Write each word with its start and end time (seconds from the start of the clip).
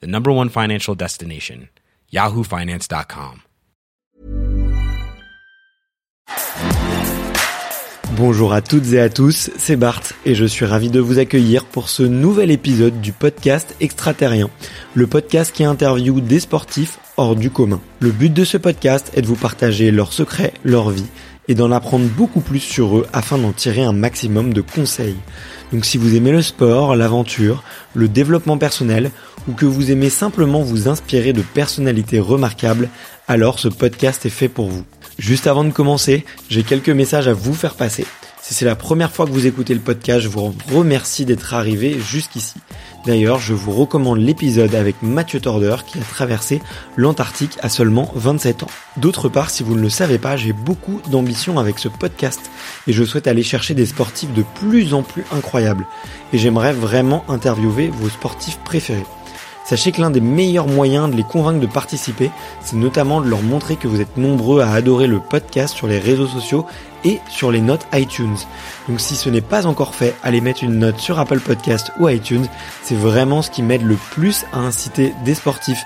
the 0.00 0.06
number 0.06 0.30
one 0.32 0.48
financial 0.48 0.94
destination, 0.94 1.68
yahoofinance.com. 2.12 3.40
Bonjour 8.16 8.52
à 8.52 8.62
toutes 8.62 8.92
et 8.92 9.00
à 9.00 9.08
tous, 9.08 9.50
c'est 9.56 9.74
Bart 9.74 10.02
et 10.24 10.36
je 10.36 10.44
suis 10.44 10.64
ravi 10.64 10.88
de 10.88 11.00
vous 11.00 11.18
accueillir 11.18 11.64
pour 11.64 11.88
ce 11.88 12.04
nouvel 12.04 12.52
épisode 12.52 13.00
du 13.00 13.10
podcast 13.10 13.74
Extraterrien, 13.80 14.50
le 14.94 15.08
podcast 15.08 15.52
qui 15.52 15.64
interviewe 15.64 16.20
des 16.20 16.38
sportifs 16.38 17.00
hors 17.16 17.34
du 17.34 17.50
commun. 17.50 17.80
Le 17.98 18.12
but 18.12 18.32
de 18.32 18.44
ce 18.44 18.56
podcast 18.56 19.10
est 19.16 19.22
de 19.22 19.26
vous 19.26 19.34
partager 19.34 19.90
leurs 19.90 20.12
secrets, 20.12 20.54
leur 20.62 20.90
vie 20.90 21.06
et 21.48 21.54
d'en 21.54 21.70
apprendre 21.72 22.06
beaucoup 22.06 22.40
plus 22.40 22.60
sur 22.60 22.98
eux 22.98 23.06
afin 23.12 23.38
d'en 23.38 23.52
tirer 23.52 23.82
un 23.82 23.92
maximum 23.92 24.52
de 24.52 24.60
conseils. 24.60 25.16
Donc 25.72 25.84
si 25.84 25.98
vous 25.98 26.14
aimez 26.14 26.32
le 26.32 26.42
sport, 26.42 26.96
l'aventure, 26.96 27.62
le 27.94 28.08
développement 28.08 28.58
personnel 28.58 29.10
ou 29.48 29.52
que 29.52 29.66
vous 29.66 29.90
aimez 29.90 30.10
simplement 30.10 30.62
vous 30.62 30.88
inspirer 30.88 31.32
de 31.32 31.42
personnalités 31.42 32.20
remarquables, 32.20 32.88
alors 33.28 33.58
ce 33.58 33.68
podcast 33.68 34.24
est 34.26 34.30
fait 34.30 34.48
pour 34.48 34.68
vous. 34.68 34.84
Juste 35.18 35.46
avant 35.46 35.64
de 35.64 35.70
commencer, 35.70 36.24
j'ai 36.48 36.62
quelques 36.62 36.90
messages 36.90 37.28
à 37.28 37.34
vous 37.34 37.54
faire 37.54 37.74
passer. 37.74 38.06
Si 38.46 38.52
c'est 38.52 38.66
la 38.66 38.76
première 38.76 39.10
fois 39.10 39.24
que 39.24 39.30
vous 39.30 39.46
écoutez 39.46 39.72
le 39.72 39.80
podcast, 39.80 40.20
je 40.20 40.28
vous 40.28 40.54
remercie 40.70 41.24
d'être 41.24 41.54
arrivé 41.54 41.98
jusqu'ici. 41.98 42.56
D'ailleurs, 43.06 43.38
je 43.38 43.54
vous 43.54 43.72
recommande 43.72 44.18
l'épisode 44.18 44.74
avec 44.74 44.96
Mathieu 45.00 45.40
Torder 45.40 45.76
qui 45.86 45.98
a 45.98 46.02
traversé 46.02 46.60
l'Antarctique 46.98 47.56
à 47.62 47.70
seulement 47.70 48.12
27 48.14 48.64
ans. 48.64 48.70
D'autre 48.98 49.30
part, 49.30 49.48
si 49.48 49.62
vous 49.62 49.74
ne 49.74 49.80
le 49.80 49.88
savez 49.88 50.18
pas, 50.18 50.36
j'ai 50.36 50.52
beaucoup 50.52 51.00
d'ambition 51.10 51.58
avec 51.58 51.78
ce 51.78 51.88
podcast 51.88 52.50
et 52.86 52.92
je 52.92 53.02
souhaite 53.02 53.28
aller 53.28 53.42
chercher 53.42 53.72
des 53.72 53.86
sportifs 53.86 54.34
de 54.34 54.44
plus 54.56 54.92
en 54.92 55.02
plus 55.02 55.24
incroyables. 55.32 55.86
Et 56.34 56.38
j'aimerais 56.38 56.74
vraiment 56.74 57.24
interviewer 57.28 57.88
vos 57.88 58.10
sportifs 58.10 58.58
préférés. 58.58 59.06
Sachez 59.64 59.92
que 59.92 60.02
l'un 60.02 60.10
des 60.10 60.20
meilleurs 60.20 60.68
moyens 60.68 61.10
de 61.10 61.16
les 61.16 61.22
convaincre 61.22 61.60
de 61.60 61.66
participer, 61.66 62.30
c'est 62.60 62.76
notamment 62.76 63.22
de 63.22 63.30
leur 63.30 63.40
montrer 63.40 63.76
que 63.76 63.88
vous 63.88 64.02
êtes 64.02 64.18
nombreux 64.18 64.60
à 64.60 64.70
adorer 64.70 65.06
le 65.06 65.20
podcast 65.20 65.74
sur 65.74 65.86
les 65.86 65.98
réseaux 65.98 66.26
sociaux 66.26 66.66
et 67.04 67.20
sur 67.28 67.50
les 67.50 67.60
notes 67.60 67.86
iTunes. 67.92 68.36
Donc 68.88 69.00
si 69.00 69.14
ce 69.14 69.28
n'est 69.28 69.40
pas 69.40 69.66
encore 69.66 69.94
fait, 69.94 70.14
allez 70.22 70.40
mettre 70.40 70.64
une 70.64 70.78
note 70.78 70.98
sur 70.98 71.18
Apple 71.18 71.40
Podcast 71.40 71.92
ou 71.98 72.08
iTunes. 72.08 72.46
C'est 72.82 72.96
vraiment 72.96 73.42
ce 73.42 73.50
qui 73.50 73.62
m'aide 73.62 73.82
le 73.82 73.96
plus 73.96 74.44
à 74.52 74.58
inciter 74.58 75.12
des 75.24 75.34
sportifs 75.34 75.84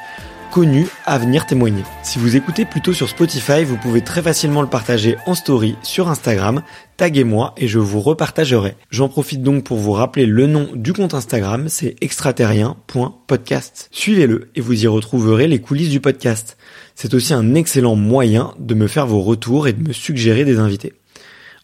connus 0.50 0.88
à 1.04 1.18
venir 1.18 1.46
témoigner. 1.46 1.82
Si 2.02 2.18
vous 2.18 2.36
écoutez 2.36 2.64
plutôt 2.64 2.92
sur 2.92 3.08
Spotify, 3.08 3.64
vous 3.64 3.76
pouvez 3.76 4.00
très 4.00 4.22
facilement 4.22 4.62
le 4.62 4.68
partager 4.68 5.16
en 5.26 5.34
story 5.34 5.76
sur 5.82 6.08
Instagram, 6.08 6.62
taguez-moi 6.96 7.54
et 7.56 7.68
je 7.68 7.78
vous 7.78 8.00
repartagerai. 8.00 8.74
J'en 8.90 9.08
profite 9.08 9.42
donc 9.42 9.64
pour 9.64 9.78
vous 9.78 9.92
rappeler 9.92 10.26
le 10.26 10.46
nom 10.46 10.68
du 10.74 10.92
compte 10.92 11.14
Instagram, 11.14 11.68
c'est 11.68 11.96
extraterrien.podcast. 12.00 13.88
Suivez-le 13.92 14.50
et 14.54 14.60
vous 14.60 14.84
y 14.84 14.86
retrouverez 14.86 15.48
les 15.48 15.60
coulisses 15.60 15.90
du 15.90 16.00
podcast. 16.00 16.56
C'est 16.94 17.14
aussi 17.14 17.34
un 17.34 17.54
excellent 17.54 17.94
moyen 17.94 18.54
de 18.58 18.74
me 18.74 18.86
faire 18.86 19.06
vos 19.06 19.20
retours 19.20 19.68
et 19.68 19.72
de 19.72 19.86
me 19.86 19.92
suggérer 19.92 20.44
des 20.44 20.58
invités. 20.58 20.94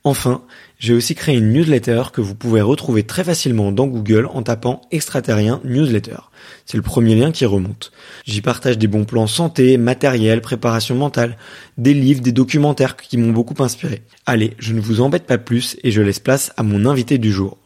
Enfin, 0.06 0.42
j'ai 0.78 0.92
aussi 0.92 1.14
créé 1.14 1.34
une 1.34 1.50
newsletter 1.50 2.02
que 2.12 2.20
vous 2.20 2.34
pouvez 2.34 2.60
retrouver 2.60 3.04
très 3.04 3.24
facilement 3.24 3.72
dans 3.72 3.86
Google 3.86 4.28
en 4.30 4.42
tapant 4.42 4.82
extraterrien 4.90 5.62
newsletter. 5.64 6.18
C'est 6.66 6.76
le 6.76 6.82
premier 6.82 7.14
lien 7.14 7.32
qui 7.32 7.46
remonte. 7.46 7.90
J'y 8.26 8.42
partage 8.42 8.76
des 8.76 8.86
bons 8.86 9.06
plans 9.06 9.26
santé, 9.26 9.78
matériel, 9.78 10.42
préparation 10.42 10.94
mentale, 10.94 11.38
des 11.78 11.94
livres, 11.94 12.20
des 12.20 12.32
documentaires 12.32 12.96
qui 12.96 13.16
m'ont 13.16 13.32
beaucoup 13.32 13.62
inspiré. 13.62 14.02
Allez, 14.26 14.52
je 14.58 14.74
ne 14.74 14.80
vous 14.80 15.00
embête 15.00 15.24
pas 15.24 15.38
plus 15.38 15.78
et 15.82 15.90
je 15.90 16.02
laisse 16.02 16.20
place 16.20 16.52
à 16.58 16.62
mon 16.62 16.84
invité 16.84 17.16
du 17.16 17.32
jour. 17.32 17.56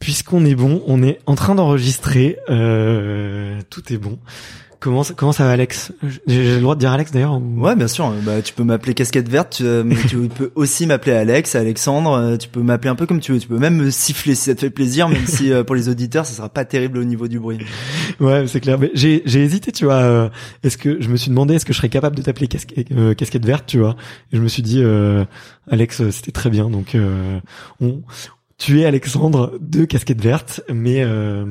Puisqu'on 0.00 0.44
est 0.44 0.56
bon, 0.56 0.82
on 0.88 1.04
est 1.04 1.20
en 1.26 1.36
train 1.36 1.54
d'enregistrer. 1.54 2.38
Euh, 2.50 3.60
tout 3.70 3.92
est 3.92 3.98
bon. 3.98 4.18
Comment 4.80 5.02
ça, 5.02 5.12
comment 5.14 5.32
ça 5.32 5.42
va 5.44 5.50
Alex? 5.50 5.92
J'ai 6.28 6.54
le 6.54 6.60
droit 6.60 6.76
de 6.76 6.80
dire 6.80 6.92
Alex 6.92 7.10
d'ailleurs 7.10 7.40
Ouais, 7.56 7.74
bien 7.74 7.88
sûr. 7.88 8.12
Bah, 8.24 8.40
tu 8.42 8.52
peux 8.54 8.62
m'appeler 8.62 8.94
casquette 8.94 9.28
verte, 9.28 9.54
tu, 9.56 9.64
mais 9.64 9.96
tu 10.08 10.16
peux 10.36 10.52
aussi 10.54 10.86
m'appeler 10.86 11.16
Alex, 11.16 11.56
Alexandre. 11.56 12.12
euh, 12.12 12.36
Tu 12.36 12.48
peux 12.48 12.62
m'appeler 12.62 12.88
un 12.90 12.94
peu 12.94 13.04
comme 13.04 13.18
tu 13.18 13.32
veux. 13.32 13.40
Tu 13.40 13.48
peux 13.48 13.58
même 13.58 13.74
me 13.76 13.90
siffler 13.90 14.36
si 14.36 14.44
ça 14.44 14.54
te 14.54 14.60
fait 14.60 14.70
plaisir, 14.70 15.08
même 15.08 15.26
si 15.26 15.52
euh, 15.52 15.64
pour 15.64 15.74
les 15.74 15.88
auditeurs, 15.88 16.26
ça 16.26 16.32
sera 16.32 16.48
pas 16.48 16.64
terrible 16.64 16.98
au 16.98 17.04
niveau 17.04 17.26
du 17.26 17.40
bruit. 17.40 17.58
Ouais, 18.20 18.46
c'est 18.46 18.60
clair. 18.60 18.78
Mais 18.78 18.92
j'ai 18.94 19.22
j'ai 19.26 19.42
hésité, 19.42 19.72
tu 19.72 19.84
vois. 19.84 19.94
euh, 19.94 20.28
est-ce 20.62 20.78
que 20.78 21.02
je 21.02 21.08
me 21.08 21.16
suis 21.16 21.30
demandé 21.30 21.54
est-ce 21.54 21.64
que 21.66 21.72
je 21.72 21.78
serais 21.78 21.88
capable 21.88 22.14
de 22.14 22.22
t'appeler 22.22 22.46
casquette, 22.46 22.86
euh, 22.92 23.14
casquette 23.14 23.44
verte, 23.44 23.64
tu 23.66 23.78
vois? 23.80 23.96
Et 24.32 24.36
je 24.36 24.42
me 24.42 24.48
suis 24.48 24.62
dit 24.62 24.80
euh, 24.80 25.24
Alex, 25.68 26.02
euh, 26.02 26.10
c'était 26.12 26.30
très 26.32 26.50
bien. 26.50 26.70
Donc 26.70 26.94
euh, 26.94 27.40
on 27.80 28.02
tu 28.58 28.80
es 28.80 28.86
Alexandre 28.86 29.52
de 29.60 29.84
casquette 29.84 30.20
verte, 30.20 30.62
mais 30.72 31.02
euh, 31.04 31.44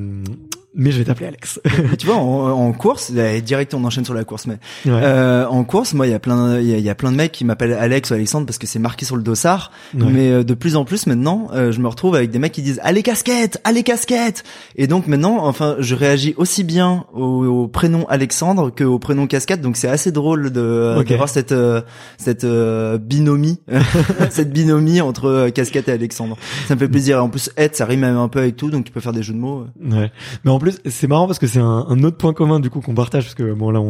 mais 0.78 0.92
je 0.92 1.00
vais 1.00 1.04
t'appeler 1.04 1.28
Alex. 1.28 1.60
Tu 2.00 2.06
vois, 2.06 2.16
en, 2.18 2.50
en 2.52 2.72
course, 2.72 3.12
eh, 3.18 3.42
direct, 3.42 3.74
on 3.74 3.84
enchaîne 3.84 4.06
sur 4.06 4.14
la 4.14 4.24
course, 4.24 4.46
mais 4.48 4.58
ouais. 4.86 4.92
euh, 5.04 5.46
en 5.48 5.64
course, 5.64 5.94
moi, 5.94 6.08
il 6.08 6.12
y 6.12 6.14
a 6.14 6.20
plein, 6.20 6.60
il 6.60 6.68
y 6.68 6.74
a, 6.74 6.78
il 6.78 6.84
y 6.84 6.90
a 6.90 6.96
plein 6.96 7.12
de 7.12 7.18
mecs 7.18 7.32
qui 7.32 7.44
m'appellent 7.44 7.74
Alex 7.74 8.12
ou 8.12 8.14
Alexandre 8.14 8.46
parce 8.46 8.58
que 8.58 8.68
c'est 8.68 8.80
marqué 8.80 9.06
sur 9.06 9.16
le 9.18 9.24
dossard. 9.24 9.72
Ouais. 9.94 10.06
Mais 10.10 10.32
euh, 10.32 10.44
de 10.44 10.54
plus 10.54 10.76
en 10.76 10.86
plus 10.86 11.08
maintenant, 11.08 11.48
euh, 11.54 11.72
je 11.72 11.80
me 11.82 11.88
retrouve 11.88 12.16
avec 12.16 12.32
des 12.32 12.40
mecs 12.40 12.52
qui 12.54 12.62
disent 12.62 12.80
allez 12.84 13.04
casquette, 13.04 13.60
allez 13.64 13.84
casquette. 13.84 14.44
Et 14.76 14.88
donc 14.88 15.08
maintenant, 15.08 15.40
enfin, 15.46 15.76
je 15.80 15.96
réagis 15.96 16.34
aussi 16.38 16.64
bien 16.64 17.06
au, 17.14 17.46
au 17.46 17.68
prénom 17.68 18.06
Alexandre 18.08 18.70
que 18.70 18.84
au 18.84 19.00
prénom 19.00 19.28
casquette. 19.28 19.62
Donc 19.62 19.78
c'est 19.78 19.90
assez 19.90 20.12
drôle 20.12 20.52
de 20.52 20.96
Ok. 21.00 21.08
d'avoir 21.08 21.30
cette 21.30 21.52
euh, 21.52 21.82
cette 22.18 22.44
euh, 22.44 22.98
binomie, 22.98 23.60
cette 24.30 24.52
binomie 24.52 25.02
entre 25.02 25.26
euh, 25.26 25.50
casquette 25.50 25.88
et 25.90 25.92
Alexandre. 25.92 26.38
Ça 26.68 26.76
me 26.76 26.80
fait 26.80 26.88
plaisir. 26.88 27.18
Et 27.18 27.20
en 27.20 27.30
plus, 27.30 27.50
Ed, 27.58 27.76
ça 27.76 27.86
rime 27.86 28.02
même 28.02 28.18
un 28.18 28.28
peu 28.28 28.40
avec 28.40 28.56
tout, 28.58 28.70
donc 28.70 28.86
tu 28.86 28.92
peux 28.92 29.00
faire 29.00 29.14
des 29.14 29.24
jeux 29.24 29.34
de 29.34 29.40
mots. 29.40 29.66
Ouais. 29.84 30.12
Mais 30.44 30.52
en 30.52 30.60
plus, 30.60 30.67
c'est 30.86 31.08
marrant 31.08 31.28
parce 31.28 31.40
que 31.40 31.48
c'est 31.48 31.60
un, 31.60 32.04
autre 32.04 32.18
point 32.18 32.34
commun 32.34 32.60
du 32.60 32.70
coup 32.70 32.82
qu'on 32.82 32.96
partage 32.96 33.24
parce 33.24 33.36
que 33.36 33.54
bon 33.54 33.72
là 33.72 33.82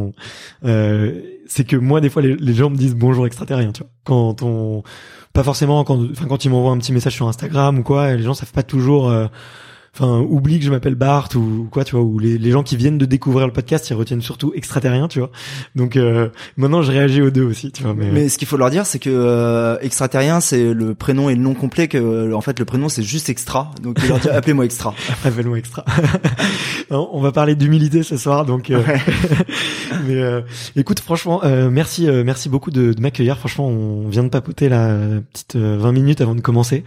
euh, 0.66 1.22
c'est 1.48 1.66
que 1.66 1.76
moi 1.76 2.02
des 2.02 2.10
fois 2.10 2.22
les, 2.22 2.36
les 2.36 2.54
gens 2.54 2.70
me 2.70 2.76
disent 2.76 2.96
bonjour 2.96 3.26
extraterrien, 3.28 3.72
tu 3.72 3.82
vois. 3.84 3.90
Quand 4.04 4.42
on, 4.44 4.84
pas 5.34 5.44
forcément 5.44 5.84
quand, 5.84 6.00
enfin 6.12 6.26
quand 6.28 6.46
ils 6.46 6.50
m'envoient 6.50 6.72
un 6.72 6.78
petit 6.78 6.94
message 6.94 7.14
sur 7.14 7.28
Instagram 7.28 7.80
ou 7.80 7.84
quoi, 7.84 8.16
les 8.16 8.24
gens 8.24 8.34
savent 8.34 8.54
pas 8.54 8.64
toujours. 8.64 9.10
euh, 9.10 9.28
Enfin, 10.00 10.20
oublie 10.20 10.60
que 10.60 10.66
je 10.66 10.70
m'appelle 10.70 10.94
Bart 10.94 11.30
ou 11.36 11.68
quoi, 11.72 11.84
tu 11.84 11.96
vois, 11.96 12.04
ou 12.04 12.20
les, 12.20 12.38
les 12.38 12.52
gens 12.52 12.62
qui 12.62 12.78
viennent 12.78 13.00
de 13.00 13.06
découvrir 13.06 13.48
le 13.48 13.54
podcast, 13.54 13.90
ils 13.90 13.96
retiennent 13.96 14.22
surtout 14.22 14.54
extraterrien, 14.56 15.08
tu 15.08 15.18
vois. 15.18 15.32
Donc 15.76 15.96
euh, 15.96 16.30
maintenant, 16.56 16.84
je 16.84 16.92
réagis 16.92 17.22
aux 17.22 17.32
deux 17.32 17.44
aussi, 17.44 17.72
tu 17.72 17.82
vois. 17.82 17.96
Mais, 17.96 18.12
Mais 18.12 18.30
ce 18.30 18.38
qu'il 18.38 18.48
faut 18.48 18.58
leur 18.58 18.70
dire, 18.70 18.86
c'est 18.86 19.00
que 19.00 19.10
euh, 19.10 19.78
extraterrien, 19.82 20.40
c'est 20.40 20.72
le 20.74 20.94
prénom 20.94 21.30
et 21.30 21.36
le 21.36 21.42
nom 21.42 21.56
complet. 21.56 21.88
Que 21.88 22.32
en 22.32 22.42
fait, 22.42 22.60
le 22.60 22.66
prénom 22.66 22.90
c'est 22.90 23.02
juste 23.02 23.30
extra. 23.30 23.72
Donc 23.82 23.98
appelez-moi 24.32 24.66
extra. 24.66 24.94
appelle-moi 25.26 25.58
extra. 25.58 25.84
Non, 26.90 27.10
on 27.12 27.20
va 27.20 27.34
parler 27.34 27.56
d'humilité 27.56 28.02
ce 28.02 28.16
soir, 28.16 28.46
donc. 28.46 28.70
euh, 28.70 28.82
mais 30.08 30.16
euh, 30.16 30.42
écoute, 30.78 31.02
franchement, 31.02 31.42
euh, 31.44 31.70
merci, 31.70 32.08
euh, 32.08 32.24
merci 32.24 32.48
beaucoup 32.48 32.72
de, 32.72 32.94
de 32.94 33.02
m'accueillir. 33.02 33.38
Franchement, 33.38 33.68
on 33.68 34.08
vient 34.08 34.24
de 34.24 34.30
papoter 34.30 34.70
euh, 34.72 35.20
petite 35.34 35.58
euh, 35.58 35.78
20 35.80 35.92
minutes 35.92 36.22
avant 36.22 36.36
de 36.36 36.40
commencer. 36.40 36.86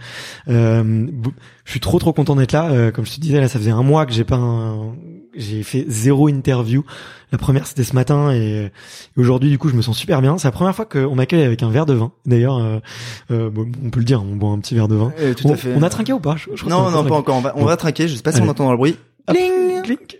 Je 1.65 1.71
suis 1.71 1.79
trop 1.79 1.99
trop 1.99 2.11
content 2.13 2.35
d'être 2.35 2.51
là. 2.53 2.69
Euh, 2.71 2.91
comme 2.91 3.05
je 3.05 3.13
te 3.15 3.19
disais, 3.19 3.39
là, 3.39 3.47
ça 3.47 3.59
faisait 3.59 3.71
un 3.71 3.83
mois 3.83 4.05
que 4.05 4.13
j'ai 4.13 4.23
pas, 4.23 4.35
un- 4.37 4.93
j'ai 5.35 5.63
fait 5.63 5.85
zéro 5.87 6.27
interview. 6.27 6.83
La 7.31 7.37
première 7.37 7.65
c'était 7.65 7.83
ce 7.85 7.93
matin 7.95 8.33
et, 8.33 8.65
et 9.15 9.19
aujourd'hui 9.19 9.49
du 9.49 9.57
coup 9.57 9.69
je 9.69 9.75
me 9.75 9.81
sens 9.81 9.97
super 9.97 10.21
bien. 10.21 10.37
C'est 10.37 10.47
la 10.47 10.51
première 10.51 10.75
fois 10.75 10.83
qu'on 10.85 11.15
m'accueille 11.15 11.43
avec 11.43 11.63
un 11.63 11.69
verre 11.69 11.85
de 11.85 11.93
vin. 11.93 12.11
D'ailleurs, 12.25 12.57
euh, 12.57 12.79
euh, 13.31 13.49
bon, 13.49 13.71
on 13.85 13.89
peut 13.89 13.99
le 13.99 14.05
dire, 14.05 14.21
on 14.21 14.35
boit 14.35 14.49
un 14.49 14.59
petit 14.59 14.75
verre 14.75 14.89
de 14.89 14.95
vin. 14.95 15.13
Euh, 15.19 15.33
tout 15.33 15.47
on, 15.47 15.53
à 15.53 15.55
fait. 15.55 15.73
on 15.75 15.81
a 15.83 15.89
trinqué 15.89 16.11
ou 16.11 16.19
pas? 16.19 16.35
Je- 16.35 16.49
je 16.55 16.63
crois 16.65 16.75
qu'on 16.75 16.89
Non, 16.91 16.91
non, 17.03 17.07
pas 17.07 17.15
encore. 17.15 17.37
On 17.37 17.41
va, 17.41 17.53
on 17.55 17.63
va 17.63 17.77
traquer. 17.77 18.09
Je 18.09 18.15
sais 18.15 18.21
pas 18.21 18.31
si 18.33 18.39
Allez. 18.39 18.47
on 18.47 18.51
entend 18.51 18.65
dans 18.65 18.71
le 18.71 18.77
bruit. 18.77 18.97
Hop, 19.29 19.37
clink. 19.83 20.17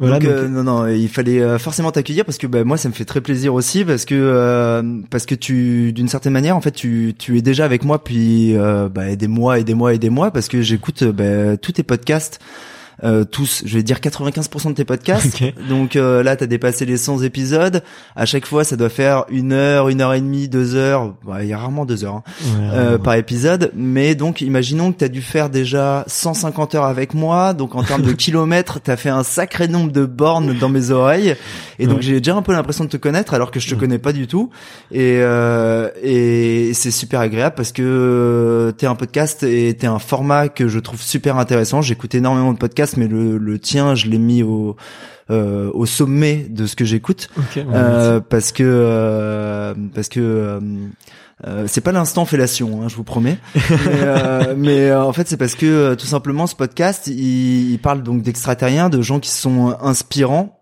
Voilà, 0.00 0.18
donc, 0.18 0.28
donc, 0.28 0.32
euh, 0.32 0.48
non, 0.48 0.64
non, 0.64 0.86
il 0.88 1.08
fallait 1.08 1.40
euh, 1.40 1.56
forcément 1.58 1.92
t'accueillir 1.92 2.24
parce 2.24 2.36
que 2.36 2.48
bah, 2.48 2.64
moi, 2.64 2.76
ça 2.76 2.88
me 2.88 2.94
fait 2.94 3.04
très 3.04 3.20
plaisir 3.20 3.54
aussi 3.54 3.84
parce 3.84 4.04
que 4.04 4.14
euh, 4.16 4.82
parce 5.08 5.24
que 5.24 5.36
tu, 5.36 5.92
d'une 5.92 6.08
certaine 6.08 6.32
manière, 6.32 6.56
en 6.56 6.60
fait, 6.60 6.72
tu 6.72 7.14
tu 7.16 7.38
es 7.38 7.42
déjà 7.42 7.64
avec 7.64 7.84
moi 7.84 7.98
depuis 7.98 8.56
euh, 8.56 8.88
bah, 8.88 9.14
des 9.14 9.28
mois 9.28 9.60
et 9.60 9.64
des 9.64 9.74
mois 9.74 9.94
et 9.94 9.98
des 9.98 10.10
mois 10.10 10.32
parce 10.32 10.48
que 10.48 10.62
j'écoute 10.62 11.02
euh, 11.02 11.12
bah, 11.12 11.56
tous 11.56 11.72
tes 11.72 11.84
podcasts. 11.84 12.40
Euh, 13.02 13.24
tous, 13.24 13.62
je 13.66 13.76
vais 13.76 13.82
dire 13.82 13.98
95% 13.98 14.68
de 14.68 14.72
tes 14.74 14.84
podcasts. 14.84 15.40
Ok. 15.42 15.54
Donc 15.68 15.96
euh, 15.96 16.22
là, 16.22 16.36
t'as 16.36 16.46
dépassé 16.46 16.86
les 16.86 16.96
100 16.96 17.22
épisodes. 17.22 17.82
À 18.14 18.26
chaque 18.26 18.46
fois, 18.46 18.62
ça 18.64 18.76
doit 18.76 18.88
faire 18.88 19.24
une 19.30 19.52
heure, 19.52 19.88
une 19.88 20.00
heure 20.00 20.14
et 20.14 20.20
demie, 20.20 20.48
deux 20.48 20.74
heures. 20.76 21.14
Bah, 21.26 21.42
Il 21.42 21.48
y 21.48 21.52
a 21.52 21.58
rarement 21.58 21.84
deux 21.86 22.04
heures 22.04 22.14
hein, 22.16 22.22
Ouais, 22.44 22.68
euh, 22.74 22.92
ouais. 22.92 22.98
par 22.98 23.14
épisode. 23.14 23.72
Mais 23.74 24.14
donc, 24.14 24.40
imaginons 24.40 24.92
que 24.92 24.98
t'as 24.98 25.08
dû 25.08 25.22
faire 25.22 25.50
déjà 25.50 26.04
150 26.06 26.74
heures 26.76 26.84
avec 26.84 27.14
moi. 27.14 27.52
Donc 27.54 27.74
en 27.74 27.82
termes 27.82 28.02
de 28.02 28.12
kilomètres, 28.24 28.78
t'as 28.82 28.96
fait 28.96 29.08
un 29.10 29.22
sacré 29.24 29.66
nombre 29.68 29.90
de 29.92 30.04
bornes 30.04 30.54
dans 30.58 30.68
mes 30.68 30.90
oreilles. 30.90 31.34
Et 31.78 31.86
donc 31.86 31.96
Ouais. 31.96 32.02
j'ai 32.02 32.20
déjà 32.20 32.36
un 32.36 32.42
peu 32.42 32.52
l'impression 32.52 32.84
de 32.84 32.88
te 32.90 32.96
connaître, 32.96 33.34
alors 33.34 33.50
que 33.50 33.58
je 33.60 33.68
te 33.68 33.74
connais 33.74 33.98
pas 33.98 34.12
du 34.12 34.26
tout. 34.26 34.50
Et 34.92 35.18
euh, 35.20 35.88
et 36.02 36.72
c'est 36.74 36.90
super 36.90 37.20
agréable 37.20 37.54
parce 37.56 37.72
que 37.72 38.72
t'es 38.76 38.86
un 38.86 38.94
podcast 38.94 39.42
et 39.42 39.74
t'es 39.74 39.86
un 39.86 39.98
format 39.98 40.48
que 40.48 40.68
je 40.68 40.78
trouve 40.78 41.00
super 41.00 41.38
intéressant. 41.38 41.80
J'écoute 41.82 42.14
énormément 42.14 42.52
de 42.52 42.58
podcasts, 42.58 42.83
mais 42.96 43.08
le, 43.08 43.38
le 43.38 43.58
tien, 43.58 43.94
je 43.94 44.06
l'ai 44.06 44.18
mis 44.18 44.42
au 44.42 44.76
euh, 45.30 45.70
au 45.72 45.86
sommet 45.86 46.46
de 46.50 46.66
ce 46.66 46.76
que 46.76 46.84
j'écoute 46.84 47.30
euh, 47.56 48.20
parce 48.20 48.52
que 48.52 48.62
euh, 48.62 49.74
parce 49.94 50.08
que 50.08 50.20
euh, 50.20 50.60
euh, 51.46 51.64
c'est 51.66 51.80
pas 51.80 51.92
l'instant 51.92 52.24
fellation, 52.24 52.82
hein, 52.82 52.88
je 52.88 52.96
vous 52.96 53.04
promets. 53.04 53.38
mais 53.54 53.60
euh, 53.86 54.54
mais, 54.56 54.90
euh, 54.90 55.02
en 55.02 55.12
fait, 55.12 55.26
c'est 55.28 55.36
parce 55.36 55.54
que 55.54 55.94
tout 55.94 56.06
simplement 56.06 56.46
ce 56.46 56.54
podcast, 56.54 57.06
il, 57.06 57.72
il 57.72 57.78
parle 57.78 58.02
donc 58.02 58.22
d'extraterriens, 58.22 58.88
de 58.88 59.02
gens 59.02 59.18
qui 59.18 59.30
sont 59.30 59.76
inspirants. 59.80 60.60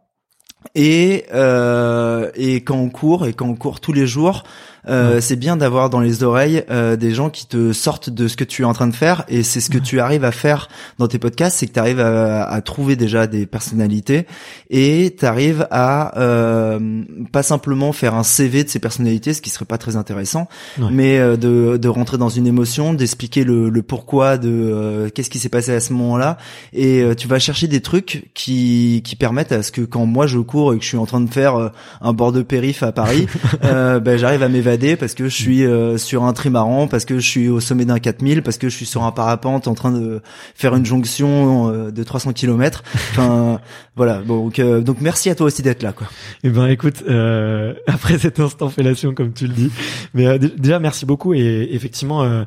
Et 0.75 1.27
euh, 1.35 2.31
et 2.35 2.63
quand 2.63 2.77
on 2.77 2.89
court 2.89 3.27
et 3.27 3.33
quand 3.35 3.47
on 3.47 3.57
court 3.57 3.81
tous 3.81 3.93
les 3.93 4.07
jours, 4.07 4.45
euh, 4.89 5.21
c'est 5.21 5.37
bien 5.37 5.57
d'avoir 5.57 5.91
dans 5.91 6.01
les 6.01 6.23
oreilles 6.25 6.65
euh, 6.71 6.97
des 6.97 7.13
gens 7.13 7.31
qui 7.31 7.47
te 7.47 7.73
sortent 7.73 8.11
de 8.11 8.27
ce 8.29 8.37
que 8.37 8.45
tu 8.45 8.63
es 8.63 8.65
en 8.65 8.73
train 8.73 8.89
de 8.89 8.95
faire 8.95 9.25
et 9.29 9.43
c'est 9.43 9.61
ce 9.61 9.71
que 9.71 9.79
tu 9.79 10.01
arrives 10.01 10.25
à 10.25 10.33
faire 10.33 10.69
dans 10.99 11.07
tes 11.09 11.19
podcasts, 11.19 11.59
c'est 11.59 11.67
que 11.67 11.73
tu 11.73 11.79
arrives 11.79 12.01
à, 12.01 12.43
à 12.45 12.61
trouver 12.63 12.97
déjà 12.97 13.27
des 13.27 13.47
personnalités 13.47 14.27
et 14.71 15.15
tu 15.19 15.25
arrives 15.25 15.67
à 15.71 16.19
euh, 16.19 17.03
pas 17.33 17.43
simplement 17.43 17.93
faire 17.93 18.15
un 18.15 18.23
CV 18.25 18.65
de 18.65 18.69
ces 18.69 18.79
personnalités, 18.81 19.35
ce 19.35 19.41
qui 19.43 19.51
serait 19.51 19.65
pas 19.65 19.79
très 19.79 19.97
intéressant, 19.97 20.49
Ouais. 20.79 20.89
mais 20.91 21.19
euh, 21.19 21.37
de, 21.37 21.77
de 21.77 21.89
rentrer 21.89 22.19
dans 22.19 22.29
une 22.29 22.47
émotion, 22.47 22.95
d'expliquer 22.95 23.45
le, 23.45 23.69
le 23.69 23.83
pourquoi 23.83 24.37
de 24.39 24.49
euh, 24.51 25.09
qu'est-ce 25.11 25.31
qui 25.31 25.39
s'est 25.39 25.49
passé 25.49 25.73
à 25.73 25.81
ce 25.81 25.93
moment-là 25.93 26.39
et 26.73 27.05
tu 27.17 27.29
vas 27.29 27.39
chercher 27.39 27.69
des 27.69 27.81
trucs 27.81 28.31
qui 28.35 29.03
qui 29.05 29.17
permettent 29.17 29.53
à 29.53 29.63
ce 29.63 29.71
que 29.73 29.83
quand 29.83 30.07
moi 30.07 30.27
je 30.27 30.39
cours 30.39 30.73
et 30.75 30.79
que 30.79 30.83
je 30.83 30.89
suis 30.89 30.97
en 30.97 31.07
train 31.07 31.21
de 31.21 31.31
faire 31.31 31.71
un 32.01 32.13
bord 32.13 32.33
de 32.33 32.43
périph 32.43 32.83
à 32.83 32.93
Paris, 32.93 33.27
ben, 33.63 34.17
j'arrive 34.17 34.43
à 34.43 34.49
m'évader 34.73 34.97
parce 34.97 35.15
que 35.15 35.25
je 35.29 35.35
suis 35.35 35.65
euh, 35.65 35.99
sur 35.99 36.25
un 36.25 36.33
trimaran, 36.33 36.87
parce 36.89 37.05
que 37.05 37.19
je 37.19 37.27
suis 37.29 37.49
au 37.49 37.61
sommet 37.61 37.85
d'un 37.85 37.99
4000, 37.99 38.43
parce 38.43 38.59
que 38.59 38.69
je 38.69 38.75
suis 38.77 38.87
sur 38.87 39.05
un 39.05 39.13
parapente 39.13 39.69
en 39.69 39.75
train 39.75 39.93
de 39.93 40.21
faire 40.55 40.75
une 40.75 40.87
jonction 40.87 41.69
euh, 41.71 41.91
de 41.91 42.03
300 42.03 42.33
km. 42.33 42.83
Enfin 43.11 43.61
voilà, 43.97 44.21
bon, 44.21 44.45
donc 44.45 44.59
euh, 44.59 44.81
donc 44.81 44.99
merci 45.01 45.29
à 45.31 45.35
toi 45.35 45.47
aussi 45.47 45.63
d'être 45.63 45.83
là 45.83 45.93
quoi. 45.93 46.09
Eh 46.45 46.49
ben 46.51 46.67
écoute, 46.69 47.03
euh, 47.09 47.75
après 47.87 48.19
cet 48.19 48.41
instant 48.41 48.69
fellation 48.71 49.15
comme 49.15 49.33
tu 49.33 49.47
le 49.47 49.53
dis, 49.53 49.71
mais 50.15 50.27
euh, 50.27 50.39
dé- 50.39 50.53
déjà 50.57 50.79
merci 50.79 51.05
beaucoup. 51.07 51.35
Et 51.35 51.69
effectivement 51.73 52.23
euh, 52.23 52.45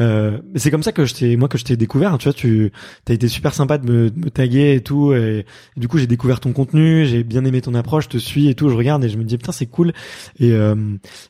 euh, 0.00 0.38
c'est 0.54 0.70
comme 0.70 0.82
ça 0.82 0.92
que 0.92 1.04
je 1.04 1.14
t'ai 1.14 1.36
moi 1.36 1.48
que 1.48 1.58
je 1.58 1.64
t'ai 1.64 1.76
découvert. 1.76 2.14
hein, 2.14 2.18
tu 2.18 2.24
vois, 2.28 2.34
tu 2.34 2.72
as 3.08 3.12
été 3.12 3.28
super 3.28 3.52
sympa 3.54 3.78
de 3.78 3.90
me, 3.90 4.10
de 4.10 4.18
me 4.18 4.30
taguer 4.30 4.74
et 4.74 4.80
tout. 4.82 5.12
Et, 5.12 5.44
et 5.76 5.80
du 5.80 5.88
coup 5.88 5.98
j'ai 5.98 6.06
découvert 6.06 6.40
ton 6.40 6.52
contenu, 6.52 7.04
j'ai 7.06 7.22
bien 7.22 7.44
aimé 7.44 7.60
ton 7.60 7.74
approche, 7.74 8.04
je 8.04 8.08
te 8.10 8.18
suis 8.18 8.48
et 8.48 8.54
tout, 8.54 8.68
je 8.70 8.74
regarde 8.76 9.04
et 9.04 9.08
je 9.08 9.18
me 9.18 9.24
dis 9.24 9.36
putain 9.36 9.52
c'est 9.52 9.66
cool. 9.66 9.92
Et 10.40 10.52
euh, 10.52 10.74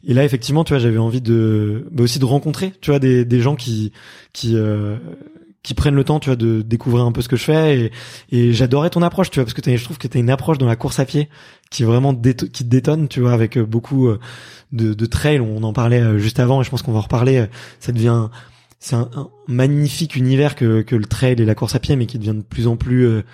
et 0.07 0.15
là 0.15 0.25
effectivement 0.25 0.36
tu 0.39 0.53
vois 0.53 0.79
j'avais 0.79 0.99
envie 0.99 1.21
de 1.21 1.87
bah, 1.91 2.05
aussi 2.05 2.19
de 2.19 2.25
rencontrer 2.25 2.73
tu 2.81 2.91
vois 2.91 2.99
des 2.99 3.25
des 3.25 3.41
gens 3.41 3.57
qui 3.57 3.93
qui 4.33 4.57
euh, 4.57 4.97
qui 5.67 5.75
prennent 5.75 5.97
le 5.97 6.05
temps, 6.05 6.21
tu 6.21 6.29
vois, 6.29 6.37
de 6.37 6.63
découvrir 6.63 7.05
un 7.05 7.11
peu 7.11 7.23
ce 7.23 7.29
que 7.29 7.35
je 7.35 7.43
fais 7.43 7.77
et, 7.77 7.93
et 8.31 8.53
j'adorais 8.53 8.89
ton 8.89 9.03
approche, 9.03 9.31
tu 9.31 9.41
vois, 9.41 9.45
parce 9.45 9.53
que 9.53 9.77
je 9.77 9.83
trouve 9.83 9.99
que 9.99 10.07
t'as 10.07 10.21
une 10.21 10.31
approche 10.31 10.59
dans 10.59 10.67
la 10.67 10.77
course 10.77 11.01
à 11.01 11.05
pied 11.05 11.29
qui 11.73 11.83
vraiment 11.83 12.13
détonne, 12.13 13.09
tu 13.09 13.19
vois, 13.19 13.33
avec 13.33 13.59
euh, 13.59 13.67
beaucoup 13.67 14.07
euh, 14.07 14.21
de, 14.71 14.95
de 14.95 15.07
trails. 15.07 15.41
On 15.41 15.65
en 15.65 15.73
parlait 15.73 16.01
euh, 16.01 16.19
juste 16.19 16.39
avant 16.39 16.61
et 16.61 16.65
je 16.65 16.71
pense 16.71 16.83
qu'on 16.83 16.93
va 16.93 16.99
en 16.99 17.03
reparler. 17.03 17.47
Ça 17.81 17.91
devient, 17.91 18.29
c'est 18.79 18.95
un, 18.95 19.11
un 19.17 19.29
magnifique 19.49 20.15
univers 20.15 20.55
que, 20.55 20.83
que 20.83 20.95
le 20.95 21.07
trail 21.07 21.33
et 21.33 21.45
la 21.45 21.57
course 21.57 21.75
à 21.75 21.81
pied, 21.81 21.97
mais 21.97 22.07
qui 22.07 22.21
devient 22.21 22.37
de 22.37 22.43
plus 22.43 22.69
en 22.69 22.77
plus 22.77 23.05
euh, 23.05 23.25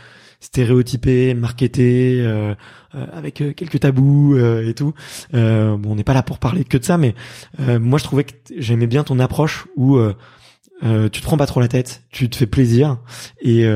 stéréotypé, 0.42 1.34
marketé, 1.34 2.20
euh, 2.20 2.54
euh, 2.94 3.06
avec 3.12 3.40
euh, 3.40 3.52
quelques 3.52 3.80
tabous 3.80 4.34
euh, 4.36 4.68
et 4.68 4.74
tout. 4.74 4.92
Bon, 5.32 5.80
on 5.86 5.94
n'est 5.94 6.04
pas 6.04 6.14
là 6.14 6.22
pour 6.22 6.38
parler 6.38 6.64
que 6.64 6.76
de 6.76 6.84
ça, 6.84 6.98
mais 6.98 7.14
moi 7.58 7.98
je 7.98 8.04
trouvais 8.04 8.24
que 8.24 8.32
j'aimais 8.58 8.86
bien 8.86 9.04
ton 9.04 9.18
approche 9.18 9.66
où 9.76 9.98
tu 10.82 11.20
te 11.20 11.22
prends 11.22 11.36
pas 11.36 11.46
trop 11.46 11.60
la 11.60 11.68
tête, 11.68 12.02
tu 12.10 12.28
te 12.28 12.36
fais 12.36 12.46
plaisir 12.46 12.98
et 13.40 13.66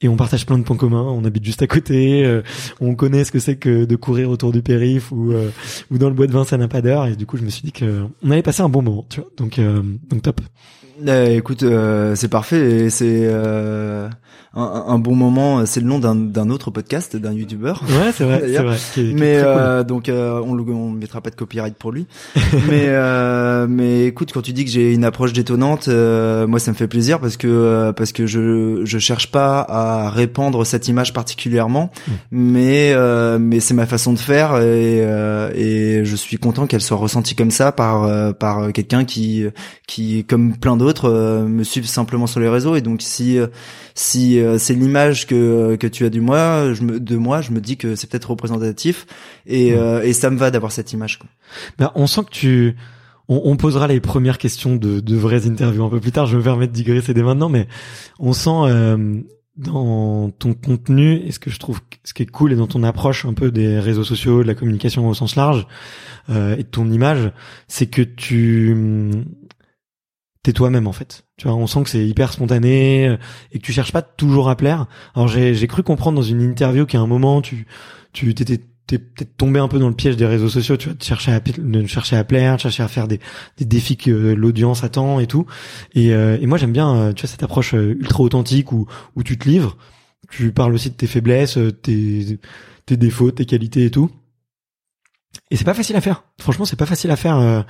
et 0.00 0.08
on 0.08 0.16
partage 0.16 0.46
plein 0.46 0.58
de 0.58 0.62
points 0.62 0.76
communs. 0.76 1.02
On 1.02 1.24
habite 1.24 1.44
juste 1.44 1.62
à 1.62 1.66
côté, 1.66 2.40
on 2.80 2.94
connaît 2.94 3.24
ce 3.24 3.32
que 3.32 3.40
c'est 3.40 3.56
que 3.56 3.84
de 3.84 3.96
courir 3.96 4.30
autour 4.30 4.52
du 4.52 4.62
périph 4.62 5.10
ou 5.10 5.32
euh, 5.32 5.50
ou 5.90 5.98
dans 5.98 6.08
le 6.08 6.14
bois 6.14 6.26
de 6.26 6.32
Vincennes 6.32 6.62
à 6.62 6.68
pas 6.68 6.82
d'heure. 6.82 7.06
Et 7.06 7.16
du 7.16 7.26
coup, 7.26 7.36
je 7.36 7.42
me 7.42 7.50
suis 7.50 7.62
dit 7.62 7.72
que 7.72 8.04
on 8.22 8.30
allait 8.30 8.42
passer 8.42 8.62
un 8.62 8.68
bon 8.68 8.82
moment, 8.82 9.06
tu 9.08 9.20
vois. 9.20 9.30
Donc 9.36 9.58
euh, 9.58 9.82
donc 10.08 10.22
top. 10.22 10.40
Euh, 11.06 11.36
écoute, 11.36 11.62
euh, 11.62 12.14
c'est 12.16 12.28
parfait 12.28 12.84
et 12.86 12.90
c'est 12.90 13.20
euh, 13.22 14.08
un, 14.54 14.84
un 14.88 14.98
bon 14.98 15.14
moment. 15.14 15.64
C'est 15.66 15.80
le 15.80 15.86
nom 15.86 15.98
d'un 16.00 16.50
autre 16.50 16.70
podcast 16.72 17.14
d'un 17.16 17.32
youtubeur. 17.32 17.82
Ouais, 17.88 18.10
c'est 18.12 18.24
vrai, 18.24 18.42
c'est 18.46 18.62
vrai. 18.62 18.76
Qui 18.94 19.00
est- 19.00 19.04
qui 19.04 19.10
est 19.10 19.14
Mais 19.14 19.36
cool. 19.36 19.44
euh, 19.46 19.84
donc 19.84 20.08
euh, 20.08 20.40
on 20.44 20.54
le 20.54 20.64
on 20.72 20.90
mettra 20.90 21.20
pas 21.20 21.30
de 21.30 21.36
copyright 21.36 21.74
pour 21.76 21.92
lui. 21.92 22.06
mais 22.68 22.86
euh, 22.88 23.66
mais 23.68 24.06
écoute 24.06 24.32
quand 24.32 24.42
tu 24.42 24.52
dis 24.52 24.64
que 24.64 24.70
j'ai 24.70 24.92
une 24.92 25.04
approche 25.04 25.32
détonnante, 25.32 25.86
euh, 25.88 26.46
moi 26.48 26.58
ça 26.58 26.72
me 26.72 26.76
fait 26.76 26.88
plaisir 26.88 27.20
parce 27.20 27.36
que 27.36 27.46
euh, 27.46 27.92
parce 27.92 28.10
que 28.12 28.26
je 28.26 28.80
je 28.84 28.98
cherche 28.98 29.30
pas 29.30 29.60
à 29.68 30.10
répandre 30.10 30.66
cette 30.66 30.88
image 30.88 31.12
particulièrement, 31.12 31.90
Mm. 32.08 32.12
mais 32.32 32.92
euh, 32.94 33.38
mais 33.38 33.60
c'est 33.60 33.74
ma 33.74 33.86
façon 33.86 34.12
de 34.12 34.18
faire 34.18 34.56
et 34.56 35.00
euh, 35.04 35.50
et 35.54 36.04
je 36.04 36.16
suis 36.16 36.38
content 36.38 36.66
qu'elle 36.66 36.80
soit 36.80 36.96
ressentie 36.96 37.34
comme 37.36 37.50
ça 37.52 37.70
par 37.70 38.34
par 38.34 38.72
quelqu'un 38.72 39.04
qui 39.04 39.44
qui 39.86 40.24
comme 40.24 40.56
plein 40.56 40.76
d'autres 40.76 40.87
euh, 41.04 41.46
me 41.46 41.64
suivent 41.64 41.86
simplement 41.86 42.26
sur 42.26 42.40
les 42.40 42.48
réseaux 42.48 42.76
et 42.76 42.80
donc 42.80 43.02
si 43.02 43.38
euh, 43.38 43.46
si 43.94 44.40
euh, 44.40 44.58
c'est 44.58 44.74
l'image 44.74 45.26
que 45.26 45.76
que 45.76 45.86
tu 45.86 46.04
as 46.04 46.10
du 46.10 46.20
moi, 46.20 46.72
je 46.72 46.82
me, 46.82 47.00
de 47.00 47.16
moi, 47.16 47.40
je 47.40 47.52
me 47.52 47.60
dis 47.60 47.76
que 47.76 47.94
c'est 47.94 48.08
peut-être 48.08 48.30
représentatif 48.30 49.06
et 49.46 49.72
Mm. 49.72 50.02
et 50.04 50.12
ça 50.12 50.30
me 50.30 50.36
va 50.36 50.50
d'avoir 50.50 50.72
cette 50.72 50.92
image. 50.92 51.18
Quoi. 51.18 51.28
Bah, 51.78 51.92
on 51.94 52.06
sent 52.06 52.22
que 52.24 52.30
tu. 52.30 52.76
On, 53.28 53.42
on 53.44 53.56
posera 53.56 53.86
les 53.86 54.00
premières 54.00 54.38
questions 54.38 54.76
de, 54.76 55.00
de 55.00 55.16
vraies 55.16 55.46
interviews 55.46 55.84
un 55.84 55.90
peu 55.90 56.00
plus 56.00 56.12
tard. 56.12 56.26
Je 56.26 56.36
me 56.36 56.42
permets 56.42 56.66
de 56.66 56.72
digresser 56.72 57.12
dès 57.12 57.22
maintenant, 57.22 57.48
mais 57.48 57.68
on 58.18 58.32
sent 58.32 58.50
euh, 58.50 59.20
dans 59.58 60.30
ton 60.30 60.54
contenu 60.54 61.16
et 61.16 61.32
ce 61.32 61.38
que 61.38 61.50
je 61.50 61.58
trouve, 61.58 61.80
ce 62.04 62.14
qui 62.14 62.22
est 62.22 62.30
cool 62.30 62.52
et 62.52 62.56
dans 62.56 62.68
ton 62.68 62.82
approche 62.84 63.24
un 63.26 63.34
peu 63.34 63.50
des 63.50 63.78
réseaux 63.78 64.04
sociaux, 64.04 64.42
de 64.42 64.46
la 64.46 64.54
communication 64.54 65.06
au 65.08 65.14
sens 65.14 65.36
large 65.36 65.66
euh, 66.30 66.54
et 66.54 66.62
de 66.62 66.68
ton 66.68 66.90
image, 66.90 67.32
c'est 67.66 67.86
que 67.86 68.02
tu 68.02 68.76
t'es 70.42 70.52
toi-même 70.52 70.86
en 70.86 70.92
fait. 70.92 71.24
Tu 71.36 71.46
vois, 71.46 71.56
on 71.56 71.66
sent 71.66 71.82
que 71.84 71.90
c'est 71.90 72.06
hyper 72.06 72.32
spontané 72.32 73.08
euh, 73.08 73.16
et 73.52 73.58
que 73.58 73.64
tu 73.64 73.72
cherches 73.72 73.92
pas 73.92 74.02
toujours 74.02 74.48
à 74.48 74.56
plaire. 74.56 74.86
Alors 75.14 75.28
j'ai 75.28 75.54
j'ai 75.54 75.66
cru 75.66 75.82
comprendre 75.82 76.16
dans 76.16 76.26
une 76.26 76.42
interview 76.42 76.86
qu'à 76.86 77.00
un 77.00 77.06
moment 77.06 77.42
tu 77.42 77.66
tu 78.12 78.34
t'étais 78.34 78.60
t'es 78.88 78.98
peut-être 78.98 79.36
tombé 79.36 79.60
un 79.60 79.68
peu 79.68 79.78
dans 79.78 79.88
le 79.88 79.94
piège 79.94 80.16
des 80.16 80.26
réseaux 80.26 80.48
sociaux, 80.48 80.76
tu 80.76 80.88
vois, 80.88 80.94
de 80.94 81.02
chercher 81.02 81.30
à 81.30 81.40
de 81.40 81.86
chercher 81.86 82.16
à 82.16 82.24
plaire, 82.24 82.56
de 82.56 82.60
chercher 82.60 82.82
à 82.82 82.88
faire 82.88 83.06
des 83.06 83.20
des 83.58 83.66
défis 83.66 83.96
que 83.96 84.10
euh, 84.10 84.34
l'audience 84.34 84.82
attend 84.82 85.20
et 85.20 85.26
tout. 85.26 85.46
Et 85.94 86.12
euh, 86.14 86.38
et 86.40 86.46
moi 86.46 86.58
j'aime 86.58 86.72
bien 86.72 86.96
euh, 86.96 87.12
tu 87.12 87.22
vois 87.22 87.30
cette 87.30 87.42
approche 87.42 87.74
ultra 87.74 88.22
authentique 88.24 88.72
où 88.72 88.86
où 89.14 89.22
tu 89.22 89.38
te 89.38 89.48
livres, 89.48 89.76
tu 90.30 90.52
parles 90.52 90.74
aussi 90.74 90.90
de 90.90 90.94
tes 90.94 91.06
faiblesses, 91.06 91.58
tes 91.82 92.40
tes 92.86 92.96
défauts, 92.96 93.30
tes 93.30 93.44
qualités 93.44 93.84
et 93.84 93.90
tout. 93.90 94.10
Et 95.50 95.56
c'est 95.56 95.64
pas 95.64 95.72
facile 95.74 95.96
à 95.96 96.00
faire. 96.02 96.24
Franchement, 96.40 96.64
c'est 96.66 96.76
pas 96.76 96.84
facile 96.86 97.10
à 97.10 97.16
faire 97.16 97.36
euh, 97.38 97.62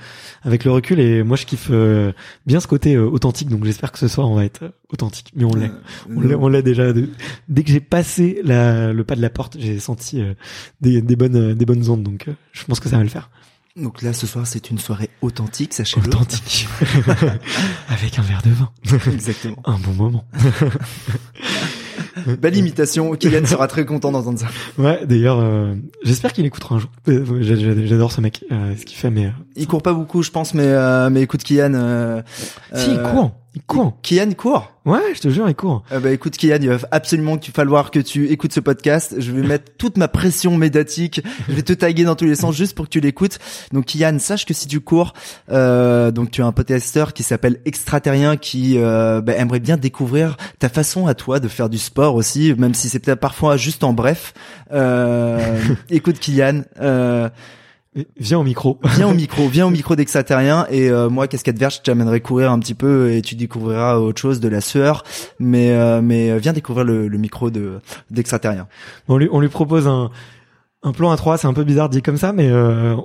avec 0.43 0.65
le 0.65 0.71
recul. 0.71 0.99
Et 0.99 1.23
moi, 1.23 1.37
je 1.37 1.45
kiffe 1.45 1.67
euh, 1.71 2.11
bien 2.45 2.59
ce 2.59 2.67
côté 2.67 2.95
euh, 2.95 3.05
authentique. 3.05 3.47
Donc, 3.47 3.63
j'espère 3.63 3.91
que 3.93 3.99
ce 3.99 4.07
soir, 4.09 4.29
on 4.29 4.35
va 4.35 4.43
être 4.43 4.63
euh, 4.63 4.69
authentique. 4.91 5.31
Mais 5.35 5.45
on 5.45 5.55
l'est. 5.55 5.71
On 6.13 6.19
l'est, 6.19 6.35
on 6.35 6.47
l'est 6.49 6.61
déjà. 6.63 6.91
De- 6.91 7.09
Dès 7.47 7.63
que 7.63 7.71
j'ai 7.71 7.79
passé 7.79 8.41
la, 8.43 8.91
le 8.91 9.03
pas 9.05 9.15
de 9.15 9.21
la 9.21 9.29
porte, 9.29 9.55
j'ai 9.57 9.79
senti 9.79 10.21
euh, 10.21 10.33
des, 10.81 11.01
des 11.01 11.15
bonnes, 11.15 11.35
euh, 11.37 11.55
des 11.55 11.65
bonnes 11.65 11.89
ondes. 11.89 12.03
Donc, 12.03 12.27
euh, 12.27 12.33
je 12.51 12.65
pense 12.65 12.81
que 12.81 12.89
ça 12.89 12.97
va 12.97 13.03
le 13.03 13.09
faire. 13.09 13.29
Donc 13.77 14.01
là, 14.01 14.11
ce 14.11 14.27
soir, 14.27 14.45
c'est 14.45 14.71
une 14.71 14.77
soirée 14.79 15.09
authentique, 15.21 15.73
sachez-le. 15.73 16.09
Authentique. 16.09 16.67
avec 17.87 18.19
un 18.19 18.23
verre 18.23 18.41
de 18.43 18.49
vin. 18.49 18.69
Exactement. 19.13 19.61
Un 19.63 19.79
bon 19.79 19.93
moment. 19.93 20.25
Belle 22.41 22.57
imitation. 22.57 23.11
Kylian 23.15 23.45
sera 23.45 23.67
très 23.67 23.85
content 23.85 24.11
d'entendre 24.11 24.39
ça. 24.39 24.47
Ouais, 24.77 25.05
d'ailleurs, 25.05 25.39
euh, 25.39 25.73
j'espère 26.03 26.33
qu'il 26.33 26.45
écoutera 26.45 26.75
un 26.75 26.79
jour. 26.79 26.89
Euh, 27.07 27.23
j'a- 27.41 27.55
j'a- 27.55 27.85
J'adore 27.85 28.11
ce 28.11 28.21
mec, 28.21 28.43
euh, 28.51 28.73
ce 28.79 28.85
qu'il 28.85 28.97
fait, 28.97 29.09
mais... 29.09 29.25
euh, 29.27 29.31
Il 29.55 29.67
court 29.67 29.81
pas 29.81 29.93
beaucoup, 29.93 30.21
je 30.23 30.31
pense, 30.31 30.53
mais 30.53 30.63
euh, 30.65 31.09
mais 31.09 31.21
écoute, 31.21 31.43
Kylian. 31.43 31.73
Euh, 31.75 32.21
Si, 32.73 32.91
il 32.91 33.01
court. 33.01 33.31
Il 33.55 33.63
court. 33.63 33.97
Kian 34.03 34.31
court. 34.37 34.71
Ouais, 34.85 35.13
je 35.15 35.21
te 35.21 35.29
jure, 35.29 35.49
il 35.49 35.55
court. 35.55 35.83
Euh, 35.91 35.99
bah 35.99 36.11
écoute 36.11 36.37
Kian, 36.37 36.59
il 36.61 36.69
va 36.69 36.87
absolument 36.91 37.35
que 37.35 37.43
tu 37.43 37.51
falloir 37.51 37.89
que 37.89 37.99
tu 37.99 38.27
écoutes 38.29 38.53
ce 38.53 38.59
podcast. 38.59 39.15
Je 39.17 39.31
vais 39.31 39.41
mettre 39.41 39.71
toute 39.77 39.97
ma 39.97 40.07
pression 40.07 40.55
médiatique. 40.55 41.21
Je 41.47 41.53
vais 41.53 41.63
te 41.63 41.73
taguer 41.73 42.03
dans 42.03 42.15
tous 42.15 42.25
les 42.25 42.35
sens 42.35 42.55
juste 42.55 42.75
pour 42.75 42.85
que 42.85 42.91
tu 42.91 42.99
l'écoutes. 42.99 43.39
Donc 43.73 43.85
Kian, 43.85 44.19
sache 44.19 44.45
que 44.45 44.53
si 44.53 44.67
tu 44.67 44.81
cours, 44.81 45.13
euh, 45.51 46.11
donc 46.11 46.29
tu 46.29 46.43
as 46.43 46.45
un 46.45 46.51
podcasteur 46.51 47.13
qui 47.13 47.23
s'appelle 47.23 47.59
Extraterrien 47.65 48.37
qui 48.37 48.77
euh, 48.77 49.19
bah, 49.21 49.33
aimerait 49.33 49.59
bien 49.59 49.77
découvrir 49.77 50.37
ta 50.59 50.69
façon 50.69 51.07
à 51.07 51.15
toi 51.15 51.39
de 51.39 51.47
faire 51.47 51.69
du 51.69 51.79
sport 51.79 52.13
aussi, 52.13 52.53
même 52.55 52.75
si 52.75 52.87
c'est 52.87 52.99
peut-être 52.99 53.19
parfois 53.19 53.57
juste 53.57 53.83
en 53.83 53.93
bref. 53.93 54.33
Euh, 54.71 55.59
écoute 55.89 56.19
Kian. 56.19 56.61
Euh, 57.97 58.03
Viens 58.17 58.39
au 58.39 58.43
micro. 58.43 58.79
viens 58.95 59.07
au 59.09 59.13
micro, 59.13 59.47
viens 59.47 59.65
au 59.67 59.69
micro 59.71 59.95
d'extraterrien 59.95 60.67
et 60.69 60.89
euh, 60.89 61.09
moi 61.09 61.27
casquette 61.27 61.57
verte, 61.57 61.75
je 61.75 61.81
t'amènerai 61.81 62.21
courir 62.21 62.51
un 62.51 62.59
petit 62.59 62.75
peu 62.75 63.11
et 63.11 63.21
tu 63.21 63.35
découvriras 63.35 63.97
autre 63.97 64.21
chose 64.21 64.39
de 64.39 64.47
la 64.47 64.61
sueur, 64.61 65.03
mais 65.39 65.71
euh, 65.71 66.01
mais 66.01 66.37
viens 66.39 66.53
découvrir 66.53 66.85
le, 66.85 67.07
le 67.07 67.17
micro 67.17 67.49
de 67.49 67.79
d'extraterrien. 68.11 68.67
On 69.07 69.17
lui, 69.17 69.27
on 69.31 69.39
lui 69.39 69.49
propose 69.49 69.87
un, 69.87 70.11
un 70.83 70.91
plan 70.91 71.11
à 71.11 71.17
trois, 71.17 71.37
c'est 71.37 71.47
un 71.47 71.53
peu 71.53 71.63
bizarre 71.63 71.89
dit 71.89 72.01
comme 72.01 72.17
ça, 72.17 72.31
mais 72.31 72.47
euh, 72.49 72.95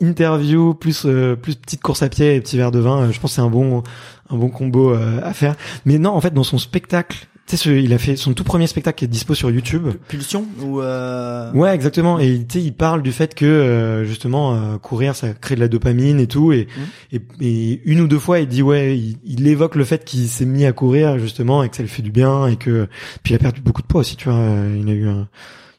interview 0.00 0.74
plus 0.74 1.04
euh, 1.06 1.36
plus 1.36 1.56
petite 1.56 1.82
course 1.82 2.02
à 2.02 2.08
pied 2.08 2.36
et 2.36 2.40
petit 2.40 2.56
verre 2.56 2.70
de 2.70 2.78
vin, 2.78 3.02
euh, 3.02 3.12
je 3.12 3.18
pense 3.20 3.32
que 3.32 3.36
c'est 3.36 3.40
un 3.42 3.50
bon 3.50 3.82
un 4.30 4.36
bon 4.36 4.48
combo 4.50 4.92
euh, 4.92 5.20
à 5.22 5.32
faire. 5.32 5.54
Mais 5.84 5.98
non, 5.98 6.10
en 6.10 6.20
fait, 6.20 6.32
dans 6.32 6.44
son 6.44 6.58
spectacle, 6.58 7.26
tu 7.46 7.56
sais, 7.56 7.82
il 7.82 7.92
a 7.92 7.98
fait 7.98 8.16
son 8.16 8.32
tout 8.32 8.44
premier 8.44 8.66
spectacle 8.66 8.98
qui 8.98 9.04
est 9.04 9.08
dispo 9.08 9.34
sur 9.34 9.50
YouTube. 9.50 9.88
Pulsion 10.08 10.46
ou 10.62 10.80
euh... 10.80 11.52
Ouais, 11.52 11.74
exactement. 11.74 12.18
Et 12.18 12.44
tu 12.48 12.58
sais, 12.58 12.64
il 12.64 12.72
parle 12.72 13.02
du 13.02 13.12
fait 13.12 13.34
que 13.34 13.44
euh, 13.44 14.04
justement 14.04 14.54
euh, 14.54 14.78
courir, 14.78 15.14
ça 15.14 15.34
crée 15.34 15.54
de 15.54 15.60
la 15.60 15.68
dopamine 15.68 16.20
et 16.20 16.26
tout. 16.26 16.52
Et, 16.52 16.66
Mmh. 17.12 17.16
et, 17.16 17.20
et 17.46 17.82
une 17.84 18.00
ou 18.00 18.06
deux 18.08 18.18
fois, 18.18 18.40
il 18.40 18.48
dit 18.48 18.62
ouais, 18.62 18.98
il, 18.98 19.18
il 19.24 19.46
évoque 19.46 19.74
le 19.74 19.84
fait 19.84 20.04
qu'il 20.04 20.26
s'est 20.28 20.46
mis 20.46 20.64
à 20.64 20.72
courir 20.72 21.18
justement 21.18 21.62
et 21.62 21.68
que 21.68 21.76
ça 21.76 21.82
lui 21.82 21.90
fait 21.90 22.02
du 22.02 22.10
bien 22.10 22.46
et 22.46 22.56
que 22.56 22.88
puis 23.22 23.34
il 23.34 23.36
a 23.36 23.38
perdu 23.38 23.60
beaucoup 23.60 23.82
de 23.82 23.86
poids 23.86 24.00
aussi. 24.00 24.16
Tu 24.16 24.28
vois, 24.28 24.40
il 24.76 24.88
a 24.88 24.92
eu 24.92 25.08
un 25.08 25.28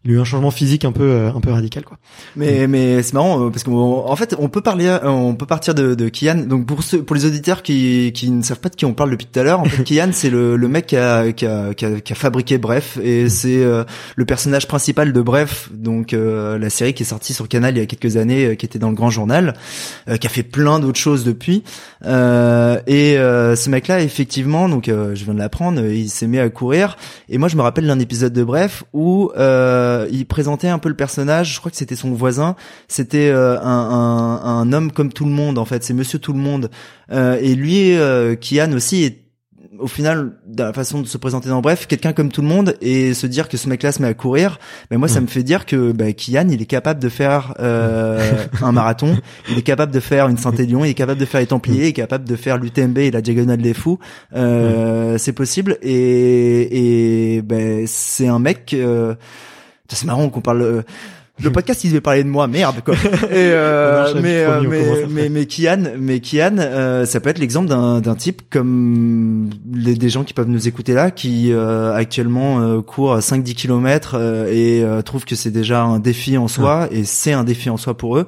il 0.06 0.12
a 0.12 0.14
eu 0.16 0.20
un 0.20 0.24
changement 0.24 0.52
physique 0.52 0.86
un 0.86 0.92
peu 0.92 1.04
euh, 1.04 1.32
un 1.34 1.42
peu 1.42 1.52
radical 1.52 1.84
quoi. 1.84 1.98
Mais 2.36 2.68
mais 2.68 3.02
c'est 3.02 3.14
marrant 3.14 3.42
euh, 3.42 3.50
parce 3.50 3.64
qu'en 3.64 4.16
fait 4.16 4.36
on 4.38 4.50
peut 4.50 4.62
parler 4.62 4.86
euh, 4.86 5.08
on 5.08 5.36
peut 5.36 5.48
partir 5.48 5.74
de, 5.74 5.96
de 5.96 6.10
Kian. 6.10 6.46
Donc 6.48 6.68
pour 6.68 6.84
ceux 6.84 7.02
pour 7.02 7.16
les 7.16 7.26
auditeurs 7.26 7.64
qui 7.64 8.12
qui 8.14 8.30
ne 8.30 8.44
savent 8.44 8.60
pas 8.60 8.70
de 8.70 8.76
qui 8.76 8.86
on 8.86 8.94
parle 8.94 9.12
depuis 9.12 9.26
tout 9.26 9.40
à 9.40 9.44
l'heure 9.44 9.60
en 9.60 9.66
fait 9.66 9.84
Kian 9.88 10.10
c'est 10.12 10.30
le 10.30 10.56
le 10.56 10.68
mec 10.68 10.86
qui 10.86 10.98
a 10.98 11.32
qui 11.32 11.46
a 11.46 11.74
qui 11.74 11.86
a, 11.86 12.00
qui 12.00 12.14
a 12.14 12.16
fabriqué 12.16 12.58
Bref. 12.58 12.98
Et 13.02 13.30
c'est 13.30 13.64
euh, 13.64 13.84
le 14.16 14.26
personnage 14.26 14.68
principal 14.68 15.12
de 15.12 15.22
Bref 15.22 15.70
donc 15.74 16.14
euh, 16.14 16.60
la 16.60 16.70
série 16.70 16.94
qui 16.94 17.04
est 17.04 17.08
sortie 17.08 17.34
sur 17.34 17.48
Canal 17.48 17.76
il 17.76 17.80
y 17.80 17.84
a 17.84 17.86
quelques 17.88 18.18
années 18.18 18.46
euh, 18.46 18.56
qui 18.56 18.66
était 18.66 18.80
dans 18.80 18.90
le 18.90 18.96
Grand 18.96 19.10
Journal 19.10 19.54
euh, 20.08 20.18
qui 20.18 20.28
a 20.28 20.30
fait 20.30 20.44
plein 20.44 20.80
d'autres 20.80 21.00
choses 21.00 21.24
depuis. 21.24 21.64
Euh, 22.06 22.80
et 22.86 23.18
euh, 23.18 23.56
ce 23.56 23.70
mec 23.70 23.88
là 23.88 24.02
effectivement 24.02 24.70
donc 24.70 24.88
euh, 24.88 25.16
je 25.16 25.26
viens 25.26 25.34
de 25.34 25.40
l'apprendre 25.40 25.84
il 25.84 26.10
s'est 26.10 26.28
mis 26.28 26.40
à 26.40 26.48
courir. 26.50 26.98
Et 27.30 27.38
moi 27.38 27.48
je 27.48 27.56
me 27.56 27.62
rappelle 27.62 27.88
d'un 27.88 28.00
épisode 28.00 28.34
de 28.34 28.44
Bref 28.44 28.84
où 28.94 29.32
euh, 29.38 29.95
il 30.12 30.26
présentait 30.26 30.70
un 30.70 30.80
peu 30.80 30.90
le 30.90 30.96
personnage 30.96 31.16
je 31.44 31.60
crois 31.60 31.72
que 31.72 31.78
c'était 31.78 31.96
son 31.96 32.12
voisin. 32.12 32.56
C'était 32.88 33.30
euh, 33.30 33.60
un, 33.60 33.64
un, 33.64 34.46
un 34.46 34.74
homme 34.74 34.92
comme 34.92 35.12
tout 35.12 35.26
le 35.26 35.32
monde 35.32 35.58
en 35.58 35.66
fait. 35.66 35.84
C'est 35.84 35.94
Monsieur 35.94 36.20
tout 36.20 36.34
le 36.34 36.40
monde. 36.40 36.70
Euh, 37.12 37.38
et 37.42 37.56
lui 37.56 37.96
euh, 37.96 38.36
Kian 38.36 38.72
aussi 38.74 39.04
est 39.04 39.26
au 39.80 39.88
final, 39.88 40.32
de 40.48 40.64
la 40.64 40.74
façon 40.74 41.02
de 41.02 41.08
se 41.08 41.18
présenter 41.18 41.50
dans 41.50 41.60
Bref, 41.60 41.88
quelqu'un 41.88 42.14
comme 42.14 42.32
tout 42.32 42.42
le 42.42 42.48
monde 42.48 42.78
et 42.82 43.14
se 43.14 43.28
dire 43.28 43.50
que 43.50 43.58
ce 43.58 43.68
mec-là 43.68 43.92
se 43.92 44.02
met 44.02 44.08
à 44.08 44.14
courir, 44.14 44.58
ben 44.90 44.98
moi 44.98 45.08
ça 45.08 45.20
me 45.20 45.28
fait 45.28 45.44
dire 45.44 45.66
que 45.66 45.92
bah, 45.92 46.14
Kian 46.14 46.48
il 46.50 46.62
est 46.62 46.66
capable 46.66 47.02
de 47.02 47.10
faire 47.10 47.54
euh, 47.60 48.46
un 48.62 48.72
marathon, 48.72 49.18
il 49.50 49.58
est 49.58 49.64
capable 49.64 49.92
de 49.92 50.00
faire 50.00 50.28
une 50.28 50.38
Saint-Élion, 50.38 50.86
il 50.86 50.92
est 50.92 50.94
capable 50.94 51.20
de 51.20 51.26
faire 51.26 51.42
les 51.42 51.48
Templiers, 51.48 51.84
il 51.84 51.88
est 51.88 51.94
capable 51.94 52.26
de 52.26 52.36
faire 52.36 52.58
l'UTMB 52.58 52.98
et 53.00 53.12
la 53.12 53.22
Diagonale 53.22 53.62
des 53.62 53.74
Fous, 53.74 54.00
euh, 54.34 55.18
c'est 55.18 55.34
possible. 55.34 55.78
Et, 55.82 57.36
et 57.36 57.42
ben 57.42 57.86
c'est 57.88 58.28
un 58.28 58.40
mec. 58.40 58.74
Euh, 58.74 59.16
c'est 59.90 60.06
marrant 60.06 60.30
qu'on 60.30 60.42
parle. 60.42 60.62
euh, 60.62 60.82
le 61.44 61.52
podcast, 61.52 61.84
il 61.84 61.90
devait 61.90 62.00
parler 62.00 62.24
de 62.24 62.30
moi, 62.30 62.48
merde 62.48 62.78
quoi. 62.86 62.96
Et 63.30 63.52
euh, 63.52 64.14
mais, 64.22 64.46
euh, 64.46 64.62
mais, 64.62 65.06
mais 65.10 65.28
mais 65.30 65.46
Kian, 65.46 65.84
mais 66.00 66.22
Kian, 66.22 66.56
euh, 66.60 67.06
ça 67.06 67.20
peut 67.20 67.30
être 67.30 67.40
l'exemple 67.40 67.68
d'un 67.68 68.00
d'un 68.00 68.16
type 68.16 68.44
comme 68.50 69.50
les, 69.74 69.96
des 69.96 70.08
gens 70.10 70.24
qui 70.24 70.34
peuvent 70.34 70.48
nous 70.48 70.70
écouter 70.70 70.94
là, 70.94 71.12
qui 71.12 71.52
euh, 71.52 71.94
actuellement 71.94 72.62
euh, 72.62 72.82
courent 72.82 73.18
5-10 73.18 73.54
kilomètres 73.54 74.16
euh, 74.18 74.48
et 74.50 74.82
euh, 74.82 75.02
trouvent 75.02 75.26
que 75.26 75.36
c'est 75.36 75.52
déjà 75.52 75.84
un 75.84 76.00
défi 76.00 76.38
en 76.38 76.48
soi 76.48 76.88
et 76.90 77.04
c'est 77.04 77.34
un 77.34 77.44
défi 77.44 77.70
en 77.70 77.76
soi 77.76 77.98
pour 77.98 78.18
eux. 78.18 78.28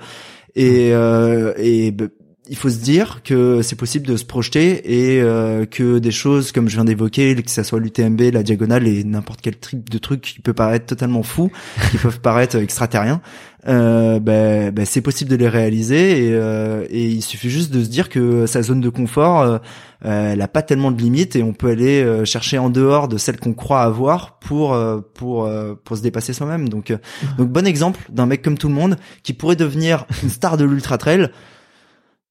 Et 0.56 0.90
euh, 0.92 1.54
et 1.58 1.92
bah, 1.92 2.08
il 2.50 2.56
faut 2.56 2.70
se 2.70 2.80
dire 2.80 3.22
que 3.24 3.62
c'est 3.62 3.76
possible 3.76 4.08
de 4.08 4.18
se 4.18 4.26
projeter 4.26 5.16
et 5.16 5.22
euh, 5.22 5.66
que 5.66 6.00
des 6.00 6.12
choses 6.12 6.52
comme 6.52 6.70
je 6.70 6.76
viens 6.76 6.86
d'évoquer, 6.86 7.36
que 7.36 7.52
ça 7.52 7.64
soit 7.64 7.80
l'UTMB, 7.80 8.22
la 8.34 8.44
diagonale 8.44 8.88
et 8.88 9.04
n'importe 9.04 9.42
quel 9.42 9.58
truc 9.58 9.90
de 9.90 9.98
truc 9.98 10.22
qui 10.22 10.40
peut 10.40 10.54
paraître 10.54 10.86
totalement 10.86 11.24
fou, 11.24 11.52
qui 11.92 11.98
peuvent 11.98 12.20
paraître 12.20 12.56
extraterriens, 12.58 13.22
euh, 13.68 14.20
ben, 14.20 14.72
ben, 14.72 14.86
c'est 14.86 15.02
possible 15.02 15.30
de 15.30 15.36
les 15.36 15.50
réaliser 15.50 16.28
et, 16.28 16.34
euh, 16.34 16.86
et 16.90 17.06
il 17.06 17.22
suffit 17.22 17.50
juste 17.50 17.72
de 17.72 17.84
se 17.84 17.90
dire 17.90 18.10
que 18.10 18.46
sa 18.46 18.62
zone 18.62 18.82
de 18.82 18.90
confort, 18.90 19.60
euh, 20.06 20.34
elle 20.34 20.42
a 20.42 20.48
pas 20.48 20.62
tellement 20.62 20.92
de 20.92 21.02
limites 21.02 21.36
et 21.36 21.44
on 21.44 21.54
peut 21.54 21.70
aller 21.70 22.04
euh, 22.04 22.24
chercher 22.24 22.58
en 22.58 22.70
dehors 22.70 23.08
de 23.08 23.18
celle 23.18 23.40
qu'on 23.40 23.54
croit 23.54 23.82
avoir 23.82 24.38
pour 24.40 24.74
euh, 24.74 25.00
pour 25.16 25.46
euh, 25.46 25.74
pour 25.84 25.98
se 25.98 26.02
dépasser 26.02 26.34
soi-même. 26.34 26.70
Donc 26.70 26.92
euh, 26.92 26.98
donc 27.38 27.50
bon 27.50 27.66
exemple 27.66 28.00
d'un 28.10 28.28
mec 28.28 28.42
comme 28.42 28.58
tout 28.58 28.68
le 28.68 28.76
monde 28.76 28.98
qui 29.24 29.34
pourrait 29.34 29.56
devenir 29.56 30.06
une 30.24 30.30
star 30.30 30.58
de 30.58 30.66
l'ultra 30.66 30.98
trail. 30.98 31.30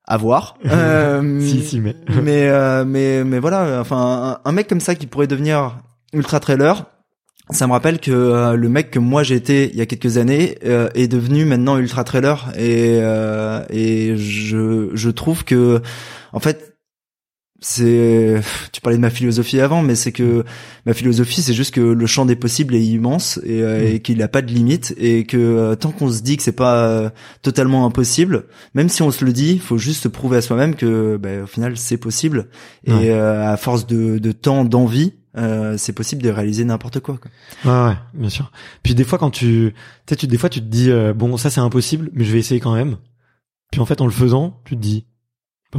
À 0.07 0.17
voir. 0.17 0.57
Euh, 0.71 1.41
Si 1.41 1.63
si 1.63 1.81
mais 1.81 1.97
mais 2.23 2.49
euh, 2.49 2.85
mais 2.85 3.25
mais 3.25 3.39
voilà 3.39 3.81
enfin 3.81 4.39
un, 4.45 4.49
un 4.49 4.53
mec 4.53 4.69
comme 4.69 4.81
ça 4.81 4.95
qui 4.95 5.07
pourrait 5.07 5.27
devenir 5.27 5.79
ultra 6.13 6.39
trailer 6.41 6.85
ça 7.51 7.67
me 7.69 7.73
rappelle 7.73 8.01
que 8.01 8.11
euh, 8.11 8.55
le 8.57 8.69
mec 8.69 8.91
que 8.91 8.99
moi 8.99 9.23
j'étais 9.23 9.69
il 9.73 9.77
y 9.77 9.81
a 9.81 9.87
quelques 9.87 10.17
années 10.19 10.59
euh, 10.65 10.89
est 10.95 11.07
devenu 11.09 11.45
maintenant 11.45 11.77
ultra 11.79 12.03
trailer 12.05 12.53
et 12.57 12.99
euh, 13.01 13.65
et 13.71 14.17
je 14.17 14.91
je 14.95 15.11
trouve 15.11 15.45
que 15.45 15.81
en 16.33 16.41
fait 16.41 16.76
c'est 17.61 18.41
tu 18.73 18.81
parlais 18.83 18.97
de 18.99 19.01
ma 19.03 19.11
philosophie 19.11 19.61
avant 19.61 19.81
mais 19.83 19.95
c'est 19.95 20.13
que 20.13 20.45
ma 20.85 20.93
philosophie 20.93 21.41
c'est 21.43 21.55
juste 21.55 21.73
que 21.75 21.81
le 21.81 22.07
champ 22.07 22.27
des 22.27 22.37
possibles 22.37 22.75
est 22.75 22.85
immense 22.85 23.41
et, 23.45 23.63
euh, 23.63 23.95
et 23.95 24.01
qu'il 24.01 24.19
n'a 24.19 24.29
pas 24.29 24.43
de 24.43 24.53
limite 24.53 24.95
et 24.99 25.25
que 25.25 25.37
euh, 25.39 25.75
tant 25.75 25.91
qu'on 25.91 26.11
se 26.11 26.21
dit 26.23 26.37
que 26.37 26.43
c'est 26.43 26.53
pas 26.53 26.87
euh, 26.89 27.11
totalement 27.43 27.87
impossible 27.87 28.45
même 28.75 28.89
si 28.91 29.03
on 29.03 29.11
se 29.11 29.25
le 29.25 29.33
dit 29.33 29.53
il 29.55 29.61
faut 29.61 29.79
juste 29.79 30.03
se 30.03 30.09
prouver 30.09 30.37
à 30.37 30.43
soi-même 30.43 30.75
que 30.75 31.17
bah, 31.17 31.45
au 31.45 31.47
final 31.47 31.77
c'est 31.77 31.97
possible 31.97 32.49
et 32.85 32.93
Ouais. 32.93 33.11
euh, 33.11 33.51
à 33.51 33.57
force 33.57 33.87
de, 33.87 34.19
de 34.19 34.33
temps 34.33 34.65
d'envie 34.65 35.15
euh, 35.39 35.77
c'est 35.77 35.93
possible 35.93 36.23
de 36.23 36.31
réaliser 36.31 36.65
n'importe 36.65 37.01
quoi, 37.01 37.19
quoi. 37.19 37.31
Ouais, 37.71 37.91
ouais, 37.91 37.97
bien 38.15 38.31
sûr. 38.31 38.51
Puis 38.83 38.95
des 38.95 39.05
fois 39.05 39.19
quand 39.19 39.31
tu, 39.31 39.75
tu 40.07 40.27
des 40.27 40.39
fois 40.39 40.49
tu 40.49 40.61
te 40.61 40.65
dis 40.67 40.91
euh, 40.91 41.13
bon 41.13 41.37
ça 41.37 41.51
c'est 41.51 41.61
impossible, 41.61 42.11
mais 42.15 42.25
je 42.25 42.33
vais 42.33 42.39
essayer 42.39 42.59
quand 42.59 42.75
même. 42.75 42.97
Puis 43.71 43.83
en 43.83 43.85
fait 43.85 44.01
en 44.01 44.07
le 44.07 44.13
faisant, 44.13 44.61
tu 44.65 44.77
te 44.77 44.81
dis 44.81 45.05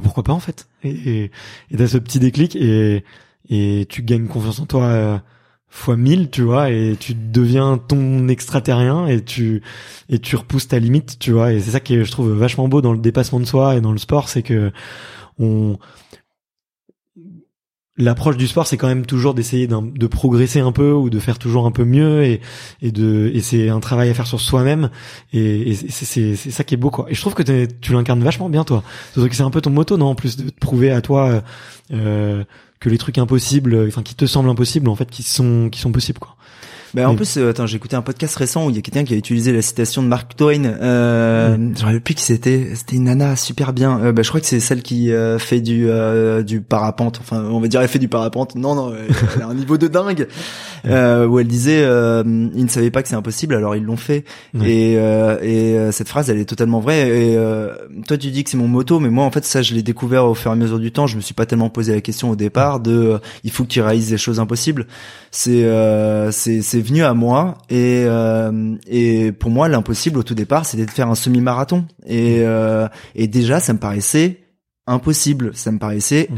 pourquoi 0.01 0.23
pas 0.23 0.33
en 0.33 0.39
fait. 0.39 0.67
Et 0.83 1.31
t'as 1.75 1.87
ce 1.87 1.97
petit 1.97 2.19
déclic 2.19 2.55
et 2.55 3.03
et 3.49 3.85
tu 3.89 4.03
gagnes 4.03 4.27
confiance 4.27 4.59
en 4.59 4.65
toi 4.65 4.83
euh, 4.83 5.17
fois 5.69 5.97
mille, 5.97 6.29
tu 6.29 6.41
vois, 6.41 6.69
et 6.69 6.95
tu 6.99 7.13
deviens 7.13 7.77
ton 7.77 8.27
extraterrien 8.27 9.07
et 9.07 9.23
tu 9.23 9.61
et 10.09 10.19
tu 10.19 10.35
repousses 10.35 10.67
ta 10.67 10.79
limite, 10.79 11.19
tu 11.19 11.31
vois. 11.31 11.53
Et 11.53 11.59
c'est 11.59 11.71
ça 11.71 11.79
qui 11.79 11.95
est, 11.95 12.03
je 12.03 12.11
trouve 12.11 12.31
vachement 12.31 12.67
beau 12.67 12.81
dans 12.81 12.93
le 12.93 12.99
dépassement 12.99 13.39
de 13.39 13.45
soi 13.45 13.75
et 13.75 13.81
dans 13.81 13.91
le 13.91 13.97
sport, 13.97 14.29
c'est 14.29 14.43
que 14.43 14.71
on 15.39 15.77
l'approche 17.97 18.37
du 18.37 18.47
sport, 18.47 18.67
c'est 18.67 18.77
quand 18.77 18.87
même 18.87 19.05
toujours 19.05 19.33
d'essayer 19.33 19.67
de 19.67 20.07
progresser 20.07 20.59
un 20.59 20.71
peu 20.71 20.91
ou 20.91 21.09
de 21.09 21.19
faire 21.19 21.39
toujours 21.39 21.65
un 21.65 21.71
peu 21.71 21.83
mieux 21.83 22.23
et, 22.23 22.41
et 22.81 22.91
de 22.91 23.31
et 23.33 23.41
c'est 23.41 23.69
un 23.69 23.79
travail 23.79 24.09
à 24.09 24.13
faire 24.13 24.27
sur 24.27 24.39
soi-même 24.39 24.89
et, 25.33 25.71
et 25.71 25.75
c'est, 25.75 26.35
ça 26.35 26.63
qui 26.63 26.75
est 26.75 26.77
beau 26.77 26.91
quoi. 26.91 27.07
Et 27.09 27.15
je 27.15 27.21
trouve 27.21 27.33
que 27.33 27.43
tu 27.65 27.93
l'incarnes 27.93 28.23
vachement 28.23 28.49
bien 28.49 28.63
toi. 28.63 28.83
C'est 29.15 29.41
un 29.41 29.49
peu 29.49 29.61
ton 29.61 29.71
moto 29.71 29.97
non 29.97 30.07
en 30.07 30.15
plus 30.15 30.37
de 30.37 30.49
te 30.49 30.59
prouver 30.59 30.91
à 30.91 31.01
toi 31.01 31.41
euh, 31.91 32.43
que 32.79 32.89
les 32.89 32.97
trucs 32.97 33.17
impossibles, 33.17 33.85
enfin 33.87 34.03
qui 34.03 34.15
te 34.15 34.25
semblent 34.25 34.49
impossibles 34.49 34.89
en 34.89 34.95
fait 34.95 35.09
qui 35.09 35.23
sont 35.23 35.69
qui 35.71 35.79
sont 35.79 35.91
possibles 35.91 36.19
quoi. 36.19 36.35
Bah, 36.97 37.09
en 37.09 37.15
plus, 37.15 37.37
euh, 37.37 37.49
attends, 37.49 37.67
j'ai 37.67 37.77
écouté 37.77 37.95
un 37.95 38.01
podcast 38.01 38.35
récent 38.35 38.65
où 38.65 38.69
il 38.69 38.75
y 38.75 38.79
a 38.79 38.81
quelqu'un 38.81 39.03
qui 39.03 39.13
a 39.13 39.17
utilisé 39.17 39.53
la 39.53 39.61
citation 39.61 40.01
de 40.01 40.07
Mark 40.07 40.35
Twain. 40.35 40.65
Euh, 40.65 41.57
Mm. 41.57 41.73
Je 41.77 41.83
rappelle 41.83 42.01
plus 42.01 42.13
qui 42.15 42.23
c'était. 42.23 42.71
C'était 42.75 42.95
une 42.95 43.05
nana 43.05 43.35
super 43.35 43.73
bien. 43.73 43.99
Euh, 44.01 44.11
bah, 44.11 44.23
je 44.23 44.29
crois 44.29 44.39
que 44.41 44.47
c'est 44.47 44.59
celle 44.59 44.81
qui 44.81 45.11
euh, 45.11 45.39
fait 45.39 45.61
du 45.61 45.89
euh, 45.89 46.43
du 46.43 46.61
parapente. 46.61 47.19
Enfin, 47.21 47.43
on 47.51 47.59
va 47.59 47.67
dire 47.67 47.81
elle 47.81 47.87
fait 47.87 47.99
du 47.99 48.07
parapente. 48.07 48.55
Non, 48.55 48.75
non, 48.75 48.93
elle 48.93 49.15
elle 49.35 49.41
a 49.43 49.47
un 49.47 49.53
niveau 49.53 49.77
de 49.77 49.87
dingue. 49.87 50.27
Euh, 50.85 51.25
où 51.27 51.39
elle 51.39 51.47
disait, 51.47 51.81
euh, 51.83 52.23
ils 52.25 52.63
ne 52.63 52.69
savaient 52.69 52.91
pas 52.91 53.01
que 53.01 53.09
c'est 53.09 53.15
impossible, 53.15 53.55
alors 53.55 53.75
ils 53.75 53.83
l'ont 53.83 53.97
fait. 53.97 54.23
Et, 54.63 54.95
euh, 54.97 55.37
et 55.41 55.77
euh, 55.77 55.91
cette 55.91 56.07
phrase, 56.07 56.29
elle 56.29 56.37
est 56.37 56.45
totalement 56.45 56.79
vraie. 56.79 57.07
Et 57.09 57.37
euh, 57.37 57.73
toi, 58.07 58.17
tu 58.17 58.29
dis 58.29 58.43
que 58.43 58.49
c'est 58.49 58.57
mon 58.57 58.67
moto, 58.67 58.99
mais 58.99 59.09
moi, 59.09 59.25
en 59.25 59.31
fait, 59.31 59.43
ça, 59.43 59.61
je 59.61 59.73
l'ai 59.73 59.83
découvert 59.83 60.25
au 60.25 60.33
fur 60.33 60.51
et 60.51 60.53
à 60.53 60.55
mesure 60.55 60.79
du 60.79 60.91
temps. 60.91 61.07
Je 61.07 61.17
me 61.17 61.21
suis 61.21 61.33
pas 61.33 61.45
tellement 61.45 61.69
posé 61.69 61.93
la 61.93 62.01
question 62.01 62.29
au 62.29 62.35
départ 62.35 62.79
de, 62.79 63.19
il 63.43 63.51
faut 63.51 63.63
que 63.63 63.69
tu 63.69 63.81
réalises 63.81 64.09
des 64.09 64.17
choses 64.17 64.39
impossibles. 64.39 64.87
C'est, 65.31 65.65
euh, 65.65 66.31
c'est, 66.31 66.61
c'est 66.61 66.79
venu 66.87 67.03
à 67.03 67.13
moi. 67.13 67.57
Et, 67.69 68.03
euh, 68.05 68.75
et 68.87 69.31
pour 69.31 69.51
moi, 69.51 69.67
l'impossible 69.67 70.19
au 70.19 70.23
tout 70.23 70.35
départ, 70.35 70.65
c'était 70.65 70.85
de 70.85 70.91
faire 70.91 71.09
un 71.09 71.15
semi-marathon. 71.15 71.85
Et, 72.05 72.41
euh, 72.41 72.87
et 73.15 73.27
déjà, 73.27 73.59
ça 73.59 73.73
me 73.73 73.79
paraissait 73.79 74.39
impossible. 74.87 75.51
Ça 75.53 75.71
me 75.71 75.79
paraissait 75.79 76.29
Mm. 76.29 76.37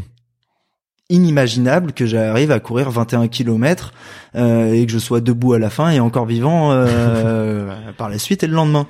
inimaginable 1.09 1.93
que 1.93 2.05
j'arrive 2.05 2.51
à 2.51 2.59
courir 2.59 2.91
21 2.91 3.27
km 3.27 3.93
euh, 4.35 4.73
et 4.73 4.85
que 4.85 4.91
je 4.91 4.99
sois 4.99 5.21
debout 5.21 5.53
à 5.53 5.59
la 5.59 5.69
fin 5.69 5.89
et 5.89 5.99
encore 5.99 6.25
vivant 6.25 6.71
euh, 6.71 7.71
par 7.97 8.09
la 8.09 8.19
suite 8.19 8.43
et 8.43 8.47
le 8.47 8.53
lendemain. 8.53 8.85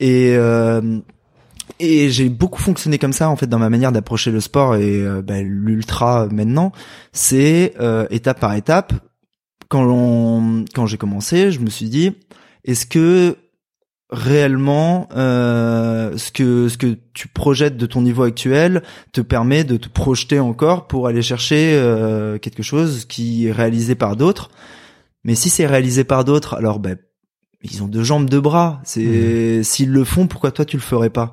Et 0.00 0.34
euh, 0.36 0.98
et 1.80 2.10
j'ai 2.10 2.28
beaucoup 2.28 2.60
fonctionné 2.60 2.98
comme 2.98 3.12
ça 3.12 3.28
en 3.28 3.36
fait 3.36 3.46
dans 3.46 3.58
ma 3.58 3.70
manière 3.70 3.92
d'approcher 3.92 4.30
le 4.30 4.40
sport 4.40 4.76
et 4.76 5.00
euh, 5.00 5.22
bah, 5.22 5.40
l'ultra 5.42 6.26
maintenant, 6.30 6.72
c'est 7.12 7.74
euh, 7.80 8.06
étape 8.10 8.40
par 8.40 8.54
étape. 8.54 8.92
Quand 9.68 10.64
quand 10.74 10.86
j'ai 10.86 10.96
commencé, 10.96 11.50
je 11.50 11.60
me 11.60 11.70
suis 11.70 11.88
dit 11.88 12.12
est-ce 12.64 12.86
que 12.86 13.36
réellement 14.10 15.08
euh, 15.16 16.16
ce 16.16 16.30
que 16.30 16.68
ce 16.68 16.78
que 16.78 16.98
tu 17.14 17.28
projettes 17.28 17.76
de 17.76 17.86
ton 17.86 18.02
niveau 18.02 18.22
actuel 18.22 18.82
te 19.12 19.20
permet 19.20 19.64
de 19.64 19.76
te 19.76 19.88
projeter 19.88 20.38
encore 20.38 20.86
pour 20.86 21.08
aller 21.08 21.22
chercher 21.22 21.74
euh, 21.74 22.38
quelque 22.38 22.62
chose 22.62 23.06
qui 23.06 23.46
est 23.46 23.52
réalisé 23.52 23.94
par 23.94 24.16
d'autres? 24.16 24.50
Mais 25.24 25.34
si 25.34 25.48
c'est 25.50 25.66
réalisé 25.66 26.04
par 26.04 26.24
d'autres 26.24 26.54
alors 26.54 26.78
ben 26.78 26.96
ils 27.62 27.82
ont 27.82 27.88
deux 27.88 28.04
jambes 28.04 28.28
deux 28.28 28.42
bras. 28.42 28.80
C'est 28.84 29.60
mmh. 29.60 29.64
s'ils 29.64 29.90
le 29.90 30.04
font 30.04 30.26
pourquoi 30.26 30.52
toi 30.52 30.64
tu 30.64 30.76
le 30.76 30.82
ferais 30.82 31.10
pas? 31.10 31.32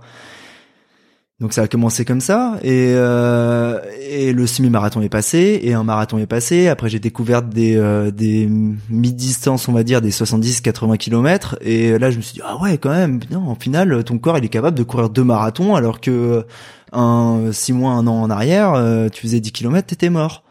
Donc 1.42 1.54
ça 1.54 1.64
a 1.64 1.68
commencé 1.68 2.06
comme 2.06 2.22
ça 2.22 2.60
et 2.62 2.94
euh, 2.96 3.80
et 4.00 4.32
le 4.32 4.46
semi-marathon 4.46 5.02
est 5.02 5.10
passé 5.10 5.60
et 5.64 5.74
un 5.74 5.84
marathon 5.84 6.20
est 6.20 6.28
passé. 6.28 6.68
Après 6.68 6.88
j'ai 6.88 7.00
découvert 7.00 7.42
des 7.42 7.76
euh, 7.78 8.12
des 8.12 8.48
mi-distances 8.48 9.68
on 9.68 9.74
va 9.74 9.84
dire 9.84 10.02
des 10.02 10.12
70-80 10.12 10.98
km 10.98 11.58
et 11.62 11.98
là 11.98 12.12
je 12.12 12.18
me 12.18 12.22
suis 12.22 12.36
dit 12.36 12.42
ah 12.46 12.62
ouais 12.62 12.78
quand 12.78 12.92
même 12.92 13.20
non 13.32 13.50
en 13.50 13.56
final 13.56 14.04
ton 14.04 14.20
corps 14.20 14.38
il 14.38 14.46
est 14.46 14.50
capable 14.50 14.78
de 14.78 14.84
courir 14.84 15.10
deux 15.10 15.24
marathons 15.24 15.74
alors 15.76 16.00
que 16.00 16.46
un 16.94 17.52
six 17.52 17.74
mois 17.74 17.94
un 17.94 18.06
an 18.06 18.22
en 18.22 18.30
arrière 18.30 18.74
euh, 18.76 19.10
tu 19.10 19.24
faisais 19.24 19.40
10 19.40 19.52
km 19.52 19.88
t'étais 19.88 20.12
mort. 20.12 20.44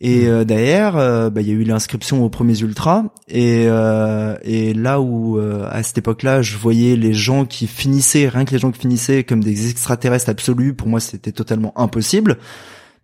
Et 0.00 0.26
mmh. 0.26 0.28
euh, 0.28 0.44
derrière, 0.44 0.96
euh, 0.96 1.28
bah, 1.28 1.40
il 1.40 1.48
y 1.48 1.50
a 1.50 1.54
eu 1.54 1.64
l'inscription 1.64 2.24
aux 2.24 2.28
premiers 2.28 2.58
ultras. 2.60 3.04
Et, 3.26 3.64
euh, 3.66 4.36
et 4.42 4.72
là 4.74 5.00
où, 5.00 5.38
à 5.38 5.82
cette 5.82 5.98
époque-là, 5.98 6.42
je 6.42 6.56
voyais 6.56 6.96
les 6.96 7.14
gens 7.14 7.44
qui 7.44 7.66
finissaient, 7.66 8.28
rien 8.28 8.44
que 8.44 8.52
les 8.52 8.58
gens 8.58 8.70
qui 8.70 8.80
finissaient 8.80 9.24
comme 9.24 9.42
des 9.42 9.70
extraterrestres 9.70 10.28
absolus, 10.28 10.74
pour 10.74 10.88
moi, 10.88 11.00
c'était 11.00 11.32
totalement 11.32 11.78
impossible. 11.78 12.38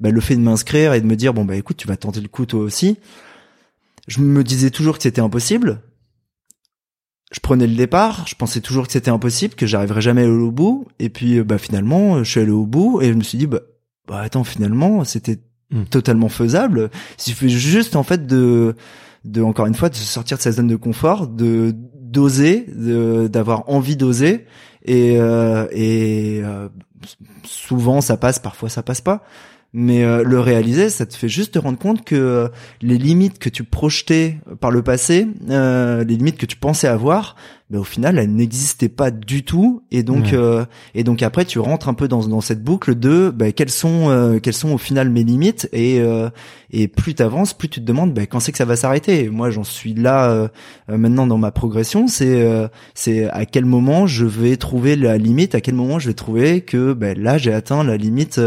Bah, 0.01 0.11
le 0.11 0.21
fait 0.21 0.37
de 0.37 0.41
m'inscrire 0.41 0.93
et 0.93 1.01
de 1.01 1.07
me 1.07 1.17
dire, 1.17 1.35
bon, 1.35 1.45
bah 1.45 1.57
écoute, 1.57 1.77
tu 1.77 1.87
vas 1.87 1.97
tenter 1.97 2.21
le 2.21 2.29
coup 2.29 2.47
toi 2.47 2.61
aussi. 2.61 2.99
Je 4.07 4.21
me 4.21 4.45
disais 4.45 4.71
toujours 4.71 4.97
que 4.97 5.03
c'était 5.03 5.21
impossible. 5.21 5.81
Je 7.33 7.41
prenais 7.41 7.67
le 7.67 7.75
départ, 7.75 8.25
je 8.29 8.35
pensais 8.37 8.61
toujours 8.61 8.87
que 8.87 8.93
c'était 8.93 9.11
impossible, 9.11 9.55
que 9.55 9.67
j'arriverais 9.67 10.03
jamais 10.03 10.23
à 10.23 10.25
aller 10.25 10.35
au 10.35 10.53
bout. 10.53 10.87
Et 11.01 11.09
puis, 11.09 11.43
bah 11.43 11.59
finalement, 11.59 12.23
je 12.23 12.31
suis 12.31 12.41
allé 12.41 12.51
au 12.51 12.67
bout 12.67 13.01
et 13.03 13.09
je 13.09 13.15
me 13.15 13.23
suis 13.23 13.39
dit, 13.39 13.47
bah, 13.47 13.61
bah 14.07 14.21
attends, 14.21 14.45
finalement, 14.45 15.05
c'était 15.05 15.41
Hmm. 15.75 15.83
totalement 15.91 16.29
faisable. 16.29 16.89
Il 17.19 17.23
suffit 17.23 17.51
juste 17.51 17.97
en 17.97 18.05
fait 18.05 18.27
de 18.29 18.77
de 19.25 19.43
encore 19.43 19.67
une 19.67 19.75
fois 19.75 19.89
de 19.89 19.97
sortir 19.97 20.37
de 20.37 20.43
sa 20.43 20.53
zone 20.53 20.69
de 20.69 20.77
confort, 20.77 21.27
de 21.27 21.75
d'oser, 21.75 22.67
d'avoir 23.29 23.69
envie 23.69 23.97
d'oser 23.97 24.47
et 24.85 25.17
euh, 25.19 25.67
et 25.73 26.43
euh, 26.45 26.69
souvent 27.43 28.01
ça 28.01 28.17
passe, 28.17 28.39
parfois 28.39 28.69
ça 28.69 28.85
passe 28.85 29.01
pas. 29.01 29.25
Mais 29.77 30.05
euh, 30.05 30.23
le 30.23 30.39
réaliser, 30.39 30.89
ça 30.89 31.05
te 31.05 31.17
fait 31.17 31.29
juste 31.29 31.55
te 31.55 31.59
rendre 31.59 31.79
compte 31.79 32.05
que 32.05 32.49
les 32.81 32.97
limites 32.97 33.41
que 33.41 33.49
tu 33.49 33.65
projetais 33.65 34.39
par 34.61 34.71
le 34.71 34.83
passé, 34.83 35.27
les 35.49 36.05
limites 36.05 36.39
que 36.39 36.47
tu 36.47 36.57
pensais 36.57 36.87
avoir, 36.87 37.35
mais 37.71 37.79
au 37.79 37.85
final 37.85 38.19
elles 38.19 38.33
n'existaient 38.33 38.89
pas 38.89 39.11
du 39.11 39.43
tout. 39.45 39.83
Et 39.91 40.03
donc 40.03 40.33
euh, 40.33 40.65
et 40.95 41.03
donc 41.03 41.23
après 41.23 41.45
tu 41.45 41.59
rentres 41.59 41.89
un 41.89 41.95
peu 41.95 42.09
dans 42.09 42.27
dans 42.27 42.41
cette 42.41 42.63
boucle 42.63 42.95
de 42.95 43.31
bah, 43.31 43.53
quelles 43.53 43.71
sont 43.71 44.11
euh, 44.11 44.39
quelles 44.39 44.55
sont 44.55 44.73
au 44.73 44.79
final 44.79 45.11
mes 45.11 45.25
limites 45.25 45.69
et 45.73 46.01
euh, 46.01 46.29
et 46.71 46.89
plus 46.89 47.15
t'avances 47.15 47.55
plus 47.55 47.69
tu 47.69 47.81
te 47.81 47.85
demandes 47.85 48.13
bah, 48.13 48.27
quand 48.27 48.41
c'est 48.41 48.53
que 48.53 48.59
ça 48.59 48.65
va 48.65 48.77
s'arrêter. 48.77 49.29
Moi 49.29 49.51
j'en 49.51 49.65
suis 49.65 49.95
là 49.95 50.51
maintenant 50.89 51.27
dans 51.27 51.39
ma 51.39 51.51
progression. 51.51 52.07
C'est 52.07 52.47
c'est 52.95 53.29
à 53.31 53.47
quel 53.47 53.65
moment 53.65 54.07
je 54.07 54.27
vais 54.27 54.57
trouver 54.57 54.97
la 54.97 55.19
limite 55.19 55.55
à 55.55 55.61
quel 55.61 55.75
moment 55.75 55.99
je 55.99 56.09
vais 56.09 56.15
trouver 56.15 56.61
que 56.61 56.93
bah, 56.93 57.15
là 57.15 57.39
j'ai 57.39 57.53
atteint 57.53 57.83
la 57.83 57.97
limite 57.97 58.39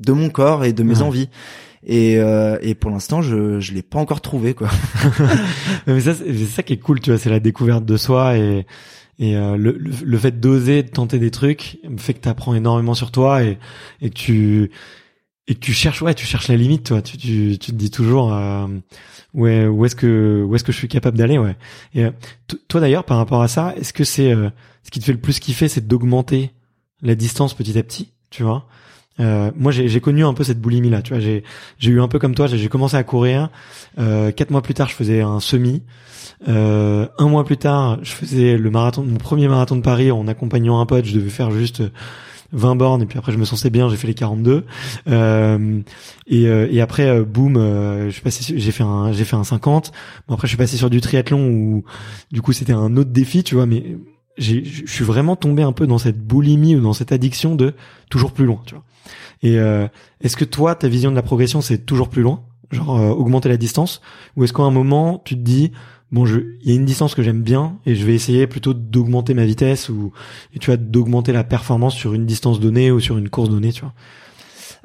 de 0.00 0.12
mon 0.12 0.30
corps 0.30 0.64
et 0.64 0.72
de 0.72 0.82
mes 0.82 1.02
envies. 1.02 1.28
Et, 1.86 2.16
euh, 2.16 2.56
et 2.62 2.74
pour 2.74 2.90
l'instant 2.90 3.20
je 3.20 3.60
je 3.60 3.74
l'ai 3.74 3.82
pas 3.82 3.98
encore 3.98 4.22
trouvé 4.22 4.54
quoi. 4.54 4.70
Mais 5.86 6.00
ça 6.00 6.14
c'est 6.14 6.46
ça 6.46 6.62
qui 6.62 6.72
est 6.72 6.78
cool 6.78 7.00
tu 7.00 7.10
vois 7.10 7.18
c'est 7.18 7.28
la 7.28 7.40
découverte 7.40 7.84
de 7.84 7.96
soi 7.98 8.38
et 8.38 8.66
et 9.18 9.36
euh, 9.36 9.56
le, 9.56 9.72
le, 9.72 10.18
fait 10.18 10.40
d'oser 10.40 10.82
de 10.82 10.88
tenter 10.88 11.18
des 11.18 11.30
trucs 11.30 11.78
fait 11.98 12.14
que 12.14 12.20
tu 12.20 12.28
apprends 12.28 12.54
énormément 12.54 12.94
sur 12.94 13.12
toi 13.12 13.44
et 13.44 13.58
et 14.00 14.08
que 14.08 14.14
tu 14.14 14.70
et 15.46 15.54
que 15.54 15.60
tu 15.60 15.72
cherches 15.72 16.02
ouais 16.02 16.14
tu 16.14 16.26
cherches 16.26 16.48
la 16.48 16.56
limite 16.56 16.84
toi. 16.84 17.02
Tu 17.02 17.16
tu, 17.16 17.58
tu 17.58 17.72
te 17.72 17.76
dis 17.76 17.90
toujours 17.90 18.32
euh, 18.32 18.66
ouais 19.34 19.66
où 19.66 19.84
est-ce 19.84 19.96
que 19.96 20.42
où 20.46 20.54
est-ce 20.54 20.64
que 20.64 20.72
je 20.72 20.78
suis 20.78 20.88
capable 20.88 21.18
d'aller 21.18 21.38
ouais. 21.38 21.56
Et 21.94 22.04
euh, 22.04 22.10
toi 22.68 22.80
d'ailleurs 22.80 23.04
par 23.04 23.18
rapport 23.18 23.42
à 23.42 23.48
ça 23.48 23.74
est-ce 23.76 23.92
que 23.92 24.04
c'est 24.04 24.32
euh, 24.32 24.50
ce 24.82 24.90
qui 24.90 25.00
te 25.00 25.04
fait 25.04 25.12
le 25.12 25.20
plus 25.20 25.38
kiffer 25.38 25.68
c'est 25.68 25.86
d'augmenter 25.86 26.50
la 27.02 27.14
distance 27.14 27.54
petit 27.54 27.78
à 27.78 27.82
petit 27.82 28.12
tu 28.30 28.42
vois? 28.42 28.66
Euh, 29.20 29.50
moi, 29.56 29.72
j'ai 29.72 30.00
connu 30.00 30.24
un 30.24 30.34
peu 30.34 30.44
cette 30.44 30.60
boulimie 30.60 30.90
là. 30.90 31.02
Tu 31.02 31.14
vois, 31.14 31.22
j'ai 31.22 31.42
eu 31.90 32.00
un 32.00 32.08
peu 32.08 32.18
comme 32.18 32.34
toi. 32.34 32.46
J'ai 32.46 32.68
commencé 32.68 32.96
à 32.96 33.04
courir. 33.04 33.50
Euh, 33.98 34.32
quatre 34.32 34.50
mois 34.50 34.62
plus 34.62 34.74
tard, 34.74 34.88
je 34.88 34.94
faisais 34.94 35.20
un 35.20 35.40
semi. 35.40 35.82
Euh, 36.48 37.06
un 37.18 37.28
mois 37.28 37.44
plus 37.44 37.56
tard, 37.56 37.98
je 38.02 38.12
faisais 38.12 38.58
le 38.58 38.70
marathon, 38.70 39.02
mon 39.02 39.16
premier 39.16 39.48
marathon 39.48 39.76
de 39.76 39.82
Paris 39.82 40.10
en 40.10 40.26
accompagnant 40.26 40.80
un 40.80 40.86
pote. 40.86 41.04
Je 41.04 41.14
devais 41.14 41.30
faire 41.30 41.50
juste 41.50 41.82
20 42.52 42.76
bornes 42.76 43.02
et 43.02 43.06
puis 43.06 43.18
après 43.18 43.32
je 43.32 43.38
me 43.38 43.44
sentais 43.44 43.70
bien. 43.70 43.88
J'ai 43.88 43.96
fait 43.96 44.08
les 44.08 44.14
42. 44.14 44.64
Euh, 45.08 45.80
et, 46.26 46.46
euh, 46.48 46.68
et 46.70 46.80
après, 46.80 47.22
boum, 47.22 47.54
je 48.06 48.10
suis 48.10 48.22
passé. 48.22 48.54
J'ai 48.58 48.72
fait 48.72 48.84
un, 48.84 49.12
j'ai 49.12 49.24
fait 49.24 49.36
un 49.36 49.44
50. 49.44 49.92
Bon 50.26 50.34
après, 50.34 50.48
je 50.48 50.50
suis 50.50 50.58
passé 50.58 50.76
sur 50.76 50.90
du 50.90 51.00
triathlon 51.00 51.46
où 51.46 51.84
du 52.32 52.42
coup 52.42 52.52
c'était 52.52 52.72
un 52.72 52.96
autre 52.96 53.10
défi, 53.10 53.44
tu 53.44 53.54
vois. 53.54 53.66
Mais 53.66 53.96
je 54.38 54.60
suis 54.86 55.04
vraiment 55.04 55.36
tombé 55.36 55.62
un 55.62 55.72
peu 55.72 55.86
dans 55.86 55.98
cette 55.98 56.18
boulimie 56.18 56.74
ou 56.74 56.80
dans 56.80 56.92
cette 56.92 57.12
addiction 57.12 57.54
de 57.54 57.74
toujours 58.10 58.32
plus 58.32 58.44
loin, 58.44 58.60
tu 58.66 58.74
vois. 58.74 58.82
Et 59.44 59.58
euh, 59.58 59.86
est-ce 60.22 60.36
que 60.36 60.44
toi, 60.44 60.74
ta 60.74 60.88
vision 60.88 61.10
de 61.10 61.16
la 61.16 61.22
progression, 61.22 61.60
c'est 61.60 61.78
toujours 61.78 62.08
plus 62.08 62.22
loin, 62.22 62.42
genre 62.72 62.98
euh, 62.98 63.10
augmenter 63.10 63.50
la 63.50 63.58
distance, 63.58 64.00
ou 64.36 64.42
est-ce 64.42 64.54
qu'à 64.54 64.62
un 64.62 64.70
moment, 64.70 65.22
tu 65.22 65.34
te 65.36 65.40
dis 65.40 65.70
bon, 66.10 66.24
je, 66.24 66.40
il 66.62 66.70
y 66.70 66.72
a 66.72 66.76
une 66.76 66.86
distance 66.86 67.14
que 67.14 67.22
j'aime 67.22 67.42
bien 67.42 67.76
et 67.84 67.94
je 67.94 68.06
vais 68.06 68.14
essayer 68.14 68.46
plutôt 68.46 68.72
d'augmenter 68.72 69.34
ma 69.34 69.44
vitesse 69.44 69.90
ou 69.90 70.12
et 70.54 70.58
tu 70.58 70.70
vois 70.70 70.76
d'augmenter 70.78 71.32
la 71.32 71.44
performance 71.44 71.94
sur 71.94 72.14
une 72.14 72.24
distance 72.24 72.58
donnée 72.58 72.90
ou 72.90 73.00
sur 73.00 73.18
une 73.18 73.28
course 73.28 73.50
donnée, 73.50 73.70
tu 73.70 73.82
vois? 73.82 73.92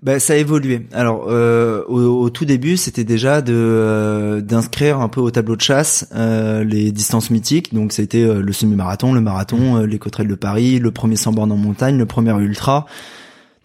Ben, 0.01 0.17
ça 0.17 0.33
a 0.33 0.35
évolué. 0.37 0.87
Alors 0.93 1.25
euh, 1.27 1.83
au, 1.87 2.29
tout 2.29 2.45
début, 2.45 2.77
c'était 2.77 3.03
déjà 3.03 3.41
de 3.41 4.41
d'inscrire 4.45 4.99
un 4.99 5.09
peu 5.09 5.19
au 5.19 5.29
tableau 5.29 5.57
de 5.57 5.61
chasse 5.61 6.09
les 6.13 6.91
distances 6.91 7.29
mythiques. 7.29 7.73
Donc 7.73 7.93
c'était 7.93 8.25
le 8.25 8.53
semi-marathon, 8.53 9.13
le 9.13 9.21
marathon, 9.21 9.83
les 9.85 9.99
côtes 9.99 10.21
de 10.21 10.35
Paris, 10.35 10.79
le 10.79 10.91
premier 10.91 11.17
100 11.17 11.33
bornes 11.33 11.51
en 11.51 11.57
montagne, 11.57 11.97
le 11.97 12.05
premier 12.05 12.31
ultra. 12.41 12.85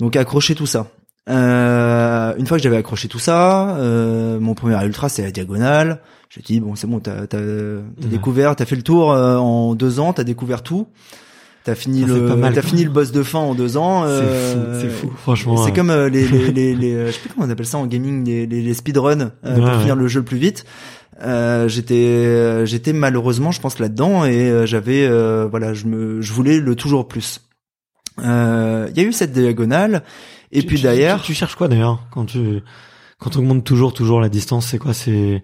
Donc 0.04 0.16
accrocher 0.16 0.54
tout 0.54 0.66
ça. 0.66 0.88
Euh, 1.30 2.34
une 2.36 2.46
fois 2.46 2.58
que 2.58 2.62
j'avais 2.62 2.76
accroché 2.76 3.08
tout 3.08 3.18
ça, 3.18 3.74
euh, 3.78 4.38
mon 4.38 4.52
premier 4.52 4.76
ultra 4.84 5.08
c'est 5.08 5.22
la 5.22 5.30
diagonale. 5.30 6.02
J'ai 6.28 6.42
dit 6.42 6.60
bon 6.60 6.74
c'est 6.74 6.86
bon, 6.86 7.00
t'as 7.00 7.26
t'as 7.26 7.40
découvert, 7.96 8.54
t'as 8.54 8.66
fait 8.66 8.76
le 8.76 8.82
tour 8.82 9.12
euh, 9.12 9.38
en 9.38 9.74
deux 9.74 10.00
ans, 10.00 10.12
t'as 10.12 10.24
découvert 10.24 10.62
tout. 10.62 10.88
T'as 11.64 11.74
fini 11.74 12.04
le, 12.04 12.28
t'as 12.52 12.60
fini 12.60 12.84
le 12.84 12.90
boss 12.90 13.12
de 13.12 13.22
fin 13.22 13.38
en 13.38 13.54
deux 13.54 13.78
ans. 13.78 14.04
c'est 14.06 14.26
fou, 14.26 14.58
c'est 14.82 14.90
fou, 14.90 15.10
franchement. 15.16 15.56
C'est 15.64 15.72
comme 15.72 15.90
les, 15.90 16.28
les, 16.28 16.52
les, 16.52 16.74
les, 16.74 17.06
je 17.06 17.12
sais 17.12 17.20
plus 17.20 17.30
comment 17.30 17.46
on 17.46 17.50
appelle 17.50 17.64
ça 17.64 17.78
en 17.78 17.86
gaming, 17.86 18.26
les, 18.26 18.46
les, 18.46 18.60
les 18.60 18.74
speedruns 18.74 19.30
pour 19.42 19.72
finir 19.80 19.96
le 19.96 20.06
jeu 20.06 20.20
le 20.20 20.26
plus 20.26 20.36
vite. 20.36 20.66
Euh, 21.22 21.66
j'étais 21.66 22.66
j'étais 22.66 22.92
malheureusement 22.92 23.52
je 23.52 23.60
pense 23.62 23.78
là-dedans 23.78 24.26
et 24.26 24.66
j'avais 24.66 25.08
voilà 25.46 25.72
je 25.72 25.86
me 25.86 26.20
je 26.20 26.32
voulais 26.34 26.60
le 26.60 26.74
toujours 26.74 27.08
plus 27.08 27.40
euh, 28.20 28.88
il 28.90 28.96
y 28.96 29.04
a 29.04 29.08
eu 29.08 29.12
cette 29.12 29.32
diagonale. 29.32 30.02
Et 30.52 30.62
puis 30.62 30.80
d'ailleurs, 30.80 31.22
tu, 31.22 31.34
cherches 31.34 31.56
quoi 31.56 31.68
d'ailleurs 31.68 32.06
quand 32.10 32.26
tu 32.26 32.60
quand 33.18 33.36
on 33.36 33.40
augmente 33.40 33.64
toujours 33.64 33.92
toujours 33.92 34.20
la 34.20 34.28
distance 34.28 34.68
C'est 34.68 34.78
quoi 34.78 34.94
C'est 34.94 35.42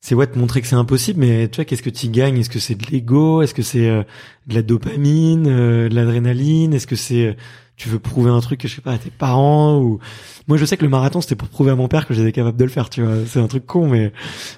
c'est 0.00 0.14
ouais 0.14 0.26
te 0.26 0.38
montrer 0.38 0.60
que 0.60 0.66
c'est 0.66 0.76
impossible, 0.76 1.20
mais 1.20 1.48
tu 1.48 1.56
vois 1.56 1.64
qu'est-ce 1.64 1.82
que 1.82 1.90
tu 1.90 2.08
gagnes? 2.08 2.38
Est-ce 2.38 2.50
que 2.50 2.60
c'est 2.60 2.74
de 2.74 2.86
l'ego? 2.90 3.42
Est-ce 3.42 3.54
que 3.54 3.62
c'est 3.62 3.88
euh, 3.88 4.04
de 4.46 4.54
la 4.54 4.62
dopamine, 4.62 5.46
euh, 5.48 5.88
de 5.88 5.94
l'adrénaline? 5.94 6.72
Est-ce 6.72 6.86
que 6.86 6.96
c'est 6.96 7.36
tu 7.78 7.88
veux 7.88 8.00
prouver 8.00 8.30
un 8.30 8.40
truc 8.40 8.60
que 8.60 8.68
je 8.68 8.74
sais 8.74 8.80
pas 8.82 8.92
à 8.92 8.98
tes 8.98 9.10
parents 9.10 9.78
ou 9.78 10.00
moi 10.48 10.58
je 10.58 10.64
sais 10.64 10.76
que 10.76 10.82
le 10.82 10.90
marathon 10.90 11.20
c'était 11.20 11.36
pour 11.36 11.48
prouver 11.48 11.70
à 11.70 11.76
mon 11.76 11.86
père 11.86 12.06
que 12.08 12.12
j'étais 12.12 12.32
capable 12.32 12.58
de 12.58 12.64
le 12.64 12.70
faire 12.70 12.90
tu 12.90 13.02
vois 13.02 13.14
c'est 13.24 13.38
un 13.38 13.46
truc 13.46 13.66
con 13.66 13.88
mais 13.88 14.12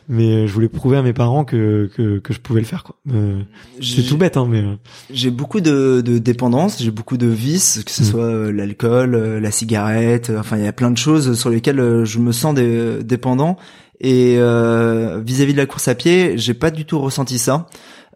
mais 0.08 0.48
je 0.48 0.52
voulais 0.52 0.70
prouver 0.70 0.96
à 0.96 1.02
mes 1.02 1.12
parents 1.12 1.44
que 1.44 1.90
que, 1.94 2.18
que 2.18 2.32
je 2.32 2.40
pouvais 2.40 2.60
le 2.60 2.66
faire 2.66 2.82
quoi 2.82 2.96
euh, 3.12 3.42
c'est 3.80 4.06
tout 4.06 4.16
bête 4.16 4.38
hein 4.38 4.46
mais 4.48 4.62
euh. 4.62 4.74
j'ai 5.10 5.30
beaucoup 5.30 5.60
de, 5.60 6.00
de 6.00 6.16
dépendance 6.16 6.82
j'ai 6.82 6.90
beaucoup 6.90 7.18
de 7.18 7.26
vices 7.26 7.84
que 7.84 7.90
ce 7.90 8.02
mm. 8.02 8.06
soit 8.06 8.24
euh, 8.24 8.52
l'alcool 8.52 9.14
la 9.14 9.50
cigarette 9.50 10.32
enfin 10.36 10.56
il 10.56 10.64
y 10.64 10.68
a 10.68 10.72
plein 10.72 10.90
de 10.90 10.98
choses 10.98 11.38
sur 11.38 11.50
lesquelles 11.50 12.04
je 12.04 12.18
me 12.18 12.32
sens 12.32 12.54
dépendant 12.54 13.58
et 14.00 14.36
vis-à-vis 14.36 15.52
-vis 15.52 15.52
de 15.52 15.58
la 15.58 15.66
course 15.66 15.88
à 15.88 15.94
pied 15.94 16.38
j'ai 16.38 16.54
pas 16.54 16.70
du 16.70 16.86
tout 16.86 16.98
ressenti 16.98 17.38
ça 17.38 17.66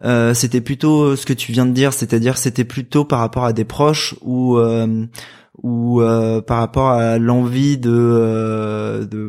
euh, 0.03 0.33
c'était 0.33 0.61
plutôt 0.61 1.15
ce 1.15 1.25
que 1.25 1.33
tu 1.33 1.51
viens 1.51 1.65
de 1.65 1.71
dire, 1.71 1.93
c'est-à-dire 1.93 2.37
c'était 2.37 2.65
plutôt 2.65 3.05
par 3.05 3.19
rapport 3.19 3.45
à 3.45 3.53
des 3.53 3.65
proches 3.65 4.15
ou 4.21 4.57
euh, 4.57 5.05
ou 5.63 6.01
par 6.45 6.57
rapport 6.57 6.89
à 6.89 7.17
l'envie 7.17 7.77
de 7.77 9.24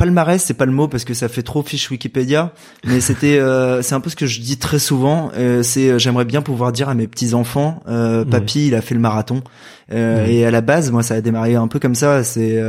palmarès, 0.00 0.42
c'est 0.42 0.54
pas 0.54 0.64
le 0.64 0.72
mot 0.72 0.88
parce 0.88 1.04
que 1.04 1.12
ça 1.12 1.28
fait 1.28 1.42
trop 1.42 1.62
fiche 1.62 1.90
Wikipédia, 1.90 2.54
mais 2.86 3.00
c'était 3.00 3.38
euh, 3.38 3.82
c'est 3.82 3.94
un 3.94 4.00
peu 4.00 4.08
ce 4.08 4.16
que 4.16 4.26
je 4.26 4.40
dis 4.40 4.56
très 4.56 4.78
souvent. 4.78 5.30
Euh, 5.36 5.62
c'est 5.62 5.90
euh, 5.90 5.98
j'aimerais 5.98 6.24
bien 6.24 6.40
pouvoir 6.40 6.72
dire 6.72 6.88
à 6.88 6.94
mes 6.94 7.06
petits 7.06 7.34
enfants, 7.34 7.82
papy, 8.30 8.68
il 8.68 8.74
a 8.74 8.80
fait 8.80 8.94
le 8.94 9.00
marathon. 9.00 9.42
Et 9.92 10.46
à 10.46 10.52
la 10.52 10.60
base, 10.60 10.92
moi, 10.92 11.02
ça 11.02 11.14
a 11.14 11.20
démarré 11.20 11.56
un 11.56 11.66
peu 11.66 11.78
comme 11.80 11.96
ça. 11.96 12.24
C'est 12.24 12.62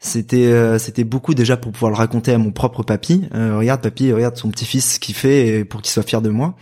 c'était 0.00 0.78
c'était 0.78 1.04
beaucoup 1.04 1.34
déjà 1.34 1.56
pour 1.56 1.72
pouvoir 1.72 1.90
le 1.90 1.96
raconter 1.96 2.32
à 2.32 2.38
mon 2.38 2.52
propre 2.52 2.82
papy. 2.82 3.24
regarde 3.32 3.80
papy, 3.80 4.12
regarde 4.12 4.36
son 4.36 4.50
petit 4.50 4.66
fils 4.66 4.98
qui 4.98 5.14
fait 5.14 5.64
pour 5.64 5.82
qu'il 5.82 5.90
soit 5.90 6.02
fier 6.02 6.22
de 6.22 6.28
moi. 6.28 6.54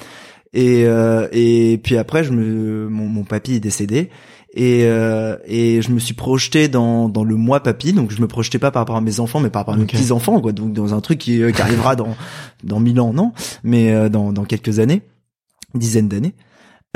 Et 0.55 0.85
et 1.33 1.81
puis 1.83 1.99
après, 1.99 2.25
je 2.25 2.33
me 2.33 2.89
mon, 2.89 3.07
mon 3.07 3.25
papy 3.25 3.55
est 3.55 3.61
décédé. 3.61 4.11
Et, 4.59 4.85
euh, 4.87 5.37
et 5.47 5.83
je 5.83 5.91
me 5.91 5.99
suis 5.99 6.15
projeté 6.15 6.69
dans, 6.69 7.11
dans 7.11 7.25
le 7.25 7.37
moi 7.37 7.63
papy, 7.63 7.93
donc 7.93 8.11
je 8.11 8.23
me 8.23 8.27
projetais 8.27 8.59
pas 8.59 8.71
par 8.71 8.81
rapport 8.81 8.97
à 8.97 9.03
mes 9.03 9.21
enfants, 9.21 9.39
mais 9.39 9.51
par 9.51 9.61
rapport 9.61 9.75
à 9.75 9.77
mes 9.77 9.85
petits 9.85 10.13
enfants, 10.13 10.41
quoi. 10.41 10.53
Donc 10.53 10.73
dans 10.73 10.95
un 10.95 11.03
truc 11.03 11.19
qui, 11.19 11.43
euh, 11.43 11.53
qui 11.53 11.61
arrivera 11.61 11.95
dans 11.95 12.17
dans 12.65 12.81
mille 12.81 12.99
ans, 12.99 13.13
non, 13.13 13.33
mais 13.63 13.93
euh, 13.93 14.09
dans 14.09 14.33
dans 14.33 14.45
quelques 14.45 14.79
années, 14.79 15.03
dizaines 15.75 16.09
d'années. 16.09 16.33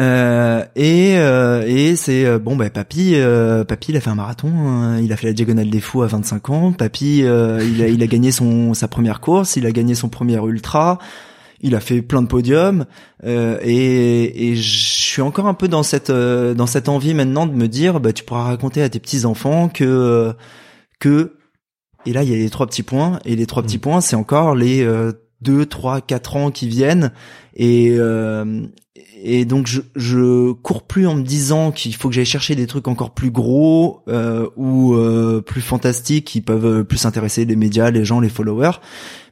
Euh, 0.01 0.65
et 0.75 1.19
euh, 1.19 1.63
et 1.67 1.97
c'est 1.97 2.39
bon 2.39 2.57
bah 2.57 2.71
papy 2.71 3.17
papy 3.69 3.91
il 3.91 3.97
a 3.99 4.01
fait 4.01 4.09
un 4.09 4.15
marathon 4.15 4.49
hein. 4.49 4.99
il 4.99 5.13
a 5.13 5.17
fait 5.19 5.27
la 5.27 5.35
diagonale 5.35 5.69
des 5.69 5.81
fous 5.81 6.01
à 6.01 6.07
25 6.07 6.49
ans. 6.49 6.73
Papy 6.73 7.19
il 7.19 7.27
a 7.27 7.89
il 7.89 8.03
a 8.03 8.07
gagné 8.07 8.33
son 8.33 8.73
sa 8.73 8.89
première 8.89 9.21
course. 9.21 9.57
Il 9.57 9.67
a 9.67 9.73
gagné 9.73 9.95
son 9.95 10.09
premier 10.09 10.43
ultra 10.43 10.99
il 11.61 11.75
a 11.75 11.81
fait 11.81 12.03
plein 12.03 12.23
de 12.23 12.27
podiums 12.27 12.87
euh, 13.25 13.59
et, 13.63 14.51
et 14.51 14.57
je 14.57 14.79
suis 14.79 15.23
encore 15.23 15.47
un 15.47 15.55
peu 15.55 15.69
dans 15.69 15.83
cette 15.83 16.11
euh, 16.11 16.55
dans 16.55 16.67
cette 16.67 16.89
envie 16.89 17.15
maintenant 17.15 17.47
de 17.47 17.53
me 17.53 17.69
dire 17.69 18.01
bah 18.01 18.13
tu 18.13 18.25
pourras 18.25 18.45
raconter 18.45 18.83
à 18.83 18.89
tes 18.89 19.01
petits 19.01 19.25
enfants 19.25 19.69
que 19.69 19.85
euh, 19.85 20.33
que 20.99 21.37
et 22.07 22.13
là 22.13 22.23
il 22.23 22.31
y 22.31 22.35
a 22.35 22.37
les 22.37 22.51
trois 22.51 22.67
petits 22.67 22.83
points 22.83 23.19
et 23.25 23.37
les 23.37 23.47
trois 23.47 23.63
petits 23.63 23.77
mm. 23.77 23.83
points 23.83 24.01
c'est 24.01 24.17
encore 24.17 24.55
les 24.55 24.83
euh, 24.83 25.13
deux 25.43 25.67
trois 25.67 26.01
quatre 26.01 26.37
ans 26.37 26.51
qui 26.51 26.69
viennent 26.69 27.13
et 27.55 27.97
et 29.23 29.45
donc 29.45 29.67
je, 29.67 29.81
je 29.97 30.53
cours 30.53 30.83
plus 30.83 31.07
en 31.07 31.15
me 31.15 31.23
disant 31.23 31.73
qu'il 31.73 31.95
faut 31.95 32.09
que 32.09 32.15
j'aille 32.15 32.25
chercher 32.25 32.55
des 32.55 32.67
trucs 32.67 32.89
encore 32.89 33.13
plus 33.13 33.31
gros 33.31 34.03
ou 34.57 34.97
plus 35.47 35.61
fantastiques 35.63 36.27
qui 36.27 36.41
peuvent 36.43 36.85
plus 36.85 37.07
intéresser 37.07 37.47
les 37.47 37.57
médias, 37.57 37.91
les 37.91 38.05
gens, 38.05 38.21
les 38.21 38.29
followers. 38.29 38.79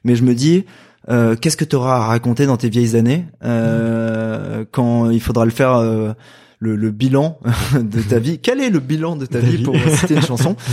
Mais 0.03 0.15
je 0.15 0.23
me 0.23 0.33
dis, 0.33 0.65
euh, 1.09 1.35
qu'est-ce 1.35 1.57
que 1.57 1.65
tu 1.65 1.75
auras 1.75 1.95
à 1.95 2.05
raconter 2.05 2.45
dans 2.45 2.57
tes 2.57 2.69
vieilles 2.69 2.95
années 2.95 3.25
euh, 3.43 4.65
quand 4.71 5.09
il 5.09 5.21
faudra 5.21 5.45
le 5.45 5.51
faire 5.51 5.75
euh, 5.75 6.11
le, 6.59 6.75
le, 6.75 6.91
bilan 6.91 7.39
de 7.73 8.01
ta 8.01 8.19
vie? 8.19 8.39
Quel 8.43 8.59
est 8.59 8.69
le 8.69 8.79
bilan 8.79 9.15
de 9.15 9.25
ta, 9.25 9.39
vie, 9.39 9.63
pour 9.63 9.75
citer 9.75 10.15
une 10.15 10.21
chanson? 10.21 10.55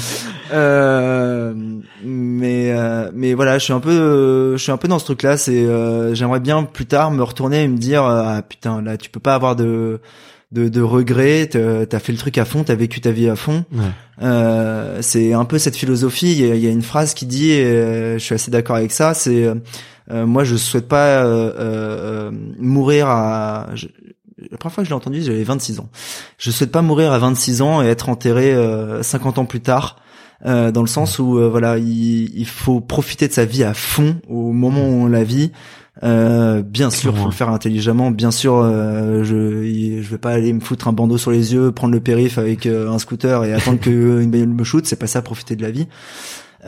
Euh, 0.53 1.55
Mais 2.05 2.73
mais 3.13 3.35
voilà, 3.35 3.59
je 3.59 3.65
suis 3.65 3.73
un 3.73 3.81
peu 3.81 4.53
je 4.57 4.63
suis 4.63 4.71
un 4.71 4.77
peu 4.77 4.87
dans 4.87 5.01
ce 5.01 5.05
truc-là. 5.07 5.37
C'est 5.37 5.67
j'aimerais 6.15 6.39
bien 6.39 6.63
plus 6.63 6.87
tard 6.87 7.11
me 7.11 7.25
retourner 7.25 7.65
et 7.65 7.69
me 7.69 7.77
dire 7.79 8.05
ah 8.05 8.43
putain 8.49 8.81
là 8.81 8.97
tu 8.97 9.11
peux 9.11 9.19
pas 9.19 9.35
avoir 9.35 9.57
de 9.57 10.01
de, 10.53 10.69
de 10.69 10.81
regrets, 10.81 11.49
t'as 11.49 11.99
fait 11.99 12.13
le 12.13 12.19
truc 12.19 12.39
à 12.39 12.45
fond, 12.45 12.63
t'as 12.63 12.77
vécu 12.77 13.01
ta 13.01 13.11
vie 13.11 13.29
à 13.29 13.35
fond. 13.35 13.65
Euh, 14.23 14.99
c'est 15.03 15.33
un 15.33 15.45
peu 15.45 15.59
cette 15.59 15.77
philosophie. 15.77 16.31
Il 16.31 16.55
y, 16.55 16.61
y 16.61 16.67
a, 16.69 16.71
une 16.71 16.83
phrase 16.83 17.13
qui 17.15 17.27
dit, 17.27 17.51
et 17.51 18.15
je 18.15 18.23
suis 18.23 18.35
assez 18.35 18.53
d'accord 18.53 18.77
avec 18.77 18.93
ça, 18.93 19.15
c'est 19.15 19.45
euh, 19.45 19.55
moi, 20.11 20.45
je 20.45 20.57
souhaite 20.57 20.89
pas 20.89 21.25
euh, 21.25 21.53
euh, 21.59 22.31
mourir 22.59 23.09
à. 23.09 23.69
Je, 23.75 23.87
la 24.51 24.59
première 24.59 24.75
fois 24.75 24.85
que 24.85 24.89
je 24.89 24.91
l'ai 24.91 24.97
entendu, 24.97 25.23
j'avais 25.23 25.43
26 25.43 25.81
ans. 25.81 25.89
Je 26.39 26.51
souhaite 26.51 26.71
pas 26.71 26.83
mourir 26.83 27.13
à 27.13 27.19
26 27.19 27.63
ans 27.63 27.83
et 27.83 27.87
être 27.87 28.09
enterré 28.09 28.55
50 29.03 29.39
ans 29.39 29.45
plus 29.45 29.61
tard. 29.61 29.97
Euh, 30.45 30.71
dans 30.71 30.83
le 30.83 30.87
sens 30.87 31.19
où 31.19 31.41
voilà 31.51 31.79
il, 31.79 32.39
il, 32.39 32.47
faut 32.47 32.83
profiter 32.83 33.27
de 33.27 33.33
sa 33.33 33.47
vie 33.47 33.65
à 33.65 33.73
fond 33.73 34.17
au 34.29 34.53
moment 34.53 34.87
où 34.87 35.05
on 35.05 35.07
la 35.07 35.25
vit 35.25 35.51
euh, 36.03 36.61
bien 36.61 36.91
sûr 36.91 37.17
faut 37.17 37.25
le 37.25 37.31
faire 37.31 37.49
intelligemment 37.49 38.11
bien 38.11 38.31
sûr 38.31 38.63
je 38.63 39.23
je 40.03 40.11
vais 40.11 40.19
pas 40.19 40.33
aller 40.33 40.53
me 40.53 40.61
foutre 40.61 40.89
un 40.89 40.93
bandeau 40.93 41.17
sur 41.17 41.31
les 41.31 41.55
yeux 41.55 41.73
prendre 41.73 41.95
le 41.95 42.01
périph 42.01 42.37
avec 42.37 42.67
un 42.67 42.99
scooter 42.99 43.45
et 43.45 43.55
attendre 43.55 43.81
que 43.81 44.21
une 44.21 44.31
bagnole 44.31 44.51
me 44.51 44.63
shoot 44.63 44.85
c'est 44.85 44.97
pas 44.97 45.07
ça 45.07 45.23
profiter 45.23 45.57
de 45.57 45.63
la 45.63 45.71
vie 45.71 45.87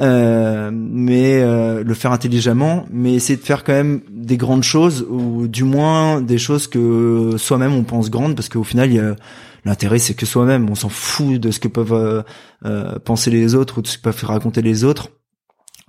euh, 0.00 0.70
mais 0.72 1.40
euh, 1.40 1.82
le 1.82 1.94
faire 1.94 2.12
intelligemment, 2.12 2.86
mais 2.90 3.14
essayer 3.14 3.36
de 3.36 3.44
faire 3.44 3.64
quand 3.64 3.72
même 3.72 4.00
des 4.10 4.36
grandes 4.36 4.62
choses 4.62 5.06
ou 5.08 5.48
du 5.48 5.64
moins 5.64 6.20
des 6.20 6.38
choses 6.38 6.66
que 6.66 7.34
soi-même 7.36 7.74
on 7.74 7.84
pense 7.84 8.10
grandes, 8.10 8.34
parce 8.34 8.48
qu'au 8.48 8.64
final, 8.64 8.92
il 8.92 9.16
l'intérêt 9.64 9.98
c'est 9.98 10.14
que 10.14 10.26
soi-même, 10.26 10.68
on 10.70 10.74
s'en 10.74 10.88
fout 10.88 11.40
de 11.40 11.50
ce 11.50 11.60
que 11.60 11.68
peuvent 11.68 12.24
euh, 12.64 12.98
penser 13.04 13.30
les 13.30 13.54
autres 13.54 13.78
ou 13.78 13.82
de 13.82 13.86
ce 13.86 13.98
que 13.98 14.02
peuvent 14.02 14.24
raconter 14.24 14.62
les 14.62 14.84
autres 14.84 15.10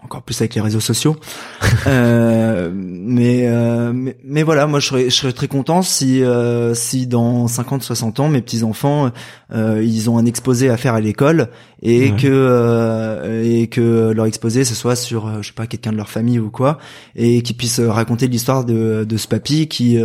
encore 0.04 0.24
plus 0.24 0.40
avec 0.42 0.56
les 0.56 0.62
réseaux 0.62 0.80
sociaux. 0.80 1.16
euh, 1.88 2.72
mais, 2.74 3.48
euh, 3.48 3.92
mais, 3.94 4.18
mais 4.24 4.44
voilà, 4.44 4.68
moi 4.68 4.80
je 4.80 4.88
serais 4.88 5.10
je 5.10 5.16
serais 5.16 5.34
très 5.34 5.48
content 5.48 5.82
si 5.82 6.24
euh, 6.24 6.74
si 6.74 7.08
dans 7.08 7.48
50 7.48 7.84
60 7.84 8.20
ans 8.20 8.30
mes 8.30 8.42
petits 8.42 8.64
enfants 8.64 9.12
euh, 9.54 9.84
ils 9.84 10.10
ont 10.10 10.18
un 10.18 10.26
exposé 10.26 10.70
à 10.70 10.78
faire 10.78 10.94
à 10.94 11.02
l'école 11.02 11.50
et 11.82 12.12
que 12.12 12.28
euh, 12.28 13.44
et 13.44 13.68
que 13.68 14.12
leur 14.12 14.26
exposé 14.26 14.64
ce 14.64 14.76
soit 14.76 14.96
sur 14.96 15.28
euh, 15.28 15.42
je 15.42 15.48
sais 15.48 15.54
pas 15.54 15.68
quelqu'un 15.68 15.92
de 15.92 15.98
leur 15.98 16.10
famille 16.10 16.40
ou 16.40 16.50
quoi 16.50 16.78
et 17.16 17.42
qu'ils 17.42 17.56
puissent 17.56 17.80
raconter 17.80 18.28
l'histoire 18.28 18.66
de 18.66 19.06
de 19.08 19.18
ce 19.18 19.28
papy 19.28 19.68
qui 19.68 19.98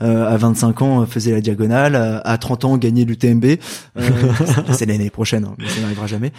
à 0.00 0.36
25 0.36 0.82
ans 0.82 1.06
faisait 1.06 1.32
la 1.32 1.40
diagonale, 1.40 2.20
à 2.24 2.38
30 2.38 2.64
ans 2.64 2.76
gagnait 2.76 3.04
l'UTMB. 3.04 3.44
c'est 4.72 4.86
l'année 4.86 5.10
prochaine, 5.10 5.44
hein, 5.44 5.54
mais 5.58 5.68
ça 5.68 5.80
n'arrivera 5.80 6.06
jamais. 6.06 6.32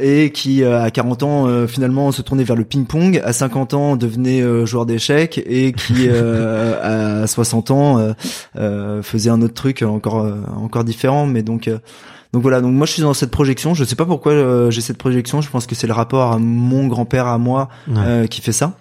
et 0.00 0.30
qui 0.32 0.64
à 0.64 0.90
40 0.90 1.22
ans 1.22 1.66
finalement 1.66 2.12
se 2.12 2.22
tournait 2.22 2.44
vers 2.44 2.56
le 2.56 2.64
ping-pong, 2.64 3.20
à 3.24 3.32
50 3.32 3.74
ans 3.74 3.96
devenait 3.96 4.42
euh, 4.42 4.66
joueur 4.66 4.86
d'échecs 4.86 5.42
et 5.46 5.72
qui 5.72 6.08
euh, 6.08 7.22
à 7.22 7.26
60 7.26 7.70
ans 7.70 8.14
euh, 8.56 9.02
faisait 9.02 9.30
un 9.30 9.42
autre 9.42 9.54
truc 9.54 9.82
encore 9.82 10.26
encore 10.56 10.84
différent. 10.84 11.26
Mais 11.26 11.42
donc 11.42 11.70
donc 12.32 12.42
voilà, 12.42 12.60
donc 12.60 12.72
moi 12.72 12.86
je 12.86 12.92
suis 12.92 13.02
dans 13.02 13.14
cette 13.14 13.30
projection. 13.30 13.74
Je 13.74 13.84
sais 13.84 13.96
pas 13.96 14.06
pourquoi 14.06 14.70
j'ai 14.70 14.80
cette 14.80 14.98
projection. 14.98 15.40
Je 15.40 15.50
pense 15.50 15.66
que 15.66 15.74
c'est 15.74 15.86
le 15.86 15.92
rapport 15.92 16.32
à 16.32 16.38
mon 16.38 16.86
grand-père 16.86 17.26
à 17.26 17.38
moi 17.38 17.68
qui 18.30 18.40
fait 18.40 18.52
ça. 18.52 18.76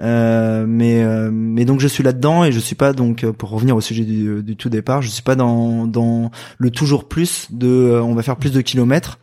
Euh, 0.00 0.64
mais 0.66 1.04
mais 1.30 1.64
donc 1.64 1.80
je 1.80 1.88
suis 1.88 2.02
là-dedans 2.02 2.44
et 2.44 2.52
je 2.52 2.58
suis 2.58 2.74
pas 2.74 2.92
donc 2.92 3.26
pour 3.32 3.50
revenir 3.50 3.76
au 3.76 3.80
sujet 3.80 4.04
du, 4.04 4.42
du 4.42 4.56
tout 4.56 4.70
départ, 4.70 5.02
je 5.02 5.08
suis 5.08 5.22
pas 5.22 5.34
dans 5.34 5.86
dans 5.86 6.30
le 6.58 6.70
toujours 6.70 7.06
plus 7.06 7.48
de 7.50 8.00
on 8.02 8.14
va 8.14 8.22
faire 8.22 8.36
plus 8.36 8.52
de 8.52 8.60
kilomètres. 8.60 9.18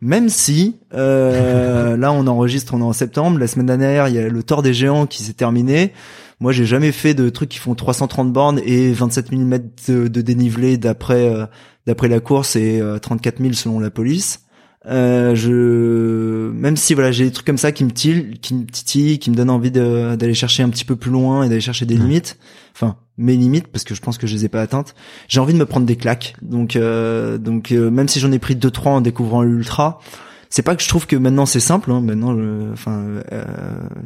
Même 0.00 0.28
si 0.28 0.76
euh, 0.94 1.96
là 1.98 2.12
on 2.12 2.26
enregistre, 2.26 2.74
on 2.74 2.80
est 2.80 2.84
en 2.84 2.92
septembre. 2.92 3.38
La 3.38 3.46
semaine 3.46 3.66
dernière, 3.66 4.08
il 4.08 4.14
y 4.14 4.18
a 4.18 4.28
le 4.28 4.42
Tour 4.42 4.62
des 4.62 4.74
Géants 4.74 5.06
qui 5.06 5.22
s'est 5.22 5.32
terminé. 5.32 5.92
Moi, 6.40 6.52
j'ai 6.52 6.66
jamais 6.66 6.92
fait 6.92 7.14
de 7.14 7.28
trucs 7.30 7.48
qui 7.48 7.58
font 7.58 7.74
330 7.74 8.32
bornes 8.32 8.60
et 8.64 8.92
27 8.92 9.32
mm 9.32 9.58
de, 9.88 10.08
de 10.08 10.20
dénivelé 10.20 10.78
d'après 10.78 11.28
euh, 11.28 11.46
d'après 11.86 12.08
la 12.08 12.20
course 12.20 12.54
et 12.56 12.82
34 13.02 13.40
euh, 13.40 13.42
000 13.44 13.54
selon 13.54 13.80
la 13.80 13.90
police. 13.90 14.40
Euh, 14.86 15.34
je 15.34 16.50
même 16.52 16.76
si 16.76 16.94
voilà 16.94 17.10
j'ai 17.10 17.24
des 17.24 17.32
trucs 17.32 17.46
comme 17.46 17.58
ça 17.58 17.72
qui 17.72 17.84
me 17.84 17.90
titillent, 17.90 18.38
qui 18.38 18.54
me 18.54 18.64
titillent, 18.64 19.18
qui 19.18 19.30
me 19.30 19.34
donnent 19.34 19.50
envie 19.50 19.70
d'aller 19.70 20.34
chercher 20.34 20.62
un 20.62 20.70
petit 20.70 20.84
peu 20.84 20.96
plus 20.96 21.10
loin 21.10 21.42
et 21.42 21.48
d'aller 21.48 21.60
chercher 21.60 21.84
des 21.84 21.96
limites. 21.96 22.38
Enfin 22.74 22.96
mes 23.18 23.36
limites 23.36 23.66
parce 23.66 23.84
que 23.84 23.94
je 23.94 24.00
pense 24.00 24.16
que 24.16 24.26
je 24.26 24.34
les 24.34 24.44
ai 24.44 24.48
pas 24.48 24.62
atteintes. 24.62 24.94
J'ai 25.26 25.40
envie 25.40 25.52
de 25.52 25.58
me 25.58 25.66
prendre 25.66 25.84
des 25.84 25.96
claques. 25.96 26.36
Donc 26.42 26.76
euh, 26.76 27.38
donc 27.38 27.72
euh, 27.72 27.90
même 27.90 28.08
si 28.08 28.20
j'en 28.20 28.32
ai 28.32 28.38
pris 28.38 28.54
deux 28.54 28.70
trois 28.70 28.92
en 28.92 29.00
découvrant 29.00 29.42
l'ultra, 29.42 30.00
c'est 30.50 30.62
pas 30.62 30.76
que 30.76 30.82
je 30.82 30.88
trouve 30.88 31.06
que 31.06 31.16
maintenant 31.16 31.46
c'est 31.46 31.60
simple. 31.60 31.90
Hein. 31.90 32.00
Maintenant, 32.00 32.36
enfin 32.72 33.04
euh, 33.32 33.44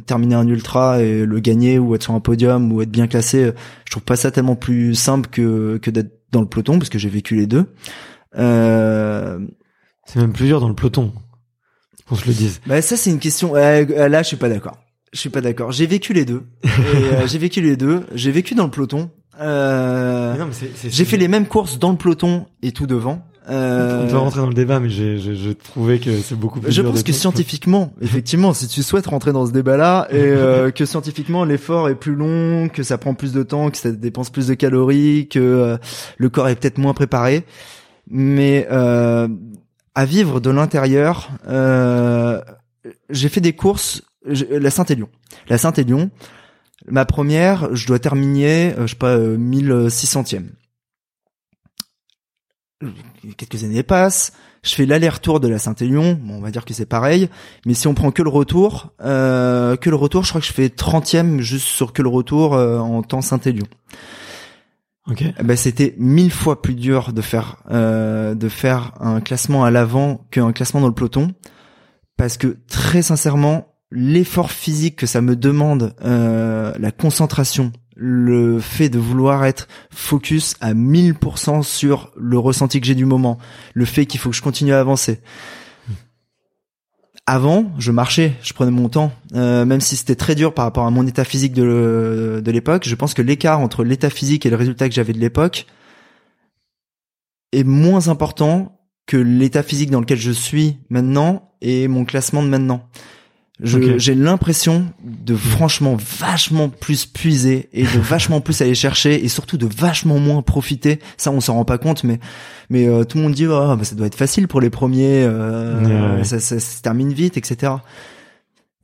terminer 0.05 0.35
un 0.35 0.47
ultra 0.47 1.01
et 1.01 1.25
le 1.25 1.39
gagner 1.39 1.79
ou 1.79 1.95
être 1.95 2.03
sur 2.03 2.13
un 2.13 2.19
podium 2.19 2.71
ou 2.71 2.81
être 2.81 2.91
bien 2.91 3.07
classé, 3.07 3.51
je 3.85 3.91
trouve 3.91 4.03
pas 4.03 4.15
ça 4.15 4.31
tellement 4.31 4.55
plus 4.55 4.95
simple 4.95 5.29
que 5.29 5.77
que 5.81 5.89
d'être 5.89 6.19
dans 6.31 6.41
le 6.41 6.47
peloton 6.47 6.77
parce 6.79 6.89
que 6.89 6.99
j'ai 6.99 7.09
vécu 7.09 7.35
les 7.35 7.47
deux. 7.47 7.65
Euh, 8.37 9.39
c'est 10.05 10.19
même 10.19 10.33
plus 10.33 10.45
dur 10.45 10.59
dans 10.59 10.69
le 10.69 10.75
peloton. 10.75 11.13
On 12.11 12.15
se 12.15 12.27
le 12.27 12.33
dise. 12.33 12.59
Bah 12.65 12.81
ça 12.81 12.97
c'est 12.97 13.09
une 13.09 13.19
question. 13.19 13.53
là 13.53 14.21
je 14.21 14.27
suis 14.27 14.37
pas 14.37 14.49
d'accord. 14.49 14.77
Je 15.13 15.19
suis 15.19 15.29
pas 15.29 15.41
d'accord. 15.41 15.71
J'ai 15.71 15.85
vécu 15.85 16.13
les 16.13 16.25
deux. 16.25 16.43
Euh, 16.65 17.27
j'ai 17.27 17.37
vécu 17.37 17.61
les 17.61 17.77
deux. 17.77 18.03
J'ai 18.15 18.31
vécu 18.31 18.55
dans 18.55 18.65
le 18.65 18.71
peloton. 18.71 19.11
Euh, 19.39 20.35
j'ai 20.83 21.05
fait 21.05 21.17
les 21.17 21.27
mêmes 21.27 21.47
courses 21.47 21.79
dans 21.79 21.91
le 21.91 21.97
peloton 21.97 22.47
et 22.61 22.71
tout 22.71 22.87
devant. 22.87 23.23
Euh, 23.49 24.05
on 24.05 24.09
peut 24.09 24.17
rentrer 24.17 24.39
dans 24.39 24.47
le 24.47 24.53
débat, 24.53 24.79
mais 24.79 24.89
j'ai, 24.89 25.17
j'ai, 25.17 25.55
trouvé 25.55 25.99
que 25.99 26.17
c'est 26.17 26.35
beaucoup 26.35 26.59
plus. 26.61 26.71
Je 26.71 26.81
pense 26.81 27.03
que 27.03 27.11
scientifiquement, 27.11 27.93
effectivement, 28.01 28.53
si 28.53 28.67
tu 28.67 28.83
souhaites 28.83 29.07
rentrer 29.07 29.33
dans 29.33 29.45
ce 29.45 29.51
débat-là 29.51 30.07
et 30.11 30.15
euh, 30.17 30.71
que 30.75 30.85
scientifiquement 30.85 31.43
l'effort 31.43 31.89
est 31.89 31.95
plus 31.95 32.15
long, 32.15 32.69
que 32.69 32.83
ça 32.83 32.97
prend 32.97 33.13
plus 33.13 33.33
de 33.33 33.43
temps, 33.43 33.69
que 33.69 33.77
ça 33.77 33.91
dépense 33.91 34.29
plus 34.29 34.47
de 34.47 34.53
calories, 34.53 35.27
que 35.27 35.39
euh, 35.39 35.77
le 36.17 36.29
corps 36.29 36.47
est 36.47 36.55
peut-être 36.55 36.77
moins 36.77 36.93
préparé, 36.93 37.43
mais 38.09 38.67
à 38.69 40.05
vivre 40.05 40.39
de 40.39 40.49
l'intérieur, 40.49 41.29
j'ai 43.09 43.29
fait 43.29 43.41
des 43.41 43.53
courses 43.53 44.03
la 44.25 44.69
Saint-Élion. 44.69 45.09
La 45.47 45.57
Saint-Élion, 45.57 46.09
ma 46.87 47.05
première, 47.05 47.75
je 47.75 47.87
dois 47.87 47.99
terminer, 47.99 48.73
euh, 48.77 48.87
je 48.87 48.91
sais 48.91 48.97
pas, 48.97 49.17
1600e. 49.17 50.49
Quelques 53.37 53.63
années 53.63 53.83
passent, 53.83 54.33
je 54.63 54.73
fais 54.73 54.85
l'aller-retour 54.85 55.39
de 55.39 55.47
la 55.47 55.59
Saint-Élion, 55.59 56.19
bon, 56.21 56.35
on 56.35 56.41
va 56.41 56.51
dire 56.51 56.65
que 56.65 56.73
c'est 56.73 56.85
pareil, 56.85 57.29
mais 57.65 57.73
si 57.73 57.87
on 57.87 57.93
prend 57.93 58.11
que 58.11 58.21
le 58.21 58.29
retour, 58.29 58.93
euh, 59.01 59.75
que 59.75 59.89
le 59.89 59.95
retour, 59.95 60.23
je 60.23 60.29
crois 60.29 60.41
que 60.41 60.47
je 60.47 60.53
fais 60.53 60.67
30e 60.67 61.39
juste 61.39 61.67
sur 61.67 61.93
que 61.93 62.01
le 62.01 62.09
retour 62.09 62.53
euh, 62.53 62.79
en 62.79 63.03
temps 63.03 63.21
Saint-Élion. 63.21 63.67
Ok. 65.09 65.21
Eh 65.21 65.43
Ben 65.43 65.57
c'était 65.57 65.95
mille 65.97 66.31
fois 66.31 66.61
plus 66.61 66.75
dur 66.75 67.11
de 67.11 67.21
faire 67.21 67.57
euh, 67.71 68.35
de 68.35 68.47
faire 68.47 68.93
un 69.01 69.19
classement 69.19 69.65
à 69.65 69.71
l'avant 69.71 70.25
qu'un 70.31 70.53
classement 70.53 70.79
dans 70.79 70.87
le 70.87 70.93
peloton, 70.93 71.33
parce 72.15 72.37
que 72.37 72.57
très 72.69 73.01
sincèrement, 73.01 73.73
l'effort 73.91 74.51
physique 74.51 74.95
que 74.95 75.05
ça 75.05 75.21
me 75.21 75.35
demande, 75.35 75.93
euh, 76.05 76.73
la 76.79 76.91
concentration, 76.91 77.73
le 77.95 78.59
fait 78.59 78.89
de 78.89 78.99
vouloir 78.99 79.45
être 79.45 79.67
focus 79.91 80.55
à 80.61 80.73
1000% 80.73 81.63
sur 81.63 82.11
le 82.17 82.37
ressenti 82.37 82.81
que 82.81 82.87
j'ai 82.87 82.95
du 82.95 83.05
moment, 83.05 83.37
le 83.73 83.85
fait 83.85 84.05
qu'il 84.05 84.19
faut 84.19 84.29
que 84.29 84.35
je 84.35 84.41
continue 84.41 84.73
à 84.73 84.79
avancer. 84.79 85.19
Avant, 87.25 87.71
je 87.79 87.91
marchais, 87.91 88.33
je 88.41 88.51
prenais 88.51 88.71
mon 88.71 88.89
temps, 88.89 89.13
euh, 89.33 89.63
même 89.63 89.79
si 89.79 89.95
c'était 89.95 90.15
très 90.15 90.35
dur 90.35 90.53
par 90.53 90.65
rapport 90.65 90.85
à 90.85 90.91
mon 90.91 91.07
état 91.07 91.23
physique 91.23 91.53
de, 91.53 92.41
de 92.43 92.51
l'époque. 92.51 92.83
Je 92.85 92.95
pense 92.95 93.13
que 93.13 93.21
l'écart 93.21 93.61
entre 93.61 93.85
l'état 93.85 94.09
physique 94.09 94.45
et 94.45 94.49
le 94.49 94.57
résultat 94.57 94.89
que 94.89 94.95
j'avais 94.95 95.13
de 95.13 95.19
l'époque 95.19 95.65
est 97.53 97.63
moins 97.63 98.09
important 98.09 98.77
que 99.05 99.15
l'état 99.15 99.63
physique 99.63 99.89
dans 99.89 100.01
lequel 100.01 100.17
je 100.17 100.31
suis 100.31 100.79
maintenant 100.89 101.53
et 101.61 101.87
mon 101.87 102.03
classement 102.03 102.43
de 102.43 102.49
maintenant. 102.49 102.89
J'ai 103.61 104.15
l'impression 104.15 104.87
de 105.03 105.35
franchement 105.35 105.95
vachement 106.19 106.69
plus 106.69 107.05
puiser 107.05 107.69
et 107.71 107.83
de 107.83 107.99
vachement 108.01 108.41
plus 108.41 108.61
aller 108.61 108.75
chercher 108.75 109.23
et 109.23 109.27
surtout 109.27 109.57
de 109.57 109.67
vachement 109.67 110.19
moins 110.19 110.41
profiter. 110.41 110.99
Ça, 111.17 111.31
on 111.31 111.39
s'en 111.39 111.53
rend 111.53 111.65
pas 111.65 111.77
compte, 111.77 112.03
mais 112.03 112.19
mais 112.69 112.87
euh, 112.87 113.03
tout 113.03 113.17
le 113.17 113.23
monde 113.23 113.33
dit 113.33 113.45
oh, 113.45 113.75
bah, 113.75 113.83
ça 113.83 113.95
doit 113.95 114.07
être 114.07 114.15
facile 114.15 114.47
pour 114.47 114.59
les 114.59 114.69
premiers, 114.71 115.23
euh, 115.23 115.81
Ouais, 115.83 116.17
ouais. 116.17 116.23
Ça, 116.23 116.39
ça, 116.39 116.59
ça 116.59 116.77
se 116.77 116.81
termine 116.81 117.13
vite, 117.13 117.37
etc. 117.37 117.73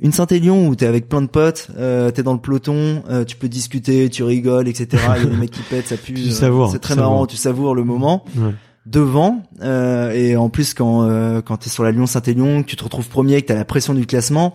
Une 0.02 0.14
Saint-Élion 0.14 0.68
où 0.68 0.76
t'es 0.76 0.86
avec 0.86 1.10
plein 1.10 1.22
de 1.22 1.28
potes, 1.28 1.68
euh, 1.78 2.10
t'es 2.12 2.24
dans 2.24 2.32
le 2.32 2.40
peloton, 2.40 3.04
euh, 3.10 3.26
tu 3.26 3.36
peux 3.36 3.50
discuter, 3.50 4.10
tu 4.10 4.24
rigoles, 4.24 4.70
etc. 4.70 4.88
Il 5.18 5.24
y 5.24 5.28
a 5.28 5.30
des 5.30 5.36
mecs 5.42 5.52
qui 5.52 5.62
pètent, 5.64 5.88
ça 5.88 5.98
pue. 5.98 6.14
Tu 6.14 6.30
euh, 6.42 6.68
c'est 6.72 6.80
très 6.80 6.96
marrant, 6.96 7.26
tu 7.26 7.36
savoures 7.36 7.76
le 7.76 7.84
moment 7.84 8.24
Ouais. 8.38 8.54
Devant 8.86 9.44
euh, 9.62 10.12
et 10.12 10.36
en 10.36 10.50
plus 10.50 10.74
quand 10.74 11.04
euh, 11.04 11.42
quand 11.42 11.58
t'es 11.58 11.70
sur 11.70 11.84
la 11.84 11.92
Lyon 11.92 12.06
Saint-Élion, 12.06 12.64
que 12.64 12.68
tu 12.68 12.76
te 12.76 12.84
retrouves 12.84 13.10
premier, 13.10 13.42
que 13.42 13.48
t'as 13.48 13.56
la 13.56 13.66
pression 13.66 13.94
du 13.94 14.06
classement, 14.06 14.54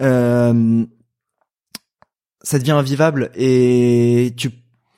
euh, 0.00 0.84
ça 2.42 2.58
devient 2.58 2.72
invivable 2.72 3.30
et 3.34 4.34
tu 4.36 4.50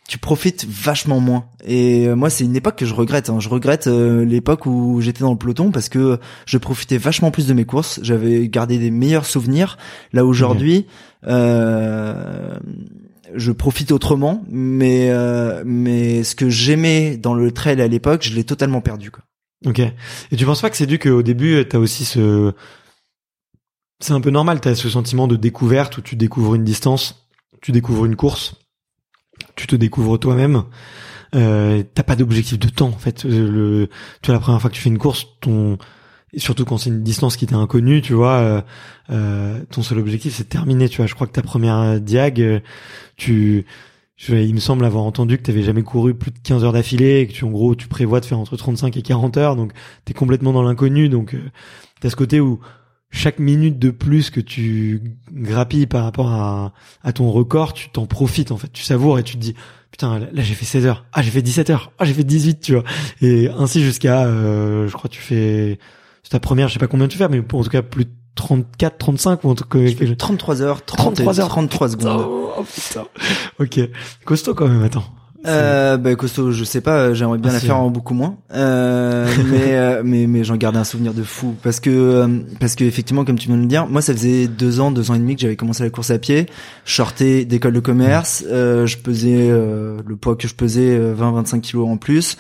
tu 0.08 0.18
profites 0.18 0.66
vachement 0.68 1.20
moins. 1.20 1.46
Et 1.64 2.06
euh, 2.06 2.14
moi, 2.16 2.28
c'est 2.28 2.44
une 2.44 2.54
époque 2.56 2.76
que 2.76 2.84
je 2.84 2.92
regrette. 2.92 3.30
hein. 3.30 3.40
Je 3.40 3.48
regrette 3.48 3.86
euh, 3.86 4.26
l'époque 4.26 4.66
où 4.66 5.00
j'étais 5.00 5.20
dans 5.20 5.30
le 5.30 5.38
peloton 5.38 5.70
parce 5.70 5.88
que 5.88 6.18
je 6.44 6.58
profitais 6.58 6.98
vachement 6.98 7.30
plus 7.30 7.46
de 7.46 7.54
mes 7.54 7.64
courses. 7.64 7.98
J'avais 8.02 8.46
gardé 8.48 8.78
des 8.78 8.90
meilleurs 8.90 9.24
souvenirs. 9.24 9.78
Là 10.12 10.26
aujourd'hui, 10.26 10.86
euh, 11.26 12.58
je 13.34 13.52
profite 13.52 13.92
autrement, 13.92 14.44
mais 14.50 15.10
euh, 15.10 15.62
mais 15.64 16.24
ce 16.24 16.34
que 16.34 16.48
j'aimais 16.48 17.16
dans 17.16 17.34
le 17.34 17.52
trail 17.52 17.80
à 17.80 17.88
l'époque, 17.88 18.22
je 18.22 18.34
l'ai 18.34 18.44
totalement 18.44 18.80
perdu. 18.80 19.10
Quoi. 19.10 19.24
Ok. 19.66 19.78
Et 19.78 20.36
tu 20.36 20.44
penses 20.44 20.60
pas 20.60 20.70
que 20.70 20.76
c'est 20.76 20.86
dû 20.86 20.98
qu'au 20.98 21.22
début, 21.22 21.64
t'as 21.68 21.78
aussi 21.78 22.04
ce... 22.04 22.52
C'est 24.00 24.12
un 24.12 24.20
peu 24.20 24.30
normal, 24.30 24.60
t'as 24.60 24.74
ce 24.74 24.88
sentiment 24.88 25.28
de 25.28 25.36
découverte 25.36 25.98
où 25.98 26.02
tu 26.02 26.16
découvres 26.16 26.56
une 26.56 26.64
distance, 26.64 27.28
tu 27.60 27.70
découvres 27.70 28.04
une 28.04 28.16
course, 28.16 28.56
tu 29.54 29.68
te 29.68 29.76
découvres 29.76 30.18
toi-même. 30.18 30.64
Euh, 31.34 31.82
t'as 31.94 32.02
pas 32.02 32.16
d'objectif 32.16 32.58
de 32.58 32.68
temps 32.68 32.88
en 32.88 32.98
fait. 32.98 33.24
Euh, 33.24 33.86
tu 34.20 34.26
vois 34.26 34.34
la 34.34 34.40
première 34.40 34.60
fois 34.60 34.70
que 34.70 34.74
tu 34.74 34.82
fais 34.82 34.90
une 34.90 34.98
course, 34.98 35.26
ton 35.40 35.78
surtout 36.36 36.64
quand 36.64 36.78
c'est 36.78 36.90
une 36.90 37.02
distance 37.02 37.36
qui 37.36 37.46
t'est 37.46 37.54
inconnue, 37.54 38.00
tu 38.02 38.14
vois, 38.14 38.36
euh, 38.38 38.60
euh, 39.10 39.60
ton 39.70 39.82
seul 39.82 39.98
objectif 39.98 40.34
c'est 40.34 40.44
de 40.44 40.48
terminer. 40.48 40.88
Tu 40.88 40.98
vois, 40.98 41.06
je 41.06 41.14
crois 41.14 41.26
que 41.26 41.32
ta 41.32 41.42
première 41.42 42.00
diag, 42.00 42.40
euh, 42.40 42.60
tu, 43.16 43.66
je- 44.16 44.34
il 44.34 44.54
me 44.54 44.60
semble 44.60 44.84
avoir 44.84 45.04
entendu 45.04 45.36
que 45.38 45.42
t'avais 45.42 45.62
jamais 45.62 45.82
couru 45.82 46.14
plus 46.14 46.30
de 46.30 46.38
15 46.42 46.64
heures 46.64 46.72
d'affilée 46.72 47.20
et 47.20 47.26
que 47.26 47.32
tu 47.32 47.44
en 47.44 47.50
gros 47.50 47.74
tu 47.74 47.88
prévois 47.88 48.20
de 48.20 48.24
faire 48.26 48.38
entre 48.38 48.56
35 48.56 48.96
et 48.96 49.02
40 49.02 49.36
heures, 49.36 49.56
donc 49.56 49.72
t'es 50.04 50.14
complètement 50.14 50.52
dans 50.52 50.62
l'inconnu. 50.62 51.08
Donc 51.08 51.34
euh, 51.34 51.40
t'as 52.00 52.10
ce 52.10 52.16
côté 52.16 52.40
où 52.40 52.60
chaque 53.10 53.38
minute 53.38 53.78
de 53.78 53.90
plus 53.90 54.30
que 54.30 54.40
tu 54.40 55.02
grappilles 55.32 55.86
par 55.86 56.04
rapport 56.04 56.30
à, 56.30 56.72
à 57.02 57.12
ton 57.12 57.30
record, 57.30 57.74
tu 57.74 57.90
t'en 57.90 58.06
profites 58.06 58.52
en 58.52 58.56
fait, 58.56 58.72
tu 58.72 58.82
savoures 58.84 59.18
et 59.18 59.22
tu 59.22 59.34
te 59.34 59.38
dis 59.38 59.54
putain 59.90 60.18
là, 60.18 60.26
j'ai 60.36 60.54
fait 60.54 60.64
16 60.64 60.86
heures, 60.86 61.04
ah 61.12 61.20
j'ai 61.20 61.30
fait 61.30 61.42
17 61.42 61.68
heures, 61.68 61.92
ah 61.98 62.06
j'ai 62.06 62.14
fait 62.14 62.24
18 62.24 62.60
tu 62.60 62.72
vois. 62.72 62.84
Et 63.20 63.48
ainsi 63.50 63.82
jusqu'à 63.82 64.24
euh, 64.24 64.88
je 64.88 64.92
crois 64.94 65.10
tu 65.10 65.20
fais 65.20 65.78
ta 66.32 66.40
première, 66.40 66.68
je 66.68 66.72
sais 66.74 66.78
pas 66.78 66.86
combien 66.86 67.08
tu 67.08 67.18
fais 67.18 67.28
mais 67.28 67.40
en 67.40 67.62
tout 67.62 67.68
cas 67.70 67.82
plus 67.82 68.06
de 68.06 68.10
34 68.34 68.96
35 68.96 69.44
ou 69.44 69.50
en 69.50 69.54
tout 69.54 69.64
cas 69.64 69.78
Je 69.86 69.94
fais 69.94 70.16
33 70.16 70.62
heures, 70.62 70.82
30 70.84 71.14
33 71.14 71.40
heures. 71.40 71.48
33 71.48 71.88
secondes. 71.90 72.26
Oh, 72.26 72.64
putain. 72.64 73.04
OK. 73.58 73.80
Costaud 74.24 74.54
quand 74.54 74.68
même, 74.68 74.82
attends. 74.82 75.04
Euh, 75.44 75.96
bah, 75.98 76.14
costaud, 76.14 76.52
je 76.52 76.64
sais 76.64 76.80
pas, 76.80 76.98
euh, 76.98 77.14
j'aimerais 77.14 77.36
bien 77.36 77.50
Ah, 77.50 77.54
la 77.54 77.60
faire 77.60 77.76
en 77.76 77.90
beaucoup 77.90 78.14
moins. 78.14 78.36
Euh, 78.54 79.28
mais, 79.50 79.76
euh, 79.76 80.02
mais, 80.02 80.26
mais 80.26 80.44
j'en 80.44 80.56
garde 80.56 80.76
un 80.76 80.84
souvenir 80.84 81.12
de 81.12 81.22
fou. 81.22 81.54
Parce 81.62 81.80
que, 81.80 81.90
euh, 81.90 82.28
parce 82.60 82.76
que 82.76 82.84
effectivement, 82.84 83.24
comme 83.26 83.38
tu 83.38 83.48
viens 83.48 83.56
de 83.56 83.62
le 83.62 83.66
dire, 83.66 83.86
moi, 83.88 84.00
ça 84.00 84.14
faisait 84.14 84.46
deux 84.46 84.80
ans, 84.80 84.90
deux 84.90 85.10
ans 85.10 85.14
et 85.14 85.18
demi 85.18 85.34
que 85.34 85.42
j'avais 85.42 85.56
commencé 85.56 85.82
la 85.82 85.90
course 85.90 86.10
à 86.10 86.18
pied. 86.18 86.46
Je 86.86 86.94
sortais 86.94 87.44
d'école 87.44 87.74
de 87.74 87.80
commerce, 87.80 88.44
euh, 88.48 88.86
je 88.86 88.96
pesais, 88.98 89.48
euh, 89.50 90.00
le 90.06 90.16
poids 90.16 90.36
que 90.36 90.48
je 90.48 90.54
pesais, 90.54 90.98
20-25 91.12 91.60
kilos 91.60 91.88
en 91.88 91.96
plus. 91.98 92.38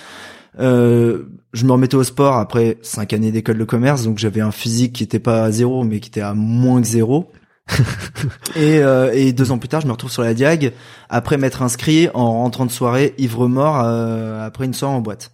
Euh, 0.60 1.24
je 1.52 1.64
me 1.64 1.72
remettais 1.72 1.96
au 1.96 2.04
sport 2.04 2.36
après 2.36 2.78
cinq 2.82 3.12
années 3.12 3.30
d'école 3.30 3.58
de 3.58 3.64
commerce, 3.64 4.04
donc 4.04 4.18
j'avais 4.18 4.40
un 4.40 4.52
physique 4.52 4.94
qui 4.94 5.02
était 5.02 5.18
pas 5.18 5.44
à 5.44 5.50
zéro, 5.50 5.84
mais 5.84 6.00
qui 6.00 6.08
était 6.08 6.20
à 6.20 6.34
moins 6.34 6.80
que 6.80 6.86
zéro. 6.86 7.30
et, 8.56 8.78
euh, 8.78 9.12
et 9.12 9.32
deux 9.32 9.52
ans 9.52 9.58
plus 9.58 9.68
tard, 9.68 9.80
je 9.80 9.86
me 9.86 9.92
retrouve 9.92 10.10
sur 10.10 10.22
la 10.22 10.34
Diag 10.34 10.72
après 11.08 11.36
m'être 11.38 11.62
inscrit 11.62 12.08
en 12.14 12.32
rentrant 12.32 12.66
de 12.66 12.70
soirée 12.70 13.14
ivre 13.18 13.48
mort 13.48 13.80
euh, 13.84 14.44
après 14.44 14.64
une 14.64 14.74
soirée 14.74 14.94
en 14.94 15.00
boîte. 15.00 15.30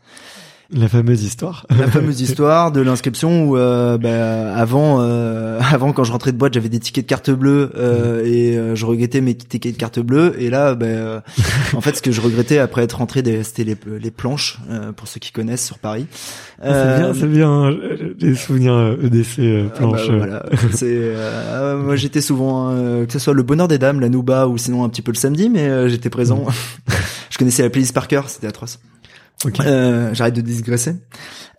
La 0.71 0.87
fameuse 0.87 1.23
histoire. 1.23 1.67
La 1.71 1.87
fameuse 1.91 2.21
histoire 2.21 2.73
de 2.73 2.83
l'inscription 2.83 3.49
où 3.49 3.57
euh, 3.57 3.97
bah, 3.97 4.55
avant, 4.55 5.01
euh, 5.01 5.59
avant 5.73 5.95
quand 5.95 6.05
je 6.05 6.13
rentrais 6.13 6.31
de 6.31 6.37
boîte, 6.37 6.53
j'avais 6.53 6.69
des 6.69 6.79
tickets 6.79 7.07
de 7.07 7.09
carte 7.09 7.31
bleue 7.31 7.73
euh, 7.77 8.23
et 8.27 8.59
euh, 8.59 8.75
je 8.75 8.85
regrettais 8.85 9.23
mes 9.23 9.35
tickets 9.35 9.73
de 9.73 9.79
carte 9.79 9.99
bleue. 9.99 10.37
Et 10.39 10.51
là, 10.51 10.75
bah, 10.75 10.85
euh, 10.85 11.21
en 11.75 11.81
fait, 11.81 11.97
ce 11.97 12.03
que 12.03 12.13
je 12.13 12.21
regrettais 12.21 12.59
après 12.59 12.83
être 12.83 12.99
rentré, 12.99 13.23
c'était 13.45 13.65
les, 13.65 13.79
les 13.99 14.11
planches 14.11 14.59
euh, 14.71 14.93
pour 14.93 15.09
ceux 15.09 15.21
qui 15.21 15.33
connaissent 15.33 15.65
sur 15.65 15.79
Paris. 15.79 16.07
C'est 16.63 16.99
bien, 16.99 17.15
c'est 17.15 17.29
bien 17.29 17.75
des 18.19 18.35
souvenirs 18.35 18.97
EDC 19.03 19.39
ah 19.39 19.63
bah, 19.63 19.71
planche. 19.75 20.09
euh. 20.11 20.17
voilà, 20.19 20.47
c'est 20.73 20.87
euh, 20.91 21.79
moi 21.79 21.97
j'étais 21.97 22.21
souvent 22.21 22.73
euh, 22.73 23.07
que 23.07 23.13
ce 23.13 23.19
soit 23.19 23.33
le 23.33 23.43
bonheur 23.43 23.69
des 23.69 23.79
dames, 23.79 24.01
la 24.01 24.09
Nouba 24.09 24.49
ou 24.49 24.59
sinon 24.59 24.85
un 24.85 24.89
petit 24.89 25.03
peu 25.03 25.13
le 25.13 25.17
samedi, 25.17 25.49
mais 25.49 25.69
euh, 25.69 25.89
j'étais 25.89 26.11
présent. 26.11 26.45
je 27.31 27.39
connaissais 27.39 27.63
la 27.63 27.71
playlist 27.71 27.95
par 27.95 28.07
cœur, 28.09 28.29
c'était 28.29 28.49
atroce. 28.49 28.81
OK. 29.45 29.61
Euh, 29.61 30.13
J'arrête 30.15 30.35
de 30.35 30.41
digresser. 30.41 30.97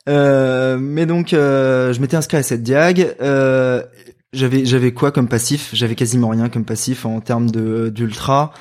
Euh, 0.07 0.77
mais 0.79 1.05
donc 1.05 1.33
euh, 1.33 1.93
je 1.93 2.01
m'étais 2.01 2.17
inscrit 2.17 2.37
à 2.37 2.43
cette 2.43 2.63
diag. 2.63 3.15
Euh, 3.21 3.83
j'avais 4.33 4.65
j'avais 4.65 4.93
quoi 4.93 5.11
comme 5.11 5.27
passif? 5.27 5.69
J'avais 5.73 5.95
quasiment 5.95 6.29
rien 6.29 6.49
comme 6.49 6.65
passif 6.65 7.05
en 7.05 7.19
termes 7.19 7.49
de 7.49 7.89
d'ultra. 7.89 8.53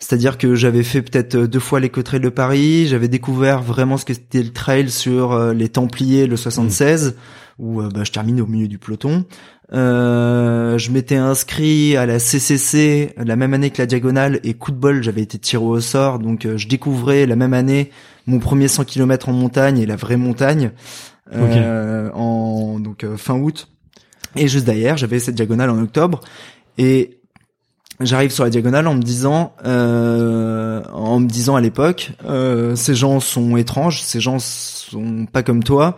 C'est-à-dire 0.00 0.38
que 0.38 0.54
j'avais 0.54 0.82
fait 0.82 1.02
peut-être 1.02 1.36
deux 1.36 1.60
fois 1.60 1.78
l'éco-trail 1.78 2.20
de 2.20 2.30
Paris, 2.30 2.86
j'avais 2.86 3.08
découvert 3.08 3.62
vraiment 3.62 3.98
ce 3.98 4.06
que 4.06 4.14
c'était 4.14 4.42
le 4.42 4.50
trail 4.50 4.88
sur 4.88 5.32
euh, 5.32 5.52
les 5.52 5.68
Templiers, 5.68 6.26
le 6.26 6.38
76, 6.38 7.16
où 7.58 7.82
euh, 7.82 7.90
bah, 7.90 8.02
je 8.02 8.10
termine 8.10 8.40
au 8.40 8.46
milieu 8.46 8.66
du 8.66 8.78
peloton. 8.78 9.26
Euh, 9.72 10.78
je 10.78 10.90
m'étais 10.90 11.16
inscrit 11.16 11.96
à 11.96 12.04
la 12.04 12.18
CCC 12.18 13.14
la 13.16 13.36
même 13.36 13.54
année 13.54 13.70
que 13.70 13.80
la 13.80 13.86
diagonale 13.86 14.40
et 14.42 14.54
coup 14.54 14.72
de 14.72 14.76
bol, 14.76 15.02
j'avais 15.02 15.22
été 15.22 15.38
tiré 15.38 15.62
au 15.62 15.80
sort, 15.80 16.18
donc 16.18 16.44
euh, 16.44 16.56
je 16.56 16.66
découvrais 16.66 17.26
la 17.26 17.36
même 17.36 17.54
année 17.54 17.90
mon 18.26 18.38
premier 18.38 18.68
100 18.68 18.84
km 18.84 19.28
en 19.28 19.32
montagne 19.32 19.78
et 19.78 19.86
la 19.86 19.96
vraie 19.96 20.16
montagne 20.16 20.72
euh, 21.32 22.10
en 22.12 22.80
donc 22.80 23.04
euh, 23.04 23.16
fin 23.16 23.34
août. 23.34 23.68
Et 24.36 24.48
juste 24.48 24.64
derrière, 24.64 24.96
j'avais 24.96 25.18
cette 25.18 25.34
diagonale 25.34 25.70
en 25.70 25.78
octobre 25.80 26.20
et 26.78 27.18
j'arrive 28.00 28.30
sur 28.30 28.44
la 28.44 28.50
diagonale 28.50 28.86
en 28.86 28.94
me 28.94 29.02
disant 29.02 29.54
euh, 29.64 30.82
en 30.92 31.20
me 31.20 31.26
disant 31.26 31.56
à 31.56 31.60
l'époque 31.60 32.12
euh, 32.24 32.74
ces 32.76 32.94
gens 32.94 33.20
sont 33.20 33.56
étranges, 33.56 34.02
ces 34.02 34.20
gens 34.20 34.38
sont 34.38 35.26
pas 35.26 35.42
comme 35.42 35.62
toi. 35.62 35.96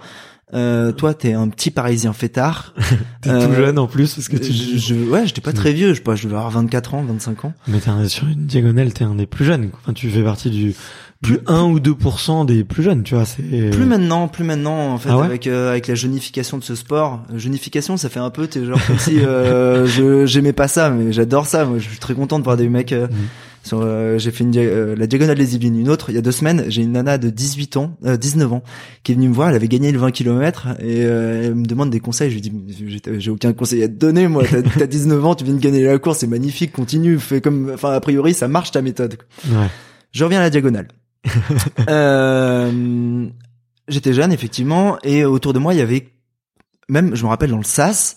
Euh, 0.54 0.92
toi, 0.92 1.14
t'es 1.14 1.32
un 1.32 1.48
petit 1.48 1.70
Parisien 1.70 2.12
fêtard. 2.12 2.74
T'es 3.22 3.30
Euh, 3.30 3.46
tout 3.46 3.54
jeune 3.54 3.78
en 3.78 3.86
plus 3.86 4.14
parce 4.14 4.28
que 4.28 4.36
tu 4.36 4.52
je, 4.52 4.76
je- 4.76 4.94
ouais, 4.94 5.26
j'étais 5.26 5.40
pas 5.40 5.52
très 5.52 5.72
vieux. 5.72 5.90
Je 5.90 5.94
sais 5.94 6.00
pas, 6.02 6.14
je 6.14 6.24
devais 6.24 6.34
avoir 6.36 6.50
24 6.50 6.94
ans, 6.94 7.02
25 7.02 7.44
ans. 7.46 7.54
Mais 7.68 7.78
t'es 7.80 7.90
sur 8.08 8.26
une 8.28 8.46
diagonale, 8.46 8.92
t'es 8.92 9.04
un 9.04 9.14
des 9.14 9.26
plus 9.26 9.44
jeunes. 9.44 9.70
Enfin, 9.82 9.92
tu 9.94 10.10
fais 10.10 10.22
partie 10.22 10.50
du 10.50 10.74
plus 11.22 11.38
1 11.46 11.62
ou 11.62 11.78
2% 11.78 12.44
des 12.44 12.64
plus 12.64 12.82
jeunes, 12.82 13.02
tu 13.04 13.14
vois. 13.14 13.24
C'est 13.24 13.42
Plus 13.70 13.86
maintenant, 13.86 14.26
plus 14.28 14.42
maintenant 14.44 14.92
en 14.92 14.98
fait 14.98 15.08
Ah 15.10 15.18
ouais 15.18 15.24
avec 15.24 15.46
euh, 15.46 15.70
avec 15.70 15.86
la 15.86 15.94
jeunification 15.94 16.58
de 16.58 16.64
ce 16.64 16.74
sport. 16.74 17.22
Jeunification, 17.34 17.96
ça 17.96 18.08
fait 18.08 18.18
un 18.20 18.30
peu 18.30 18.46
t'es 18.48 18.64
genre 18.64 18.84
comme 18.86 18.98
si 18.98 19.20
euh, 19.20 19.86
je 19.86 20.26
j'aimais 20.26 20.52
pas 20.52 20.66
ça, 20.68 20.90
mais 20.90 21.12
j'adore 21.12 21.46
ça. 21.46 21.64
Moi, 21.64 21.78
je 21.78 21.88
suis 21.88 21.98
très 21.98 22.14
content 22.14 22.38
de 22.40 22.44
voir 22.44 22.56
des 22.56 22.68
mecs 22.68 22.92
euh, 22.92 23.06
Mhm. 23.06 23.16
Euh, 23.72 24.18
j'ai 24.18 24.30
fait 24.30 24.44
une, 24.44 24.56
euh, 24.56 24.94
la 24.96 25.06
diagonale 25.06 25.36
des 25.36 25.54
Yvelines. 25.54 25.78
Une 25.78 25.88
autre, 25.88 26.10
il 26.10 26.14
y 26.14 26.18
a 26.18 26.22
deux 26.22 26.32
semaines, 26.32 26.64
j'ai 26.68 26.82
une 26.82 26.92
nana 26.92 27.18
de 27.18 27.30
18 27.30 27.76
ans, 27.76 27.96
euh, 28.04 28.16
19 28.16 28.52
ans, 28.52 28.62
qui 29.02 29.12
est 29.12 29.14
venue 29.14 29.28
me 29.28 29.34
voir. 29.34 29.48
Elle 29.50 29.54
avait 29.54 29.68
gagné 29.68 29.92
le 29.92 29.98
20 29.98 30.10
km 30.10 30.68
et 30.80 31.04
euh, 31.04 31.46
elle 31.46 31.54
me 31.54 31.64
demande 31.64 31.90
des 31.90 32.00
conseils. 32.00 32.30
Je 32.30 32.34
lui 32.34 32.40
dis, 32.40 33.00
j'ai, 33.18 33.30
aucun 33.30 33.52
conseil 33.52 33.82
à 33.82 33.88
te 33.88 33.94
donner. 33.94 34.28
Moi, 34.28 34.44
t'as, 34.50 34.62
t'as 34.62 34.86
19 34.86 35.24
ans, 35.24 35.34
tu 35.34 35.44
viens 35.44 35.54
de 35.54 35.60
gagner 35.60 35.84
la 35.84 35.98
course, 35.98 36.18
c'est 36.18 36.26
magnifique. 36.26 36.72
Continue, 36.72 37.18
fais 37.18 37.40
comme, 37.40 37.70
enfin 37.74 37.92
a 37.92 38.00
priori, 38.00 38.34
ça 38.34 38.48
marche 38.48 38.70
ta 38.72 38.82
méthode. 38.82 39.16
Ouais. 39.48 39.68
Je 40.12 40.24
reviens 40.24 40.40
à 40.40 40.42
la 40.42 40.50
diagonale. 40.50 40.88
euh, 41.88 43.28
j'étais 43.88 44.12
jeune 44.12 44.32
effectivement 44.32 44.98
et 45.02 45.24
autour 45.24 45.52
de 45.52 45.60
moi 45.60 45.72
il 45.72 45.78
y 45.78 45.82
avait 45.82 46.08
même 46.88 47.14
je 47.14 47.22
me 47.22 47.28
rappelle 47.28 47.50
dans 47.50 47.58
le 47.58 47.64
sas 47.64 48.16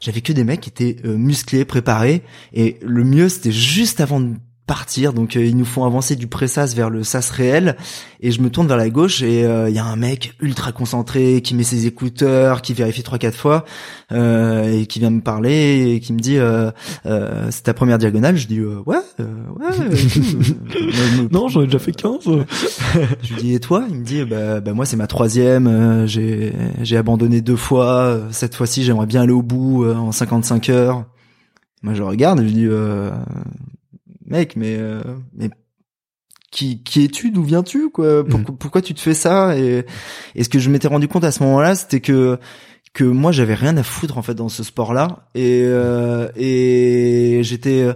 j'avais 0.00 0.22
que 0.22 0.32
des 0.32 0.44
mecs 0.44 0.60
qui 0.60 0.70
étaient 0.70 0.96
euh, 1.04 1.16
musclés 1.16 1.66
préparés 1.66 2.22
et 2.54 2.78
le 2.82 3.04
mieux 3.04 3.28
c'était 3.28 3.52
juste 3.52 4.00
avant 4.00 4.20
de 4.20 4.34
partir 4.66 5.12
donc 5.12 5.36
euh, 5.36 5.44
ils 5.44 5.56
nous 5.56 5.64
font 5.64 5.84
avancer 5.84 6.16
du 6.16 6.26
pré-sas 6.26 6.74
vers 6.74 6.90
le 6.90 7.04
sas 7.04 7.30
réel 7.30 7.76
et 8.20 8.30
je 8.32 8.40
me 8.40 8.50
tourne 8.50 8.66
vers 8.66 8.76
la 8.76 8.90
gauche 8.90 9.22
et 9.22 9.44
euh, 9.44 9.68
il 9.68 9.74
y 9.74 9.78
a 9.78 9.84
un 9.84 9.94
mec 9.96 10.32
ultra 10.40 10.72
concentré 10.72 11.40
qui 11.42 11.54
met 11.54 11.62
ses 11.62 11.86
écouteurs 11.86 12.62
qui 12.62 12.74
vérifie 12.74 13.02
trois 13.04 13.18
quatre 13.18 13.36
fois 13.36 13.64
euh, 14.12 14.80
et 14.80 14.86
qui 14.86 14.98
vient 14.98 15.10
me 15.10 15.20
parler 15.20 15.92
et 15.94 16.00
qui 16.00 16.12
me 16.12 16.18
dit 16.18 16.36
euh, 16.38 16.70
euh, 17.06 17.46
c'est 17.50 17.62
ta 17.62 17.74
première 17.74 17.98
diagonale 17.98 18.36
je 18.36 18.48
dis 18.48 18.58
euh, 18.58 18.80
ouais 18.86 18.96
euh, 19.20 19.24
ouais. 19.58 19.66
Euh, 19.80 21.26
Non, 21.30 21.48
j'en 21.48 21.62
ai 21.62 21.66
déjà 21.66 21.78
fait 21.78 21.92
15. 21.92 22.18
je 23.22 23.34
lui 23.34 23.40
dis 23.42 23.54
et 23.54 23.60
toi? 23.60 23.84
Il 23.88 23.96
me 24.00 24.04
dit 24.04 24.24
bah, 24.24 24.60
bah 24.60 24.72
moi 24.72 24.84
c'est 24.86 24.96
ma 24.96 25.06
troisième. 25.06 25.66
euh, 25.66 26.06
j'ai 26.06 26.52
j'ai 26.82 26.96
abandonné 26.96 27.40
deux 27.40 27.56
fois. 27.56 27.86
euh, 28.00 28.20
Cette 28.30 28.54
fois-ci 28.54 28.82
j'aimerais 28.82 29.06
bien 29.06 29.22
aller 29.22 29.32
au 29.32 29.42
bout 29.42 29.84
euh, 29.84 29.94
en 29.94 30.12
55 30.12 30.68
heures. 30.70 31.04
Moi 31.82 31.94
je 31.94 32.02
regarde 32.02 32.40
et 32.40 32.42
je 32.42 32.46
lui 32.48 32.54
dis 32.54 32.66
euh, 32.66 33.10
mec 34.36 34.56
mais 34.56 34.76
euh, 34.78 35.02
mais 35.34 35.50
qui 36.50 36.82
qui 36.82 37.04
es-tu 37.04 37.30
D'où 37.30 37.42
viens-tu 37.42 37.90
quoi? 37.90 38.24
Pourquoi, 38.24 38.54
pourquoi 38.58 38.82
tu 38.82 38.94
te 38.94 39.00
fais 39.00 39.14
ça? 39.14 39.56
Et, 39.56 39.84
et 40.34 40.44
ce 40.44 40.48
que 40.48 40.58
je 40.58 40.70
m'étais 40.70 40.88
rendu 40.88 41.08
compte 41.08 41.24
à 41.24 41.32
ce 41.32 41.42
moment-là 41.42 41.74
c'était 41.74 42.00
que 42.00 42.38
que 42.92 43.04
moi 43.04 43.32
j'avais 43.32 43.54
rien 43.54 43.76
à 43.76 43.82
foutre 43.82 44.16
en 44.18 44.22
fait 44.22 44.34
dans 44.34 44.48
ce 44.48 44.62
sport-là 44.62 45.28
et 45.34 45.62
euh, 45.64 46.28
et 46.36 47.40
j'étais 47.42 47.82
euh, 47.82 47.94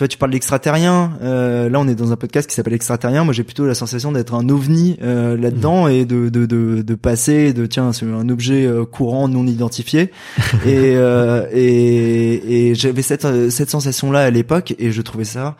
tu 0.00 0.04
vois, 0.04 0.08
tu 0.08 0.16
parles 0.16 0.32
d'extraterrien. 0.32 1.18
Euh, 1.20 1.68
là, 1.68 1.78
on 1.78 1.86
est 1.86 1.94
dans 1.94 2.10
un 2.10 2.16
podcast 2.16 2.48
qui 2.48 2.54
s'appelle 2.54 2.72
Extraterrien. 2.72 3.22
Moi, 3.22 3.34
j'ai 3.34 3.42
plutôt 3.42 3.66
la 3.66 3.74
sensation 3.74 4.12
d'être 4.12 4.32
un 4.32 4.48
ovni 4.48 4.96
euh, 5.02 5.36
là-dedans 5.36 5.88
et 5.88 6.06
de, 6.06 6.30
de, 6.30 6.46
de, 6.46 6.80
de 6.80 6.94
passer 6.94 7.52
de 7.52 7.66
tiens, 7.66 7.92
c'est 7.92 8.06
un 8.06 8.30
objet 8.30 8.64
euh, 8.64 8.86
courant 8.86 9.28
non 9.28 9.46
identifié. 9.46 10.10
et 10.64 10.94
euh, 10.96 11.46
et, 11.52 12.70
et 12.70 12.74
j'avais 12.74 13.02
cette 13.02 13.50
cette 13.50 13.68
sensation-là 13.68 14.20
à 14.20 14.30
l'époque 14.30 14.74
et 14.78 14.90
je 14.90 15.02
trouvais 15.02 15.24
ça. 15.24 15.56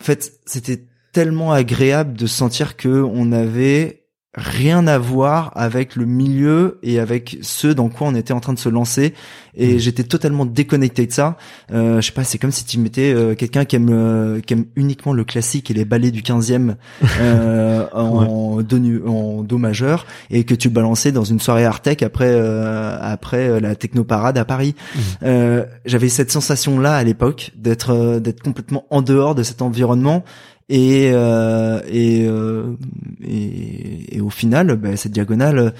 En 0.00 0.04
fait, 0.04 0.40
c'était 0.46 0.84
tellement 1.12 1.52
agréable 1.52 2.14
de 2.14 2.26
sentir 2.26 2.76
que 2.76 3.02
on 3.02 3.32
avait 3.32 3.97
rien 4.38 4.86
à 4.86 4.98
voir 4.98 5.52
avec 5.56 5.96
le 5.96 6.06
milieu 6.06 6.78
et 6.82 7.00
avec 7.00 7.38
ce 7.42 7.66
dans 7.66 7.88
quoi 7.88 8.06
on 8.06 8.14
était 8.14 8.32
en 8.32 8.40
train 8.40 8.52
de 8.52 8.58
se 8.58 8.68
lancer. 8.68 9.12
Et 9.56 9.74
Mhm. 9.74 9.78
j'étais 9.78 10.04
totalement 10.04 10.46
déconnecté 10.46 11.06
de 11.06 11.12
ça. 11.12 11.36
Euh, 11.72 12.00
je 12.00 12.06
sais 12.06 12.12
pas 12.12 12.22
c'est 12.22 12.38
comme 12.38 12.52
si 12.52 12.64
tu 12.64 12.78
mettais 12.78 13.12
euh, 13.12 13.34
quelqu'un 13.34 13.64
qui 13.64 13.74
aime 13.76 13.88
euh, 13.90 14.40
qui 14.40 14.54
aime 14.54 14.66
uniquement 14.76 15.12
le 15.12 15.24
classique 15.24 15.70
et 15.70 15.74
les 15.74 15.84
ballets 15.84 16.12
du 16.12 16.22
15e 16.22 16.76
euh, 17.20 17.86
en 17.92 18.62
do 18.62 18.78
en 19.06 19.42
do 19.42 19.58
majeur 19.58 20.06
et 20.30 20.44
que 20.44 20.54
tu 20.54 20.68
le 20.68 20.74
balançais 20.74 21.10
dans 21.10 21.24
une 21.24 21.40
soirée 21.40 21.64
Artec 21.64 22.02
après 22.04 22.30
euh, 22.30 22.96
après 23.00 23.48
euh, 23.48 23.60
la 23.60 23.74
technoparade 23.74 24.38
à 24.38 24.44
Paris. 24.44 24.76
Euh, 25.24 25.64
j'avais 25.84 26.08
cette 26.08 26.30
sensation 26.30 26.78
là 26.78 26.94
à 26.94 27.02
l'époque 27.02 27.50
d'être 27.56 28.20
d'être 28.20 28.42
complètement 28.42 28.84
en 28.90 29.02
dehors 29.02 29.34
de 29.34 29.42
cet 29.42 29.60
environnement 29.62 30.24
et 30.68 31.10
euh, 31.12 31.80
et, 31.88 32.26
euh, 32.26 32.76
et 33.22 34.16
et 34.16 34.20
au 34.20 34.30
final 34.30 34.76
bah, 34.76 34.96
cette 34.96 35.12
diagonale 35.12 35.74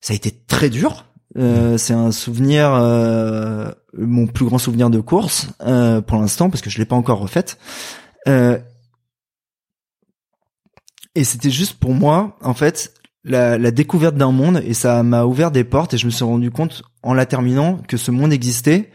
ça 0.00 0.12
a 0.12 0.16
été 0.16 0.30
très 0.46 0.70
dur. 0.70 1.04
Euh, 1.38 1.78
c'est 1.78 1.94
un 1.94 2.10
souvenir 2.10 2.74
euh, 2.74 3.70
mon 3.96 4.26
plus 4.26 4.44
grand 4.44 4.58
souvenir 4.58 4.90
de 4.90 4.98
course 4.98 5.48
euh, 5.62 6.00
pour 6.00 6.18
l'instant 6.18 6.50
parce 6.50 6.60
que 6.60 6.70
je 6.70 6.78
l'ai 6.78 6.84
pas 6.84 6.96
encore 6.96 7.20
refaite. 7.20 7.56
Euh, 8.26 8.58
et 11.14 11.24
c'était 11.24 11.50
juste 11.50 11.74
pour 11.74 11.92
moi 11.92 12.36
en 12.42 12.54
fait 12.54 12.94
la, 13.24 13.58
la 13.58 13.70
découverte 13.70 14.16
d'un 14.16 14.32
monde 14.32 14.60
et 14.64 14.74
ça 14.74 15.02
m'a 15.02 15.24
ouvert 15.24 15.50
des 15.50 15.64
portes 15.64 15.94
et 15.94 15.98
je 15.98 16.06
me 16.06 16.10
suis 16.10 16.24
rendu 16.24 16.50
compte 16.50 16.82
en 17.02 17.14
la 17.14 17.26
terminant 17.26 17.78
que 17.86 17.96
ce 17.96 18.10
monde 18.10 18.32
existait 18.32 18.90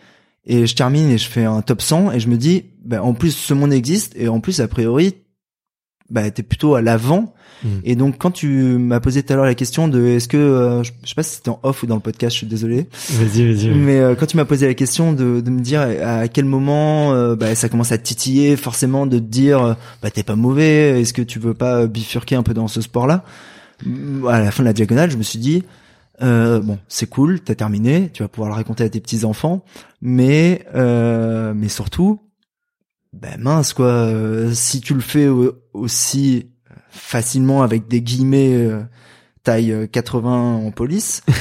et 0.47 0.67
je 0.67 0.75
termine 0.75 1.09
et 1.09 1.17
je 1.17 1.27
fais 1.27 1.43
un 1.45 1.61
top 1.61 1.81
100 1.81 2.11
et 2.11 2.19
je 2.19 2.27
me 2.27 2.37
dis 2.37 2.65
bah, 2.83 3.01
en 3.03 3.13
plus 3.13 3.31
ce 3.35 3.53
monde 3.53 3.73
existe 3.73 4.13
et 4.15 4.27
en 4.27 4.39
plus 4.39 4.59
a 4.61 4.67
priori 4.67 5.15
bah 6.09 6.29
t'es 6.29 6.43
plutôt 6.43 6.75
à 6.75 6.81
l'avant 6.81 7.33
Mhm. 7.63 7.79
et 7.85 7.95
donc 7.95 8.17
quand 8.17 8.31
tu 8.31 8.47
m'as 8.77 8.99
posé 8.99 9.23
tout 9.23 9.31
à 9.31 9.37
l'heure 9.37 9.45
la 9.45 9.55
question 9.55 9.87
de 9.87 10.05
est-ce 10.07 10.27
que 10.27 10.35
euh, 10.35 10.83
je, 10.83 10.91
je 11.03 11.07
sais 11.09 11.15
pas 11.15 11.23
si 11.23 11.35
c'était 11.37 11.49
en 11.49 11.59
off 11.63 11.81
ou 11.83 11.85
dans 11.87 11.95
le 11.95 12.01
podcast 12.01 12.33
je 12.33 12.39
suis 12.39 12.47
désolé 12.47 12.87
Vas-y, 13.11 13.49
vas-y. 13.53 13.69
mais 13.73 13.97
euh, 14.01 14.13
quand 14.13 14.25
tu 14.25 14.35
m'as 14.35 14.43
posé 14.43 14.67
la 14.67 14.73
question 14.73 15.13
de, 15.13 15.39
de 15.39 15.49
me 15.49 15.61
dire 15.61 15.79
à 16.03 16.27
quel 16.27 16.43
moment 16.43 17.13
euh, 17.13 17.37
bah, 17.37 17.55
ça 17.55 17.69
commence 17.69 17.93
à 17.93 17.97
te 17.97 18.03
titiller 18.03 18.57
forcément 18.57 19.05
de 19.07 19.19
te 19.19 19.23
dire 19.23 19.77
bah 20.03 20.11
t'es 20.11 20.21
pas 20.21 20.35
mauvais 20.35 20.99
est-ce 21.01 21.13
que 21.13 21.21
tu 21.21 21.39
veux 21.39 21.53
pas 21.53 21.87
bifurquer 21.87 22.35
un 22.35 22.43
peu 22.43 22.53
dans 22.53 22.67
ce 22.67 22.81
sport 22.81 23.07
là 23.07 23.23
à 24.29 24.41
la 24.41 24.51
fin 24.51 24.63
de 24.63 24.67
la 24.67 24.73
diagonale 24.73 25.09
je 25.09 25.17
me 25.17 25.23
suis 25.23 25.39
dit 25.39 25.63
euh, 26.21 26.59
bon 26.61 26.79
c'est 26.87 27.07
cool 27.09 27.41
t'as 27.41 27.55
terminé 27.55 28.09
tu 28.13 28.23
vas 28.23 28.29
pouvoir 28.29 28.49
le 28.49 28.55
raconter 28.55 28.83
à 28.85 28.89
tes 28.89 29.01
petits 29.01 29.25
enfants 29.25 29.65
mais 30.01 30.65
euh, 30.75 31.53
mais 31.55 31.67
surtout 31.69 32.21
ben 33.13 33.39
mince 33.41 33.73
quoi 33.73 33.87
euh, 33.87 34.53
si 34.53 34.79
tu 34.81 34.93
le 34.93 35.01
fais 35.01 35.27
au- 35.27 35.53
aussi 35.73 36.51
facilement 36.89 37.63
avec 37.63 37.87
des 37.87 38.01
guillemets 38.01 38.55
euh, 38.55 38.81
taille 39.45 39.71
euh, 39.71 39.87
80 39.89 40.55
en 40.65 40.71
police. 40.71 41.21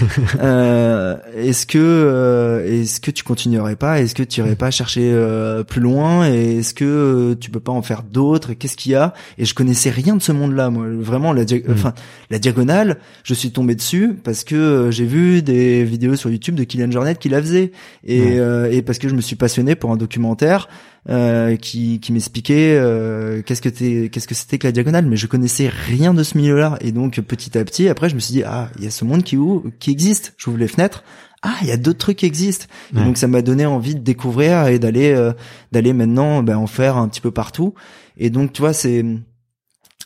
Euh, 0.40 1.16
est-ce 1.36 1.66
que 1.66 1.78
euh, 1.78 2.66
est-ce 2.82 3.00
que 3.00 3.10
tu 3.10 3.22
continuerais 3.24 3.76
pas? 3.76 4.00
Est-ce 4.00 4.14
que 4.14 4.22
tu 4.22 4.40
irais 4.40 4.56
pas 4.56 4.70
chercher 4.70 5.10
euh, 5.12 5.62
plus 5.64 5.80
loin? 5.80 6.28
Et 6.28 6.58
est-ce 6.58 6.74
que 6.74 6.84
euh, 6.84 7.34
tu 7.38 7.50
peux 7.50 7.60
pas 7.60 7.72
en 7.72 7.82
faire 7.82 8.02
d'autres? 8.02 8.52
Qu'est-ce 8.52 8.76
qu'il 8.76 8.92
y 8.92 8.94
a? 8.94 9.14
Et 9.38 9.44
je 9.44 9.54
connaissais 9.54 9.90
rien 9.90 10.16
de 10.16 10.22
ce 10.22 10.32
monde-là 10.32 10.70
moi. 10.70 10.86
Vraiment 11.00 11.32
la 11.32 11.44
dia- 11.44 11.54
Mm. 11.64 11.92
la 12.30 12.38
diagonale 12.38 12.98
je 13.22 13.32
suis 13.32 13.50
tombé 13.52 13.74
dessus 13.74 14.14
parce 14.22 14.44
que 14.44 14.54
euh, 14.54 14.90
j'ai 14.90 15.06
vu 15.06 15.40
des 15.42 15.82
vidéos 15.84 16.16
sur 16.16 16.30
YouTube 16.30 16.56
de 16.56 16.64
Kylian 16.64 16.90
Jornet 16.90 17.14
qui 17.16 17.28
la 17.28 17.40
faisait. 17.40 17.72
Et 18.04 18.38
euh, 18.38 18.70
et 18.70 18.82
parce 18.82 18.98
que 18.98 19.08
je 19.08 19.14
me 19.14 19.20
suis 19.20 19.36
passionné 19.36 19.74
pour 19.76 19.92
un 19.92 19.96
documentaire 19.96 20.68
euh, 21.10 21.56
qui 21.56 22.00
qui 22.00 22.12
m'expliquait 22.12 22.76
euh, 22.78 23.42
qu'est-ce 23.42 23.60
que 23.60 23.68
t'es 23.68 24.08
qu'est-ce 24.10 24.26
que 24.26 24.34
c'était 24.34 24.58
que 24.58 24.66
la 24.66 24.72
diagonale. 24.72 25.06
Mais 25.06 25.16
je 25.16 25.26
connaissais 25.26 25.68
rien 25.68 26.14
de 26.14 26.22
ce 26.22 26.36
milieu-là. 26.38 26.78
Et 26.80 26.92
donc 26.92 27.20
petit 27.20 27.56
à 27.58 27.64
petit 27.64 27.88
après 27.88 28.08
je 28.08 28.14
me 28.14 28.20
suis 28.20 28.32
dit 28.32 28.42
ah 28.44 28.70
il 28.78 28.84
y 28.84 28.86
a 28.86 28.90
ce 28.90 29.04
monde 29.04 29.22
qui 29.22 29.36
ou- 29.36 29.70
qui 29.80 29.90
existe. 29.90 30.34
J'ouvre 30.38 30.58
les 30.58 30.68
fenêtres. 30.68 31.04
Ah 31.42 31.56
il 31.60 31.68
y 31.68 31.72
a 31.72 31.76
d'autres 31.76 31.98
trucs 31.98 32.18
qui 32.18 32.26
existent. 32.26 32.66
Et 32.94 32.98
Ouais. 32.98 33.04
donc 33.04 33.18
ça 33.18 33.26
m'a 33.28 33.42
donné 33.42 33.66
envie 33.66 33.94
de 33.94 34.00
découvrir 34.00 34.66
et 34.68 34.78
d'aller 34.78 35.12
euh, 35.12 35.32
d'aller 35.72 35.92
maintenant 35.92 36.42
ben, 36.42 36.56
en 36.56 36.66
faire 36.66 36.96
un 36.96 37.06
petit 37.08 37.20
peu 37.20 37.30
partout. 37.30 37.74
Et 38.16 38.30
donc 38.30 38.52
tu 38.54 38.62
vois 38.62 38.72
c'est 38.72 39.04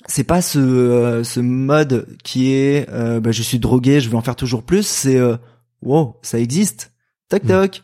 c'est 0.06 0.24
pas 0.24 0.42
ce 0.42 0.58
euh, 0.58 1.22
ce 1.22 1.38
mode 1.38 2.06
qui 2.24 2.52
est 2.52 2.88
euh, 2.90 3.20
ben, 3.20 3.32
je 3.32 3.42
suis 3.42 3.58
drogué 3.60 4.00
je 4.00 4.08
veux 4.08 4.16
en 4.16 4.22
faire 4.22 4.34
toujours 4.36 4.64
plus. 4.64 4.84
C'est 4.86 5.16
euh, 5.16 5.36
wow 5.82 6.16
ça 6.22 6.40
existe. 6.40 6.92
Toc 7.28 7.46
toc. 7.46 7.82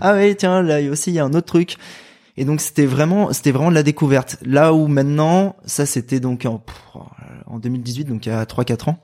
Ah 0.00 0.14
ouais 0.14 0.34
tiens 0.36 0.62
là 0.62 0.80
aussi 0.90 1.10
il 1.10 1.14
y 1.14 1.18
a 1.18 1.24
un 1.24 1.32
autre 1.34 1.46
truc 1.46 1.76
et 2.36 2.44
donc 2.44 2.60
c'était 2.60 2.86
vraiment 2.86 3.32
c'était 3.32 3.50
vraiment 3.50 3.70
de 3.70 3.74
la 3.74 3.82
découverte 3.82 4.38
là 4.44 4.72
où 4.72 4.86
maintenant 4.86 5.56
ça 5.64 5.86
c'était 5.86 6.20
donc 6.20 6.46
en, 6.46 6.62
en 7.46 7.58
2018 7.58 8.04
donc 8.04 8.26
il 8.26 8.30
y 8.30 8.32
a 8.32 8.44
3 8.46 8.64
4 8.64 8.88
ans 8.88 8.98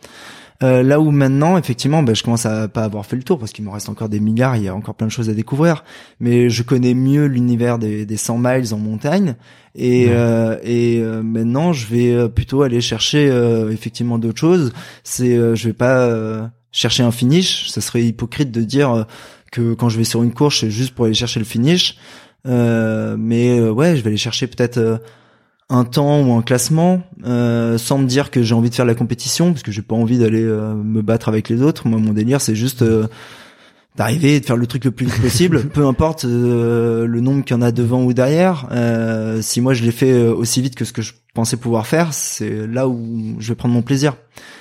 euh, 0.62 0.82
là 0.82 0.98
où 0.98 1.12
maintenant, 1.12 1.56
effectivement, 1.56 2.02
bah, 2.02 2.14
je 2.14 2.22
commence 2.24 2.44
à 2.44 2.66
pas 2.66 2.82
avoir 2.82 3.06
fait 3.06 3.14
le 3.14 3.22
tour 3.22 3.38
parce 3.38 3.52
qu'il 3.52 3.64
me 3.64 3.70
reste 3.70 3.88
encore 3.88 4.08
des 4.08 4.18
milliards, 4.18 4.56
il 4.56 4.64
y 4.64 4.68
a 4.68 4.74
encore 4.74 4.96
plein 4.96 5.06
de 5.06 5.12
choses 5.12 5.30
à 5.30 5.34
découvrir. 5.34 5.84
Mais 6.18 6.50
je 6.50 6.62
connais 6.64 6.94
mieux 6.94 7.26
l'univers 7.26 7.78
des, 7.78 8.04
des 8.04 8.16
100 8.16 8.38
miles 8.38 8.74
en 8.74 8.78
montagne 8.78 9.36
et, 9.76 10.06
euh, 10.08 10.58
et 10.64 10.98
euh, 11.00 11.22
maintenant, 11.22 11.72
je 11.72 11.86
vais 11.86 12.12
euh, 12.12 12.28
plutôt 12.28 12.62
aller 12.62 12.80
chercher 12.80 13.28
euh, 13.30 13.70
effectivement 13.70 14.18
d'autres 14.18 14.40
choses. 14.40 14.72
C'est, 15.04 15.36
euh, 15.36 15.54
je 15.54 15.68
vais 15.68 15.74
pas 15.74 16.00
euh, 16.00 16.44
chercher 16.72 17.04
un 17.04 17.12
finish. 17.12 17.68
Ce 17.68 17.80
serait 17.80 18.02
hypocrite 18.02 18.50
de 18.50 18.62
dire 18.62 19.06
que 19.52 19.74
quand 19.74 19.88
je 19.88 19.98
vais 19.98 20.04
sur 20.04 20.24
une 20.24 20.32
course, 20.32 20.60
c'est 20.60 20.70
juste 20.70 20.94
pour 20.94 21.04
aller 21.04 21.14
chercher 21.14 21.38
le 21.38 21.46
finish. 21.46 21.96
Euh, 22.46 23.16
mais 23.18 23.58
euh, 23.58 23.70
ouais, 23.70 23.96
je 23.96 24.02
vais 24.02 24.08
aller 24.08 24.16
chercher 24.16 24.46
peut-être 24.46 24.78
euh, 24.78 24.98
un 25.70 25.84
temps 25.84 26.22
ou 26.22 26.32
un 26.32 26.42
classement, 26.42 27.02
euh, 27.24 27.76
sans 27.78 27.98
me 27.98 28.06
dire 28.06 28.30
que 28.30 28.42
j'ai 28.42 28.54
envie 28.54 28.70
de 28.70 28.74
faire 28.74 28.86
la 28.86 28.94
compétition, 28.94 29.52
parce 29.52 29.62
que 29.62 29.72
j'ai 29.72 29.82
pas 29.82 29.94
envie 29.94 30.18
d'aller 30.18 30.42
euh, 30.42 30.74
me 30.74 31.02
battre 31.02 31.28
avec 31.28 31.48
les 31.48 31.62
autres. 31.62 31.86
Moi, 31.86 31.98
mon 31.98 32.12
délire, 32.12 32.40
c'est 32.40 32.54
juste 32.54 32.82
euh, 32.82 33.06
d'arriver 33.96 34.36
et 34.36 34.40
de 34.40 34.46
faire 34.46 34.56
le 34.56 34.66
truc 34.66 34.84
le 34.84 34.92
plus 34.92 35.06
vite 35.06 35.20
possible, 35.20 35.68
peu 35.74 35.86
importe 35.86 36.24
euh, 36.24 37.06
le 37.06 37.20
nombre 37.20 37.44
qu'il 37.44 37.54
y 37.54 37.58
en 37.58 37.62
a 37.62 37.72
devant 37.72 38.02
ou 38.02 38.14
derrière. 38.14 38.66
Euh, 38.70 39.42
si 39.42 39.60
moi 39.60 39.74
je 39.74 39.84
l'ai 39.84 39.92
fait 39.92 40.26
aussi 40.28 40.62
vite 40.62 40.74
que 40.74 40.84
ce 40.84 40.92
que 40.92 41.02
je 41.02 41.12
pensais 41.34 41.56
pouvoir 41.56 41.86
faire, 41.86 42.14
c'est 42.14 42.66
là 42.66 42.88
où 42.88 43.36
je 43.38 43.48
vais 43.48 43.54
prendre 43.54 43.74
mon 43.74 43.82
plaisir. 43.82 44.16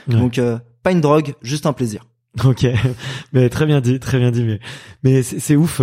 Ouais. 0.08 0.16
Donc 0.16 0.40
euh, 0.40 0.58
pas 0.84 0.92
une 0.92 1.02
drogue, 1.02 1.36
juste 1.42 1.66
un 1.68 1.74
plaisir. 1.74 2.06
Ok, 2.44 2.68
mais 3.34 3.50
très 3.50 3.66
bien 3.66 3.80
dit, 3.80 4.00
très 4.00 4.20
bien 4.20 4.32
dit. 4.32 4.44
Mais 4.44 4.60
mais 5.04 5.24
c'est 5.24 5.40
c'est 5.40 5.56
ouf. 5.56 5.82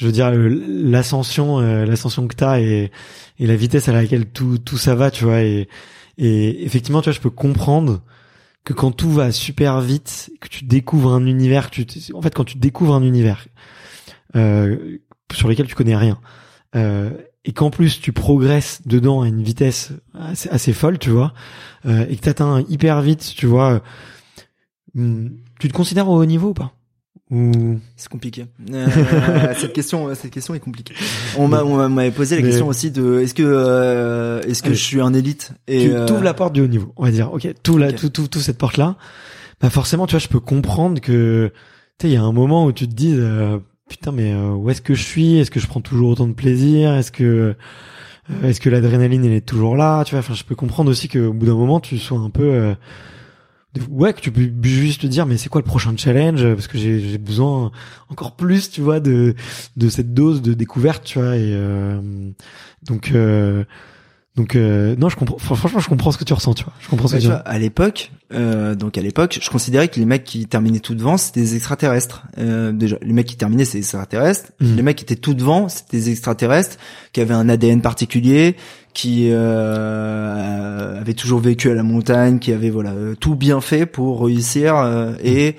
Je 0.00 0.06
veux 0.06 0.12
dire 0.12 0.30
l'ascension 0.32 1.60
euh, 1.60 1.84
l'ascension 1.84 2.26
que 2.26 2.34
t'as 2.34 2.58
et 2.58 2.90
la 3.38 3.56
vitesse 3.56 3.88
à 3.88 3.92
laquelle 3.92 4.26
tout 4.26 4.58
tout 4.58 4.78
ça 4.78 4.94
va 4.94 5.10
tu 5.10 5.24
vois 5.24 5.42
et 5.42 5.68
effectivement 6.18 7.02
tu 7.02 7.10
vois 7.10 7.12
je 7.12 7.20
peux 7.20 7.30
comprendre 7.30 8.00
que 8.64 8.72
quand 8.72 8.92
tout 8.92 9.10
va 9.10 9.30
super 9.30 9.80
vite 9.80 10.30
que 10.40 10.48
tu 10.48 10.64
découvres 10.64 11.12
un 11.12 11.26
univers 11.26 11.70
tu 11.70 11.86
en 12.14 12.22
fait 12.22 12.34
quand 12.34 12.44
tu 12.44 12.56
découvres 12.56 12.94
un 12.94 13.02
univers 13.02 13.46
euh, 14.36 14.98
sur 15.32 15.48
lequel 15.48 15.66
tu 15.66 15.74
connais 15.74 15.96
rien 15.96 16.18
euh, 16.76 17.10
et 17.44 17.52
qu'en 17.52 17.70
plus 17.70 18.00
tu 18.00 18.12
progresses 18.12 18.80
dedans 18.86 19.20
à 19.20 19.28
une 19.28 19.42
vitesse 19.42 19.92
assez, 20.14 20.72
folle 20.72 20.98
tu 20.98 21.10
vois 21.10 21.34
et 21.86 22.16
que 22.16 22.22
t'atteins 22.22 22.64
hyper 22.70 23.02
vite 23.02 23.34
tu 23.36 23.44
vois 23.44 23.82
hmm, 24.94 25.28
tu 25.58 25.68
te 25.68 25.74
considères 25.74 26.08
au 26.08 26.16
haut 26.16 26.26
niveau 26.26 26.50
ou 26.50 26.54
pas? 26.54 26.72
C'est 27.96 28.08
compliqué. 28.08 28.46
Euh, 28.72 28.86
cette 29.56 29.72
question, 29.72 30.12
cette 30.14 30.32
question 30.32 30.54
est 30.54 30.60
compliquée. 30.60 30.94
On 31.38 31.46
m'a, 31.46 31.62
on 31.62 31.88
m'avait 31.88 32.10
posé 32.10 32.36
la 32.36 32.42
question 32.42 32.66
aussi 32.66 32.90
de, 32.90 33.20
est-ce 33.20 33.34
que, 33.34 33.44
euh, 33.44 34.42
est-ce 34.42 34.62
que 34.62 34.70
je 34.70 34.82
suis 34.82 35.00
un 35.00 35.14
élite 35.14 35.52
et 35.68 35.88
tu 35.88 35.94
euh... 35.94 36.20
la 36.22 36.34
porte 36.34 36.52
du 36.52 36.60
haut 36.60 36.66
niveau. 36.66 36.92
On 36.96 37.04
va 37.04 37.12
dire, 37.12 37.32
ok, 37.32 37.48
tout 37.62 37.78
la, 37.78 37.92
tout, 37.92 38.08
tout, 38.08 38.26
tout 38.26 38.40
cette 38.40 38.58
porte 38.58 38.76
là. 38.76 38.96
Bah 39.60 39.70
forcément, 39.70 40.06
tu 40.06 40.12
vois, 40.12 40.20
je 40.20 40.28
peux 40.28 40.40
comprendre 40.40 41.00
que, 41.00 41.52
tu 41.98 42.06
sais, 42.06 42.10
il 42.10 42.14
y 42.14 42.16
a 42.16 42.22
un 42.22 42.32
moment 42.32 42.64
où 42.64 42.72
tu 42.72 42.88
te 42.88 42.94
dis, 42.94 43.14
euh, 43.14 43.58
putain, 43.88 44.10
mais 44.10 44.32
euh, 44.32 44.50
où 44.50 44.68
est-ce 44.70 44.80
que 44.80 44.94
je 44.94 45.04
suis? 45.04 45.36
Est-ce 45.36 45.50
que 45.52 45.60
je 45.60 45.66
prends 45.68 45.82
toujours 45.82 46.10
autant 46.10 46.26
de 46.26 46.32
plaisir? 46.32 46.94
Est-ce 46.94 47.12
que, 47.12 47.54
est-ce 48.42 48.60
que 48.60 48.70
l'adrénaline 48.70 49.24
elle 49.24 49.34
est 49.34 49.46
toujours 49.46 49.76
là? 49.76 50.02
Tu 50.04 50.12
vois, 50.12 50.20
enfin, 50.20 50.34
je 50.34 50.44
peux 50.44 50.56
comprendre 50.56 50.90
aussi 50.90 51.08
qu'au 51.08 51.32
bout 51.32 51.46
d'un 51.46 51.54
moment, 51.54 51.78
tu 51.78 51.96
sois 51.98 52.18
un 52.18 52.30
peu 52.30 52.74
ouais 53.88 54.12
que 54.12 54.20
tu 54.20 54.32
peux 54.32 54.50
juste 54.62 55.02
te 55.02 55.06
dire 55.06 55.26
mais 55.26 55.36
c'est 55.36 55.48
quoi 55.48 55.60
le 55.60 55.66
prochain 55.66 55.96
challenge? 55.96 56.42
Parce 56.54 56.66
que 56.66 56.78
j'ai 56.78 57.18
besoin 57.18 57.70
encore 58.08 58.36
plus 58.36 58.70
tu 58.70 58.80
vois 58.80 59.00
de 59.00 59.34
de 59.76 59.88
cette 59.88 60.12
dose 60.12 60.42
de 60.42 60.54
découverte 60.54 61.04
tu 61.04 61.18
vois 61.18 61.36
et 61.36 61.52
euh, 61.54 62.00
donc 62.82 63.12
euh, 63.12 63.64
donc 64.36 64.54
euh, 64.54 64.94
non 64.96 65.08
je 65.08 65.16
comprends 65.16 65.38
franchement 65.38 65.80
je 65.80 65.88
comprends 65.88 66.12
ce 66.12 66.18
que 66.18 66.24
tu 66.24 66.32
ressens 66.32 66.54
tu 66.54 66.64
vois. 66.64 66.72
Je 66.80 66.88
comprends 66.88 67.08
ce 67.08 67.16
que 67.16 67.20
tu 67.20 67.26
vois, 67.26 67.36
à 67.36 67.58
l'époque 67.58 68.12
euh, 68.32 68.76
donc 68.76 68.96
à 68.96 69.02
l'époque 69.02 69.38
je 69.42 69.50
considérais 69.50 69.88
que 69.88 69.98
les 69.98 70.06
mecs 70.06 70.24
qui 70.24 70.46
terminaient 70.46 70.78
tout 70.78 70.94
devant 70.94 71.16
c'était 71.16 71.40
des 71.40 71.56
extraterrestres. 71.56 72.24
Euh, 72.38 72.70
déjà 72.70 72.96
les 73.02 73.12
mecs 73.12 73.26
qui 73.26 73.36
terminaient 73.36 73.64
c'est 73.64 73.78
des 73.78 73.84
extraterrestres. 73.84 74.52
Mmh. 74.60 74.76
les 74.76 74.82
mecs 74.82 74.96
qui 74.96 75.04
étaient 75.04 75.16
tout 75.16 75.34
devant 75.34 75.68
c'était 75.68 75.96
des 75.96 76.10
extraterrestres 76.10 76.76
qui 77.12 77.20
avaient 77.20 77.34
un 77.34 77.48
ADN 77.48 77.82
particulier 77.82 78.56
qui 78.94 79.28
euh, 79.30 81.00
avait 81.00 81.14
toujours 81.14 81.40
vécu 81.40 81.70
à 81.70 81.74
la 81.74 81.82
montagne, 81.82 82.38
qui 82.38 82.52
avait 82.52 82.70
voilà 82.70 82.92
tout 83.18 83.34
bien 83.34 83.60
fait 83.60 83.86
pour 83.86 84.24
réussir 84.24 84.76
euh, 84.76 85.12
et 85.22 85.56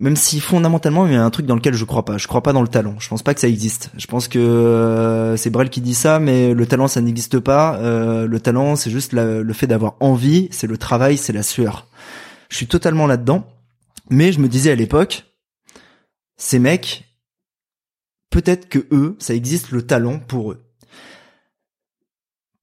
même 0.00 0.16
si 0.16 0.40
fondamentalement 0.40 1.06
il 1.06 1.12
y 1.12 1.16
a 1.16 1.24
un 1.24 1.30
truc 1.30 1.46
dans 1.46 1.56
lequel 1.56 1.74
je 1.74 1.84
crois 1.84 2.04
pas, 2.04 2.18
je 2.18 2.26
crois 2.26 2.42
pas 2.42 2.52
dans 2.52 2.62
le 2.62 2.68
talent. 2.68 2.96
Je 2.98 3.08
pense 3.08 3.22
pas 3.22 3.34
que 3.34 3.40
ça 3.40 3.48
existe. 3.48 3.90
Je 3.96 4.06
pense 4.06 4.28
que 4.28 4.38
euh, 4.38 5.36
c'est 5.36 5.50
Brel 5.50 5.70
qui 5.70 5.80
dit 5.80 5.94
ça, 5.94 6.18
mais 6.18 6.54
le 6.54 6.66
talent 6.66 6.88
ça 6.88 7.00
n'existe 7.00 7.38
pas. 7.40 7.76
Euh, 7.76 8.26
le 8.26 8.40
talent 8.40 8.76
c'est 8.76 8.90
juste 8.90 9.12
le 9.12 9.52
fait 9.52 9.66
d'avoir 9.66 9.96
envie, 10.00 10.48
c'est 10.50 10.66
le 10.66 10.78
travail, 10.78 11.16
c'est 11.16 11.32
la 11.32 11.42
sueur. 11.42 11.86
Je 12.48 12.56
suis 12.56 12.66
totalement 12.66 13.06
là-dedans, 13.06 13.46
mais 14.10 14.32
je 14.32 14.40
me 14.40 14.48
disais 14.48 14.70
à 14.70 14.76
l'époque, 14.76 15.24
ces 16.36 16.58
mecs, 16.58 17.04
peut-être 18.30 18.68
que 18.68 18.86
eux, 18.92 19.16
ça 19.18 19.34
existe 19.34 19.70
le 19.70 19.82
talent 19.82 20.18
pour 20.18 20.52
eux 20.52 20.64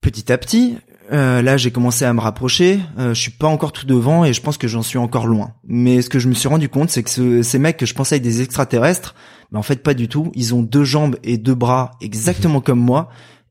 petit 0.06 0.32
à 0.32 0.38
petit, 0.38 0.78
euh, 1.12 1.42
là, 1.42 1.56
j'ai 1.56 1.70
commencé 1.70 2.04
à 2.04 2.12
me 2.12 2.20
rapprocher. 2.20 2.80
Euh, 2.98 3.14
je 3.14 3.20
suis 3.20 3.30
pas 3.30 3.46
encore 3.46 3.72
tout 3.72 3.86
devant 3.86 4.24
et 4.24 4.32
je 4.32 4.40
pense 4.40 4.58
que 4.58 4.68
j'en 4.68 4.82
suis 4.82 4.98
encore 4.98 5.26
loin. 5.26 5.52
Mais 5.66 6.02
ce 6.02 6.10
que 6.10 6.18
je 6.18 6.28
me 6.28 6.34
suis 6.34 6.48
rendu 6.48 6.68
compte, 6.68 6.90
c'est 6.90 7.02
que 7.02 7.42
ces 7.42 7.58
mecs 7.58 7.76
que 7.76 7.86
je 7.86 7.94
pensais 7.94 8.16
être 8.16 8.22
des 8.22 8.42
extraterrestres, 8.42 9.14
mais 9.52 9.58
en 9.58 9.62
fait 9.62 9.82
pas 9.82 9.94
du 9.94 10.08
tout. 10.08 10.32
Ils 10.34 10.54
ont 10.54 10.62
deux 10.62 10.84
jambes 10.84 11.16
et 11.22 11.38
deux 11.38 11.54
bras 11.54 11.92
exactement 12.00 12.60
comme 12.60 12.80
moi. 12.80 13.08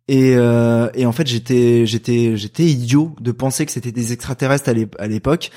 Et, 0.08 0.34
euh, 0.36 0.90
et 0.94 1.06
en 1.06 1.12
fait, 1.12 1.28
j'étais 1.28 1.86
j'étais 1.86 2.38
j'étais 2.38 2.64
idiot 2.64 3.16
de 3.20 3.32
penser 3.32 3.66
que 3.66 3.72
c'était 3.72 3.92
des 3.92 4.14
extraterrestres 4.14 4.70
à 5.00 5.08
l'époque. 5.08 5.52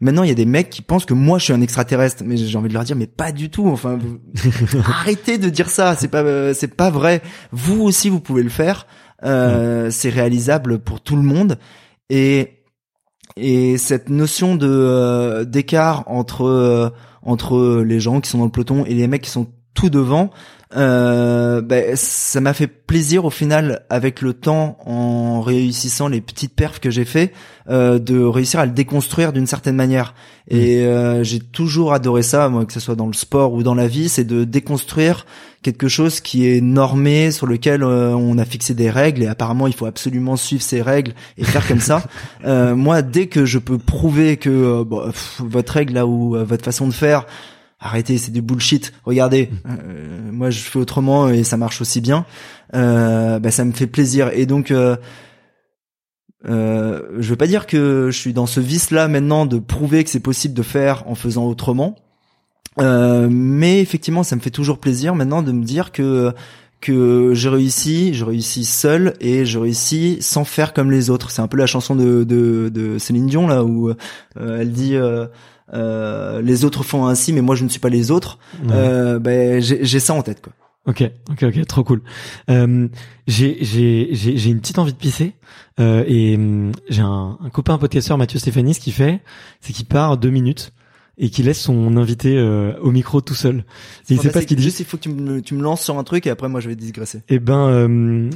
Maintenant, 0.00 0.24
il 0.24 0.28
y 0.28 0.32
a 0.32 0.34
des 0.34 0.46
mecs 0.46 0.70
qui 0.70 0.82
pensent 0.82 1.04
que 1.04 1.14
moi 1.14 1.38
je 1.38 1.44
suis 1.44 1.52
un 1.52 1.60
extraterrestre, 1.60 2.24
mais 2.26 2.36
j'ai 2.36 2.58
envie 2.58 2.68
de 2.68 2.74
leur 2.74 2.82
dire 2.82 2.96
mais 2.96 3.06
pas 3.06 3.30
du 3.30 3.50
tout. 3.50 3.68
Enfin, 3.68 4.00
arrêtez 4.84 5.38
de 5.38 5.48
dire 5.48 5.70
ça. 5.70 5.94
C'est 5.96 6.08
pas 6.08 6.54
c'est 6.54 6.74
pas 6.74 6.90
vrai. 6.90 7.22
Vous 7.52 7.82
aussi, 7.82 8.08
vous 8.08 8.18
pouvez 8.18 8.42
le 8.42 8.50
faire. 8.50 8.86
Euh, 9.24 9.90
c'est 9.90 10.08
réalisable 10.10 10.78
pour 10.78 11.00
tout 11.00 11.16
le 11.16 11.22
monde. 11.22 11.58
Et 12.10 12.58
et 13.36 13.78
cette 13.78 14.10
notion 14.10 14.56
de 14.56 14.68
euh, 14.68 15.44
d'écart 15.44 16.04
entre 16.06 16.44
euh, 16.44 16.90
entre 17.22 17.82
les 17.82 18.00
gens 18.00 18.20
qui 18.20 18.28
sont 18.28 18.38
dans 18.38 18.44
le 18.44 18.50
peloton 18.50 18.84
et 18.84 18.94
les 18.94 19.06
mecs 19.06 19.22
qui 19.22 19.30
sont 19.30 19.46
tout 19.74 19.88
devant 19.88 20.30
euh, 20.74 21.60
ben, 21.60 21.94
ça 21.96 22.40
m'a 22.40 22.54
fait 22.54 22.66
plaisir 22.66 23.26
au 23.26 23.30
final 23.30 23.84
avec 23.90 24.22
le 24.22 24.32
temps 24.32 24.78
en 24.86 25.42
réussissant 25.42 26.08
les 26.08 26.22
petites 26.22 26.54
perfs 26.54 26.80
que 26.80 26.90
j'ai 26.90 27.04
fait 27.04 27.32
euh, 27.68 27.98
de 27.98 28.22
réussir 28.22 28.60
à 28.60 28.66
le 28.66 28.72
déconstruire 28.72 29.34
d'une 29.34 29.46
certaine 29.46 29.76
manière. 29.76 30.14
Et 30.48 30.82
mm. 30.82 30.86
euh, 30.86 31.24
j'ai 31.24 31.40
toujours 31.40 31.92
adoré 31.92 32.22
ça 32.22 32.48
moi 32.48 32.64
que 32.64 32.72
ce 32.72 32.80
soit 32.80 32.96
dans 32.96 33.06
le 33.06 33.12
sport 33.12 33.52
ou 33.52 33.62
dans 33.62 33.74
la 33.74 33.86
vie 33.86 34.08
c'est 34.08 34.24
de 34.24 34.44
déconstruire 34.44 35.26
quelque 35.62 35.88
chose 35.88 36.20
qui 36.20 36.48
est 36.48 36.60
normé 36.60 37.30
sur 37.30 37.46
lequel 37.46 37.82
euh, 37.82 38.14
on 38.14 38.38
a 38.38 38.44
fixé 38.44 38.74
des 38.74 38.90
règles 38.90 39.22
et 39.22 39.26
apparemment 39.26 39.66
il 39.66 39.74
faut 39.74 39.86
absolument 39.86 40.36
suivre 40.36 40.62
ces 40.62 40.82
règles 40.82 41.14
et 41.38 41.44
faire 41.44 41.66
comme 41.66 41.80
ça 41.80 42.02
euh, 42.44 42.74
moi 42.74 43.02
dès 43.02 43.26
que 43.26 43.44
je 43.44 43.58
peux 43.58 43.78
prouver 43.78 44.36
que 44.36 44.84
votre 45.38 45.72
règle 45.72 45.94
là 45.94 46.06
ou 46.06 46.36
votre 46.44 46.64
façon 46.64 46.88
de 46.88 46.92
faire 46.92 47.26
arrêtez, 47.82 48.16
c'est 48.16 48.30
du 48.30 48.40
bullshit. 48.40 48.92
Regardez, 49.04 49.50
mm. 49.64 49.68
euh, 49.68 50.32
moi 50.32 50.50
je 50.50 50.60
fais 50.60 50.78
autrement 50.78 51.28
et 51.28 51.44
ça 51.44 51.56
marche 51.56 51.80
aussi 51.80 52.00
bien. 52.00 52.24
Euh, 52.74 53.38
bah, 53.38 53.50
ça 53.50 53.64
me 53.64 53.72
fait 53.72 53.86
plaisir. 53.86 54.30
Et 54.32 54.46
donc, 54.46 54.70
euh, 54.70 54.96
euh, 56.48 57.02
je 57.18 57.28
veux 57.28 57.36
pas 57.36 57.46
dire 57.46 57.66
que 57.66 58.08
je 58.10 58.18
suis 58.18 58.32
dans 58.32 58.46
ce 58.46 58.60
vice-là 58.60 59.08
maintenant 59.08 59.46
de 59.46 59.58
prouver 59.58 60.02
que 60.04 60.10
c'est 60.10 60.20
possible 60.20 60.54
de 60.54 60.62
faire 60.62 61.06
en 61.06 61.14
faisant 61.14 61.46
autrement. 61.46 61.96
Euh, 62.80 63.28
mais 63.30 63.80
effectivement, 63.80 64.22
ça 64.22 64.36
me 64.36 64.40
fait 64.40 64.50
toujours 64.50 64.78
plaisir 64.78 65.14
maintenant 65.14 65.42
de 65.42 65.52
me 65.52 65.64
dire 65.64 65.92
que 65.92 66.32
que 66.80 67.32
j'ai 67.32 67.48
réussi, 67.48 68.12
je 68.12 68.24
réussis 68.24 68.64
seul 68.64 69.14
et 69.20 69.46
je 69.46 69.56
réussis 69.56 70.18
sans 70.20 70.44
faire 70.44 70.72
comme 70.72 70.90
les 70.90 71.10
autres. 71.10 71.30
C'est 71.30 71.40
un 71.40 71.46
peu 71.46 71.56
la 71.56 71.66
chanson 71.66 71.94
de, 71.94 72.24
de, 72.24 72.70
de 72.74 72.98
Céline 72.98 73.28
Dion 73.28 73.46
là 73.46 73.62
où 73.62 73.92
elle 74.36 74.72
dit 74.72 74.96
euh, 75.74 76.42
les 76.42 76.64
autres 76.64 76.82
font 76.82 77.06
ainsi, 77.06 77.32
mais 77.32 77.40
moi 77.40 77.54
je 77.54 77.64
ne 77.64 77.68
suis 77.68 77.80
pas 77.80 77.88
les 77.88 78.10
autres. 78.10 78.38
Euh, 78.70 79.18
ben 79.18 79.60
j'ai 79.60 80.00
ça 80.00 80.14
en 80.14 80.22
tête 80.22 80.40
quoi. 80.42 80.52
Ok, 80.84 81.08
ok, 81.30 81.44
ok, 81.44 81.66
trop 81.66 81.84
cool. 81.84 82.02
Euh, 82.50 82.88
j'ai 83.28 83.58
j'ai 83.60 84.08
j'ai 84.12 84.50
une 84.50 84.60
petite 84.60 84.78
envie 84.78 84.92
de 84.92 84.98
pisser 84.98 85.34
euh, 85.78 86.02
et 86.08 86.34
hum, 86.34 86.72
j'ai 86.88 87.02
un, 87.02 87.38
un, 87.40 87.50
copain 87.50 87.78
podcasteur 87.78 88.18
Mathieu 88.18 88.40
Stéphanie, 88.40 88.74
ce 88.74 88.80
qu'il 88.80 88.92
fait, 88.92 89.20
c'est 89.60 89.72
qu'il 89.72 89.86
part 89.86 90.16
deux 90.16 90.30
minutes 90.30 90.72
et 91.22 91.30
qu'il 91.30 91.46
laisse 91.46 91.60
son 91.60 91.96
invité 91.96 92.36
euh, 92.36 92.74
au 92.80 92.90
micro 92.90 93.20
tout 93.20 93.36
seul. 93.36 93.64
il 94.10 94.20
sait 94.20 94.30
pas 94.30 94.40
ce 94.40 94.46
qu'il 94.46 94.56
dit. 94.56 94.62
Juste, 94.64 94.80
il 94.80 94.86
faut 94.86 94.96
que 94.96 95.04
tu 95.04 95.08
me, 95.08 95.40
tu 95.40 95.54
me 95.54 95.62
lances 95.62 95.82
sur 95.82 95.96
un 95.96 96.02
truc 96.02 96.26
et 96.26 96.30
après 96.30 96.48
moi 96.48 96.60
je 96.60 96.68
vais 96.68 96.74
digresser. 96.74 97.18
Et 97.28 97.34
eh 97.34 97.38
ben, 97.38 97.68
euh, 97.68 98.30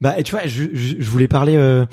bah, 0.00 0.18
et 0.18 0.22
tu 0.22 0.30
vois, 0.30 0.46
je, 0.46 0.64
je, 0.72 0.94
je 0.98 1.10
voulais 1.10 1.26
parler 1.26 1.56
euh, 1.56 1.84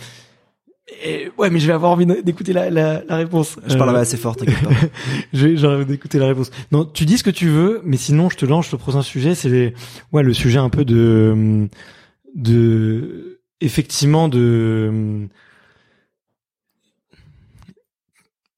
et 1.03 1.31
ouais, 1.39 1.49
mais 1.49 1.59
je 1.59 1.65
vais 1.65 1.73
avoir 1.73 1.91
envie 1.91 2.05
d'écouter 2.05 2.53
la, 2.53 2.69
la, 2.69 3.03
la, 3.03 3.15
réponse. 3.15 3.57
Je 3.65 3.75
parle 3.75 3.97
assez 3.97 4.17
fort. 4.17 4.37
J'ai 5.33 5.65
envie 5.65 5.85
d'écouter 5.85 6.19
la 6.19 6.27
réponse. 6.27 6.51
Non, 6.71 6.85
tu 6.85 7.05
dis 7.05 7.17
ce 7.17 7.23
que 7.23 7.31
tu 7.31 7.47
veux, 7.47 7.81
mais 7.83 7.97
sinon 7.97 8.29
je 8.29 8.37
te 8.37 8.45
lance 8.45 8.71
le 8.71 8.77
prochain 8.77 9.01
sujet. 9.01 9.33
C'est 9.33 9.73
ouais 10.11 10.21
le 10.21 10.33
sujet 10.33 10.59
un 10.59 10.69
peu 10.69 10.85
de 10.85 11.67
de 12.35 13.39
effectivement 13.61 14.27
de 14.29 15.27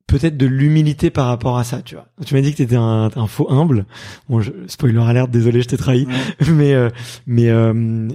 peut-être 0.08 0.38
de 0.38 0.46
l'humilité 0.46 1.10
par 1.10 1.28
rapport 1.28 1.58
à 1.58 1.64
ça, 1.64 1.82
tu 1.82 1.96
vois. 1.96 2.08
Tu 2.26 2.34
m'as 2.34 2.42
dit 2.42 2.52
que 2.52 2.58
t'étais 2.58 2.76
un, 2.76 3.10
un 3.16 3.28
faux 3.28 3.52
humble. 3.52 3.86
Bon, 4.30 4.42
je, 4.42 4.52
spoiler 4.68 5.00
alert, 5.00 5.30
désolé, 5.30 5.62
je 5.62 5.68
t'ai 5.68 5.78
trahi. 5.78 6.08
Mais 6.52 6.74
euh, 6.74 6.90
mais 7.26 7.50
euh, 7.50 8.08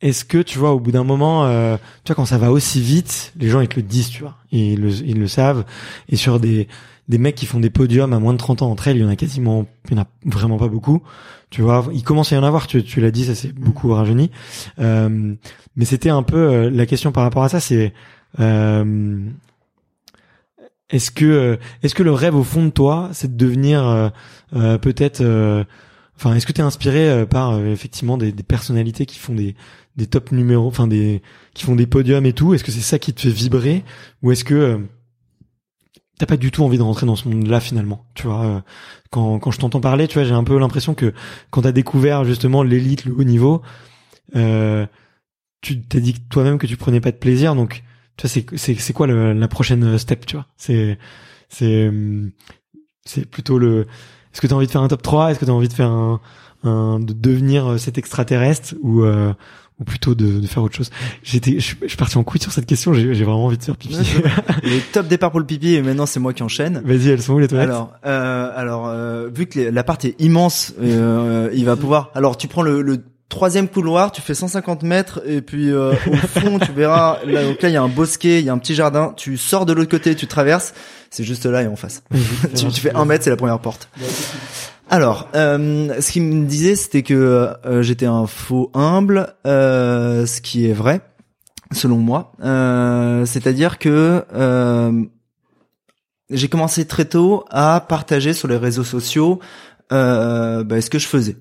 est-ce 0.00 0.24
que 0.24 0.38
tu 0.38 0.58
vois 0.58 0.72
au 0.72 0.80
bout 0.80 0.92
d'un 0.92 1.04
moment, 1.04 1.44
euh, 1.44 1.76
tu 2.04 2.12
vois 2.12 2.16
quand 2.16 2.26
ça 2.26 2.38
va 2.38 2.50
aussi 2.50 2.80
vite, 2.80 3.32
les 3.38 3.48
gens 3.48 3.60
ils 3.60 3.68
te 3.68 3.76
le 3.76 3.82
disent, 3.82 4.10
tu 4.10 4.22
vois, 4.22 4.36
ils 4.50 4.80
le, 4.80 4.90
ils 4.90 5.18
le 5.18 5.28
savent. 5.28 5.64
Et 6.08 6.16
sur 6.16 6.40
des 6.40 6.68
des 7.08 7.18
mecs 7.18 7.34
qui 7.34 7.46
font 7.46 7.60
des 7.60 7.70
podiums 7.70 8.12
à 8.12 8.18
moins 8.18 8.32
de 8.32 8.38
30 8.38 8.62
ans 8.62 8.70
entre 8.70 8.88
elles, 8.88 8.96
il 8.96 9.02
y 9.02 9.04
en 9.04 9.08
a 9.08 9.16
quasiment, 9.16 9.66
il 9.90 9.96
y 9.96 10.00
en 10.00 10.02
a 10.02 10.06
vraiment 10.24 10.58
pas 10.58 10.68
beaucoup. 10.68 11.02
Tu 11.50 11.60
vois, 11.60 11.86
il 11.92 12.02
commence 12.02 12.32
à 12.32 12.36
y 12.36 12.38
en 12.38 12.44
avoir. 12.44 12.66
Tu, 12.66 12.82
tu 12.82 13.00
l'as 13.00 13.10
dit, 13.10 13.24
ça 13.24 13.34
c'est 13.34 13.52
beaucoup 13.52 13.92
rajeuni. 13.92 14.30
Euh, 14.78 15.34
mais 15.76 15.84
c'était 15.84 16.08
un 16.08 16.22
peu 16.22 16.36
euh, 16.36 16.70
la 16.70 16.86
question 16.86 17.12
par 17.12 17.24
rapport 17.24 17.42
à 17.42 17.48
ça, 17.48 17.60
c'est 17.60 17.92
euh, 18.40 19.20
est-ce 20.92 21.10
que 21.10 21.58
est-ce 21.82 21.94
que 21.94 22.02
le 22.02 22.12
rêve 22.12 22.36
au 22.36 22.44
fond 22.44 22.64
de 22.64 22.70
toi, 22.70 23.10
c'est 23.12 23.36
de 23.36 23.36
devenir 23.36 24.12
peut-être 24.52 25.22
Enfin, 26.16 26.34
est-ce 26.36 26.46
que 26.46 26.52
tu 26.52 26.60
es 26.60 26.64
inspiré 26.64 27.26
par 27.26 27.58
effectivement 27.58 28.16
des, 28.16 28.32
personnalités 28.32 29.06
qui 29.06 29.18
font 29.18 29.34
des, 29.34 29.56
des 29.96 30.06
top 30.06 30.32
numéros, 30.32 30.66
enfin 30.66 30.86
des 30.86 31.22
qui 31.54 31.64
font 31.64 31.76
des 31.76 31.86
podiums 31.86 32.26
et 32.26 32.32
tout? 32.32 32.54
Est-ce 32.54 32.64
que 32.64 32.72
c'est 32.72 32.80
ça 32.80 32.98
qui 32.98 33.12
te 33.12 33.22
fait 33.22 33.30
vibrer? 33.30 33.84
Ou 34.22 34.32
est-ce 34.32 34.44
que 34.44 34.54
euh, 34.54 34.78
t'as 36.18 36.26
pas 36.26 36.36
du 36.36 36.50
tout 36.50 36.64
envie 36.64 36.78
de 36.78 36.82
rentrer 36.82 37.06
dans 37.06 37.16
ce 37.16 37.28
monde-là 37.28 37.60
finalement? 37.60 38.06
Tu 38.14 38.24
vois, 38.24 38.44
euh, 38.44 38.60
quand 39.10 39.38
quand 39.38 39.50
je 39.50 39.58
t'entends 39.58 39.80
parler, 39.80 40.08
tu 40.08 40.14
vois, 40.14 40.24
j'ai 40.24 40.34
un 40.34 40.44
peu 40.44 40.58
l'impression 40.58 40.94
que 40.94 41.12
quand 41.50 41.62
t'as 41.62 41.72
découvert 41.72 42.24
justement 42.24 42.62
l'élite, 42.62 43.04
le 43.04 43.14
haut 43.14 43.24
niveau, 43.24 43.62
euh, 44.36 44.86
tu 45.60 45.80
t'es 45.82 46.00
dit 46.00 46.14
toi-même 46.30 46.58
que 46.58 46.66
tu 46.66 46.76
prenais 46.76 47.00
pas 47.00 47.12
de 47.12 47.18
plaisir, 47.18 47.54
donc 47.54 47.82
tu 48.16 48.26
vois, 48.26 48.30
c'est 48.30 48.46
c'est 48.56 48.74
c'est 48.74 48.92
quoi 48.92 49.06
le, 49.06 49.32
la 49.32 49.48
prochaine 49.48 49.98
step, 49.98 50.26
tu 50.26 50.36
vois? 50.36 50.46
C'est 50.56 50.98
c'est 51.48 51.90
c'est 53.04 53.26
plutôt 53.26 53.58
le. 53.58 53.86
Est-ce 54.32 54.40
que 54.40 54.46
t'as 54.46 54.54
envie 54.54 54.66
de 54.66 54.70
faire 54.70 54.82
un 54.82 54.88
top 54.88 55.02
3 55.02 55.30
Est-ce 55.30 55.38
que 55.38 55.44
t'as 55.44 55.52
envie 55.52 55.68
de 55.68 55.72
faire 55.72 55.90
un, 55.90 56.20
un 56.64 57.00
de 57.00 57.12
devenir 57.12 57.78
cet 57.78 57.98
extraterrestre 57.98 58.74
ou 58.80 59.02
euh, 59.02 59.34
ou 59.78 59.84
plutôt 59.84 60.14
de, 60.14 60.40
de 60.40 60.46
faire 60.46 60.62
autre 60.62 60.76
chose? 60.76 60.90
J'étais, 61.22 61.58
je, 61.58 61.74
suis 61.86 61.96
parti 61.98 62.16
en 62.16 62.24
couille 62.24 62.40
sur 62.40 62.52
cette 62.52 62.66
question. 62.66 62.94
J'ai, 62.94 63.14
j'ai 63.14 63.24
vraiment 63.24 63.46
envie 63.46 63.58
de 63.58 63.62
faire 63.62 63.76
pipi. 63.76 63.94
Le 64.62 64.92
top 64.92 65.06
départ 65.08 65.30
pour 65.30 65.40
le 65.40 65.46
pipi 65.46 65.74
et 65.74 65.82
maintenant 65.82 66.06
c'est 66.06 66.20
moi 66.20 66.32
qui 66.32 66.42
enchaîne. 66.42 66.80
Vas-y, 66.84 67.10
elles 67.10 67.22
sont 67.22 67.34
où 67.34 67.38
les 67.38 67.48
toilettes? 67.48 67.68
Alors, 67.68 67.92
euh, 68.06 68.50
alors 68.54 68.88
euh, 68.88 69.28
vu 69.28 69.46
que 69.46 69.60
l'appart 69.60 70.02
est 70.04 70.18
immense, 70.20 70.72
euh, 70.80 71.50
il 71.52 71.64
va 71.64 71.76
pouvoir. 71.76 72.10
Alors 72.14 72.36
tu 72.38 72.48
prends 72.48 72.62
le, 72.62 72.80
le 72.80 73.02
troisième 73.32 73.66
couloir, 73.66 74.12
tu 74.12 74.20
fais 74.20 74.34
150 74.34 74.82
mètres 74.82 75.22
et 75.26 75.40
puis 75.40 75.70
euh, 75.70 75.94
au 76.06 76.16
fond 76.16 76.58
tu 76.58 76.70
verras 76.72 77.18
là 77.24 77.42
donc 77.44 77.62
là 77.62 77.70
il 77.70 77.72
y 77.72 77.78
a 77.78 77.82
un 77.82 77.88
bosquet, 77.88 78.40
il 78.40 78.44
y 78.44 78.50
a 78.50 78.52
un 78.52 78.58
petit 78.58 78.74
jardin. 78.74 79.14
Tu 79.16 79.38
sors 79.38 79.64
de 79.64 79.72
l'autre 79.72 79.90
côté, 79.90 80.14
tu 80.14 80.26
traverses, 80.26 80.74
c'est 81.10 81.24
juste 81.24 81.46
là 81.46 81.62
et 81.62 81.66
en 81.66 81.74
face. 81.74 82.02
tu, 82.54 82.68
tu 82.68 82.80
fais 82.82 82.94
un 82.94 83.06
mètre, 83.06 83.24
c'est 83.24 83.30
la 83.30 83.36
première 83.36 83.58
porte. 83.58 83.88
Alors, 84.90 85.28
euh, 85.34 85.98
ce 86.02 86.12
qu'il 86.12 86.24
me 86.24 86.44
disait, 86.44 86.76
c'était 86.76 87.02
que 87.02 87.54
euh, 87.64 87.80
j'étais 87.80 88.04
un 88.04 88.26
faux 88.26 88.70
humble, 88.74 89.34
euh, 89.46 90.26
ce 90.26 90.42
qui 90.42 90.68
est 90.68 90.74
vrai, 90.74 91.00
selon 91.72 91.96
moi. 91.96 92.32
Euh, 92.44 93.24
c'est-à-dire 93.24 93.78
que 93.78 94.26
euh, 94.34 95.02
j'ai 96.28 96.48
commencé 96.48 96.84
très 96.86 97.06
tôt 97.06 97.46
à 97.50 97.82
partager 97.88 98.34
sur 98.34 98.46
les 98.46 98.58
réseaux 98.58 98.84
sociaux 98.84 99.40
bah, 99.88 100.80
ce 100.80 100.90
que 100.90 100.98
je 100.98 101.06
faisais. 101.08 101.36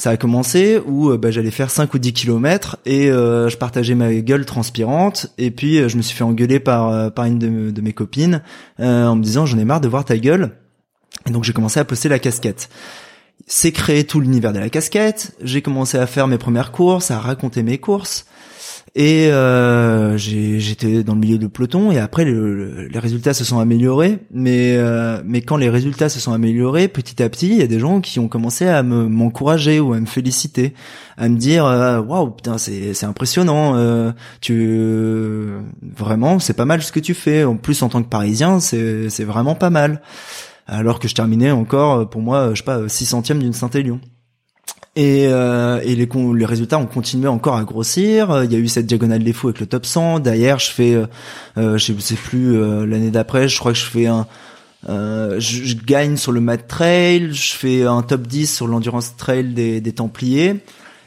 Ça 0.00 0.08
a 0.08 0.16
commencé 0.16 0.80
où 0.86 1.14
bah, 1.18 1.30
j'allais 1.30 1.50
faire 1.50 1.70
5 1.70 1.92
ou 1.92 1.98
10 1.98 2.14
kilomètres 2.14 2.78
et 2.86 3.08
je 3.08 3.56
partageais 3.58 3.94
ma 3.94 4.14
gueule 4.14 4.46
transpirante 4.46 5.26
et 5.36 5.50
puis 5.50 5.86
je 5.90 5.96
me 5.98 6.00
suis 6.00 6.16
fait 6.16 6.24
engueuler 6.24 6.58
par 6.58 7.12
par 7.12 7.26
une 7.26 7.38
de, 7.38 7.70
de 7.70 7.80
mes 7.82 7.92
copines 7.92 8.40
en 8.78 9.14
me 9.14 9.22
disant 9.22 9.44
j'en 9.44 9.58
ai 9.58 9.66
marre 9.66 9.82
de 9.82 9.88
voir 9.88 10.06
ta 10.06 10.16
gueule 10.16 10.52
et 11.28 11.32
donc 11.32 11.44
j'ai 11.44 11.52
commencé 11.52 11.78
à 11.78 11.84
poster 11.84 12.08
la 12.08 12.18
casquette. 12.18 12.70
C'est 13.46 13.72
créé 13.72 14.04
tout 14.04 14.20
l'univers 14.20 14.52
de 14.52 14.58
la 14.58 14.70
casquette. 14.70 15.36
J'ai 15.42 15.62
commencé 15.62 15.98
à 15.98 16.06
faire 16.06 16.28
mes 16.28 16.38
premières 16.38 16.72
courses, 16.72 17.10
à 17.10 17.18
raconter 17.18 17.62
mes 17.62 17.78
courses. 17.78 18.26
Et 18.96 19.30
euh, 19.30 20.16
j'étais 20.16 21.04
dans 21.04 21.14
le 21.14 21.20
milieu 21.20 21.38
de 21.38 21.46
peloton 21.46 21.92
et 21.92 21.98
après 21.98 22.24
les 22.24 22.98
résultats 22.98 23.34
se 23.34 23.44
sont 23.44 23.60
améliorés. 23.60 24.18
Mais 24.32 24.76
euh, 24.76 25.22
mais 25.24 25.42
quand 25.42 25.56
les 25.56 25.70
résultats 25.70 26.08
se 26.08 26.18
sont 26.18 26.32
améliorés, 26.32 26.88
petit 26.88 27.22
à 27.22 27.28
petit, 27.28 27.50
il 27.50 27.58
y 27.58 27.62
a 27.62 27.68
des 27.68 27.78
gens 27.78 28.00
qui 28.00 28.18
ont 28.18 28.26
commencé 28.26 28.66
à 28.66 28.82
m'encourager 28.82 29.78
ou 29.78 29.92
à 29.92 30.00
me 30.00 30.06
féliciter, 30.06 30.74
à 31.16 31.28
me 31.28 31.36
dire 31.36 31.66
euh, 31.66 32.00
waouh 32.00 32.30
putain 32.30 32.58
c'est 32.58 32.92
c'est 32.92 33.06
impressionnant. 33.06 33.76
Euh, 33.76 34.10
tu 34.40 35.48
vraiment 35.96 36.40
c'est 36.40 36.54
pas 36.54 36.64
mal 36.64 36.82
ce 36.82 36.90
que 36.90 37.00
tu 37.00 37.14
fais. 37.14 37.44
En 37.44 37.56
plus 37.56 37.82
en 37.82 37.88
tant 37.88 38.02
que 38.02 38.08
Parisien 38.08 38.58
c'est 38.58 39.08
c'est 39.08 39.24
vraiment 39.24 39.54
pas 39.54 39.70
mal 39.70 40.02
alors 40.66 41.00
que 41.00 41.08
je 41.08 41.14
terminais 41.16 41.50
encore, 41.50 42.08
pour 42.08 42.22
moi, 42.22 42.50
je 42.50 42.58
sais 42.58 42.64
pas, 42.64 42.88
6 42.88 43.06
centièmes 43.06 43.40
d'une 43.40 43.52
Saint-Élion. 43.52 44.00
Et, 44.96 45.26
euh, 45.28 45.80
et 45.84 45.94
les, 45.94 46.44
résultats 46.44 46.78
ont 46.78 46.86
continué 46.86 47.28
encore 47.28 47.56
à 47.56 47.64
grossir. 47.64 48.42
Il 48.44 48.52
y 48.52 48.56
a 48.56 48.58
eu 48.58 48.68
cette 48.68 48.86
diagonale 48.86 49.22
des 49.22 49.32
fous 49.32 49.48
avec 49.48 49.60
le 49.60 49.66
top 49.66 49.86
100. 49.86 50.20
D'ailleurs, 50.20 50.58
je 50.58 50.70
fais, 50.70 50.94
euh, 51.56 51.78
je 51.78 51.92
sais 51.98 52.14
plus 52.14 52.58
l'année 52.86 53.10
d'après, 53.10 53.48
je 53.48 53.58
crois 53.58 53.72
que 53.72 53.78
je 53.78 53.84
fais 53.84 54.06
un, 54.06 54.26
je, 54.88 55.74
gagne 55.84 56.16
sur 56.16 56.32
le 56.32 56.40
Mad 56.40 56.66
Trail, 56.66 57.32
je 57.32 57.52
fais 57.52 57.84
un 57.84 58.02
top 58.02 58.26
10 58.26 58.56
sur 58.56 58.66
l'endurance 58.66 59.16
trail 59.16 59.54
des, 59.54 59.92
Templiers. 59.92 60.56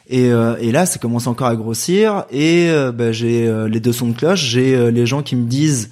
Et, 0.07 0.27
et 0.27 0.71
là, 0.71 0.85
ça 0.85 0.99
commence 0.99 1.27
encore 1.27 1.47
à 1.47 1.55
grossir. 1.55 2.25
Et 2.31 2.69
bah, 2.93 3.11
j'ai 3.11 3.51
les 3.67 3.79
deux 3.79 3.93
sons 3.93 4.09
de 4.09 4.17
cloche. 4.17 4.43
J'ai 4.43 4.91
les 4.91 5.05
gens 5.05 5.23
qui 5.23 5.35
me 5.35 5.45
disent, 5.45 5.89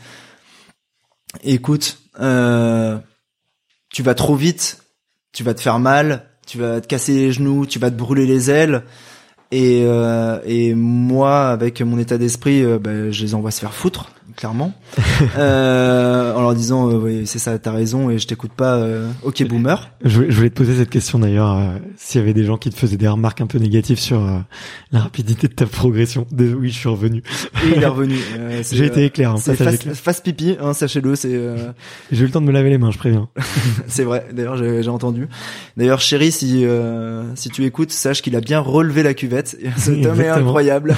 écoute. 1.44 1.98
Euh, 2.20 3.00
tu 3.92 4.04
vas 4.04 4.16
trop 4.16 4.36
vite, 4.36 4.84
tu 5.34 5.44
vas 5.44 5.54
te 5.54 5.62
faire 5.62 5.80
mal, 5.80 6.31
tu 6.52 6.58
vas 6.58 6.82
te 6.82 6.88
casser 6.88 7.14
les 7.14 7.32
genoux, 7.32 7.66
tu 7.66 7.80
vas 7.80 7.90
te 7.90 7.96
brûler 7.96 8.26
les 8.26 8.52
ailes. 8.52 8.84
Et, 9.52 9.84
euh, 9.86 10.38
et 10.46 10.74
moi, 10.76 11.48
avec 11.48 11.82
mon 11.82 11.98
état 11.98 12.18
d'esprit, 12.18 12.62
euh, 12.62 12.78
bah, 12.78 13.10
je 13.10 13.24
les 13.24 13.36
envoie 13.36 13.52
se 13.52 13.62
faire 13.62 13.74
foutre 13.74 14.12
clairement, 14.36 14.74
euh, 15.38 16.34
en 16.34 16.42
leur 16.42 16.54
disant 16.54 16.90
euh, 16.90 16.98
oui 16.98 17.28
c'est 17.28 17.40
ça, 17.40 17.58
t'as 17.60 17.72
raison 17.72 18.10
et 18.10 18.18
je 18.18 18.28
t'écoute 18.28 18.52
pas. 18.52 18.76
Euh, 18.76 19.10
ok 19.24 19.44
boomer. 19.48 19.92
Je, 20.04 20.22
voulais 20.22 20.50
te 20.50 20.56
poser 20.56 20.76
cette 20.76 20.90
question 20.90 21.20
d'ailleurs, 21.20 21.52
euh, 21.52 21.78
s'il 21.98 22.20
y 22.20 22.24
avait 22.24 22.34
des 22.34 22.44
gens 22.44 22.58
qui 22.58 22.70
te 22.70 22.76
faisaient 22.76 22.98
des 22.98 23.08
remarques 23.08 23.42
un 23.42 23.48
peu 23.48 23.58
négatives 23.58 24.00
sur 24.00 24.22
la 24.92 25.00
rapidité 25.00 25.48
de 25.48 25.54
ta 25.54 25.66
progression. 25.66 26.26
oui, 26.38 26.70
je 26.70 26.78
suis 26.78 26.90
revenu. 26.90 27.24
Et 27.64 27.76
il 27.76 27.84
est 27.84 27.86
revenu. 27.86 28.16
J'ai 28.72 28.86
été 28.86 29.06
éclair. 29.06 29.32
Hein, 29.32 29.38
face, 29.38 30.22
pipi, 30.22 30.58
hein, 30.60 30.74
sachez-le. 30.74 31.16
C'est. 31.16 31.32
J'ai 32.12 32.24
eu 32.24 32.26
le 32.26 32.32
temps 32.32 32.42
de 32.42 32.46
me 32.46 32.52
laver 32.52 32.70
les 32.70 32.78
mains, 32.78 32.92
je 32.92 32.98
préviens. 32.98 33.30
c'est 33.88 34.04
vrai. 34.04 34.28
D'ailleurs, 34.34 34.58
j'ai 34.58 34.90
entendu. 34.90 35.28
D'ailleurs, 35.78 36.00
chérie, 36.00 36.32
si 36.32 36.66
si 37.36 37.50
tu 37.50 37.66
écoutes, 37.66 37.92
sache 37.92 38.22
qu'il 38.22 38.36
a 38.36 38.42
bien 38.42 38.60
relevé 38.60 39.04
la 39.04 39.14
cuvette. 39.14 39.58
Cet 39.78 40.06
homme 40.06 40.22
est 40.22 40.30
incroyable. 40.30 40.96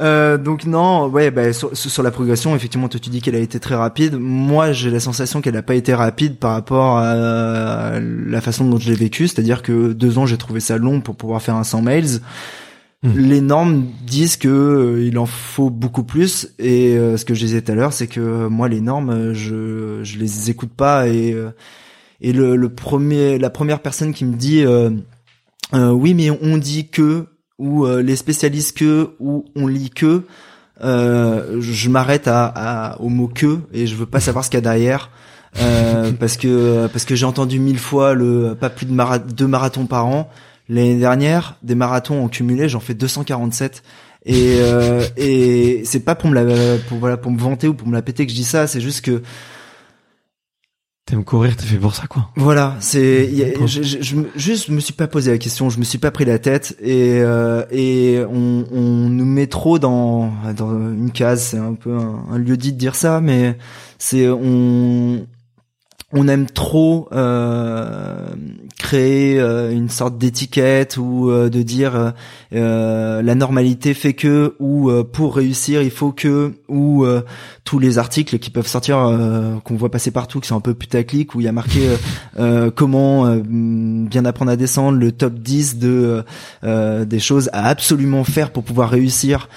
Euh, 0.00 0.38
donc 0.38 0.64
non, 0.64 1.06
ouais, 1.06 1.30
bah, 1.30 1.52
sur, 1.52 1.76
sur, 1.76 2.02
la 2.02 2.10
progression, 2.10 2.56
effectivement, 2.56 2.88
toi 2.88 2.98
tu 2.98 3.10
dis 3.10 3.20
qu'elle 3.20 3.34
a 3.34 3.40
été 3.40 3.60
très 3.60 3.74
rapide. 3.74 4.16
Moi, 4.18 4.72
j'ai 4.72 4.90
la 4.90 5.00
sensation 5.00 5.40
qu'elle 5.40 5.54
n'a 5.54 5.62
pas 5.62 5.74
été 5.74 5.94
rapide 5.94 6.38
par 6.38 6.52
rapport 6.52 6.98
à 6.98 8.00
la 8.00 8.40
façon 8.40 8.64
dont 8.64 8.78
je 8.78 8.88
l'ai 8.88 8.96
vécu, 8.96 9.28
c'est-à-dire 9.28 9.62
que 9.62 9.92
deux 9.92 10.18
ans, 10.18 10.26
j'ai 10.26 10.38
trouvé 10.38 10.60
ça 10.60 10.78
long 10.78 11.00
pour 11.00 11.16
pouvoir 11.16 11.42
faire 11.42 11.56
un 11.56 11.64
100 11.64 11.82
mails. 11.82 12.20
Hmm. 13.02 13.18
Les 13.18 13.40
normes 13.40 13.86
disent 14.06 14.36
que 14.36 14.48
euh, 14.48 15.04
il 15.04 15.18
en 15.18 15.26
faut 15.26 15.70
beaucoup 15.70 16.04
plus 16.04 16.54
et 16.60 16.96
euh, 16.96 17.16
ce 17.16 17.24
que 17.24 17.34
je 17.34 17.40
disais 17.44 17.60
tout 17.60 17.72
à 17.72 17.74
l'heure, 17.74 17.92
c'est 17.92 18.06
que 18.06 18.46
moi 18.46 18.68
les 18.68 18.80
normes, 18.80 19.32
je 19.32 20.04
je 20.04 20.18
les 20.18 20.50
écoute 20.50 20.70
pas 20.70 21.08
et 21.08 21.36
et 22.20 22.32
le, 22.32 22.54
le 22.54 22.68
premier 22.68 23.40
la 23.40 23.50
première 23.50 23.80
personne 23.80 24.14
qui 24.14 24.24
me 24.24 24.36
dit 24.36 24.64
oui 25.72 26.14
mais 26.14 26.30
on 26.30 26.58
dit 26.58 26.90
que 26.90 27.26
ou 27.58 27.86
euh, 27.86 28.02
les 28.02 28.16
spécialistes 28.16 28.76
que 28.76 29.10
ou 29.20 29.44
on 29.54 29.66
lit 29.66 29.90
que 29.90 30.22
euh, 30.82 31.60
je 31.60 31.88
m'arrête 31.88 32.26
à, 32.26 32.46
à, 32.46 33.00
au 33.00 33.08
mot 33.08 33.28
que 33.28 33.58
et 33.72 33.86
je 33.86 33.94
veux 33.94 34.06
pas 34.06 34.20
savoir 34.20 34.44
ce 34.44 34.50
qu'il 34.50 34.58
y 34.58 34.62
a 34.62 34.62
derrière 34.62 35.10
euh, 35.60 36.12
parce 36.20 36.36
que 36.36 36.86
parce 36.88 37.04
que 37.04 37.14
j'ai 37.14 37.26
entendu 37.26 37.58
mille 37.58 37.78
fois 37.78 38.14
le 38.14 38.56
pas 38.58 38.70
plus 38.70 38.86
de 38.86 38.92
mara 38.92 39.18
deux 39.18 39.46
marathons 39.46 39.86
par 39.86 40.06
an. 40.06 40.30
L'année 40.68 40.96
dernière 40.96 41.56
des 41.62 41.74
marathons 41.74 42.24
en 42.24 42.28
cumulé 42.28 42.68
j'en 42.68 42.80
fais 42.80 42.94
247 42.94 43.82
et 44.24 44.58
et 45.16 45.82
c'est 45.84 46.00
pas 46.00 46.14
pour 46.14 46.30
me 46.30 46.34
la 46.34 46.78
pour 46.88 46.98
voilà 46.98 47.16
pour 47.16 47.32
me 47.32 47.38
vanter 47.38 47.68
ou 47.68 47.74
pour 47.74 47.88
me 47.88 47.94
la 47.94 48.02
péter 48.02 48.24
que 48.24 48.32
je 48.32 48.36
dis 48.36 48.44
ça 48.44 48.66
c'est 48.66 48.80
juste 48.80 49.04
que 49.04 49.22
T'aimes 51.04 51.24
courir, 51.24 51.56
t'es 51.56 51.64
fait 51.64 51.78
pour 51.78 51.96
ça, 51.96 52.06
quoi. 52.06 52.28
Voilà, 52.36 52.76
c'est, 52.78 53.28
je, 53.66 53.82
je, 53.82 54.00
je, 54.00 54.16
juste, 54.36 54.68
me 54.68 54.78
suis 54.78 54.92
pas 54.92 55.08
posé 55.08 55.32
la 55.32 55.38
question, 55.38 55.68
je 55.68 55.80
me 55.80 55.84
suis 55.84 55.98
pas 55.98 56.12
pris 56.12 56.24
la 56.24 56.38
tête 56.38 56.76
et 56.80 57.20
euh, 57.20 57.64
et 57.72 58.20
on, 58.30 58.64
on 58.70 59.08
nous 59.08 59.24
met 59.24 59.48
trop 59.48 59.80
dans 59.80 60.32
dans 60.56 60.70
une 60.70 61.10
case, 61.10 61.42
c'est 61.42 61.58
un 61.58 61.74
peu 61.74 61.92
un, 61.92 62.24
un 62.30 62.38
lieu 62.38 62.56
dit 62.56 62.72
de 62.72 62.78
dire 62.78 62.94
ça, 62.94 63.20
mais 63.20 63.58
c'est 63.98 64.28
on 64.28 65.26
on 66.12 66.28
aime 66.28 66.46
trop 66.46 67.08
euh, 67.12 68.26
créer 68.78 69.40
euh, 69.40 69.72
une 69.72 69.88
sorte 69.88 70.18
d'étiquette 70.18 70.98
ou 70.98 71.30
euh, 71.30 71.48
de 71.48 71.62
dire 71.62 72.12
la 72.50 73.34
normalité 73.34 73.94
fait 73.94 74.12
que 74.12 74.54
ou 74.58 74.90
pour 75.12 75.36
réussir 75.36 75.82
il 75.82 75.90
faut 75.90 76.12
que 76.12 76.52
ou 76.68 77.06
tous 77.64 77.78
les 77.78 77.98
articles 77.98 78.38
qui 78.38 78.50
peuvent 78.50 78.66
sortir 78.66 78.96
qu'on 79.64 79.76
voit 79.76 79.90
passer 79.90 80.10
partout 80.10 80.40
qui 80.40 80.48
sont 80.48 80.56
un 80.56 80.60
peu 80.60 80.74
putaclic 80.74 81.34
où 81.34 81.40
il 81.40 81.44
y 81.44 81.48
a 81.48 81.52
marqué 81.52 81.88
comment 82.76 83.36
bien 83.36 84.24
apprendre 84.24 84.50
à 84.50 84.56
descendre 84.56 84.98
le 84.98 85.12
top 85.12 85.34
10 85.34 85.78
de 85.78 86.24
des 86.62 87.20
choses 87.20 87.48
à 87.52 87.68
absolument 87.68 88.24
faire 88.24 88.50
pour 88.50 88.64
pouvoir 88.64 88.90
réussir 88.90 89.48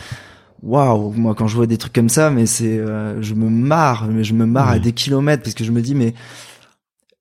waouh 0.63 1.11
moi 1.11 1.35
quand 1.35 1.47
je 1.47 1.55
vois 1.55 1.67
des 1.67 1.77
trucs 1.77 1.93
comme 1.93 2.09
ça 2.09 2.29
mais 2.29 2.45
c'est 2.45 2.77
je 2.77 3.33
me 3.33 3.49
marre 3.49 4.07
mais 4.07 4.23
je 4.23 4.33
me 4.33 4.45
marre 4.45 4.69
à 4.69 4.79
des 4.79 4.93
kilomètres 4.93 5.43
parce 5.43 5.53
que 5.53 5.63
je 5.63 5.71
me 5.71 5.81
dis 5.81 5.95
mais 5.95 6.13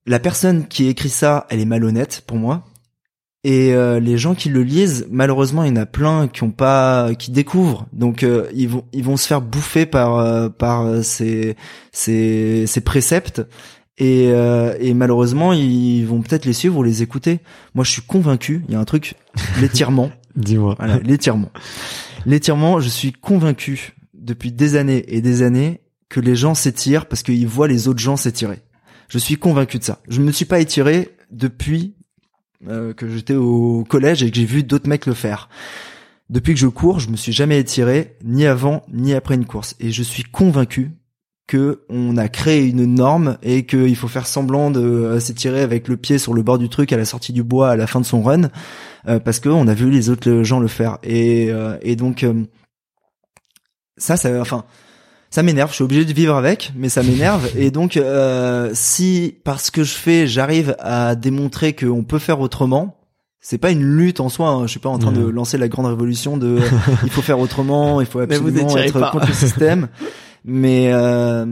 la 0.07 0.19
personne 0.19 0.67
qui 0.67 0.89
écrit 0.89 1.09
ça 1.09 1.47
elle 1.51 1.61
est 1.61 1.67
malhonnête 1.67 2.23
pour 2.27 2.37
moi. 2.37 2.65
Et 3.47 3.75
euh, 3.75 4.01
les 4.01 4.17
gens 4.17 4.35
qui 4.35 4.49
le 4.49 4.63
lisent 4.63 5.07
malheureusement 5.11 5.65
il 5.65 5.69
y 5.69 5.73
en 5.73 5.77
a 5.77 5.87
plein 5.87 6.29
qui 6.29 6.43
ont 6.43 6.51
pas 6.51 7.15
qui 7.15 7.31
découvrent. 7.31 7.87
Donc 7.93 8.23
euh, 8.23 8.49
ils 8.55 8.69
vont 8.69 8.85
ils 8.93 9.05
vont 9.05 9.17
se 9.17 9.27
faire 9.27 9.43
bouffer 9.43 9.87
par 9.87 10.19
euh, 10.19 10.49
par 10.49 11.05
ces 11.05 11.57
ces 11.93 12.67
ces 12.67 12.81
préceptes 12.81 13.43
et, 13.99 14.25
et 14.81 14.95
malheureusement 14.95 15.53
ils 15.53 16.05
vont 16.05 16.21
peut-être 16.21 16.47
les 16.47 16.53
suivre 16.53 16.79
ou 16.79 16.83
les 16.83 17.03
écouter 17.03 17.39
moi 17.75 17.85
je 17.85 17.93
suis 17.93 18.03
convaincu 18.03 18.65
il 18.67 18.73
y 18.73 18.77
a 18.77 18.81
un 18.81 18.85
truc 18.85 19.15
l'étirement 19.61 20.11
dis-moi 20.35 20.75
voilà 20.79 20.99
l'étirement 20.99 21.51
l'étirement 22.27 22.81
je 22.81 22.89
suis 22.89 23.13
convaincu 23.13 23.95
depuis 24.25 24.51
des 24.51 24.75
années 24.75 25.05
et 25.09 25.21
des 25.21 25.43
années 25.43 25.81
que 26.09 26.21
les 26.21 26.37
gens 26.37 26.55
s'étirent 26.55 27.07
parce 27.07 27.23
qu'ils 27.23 27.47
voient 27.47 27.69
les 27.69 27.89
autres 27.89 28.01
gens 28.01 28.17
s'étirer. 28.17 28.61
Je 29.09 29.19
suis 29.19 29.37
convaincu 29.37 29.79
de 29.79 29.85
ça. 29.85 30.01
Je 30.09 30.21
ne 30.21 30.27
me 30.27 30.33
suis 30.33 30.45
pas 30.45 30.61
étiré 30.61 31.17
depuis 31.31 31.95
euh, 32.69 32.95
que 32.95 33.09
j'étais 33.09 33.35
au 33.35 33.85
collège 33.85 34.23
et 34.23 34.31
que 34.31 34.37
j'ai 34.37 34.45
vu 34.45 34.63
d'autres 34.63 34.89
mecs 34.89 35.07
le 35.07 35.15
faire. 35.15 35.49
Depuis 36.31 36.55
que 36.55 36.61
je 36.61 36.69
cours, 36.69 37.01
je 37.01 37.11
me 37.11 37.17
suis 37.17 37.33
jamais 37.33 37.59
étiré, 37.59 38.17
ni 38.25 38.47
avant, 38.47 38.85
ni 38.93 39.13
après 39.13 39.35
une 39.35 39.45
course. 39.45 39.77
Et 39.81 39.91
je 39.91 40.03
suis 40.03 40.23
convaincu 40.23 40.93
que 41.47 41.83
on 41.89 42.17
a 42.17 42.29
créé 42.29 42.67
une 42.67 42.87
norme 42.87 43.37
et 43.43 43.67
qu'il 43.67 43.97
faut 43.97 44.09
faire 44.09 44.27
semblant 44.27 44.71
de 44.71 44.81
euh, 44.81 45.21
s'étirer 45.21 45.61
avec 45.61 45.89
le 45.89 45.97
pied 45.97 46.19
sur 46.19 46.33
le 46.33 46.43
bord 46.43 46.59
du 46.59 46.69
truc 46.69 46.93
à 46.93 46.97
la 46.97 47.05
sortie 47.05 47.33
du 47.33 47.43
bois 47.43 47.71
à 47.71 47.77
la 47.77 47.87
fin 47.87 48.01
de 48.01 48.07
son 48.07 48.23
run 48.23 48.49
euh, 49.09 49.19
parce 49.19 49.41
que 49.41 49.51
on 49.51 49.69
a 49.69 49.75
vu 49.75 49.91
les 49.91 50.09
autres 50.09 50.43
gens 50.43 50.59
le 50.59 50.69
faire 50.69 50.99
et 51.03 51.51
et 51.83 51.97
donc 51.97 52.25
ça 53.99 54.17
ça 54.17 54.41
enfin 54.41 54.65
ça 55.35 55.43
m'énerve, 55.43 55.71
je 55.71 55.75
suis 55.75 55.83
obligé 55.83 56.05
de 56.05 56.13
vivre 56.13 56.37
avec, 56.37 56.73
mais 56.77 56.89
ça 56.89 57.03
m'énerve. 57.03 57.51
et 57.57 57.73
donc, 57.73 57.97
euh, 57.97 58.71
si 58.73 59.35
parce 59.43 59.73
que 59.73 59.83
je 59.83 59.93
fais, 59.93 60.29
j'arrive 60.29 60.77
à 60.79 61.17
démontrer 61.17 61.73
qu'on 61.73 62.05
peut 62.05 62.21
faire 62.21 62.39
autrement, 62.39 63.01
c'est 63.41 63.59
pas 63.59 63.73
une 63.73 63.83
lutte 63.83 64.21
en 64.21 64.29
soi. 64.29 64.51
Hein. 64.51 64.63
Je 64.67 64.71
suis 64.71 64.79
pas 64.79 64.91
en 64.91 64.99
train 64.99 65.11
de 65.11 65.27
lancer 65.27 65.59
la 65.59 65.67
grande 65.67 65.87
révolution 65.87 66.37
de 66.37 66.61
il 67.03 67.11
faut 67.11 67.21
faire 67.21 67.41
autrement, 67.41 68.01
il 68.01 68.07
faut 68.07 68.21
absolument 68.21 68.77
être 68.77 69.11
contre 69.11 69.27
le 69.27 69.33
système. 69.33 69.89
Mais 70.45 70.93
euh, 70.93 71.47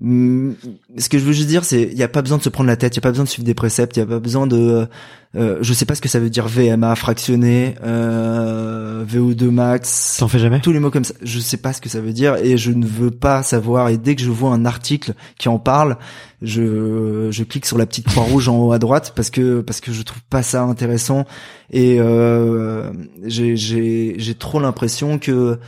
ce 0.00 1.08
que 1.08 1.18
je 1.18 1.24
veux 1.24 1.32
juste 1.32 1.48
dire, 1.48 1.64
c'est 1.64 1.82
il 1.82 1.98
y 1.98 2.04
a 2.04 2.08
pas 2.08 2.22
besoin 2.22 2.38
de 2.38 2.42
se 2.42 2.48
prendre 2.48 2.68
la 2.68 2.76
tête, 2.76 2.94
il 2.94 2.98
y 2.98 3.00
a 3.00 3.02
pas 3.02 3.10
besoin 3.10 3.24
de 3.24 3.28
suivre 3.28 3.44
des 3.44 3.54
préceptes, 3.54 3.96
il 3.96 4.00
y 4.00 4.02
a 4.02 4.06
pas 4.06 4.20
besoin 4.20 4.46
de, 4.46 4.86
euh, 5.34 5.58
je 5.60 5.72
sais 5.74 5.84
pas 5.84 5.96
ce 5.96 6.00
que 6.00 6.08
ça 6.08 6.20
veut 6.20 6.30
dire 6.30 6.46
VMA 6.46 6.94
fractionné, 6.94 7.74
euh, 7.82 9.04
VO2 9.04 9.50
max. 9.50 10.18
T'en 10.20 10.28
fais 10.28 10.38
jamais? 10.38 10.60
Tous 10.60 10.72
les 10.72 10.78
mots 10.78 10.92
comme 10.92 11.04
ça, 11.04 11.14
je 11.20 11.40
sais 11.40 11.56
pas 11.56 11.72
ce 11.72 11.80
que 11.80 11.88
ça 11.88 12.00
veut 12.00 12.12
dire 12.12 12.36
et 12.36 12.56
je 12.56 12.70
ne 12.70 12.86
veux 12.86 13.10
pas 13.10 13.42
savoir. 13.42 13.88
Et 13.88 13.98
dès 13.98 14.14
que 14.14 14.22
je 14.22 14.30
vois 14.30 14.52
un 14.52 14.64
article 14.64 15.14
qui 15.36 15.48
en 15.48 15.58
parle, 15.58 15.96
je 16.42 17.28
je 17.32 17.42
clique 17.42 17.66
sur 17.66 17.76
la 17.76 17.86
petite 17.86 18.06
croix 18.06 18.22
rouge 18.22 18.48
en 18.48 18.58
haut 18.58 18.72
à 18.72 18.78
droite 18.78 19.12
parce 19.16 19.30
que 19.30 19.60
parce 19.62 19.80
que 19.80 19.92
je 19.92 20.02
trouve 20.02 20.22
pas 20.30 20.44
ça 20.44 20.62
intéressant 20.62 21.26
et 21.72 21.96
euh, 21.98 22.92
j'ai 23.24 23.56
j'ai 23.56 24.14
j'ai 24.16 24.34
trop 24.34 24.60
l'impression 24.60 25.18
que 25.18 25.58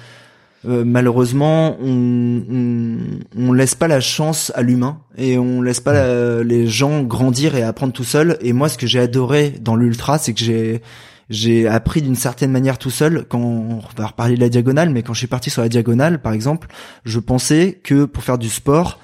euh, 0.69 0.85
malheureusement, 0.85 1.77
on, 1.81 2.43
on, 2.51 2.97
on, 3.39 3.53
laisse 3.53 3.75
pas 3.75 3.89
la 3.89 4.01
chance 4.01 4.53
à 4.55 4.63
l'humain 4.63 5.01
et 5.17 5.39
on 5.39 5.63
laisse 5.63 5.81
pas 5.81 6.43
les 6.43 6.67
gens 6.67 7.03
grandir 7.03 7.55
et 7.55 7.63
apprendre 7.63 7.93
tout 7.93 8.05
seul. 8.05 8.37
Et 8.43 8.53
moi, 8.53 8.69
ce 8.69 8.77
que 8.77 8.87
j'ai 8.87 9.01
adoré 9.01 9.55
dans 9.61 9.77
l'ultra, 9.77 10.19
c'est 10.19 10.35
que 10.35 10.41
j'ai 10.41 10.83
j'ai 11.31 11.69
appris 11.69 12.03
d'une 12.03 12.17
certaine 12.17 12.51
manière 12.51 12.77
tout 12.77 12.91
seul. 12.91 13.25
Quand 13.29 13.39
on 13.39 13.81
va 13.97 14.09
reparler 14.09 14.35
de 14.35 14.41
la 14.41 14.49
diagonale, 14.49 14.91
mais 14.91 15.03
quand 15.03 15.15
je 15.15 15.21
suis 15.21 15.29
parti 15.29 15.49
sur 15.49 15.63
la 15.63 15.69
diagonale, 15.69 16.21
par 16.21 16.33
exemple, 16.33 16.67
je 17.05 17.21
pensais 17.21 17.81
que 17.85 18.05
pour 18.05 18.25
faire 18.25 18.37
du 18.37 18.51
sport, 18.51 18.99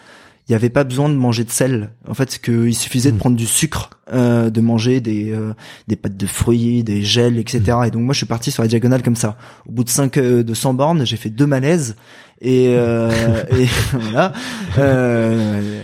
il 0.49 0.53
n'y 0.53 0.57
avait 0.57 0.71
pas 0.71 0.85
besoin 0.85 1.09
de 1.09 1.15
manger 1.15 1.43
de 1.43 1.51
sel. 1.51 1.91
En 2.09 2.15
fait, 2.15 2.39
qu'il 2.39 2.75
suffisait 2.75 3.11
de 3.11 3.17
hmm. 3.17 3.19
prendre 3.19 3.37
du 3.37 3.47
sucre, 3.47 3.91
euh, 4.13 4.49
de 4.49 4.61
manger 4.61 5.01
des 5.01 5.33
euh, 5.33 5.55
des 5.89 5.97
pâtes 5.97 6.17
de 6.17 6.27
fruits, 6.27 6.85
des 6.85 7.03
gels, 7.03 7.39
etc. 7.39 7.61
Hmm. 7.67 7.85
Et 7.85 7.91
donc 7.91 8.03
moi, 8.03 8.13
je 8.13 8.19
suis 8.19 8.27
parti 8.27 8.53
sur 8.53 8.63
la 8.63 8.69
diagonale 8.69 9.03
comme 9.03 9.17
ça. 9.17 9.37
Au 9.69 9.73
bout 9.73 9.83
de 9.83 9.89
5 9.89 10.17
euh, 10.19 10.43
de 10.45 10.55
100 10.55 10.75
bornes, 10.75 11.05
j'ai 11.05 11.17
fait 11.17 11.31
deux 11.31 11.47
malaises. 11.47 11.97
Et, 12.41 12.75
euh, 12.77 13.11
et 13.59 13.67
voilà. 13.93 14.33
Euh, 14.79 15.83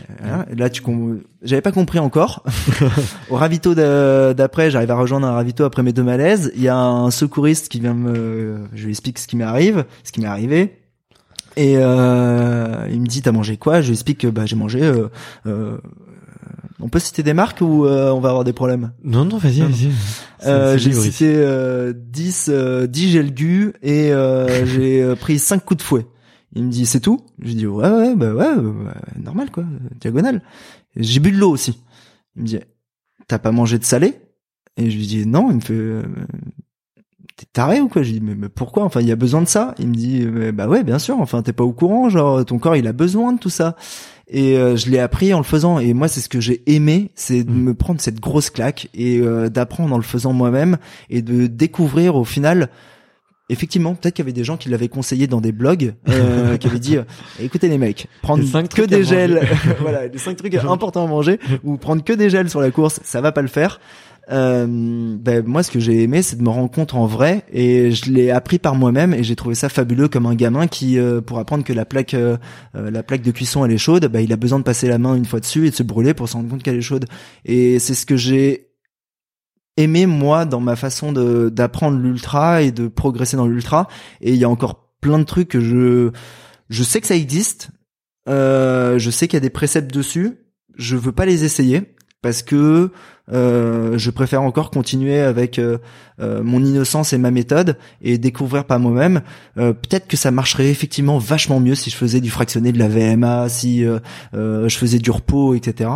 là, 0.57 0.71
tu 0.71 0.83
j'avais 1.43 1.63
pas 1.63 1.73
compris 1.73 1.99
encore. 1.99 2.45
Au 3.31 3.37
ravito 3.37 3.75
d'après, 3.75 4.71
j'arrive 4.71 4.91
à 4.91 4.97
rejoindre 4.97 5.27
un 5.27 5.33
ravito 5.33 5.65
après 5.65 5.83
mes 5.83 5.93
deux 5.93 6.05
malaises. 6.05 6.53
Il 6.55 6.63
y 6.63 6.69
a 6.69 6.77
un 6.77 7.11
secouriste 7.11 7.69
qui 7.69 7.81
vient 7.81 7.95
me, 7.95 8.59
je 8.75 8.85
lui 8.85 8.91
explique 8.91 9.19
ce 9.19 9.27
qui 9.27 9.37
m'arrive, 9.37 9.85
ce 10.05 10.13
qui 10.13 10.21
m'est 10.21 10.27
arrivé. 10.27 10.82
Et 11.57 11.75
euh, 11.77 12.87
il 12.91 13.01
me 13.01 13.07
dit 13.07 13.23
t'as 13.23 13.33
mangé 13.33 13.57
quoi? 13.57 13.81
Je 13.81 13.89
lui 13.89 13.95
explique 13.95 14.19
que 14.19 14.29
bah, 14.29 14.47
j'ai 14.47 14.57
mangé. 14.57 14.83
Euh, 14.83 15.09
euh, 15.47 15.79
on 16.81 16.89
peut 16.89 16.99
citer 16.99 17.23
des 17.23 17.35
marques 17.35 17.61
ou 17.61 17.87
euh, 17.87 18.11
on 18.11 18.21
va 18.21 18.31
avoir 18.31 18.45
des 18.45 18.53
problèmes? 18.53 18.93
Non 19.05 19.25
non 19.25 19.39
vas-y 19.39 19.61
vas-y. 19.61 19.91
Euh, 20.47 20.77
j'ai 20.79 20.93
cité 20.93 21.93
10 21.95 22.51
10 22.89 23.11
gel 23.11 23.35
gu 23.35 23.75
et 23.83 24.13
j'ai 24.65 25.15
pris 25.17 25.39
5 25.39 25.65
coups 25.65 25.79
de 25.79 25.83
fouet. 25.83 26.07
Il 26.55 26.65
me 26.65 26.71
dit 26.71 26.87
c'est 26.87 27.01
tout? 27.01 27.21
Je 27.39 27.49
lui 27.49 27.55
dis 27.55 27.67
ouais 27.67 27.89
ouais 27.89 28.15
bah 28.17 28.35
ouais 28.35 28.55
normal 29.23 29.51
quoi 29.51 29.65
diagonale. 30.01 30.43
J'ai 30.97 31.21
bu 31.21 31.31
de 31.33 31.39
l'eau 31.39 31.51
aussi. 31.51 31.81
Il 32.37 32.43
me 32.43 32.47
dit 32.47 32.59
t'as 33.29 33.39
pas 33.39 33.53
mangé 33.53 33.79
de 33.79 33.85
salé? 33.85 34.15
Et 34.77 34.91
je 34.91 34.97
lui 34.97 35.07
dis 35.07 35.27
non. 35.27 35.51
Il 35.51 35.57
me 35.57 35.61
fait 35.61 36.09
t'es 37.37 37.47
taré 37.53 37.81
ou 37.81 37.89
quoi? 37.89 38.03
Je 38.03 38.13
dis 38.13 38.21
mais, 38.21 38.49
pourquoi? 38.49 38.85
Enfin 38.85 39.01
il 39.01 39.09
y 39.09 39.13
a 39.13 39.17
besoin 39.17 39.43
de 39.43 39.49
ça. 39.49 39.75
Il 39.79 39.89
me 39.89 39.95
dit 39.95 40.27
bah 40.53 40.69
ouais 40.69 40.85
bien 40.85 40.99
sûr. 40.99 41.21
Enfin 41.21 41.43
t'es 41.43 41.53
pas 41.53 41.65
au 41.65 41.73
courant. 41.73 42.09
Genre 42.09 42.45
ton 42.45 42.59
corps 42.59 42.77
il 42.77 42.87
a 42.87 42.93
besoin 42.93 43.33
de 43.33 43.39
tout 43.39 43.51
ça. 43.51 43.77
Et 44.33 44.57
euh, 44.57 44.77
je 44.77 44.91
l'ai 44.91 44.99
appris 44.99 45.35
en 45.35 45.39
le 45.39 45.45
faisant. 45.45 45.79
Et 45.79 45.93
moi 45.93 46.09
c'est 46.09 46.21
ce 46.21 46.29
que 46.29 46.41
j'ai 46.41 46.63
aimé, 46.67 47.11
c'est 47.15 47.45
de 47.45 47.51
mm. 47.51 47.63
me 47.63 47.75
prendre 47.75 48.01
cette 48.01 48.19
grosse 48.19 48.51
claque 48.51 48.89
et 48.95 49.19
euh, 49.19 49.49
d'apprendre 49.49 49.95
en 49.95 49.99
le 49.99 50.03
faisant 50.03 50.33
moi-même 50.33 50.79
et 51.11 51.23
de 51.23 51.47
découvrir 51.47 52.17
au 52.17 52.25
final. 52.25 52.71
Effectivement, 53.51 53.95
peut-être 53.95 54.15
qu'il 54.15 54.23
y 54.23 54.27
avait 54.27 54.33
des 54.33 54.45
gens 54.45 54.57
qui 54.57 54.71
l'avaient 54.71 54.89
conseillé 54.89 55.27
dans 55.27 55.43
des 55.43 55.53
blogs, 55.53 55.95
euh, 56.09 56.57
qui 56.59 56.69
avaient 56.69 56.79
dit 56.79 56.97
"Écoutez 57.39 57.69
les 57.69 57.77
mecs, 57.77 58.09
prendre 58.23 58.43
que 58.69 58.83
des 58.83 59.05
gels, 59.05 59.47
voilà, 59.81 60.07
les 60.07 60.19
cinq 60.19 60.37
trucs 60.37 60.55
importants 60.65 61.05
à 61.05 61.09
manger, 61.09 61.39
ou 61.63 61.77
prendre 61.77 62.03
que 62.03 62.15
des 62.15 62.31
gels 62.31 62.49
sur 62.49 62.63
la 62.63 62.71
course, 62.71 63.01
ça 63.05 63.21
va 63.21 63.33
pas 63.33 63.43
le 63.43 63.49
faire." 63.49 63.79
Euh, 64.31 65.17
ben, 65.19 65.45
moi 65.45 65.65
ce 65.65 65.71
que 65.73 65.81
j'ai 65.81 66.03
aimé 66.03 66.23
c'est 66.23 66.37
de 66.37 66.43
me 66.43 66.49
rendre 66.49 66.71
compte 66.71 66.95
en 66.95 67.07
vrai 67.07 67.45
et 67.51 67.91
je 67.91 68.11
l'ai 68.13 68.31
appris 68.31 68.61
par 68.61 68.77
moi-même 68.77 69.15
et 69.15 69.25
j'ai 69.25 69.35
trouvé 69.35 69.57
ça 69.57 69.69
fabuleux 69.69 70.07
comme 70.07 70.27
un 70.27 70.37
gamin 70.37 70.69
qui 70.69 70.97
euh, 70.97 71.21
pour 71.21 71.41
apprendre 71.41 71.65
que 71.65 71.73
la 71.73 71.85
plaque 71.85 72.15
euh, 72.15 72.37
euh, 72.77 72.91
la 72.91 73.03
plaque 73.03 73.23
de 73.23 73.33
cuisson 73.33 73.65
elle 73.65 73.73
est 73.73 73.79
chaude 73.79 74.07
ben, 74.07 74.21
il 74.21 74.33
a 74.33 74.37
besoin 74.37 74.61
de 74.61 74.65
passer 74.65 74.87
la 74.87 74.99
main 74.99 75.17
une 75.17 75.25
fois 75.25 75.41
dessus 75.41 75.67
et 75.67 75.71
de 75.71 75.75
se 75.75 75.83
brûler 75.83 76.15
pour 76.15 76.29
se 76.29 76.35
rendre 76.35 76.49
compte 76.49 76.63
qu'elle 76.63 76.77
est 76.77 76.83
chaude. 76.83 77.07
Et 77.45 77.81
c'est 77.81 77.95
ce 77.95 78.07
que 78.07 78.17
j'ai 78.17 78.69
aimé 79.77 80.07
moi 80.07 80.45
dans 80.45 80.61
ma 80.61 80.77
façon 80.77 81.13
de 81.13 81.49
d'apprendre 81.49 81.99
l'ultra 81.99 82.63
et 82.63 82.71
de 82.71 82.87
progresser 82.87 83.37
dans 83.37 83.49
l'ultra. 83.49 83.89
Et 84.21 84.33
il 84.33 84.39
y 84.39 84.45
a 84.45 84.49
encore 84.49 84.93
plein 85.01 85.19
de 85.19 85.25
trucs 85.25 85.49
que 85.49 85.61
je 85.61 86.13
je 86.71 86.83
sais 86.85 87.01
que 87.01 87.09
ça 87.09 87.17
existe 87.17 87.71
je 88.29 89.11
sais 89.11 89.27
qu'il 89.27 89.37
y 89.37 89.39
a 89.39 89.41
des 89.41 89.51
préceptes 89.51 89.93
dessus 89.93 90.39
je 90.77 90.97
veux 90.97 91.13
pas 91.13 91.27
les 91.27 91.45
essayer 91.45 91.97
parce 92.23 92.43
que 92.43 92.91
euh, 93.33 93.99
je 93.99 94.11
préfère 94.11 94.43
encore 94.43 94.71
continuer 94.71 95.21
avec 95.21 95.59
euh, 95.59 95.79
euh, 96.21 96.43
mon 96.43 96.65
innocence 96.65 97.13
et 97.13 97.19
ma 97.19 97.31
méthode 97.31 97.77
et 98.01 98.19
découvrir 98.19 98.65
par 98.65 98.79
moi-même. 98.79 99.23
Peut-être 99.55 100.07
que 100.07 100.17
ça 100.17 100.31
marcherait 100.31 100.69
effectivement 100.69 101.19
vachement 101.19 101.61
mieux 101.61 101.75
si 101.75 101.91
je 101.91 101.97
faisais 101.97 102.21
du 102.21 102.31
fractionné 102.31 102.73
de 102.73 102.79
la 102.79 102.89
VMA, 102.89 103.49
si 103.49 103.85
je 104.33 104.77
faisais 104.77 104.99
du 104.99 105.11
repos, 105.11 105.55
etc. 105.55 105.91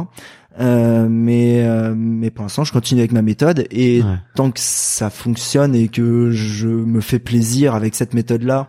mais 0.59 1.95
mais 1.95 2.31
pour 2.31 2.43
l'instant, 2.43 2.65
je 2.65 2.73
continue 2.73 3.01
avec 3.01 3.13
ma 3.13 3.23
méthode 3.23 3.67
et 3.71 4.03
tant 4.35 4.51
que 4.51 4.61
ça 4.61 5.11
fonctionne 5.11 5.75
et 5.75 5.89
que 5.89 6.31
je 6.33 6.69
me 6.69 7.01
fais 7.01 7.19
plaisir 7.19 7.75
avec 7.75 7.95
cette 7.95 8.15
méthode-là 8.15 8.69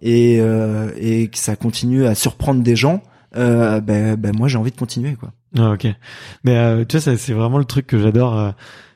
et 0.00 0.40
et 0.98 1.28
que 1.28 1.38
ça 1.38 1.56
continue 1.56 2.06
à 2.06 2.14
surprendre 2.14 2.62
des 2.62 2.76
gens, 2.76 3.02
ben, 3.34 3.80
ben 3.80 4.36
moi 4.36 4.48
j'ai 4.48 4.58
envie 4.58 4.72
de 4.72 4.76
continuer 4.76 5.14
quoi. 5.14 5.32
Ah, 5.58 5.72
ok. 5.72 5.86
Mais 6.44 6.56
euh, 6.56 6.84
tu 6.84 6.98
vois, 6.98 7.16
c'est 7.16 7.32
vraiment 7.32 7.58
le 7.58 7.64
truc 7.64 7.86
que 7.86 7.98
j'adore. 7.98 8.38
Euh, 8.38 8.50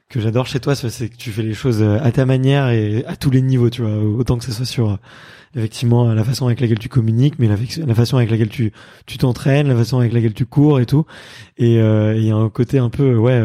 que 0.08 0.18
j'adore 0.18 0.48
chez 0.48 0.58
toi, 0.58 0.74
c'est 0.74 1.08
que 1.08 1.14
tu 1.14 1.30
fais 1.30 1.44
les 1.44 1.54
choses 1.54 1.82
euh, 1.82 2.00
à 2.02 2.10
ta 2.10 2.26
manière 2.26 2.70
et 2.70 3.04
à 3.06 3.14
tous 3.14 3.30
les 3.30 3.42
niveaux, 3.42 3.70
tu 3.70 3.82
vois, 3.82 3.96
autant 3.96 4.38
que 4.38 4.44
ce 4.44 4.50
soit 4.50 4.66
sur 4.66 4.98
effectivement 5.54 6.12
la 6.12 6.24
façon 6.24 6.46
avec 6.46 6.60
laquelle 6.60 6.80
tu 6.80 6.88
communiques, 6.88 7.34
mais 7.38 7.46
la, 7.46 7.54
la 7.86 7.94
façon 7.94 8.16
avec 8.16 8.28
laquelle 8.28 8.48
tu 8.48 8.72
tu 9.06 9.18
t'entraînes, 9.18 9.68
la 9.68 9.76
façon 9.76 10.00
avec 10.00 10.12
laquelle 10.12 10.34
tu 10.34 10.46
cours 10.46 10.80
et 10.80 10.86
tout. 10.86 11.06
Et 11.58 11.74
il 11.74 12.24
y 12.24 12.30
a 12.32 12.34
un 12.34 12.48
côté 12.48 12.78
un 12.78 12.90
peu 12.90 13.14
ouais, 13.14 13.40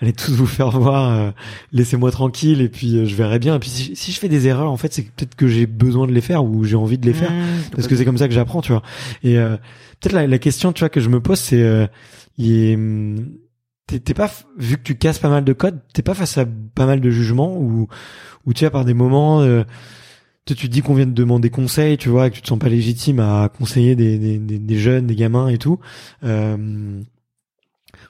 allez 0.00 0.12
tous 0.12 0.32
vous 0.32 0.46
faire 0.46 0.70
voir, 0.72 1.32
laissez-moi 1.72 2.10
tranquille 2.10 2.60
et 2.60 2.68
puis 2.68 3.06
je 3.06 3.14
verrai 3.14 3.38
bien. 3.38 3.54
Et 3.54 3.58
puis 3.60 3.70
si, 3.70 3.94
si 3.94 4.10
je 4.10 4.18
fais 4.18 4.28
des 4.28 4.48
erreurs, 4.48 4.72
en 4.72 4.76
fait, 4.76 4.92
c'est 4.92 5.02
peut-être 5.02 5.36
que 5.36 5.46
j'ai 5.46 5.66
besoin 5.66 6.08
de 6.08 6.12
les 6.12 6.20
faire 6.20 6.44
ou 6.44 6.64
j'ai 6.64 6.76
envie 6.76 6.98
de 6.98 7.06
les 7.06 7.14
faire 7.14 7.30
mmh, 7.30 7.70
parce 7.72 7.86
que 7.86 7.94
c'est 7.94 8.04
comme 8.04 8.18
ça 8.18 8.26
que 8.26 8.34
j'apprends, 8.34 8.62
tu 8.62 8.72
vois. 8.72 8.82
Et 9.22 9.36
peut-être 9.36 10.12
la, 10.12 10.26
la, 10.26 10.38
question, 10.40 10.72
tu 10.72 10.80
vois, 10.80 10.88
que 10.88 11.00
je 11.00 11.08
me 11.08 11.20
pose, 11.20 11.38
c'est 11.38 11.88
il 12.40 13.26
t'es 13.86 14.14
pas 14.14 14.30
vu 14.56 14.76
que 14.76 14.82
tu 14.82 14.94
casses 14.94 15.18
pas 15.18 15.28
mal 15.28 15.44
de 15.44 15.52
codes, 15.52 15.80
t'es 15.92 16.02
pas 16.02 16.14
face 16.14 16.38
à 16.38 16.46
pas 16.46 16.86
mal 16.86 17.00
de 17.00 17.10
jugements 17.10 17.56
ou 17.56 17.88
ou 18.46 18.54
tu 18.54 18.64
as 18.64 18.70
par 18.70 18.84
des 18.84 18.94
moments 18.94 19.40
euh, 19.40 19.64
tu 20.54 20.68
te 20.68 20.72
dis 20.72 20.82
qu'on 20.82 20.94
vient 20.94 21.06
de 21.06 21.12
demander 21.12 21.50
conseil, 21.50 21.96
tu 21.96 22.08
vois, 22.08 22.30
que 22.30 22.34
tu 22.36 22.42
te 22.42 22.48
sens 22.48 22.58
pas 22.58 22.68
légitime 22.68 23.20
à 23.20 23.50
conseiller 23.56 23.94
des, 23.94 24.18
des, 24.18 24.38
des, 24.38 24.78
jeunes, 24.78 25.06
des 25.06 25.14
gamins 25.14 25.48
et 25.48 25.58
tout. 25.58 25.78
Euh, 26.24 27.00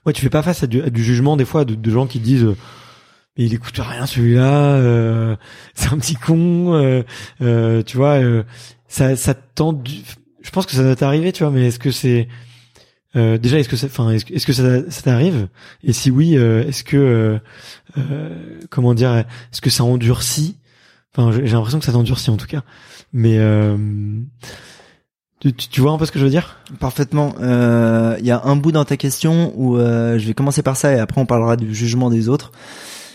ouais, 0.06 0.12
tu 0.12 0.22
fais 0.22 0.30
pas 0.30 0.42
face 0.42 0.62
à 0.62 0.66
du, 0.66 0.82
jugement 1.02 1.36
des 1.36 1.44
fois 1.44 1.64
de, 1.64 1.90
gens 1.90 2.06
qui 2.06 2.20
disent 2.20 2.46
mais 3.36 3.44
il 3.44 3.54
écoute 3.54 3.78
rien 3.78 4.06
celui-là, 4.06 4.74
euh, 4.74 5.36
c'est 5.74 5.92
un 5.92 5.98
petit 5.98 6.16
con, 6.16 6.74
euh, 6.74 7.02
euh, 7.42 7.82
tu 7.82 7.96
vois. 7.96 8.20
ça 8.88 9.16
ça 9.16 9.34
tend, 9.34 9.82
je 10.42 10.50
pense 10.50 10.66
que 10.66 10.72
ça 10.72 10.82
doit 10.82 10.96
t'arriver, 10.96 11.32
tu 11.32 11.44
vois, 11.44 11.52
mais 11.52 11.66
est-ce 11.66 11.78
que 11.78 11.90
c'est 11.90 12.28
euh, 13.16 13.38
déjà, 13.38 13.58
est-ce 13.58 13.68
que 13.68 13.76
ça, 13.76 13.86
enfin, 13.86 14.10
est-ce, 14.10 14.46
que 14.46 14.52
ça, 14.52 14.90
ça 14.90 15.02
t'arrive? 15.02 15.48
Et 15.82 15.92
si 15.92 16.10
oui, 16.10 16.36
euh, 16.36 16.66
est-ce 16.66 16.84
que, 16.84 16.96
euh, 16.96 17.38
euh, 17.98 18.60
comment 18.70 18.94
dire, 18.94 19.14
est-ce 19.14 19.60
que 19.60 19.70
ça 19.70 19.84
endurcit? 19.84 20.56
Enfin, 21.16 21.32
j'ai 21.32 21.52
l'impression 21.52 21.80
que 21.80 21.84
ça 21.84 21.92
t'endurcit 21.92 22.30
en 22.30 22.36
tout 22.36 22.46
cas. 22.46 22.62
Mais 23.12 23.38
Tu, 25.40 25.54
tu, 25.54 25.68
tu 25.68 25.80
vois 25.80 25.92
un 25.92 25.98
peu 25.98 26.04
ce 26.04 26.12
que 26.12 26.18
je 26.18 26.24
veux 26.24 26.30
dire? 26.30 26.58
Parfaitement. 26.78 27.34
Euh, 27.40 28.16
Il 28.20 28.26
y 28.26 28.30
a 28.30 28.42
un 28.44 28.56
bout 28.56 28.72
dans 28.72 28.84
ta 28.84 28.96
question 28.98 29.52
où 29.56 29.78
euh, 29.78 30.18
je 30.18 30.26
vais 30.26 30.34
commencer 30.34 30.62
par 30.62 30.76
ça 30.76 30.92
et 30.92 30.98
après 30.98 31.18
on 31.20 31.26
parlera 31.26 31.56
du 31.56 31.74
jugement 31.74 32.10
des 32.10 32.28
autres. 32.28 32.52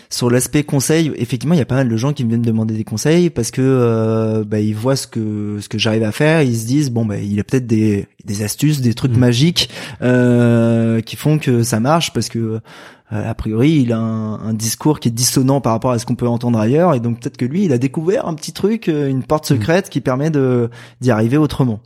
Sur 0.08 0.30
l'aspect 0.30 0.62
conseil, 0.62 1.12
effectivement, 1.16 1.54
il 1.54 1.58
y 1.58 1.62
a 1.62 1.66
pas 1.66 1.74
mal 1.76 1.88
de 1.88 1.96
gens 1.96 2.12
qui 2.12 2.24
me 2.24 2.28
viennent 2.30 2.42
demander 2.42 2.74
des 2.74 2.84
conseils 2.84 3.28
parce 3.30 3.50
que 3.50 3.60
euh, 3.62 4.44
bah, 4.44 4.60
ils 4.60 4.74
voient 4.74 4.96
ce 4.96 5.06
que 5.06 5.58
ce 5.60 5.68
que 5.68 5.78
j'arrive 5.78 6.04
à 6.04 6.12
faire, 6.12 6.42
ils 6.42 6.56
se 6.56 6.66
disent 6.66 6.90
bon 6.90 7.04
bah 7.04 7.18
il 7.18 7.38
a 7.40 7.44
peut-être 7.44 7.66
des 7.66 8.06
des 8.24 8.42
astuces, 8.42 8.80
des 8.80 8.94
trucs 8.94 9.12
Mhm. 9.12 9.18
magiques 9.20 9.68
euh, 10.02 11.00
qui 11.00 11.16
font 11.16 11.38
que 11.38 11.62
ça 11.62 11.80
marche 11.80 12.12
parce 12.12 12.28
que 12.28 12.38
euh, 12.38 13.30
a 13.30 13.34
priori 13.34 13.72
il 13.82 13.92
a 13.92 13.98
un, 13.98 14.34
un 14.40 14.54
discours 14.54 15.00
qui 15.00 15.08
est 15.08 15.12
dissonant 15.12 15.60
par 15.60 15.72
rapport 15.72 15.90
à 15.92 15.98
ce 15.98 16.06
qu'on 16.06 16.14
peut 16.16 16.26
entendre 16.28 16.58
ailleurs 16.58 16.94
et 16.94 17.00
donc 17.00 17.20
peut-être 17.20 17.36
que 17.36 17.44
lui 17.44 17.64
il 17.64 17.72
a 17.72 17.78
découvert 17.78 18.26
un 18.26 18.34
petit 18.34 18.52
truc, 18.52 18.86
une 18.88 19.22
porte 19.22 19.50
Mhm. 19.50 19.56
secrète 19.58 19.90
qui 19.90 20.00
permet 20.00 20.30
de 20.30 20.70
d'y 21.00 21.10
arriver 21.10 21.36
autrement. 21.36 21.80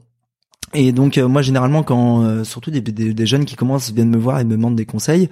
Et 0.72 0.92
donc 0.92 1.18
euh, 1.18 1.26
moi 1.26 1.42
généralement 1.42 1.82
quand 1.82 2.22
euh, 2.24 2.44
surtout 2.44 2.70
des, 2.70 2.80
des, 2.80 3.12
des 3.12 3.26
jeunes 3.26 3.44
qui 3.44 3.56
commencent 3.56 3.92
viennent 3.92 4.10
me 4.10 4.18
voir 4.18 4.38
et 4.40 4.44
me 4.44 4.52
demandent 4.52 4.76
des 4.76 4.86
conseils, 4.86 5.28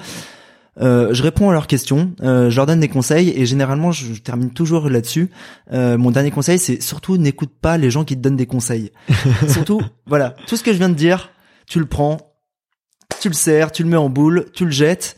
euh, 0.80 1.12
je 1.12 1.22
réponds 1.22 1.50
à 1.50 1.52
leurs 1.52 1.66
questions, 1.66 2.12
euh, 2.22 2.50
je 2.50 2.56
leur 2.56 2.66
donne 2.66 2.80
des 2.80 2.88
conseils 2.88 3.32
et 3.36 3.46
généralement 3.46 3.92
je, 3.92 4.14
je 4.14 4.20
termine 4.20 4.50
toujours 4.50 4.88
là-dessus. 4.88 5.30
Euh, 5.72 5.98
mon 5.98 6.10
dernier 6.10 6.30
conseil 6.30 6.58
c'est 6.58 6.82
surtout 6.82 7.16
n'écoute 7.16 7.52
pas 7.60 7.78
les 7.78 7.90
gens 7.90 8.04
qui 8.04 8.16
te 8.16 8.20
donnent 8.20 8.36
des 8.36 8.46
conseils. 8.46 8.92
surtout 9.48 9.80
voilà 10.06 10.34
tout 10.46 10.56
ce 10.56 10.62
que 10.62 10.72
je 10.72 10.78
viens 10.78 10.88
de 10.88 10.94
dire, 10.94 11.30
tu 11.66 11.78
le 11.78 11.86
prends, 11.86 12.18
tu 13.20 13.28
le 13.28 13.34
serres, 13.34 13.72
tu 13.72 13.82
le 13.82 13.88
mets 13.88 13.96
en 13.96 14.08
boule, 14.08 14.46
tu 14.52 14.64
le 14.64 14.70
jettes 14.70 15.16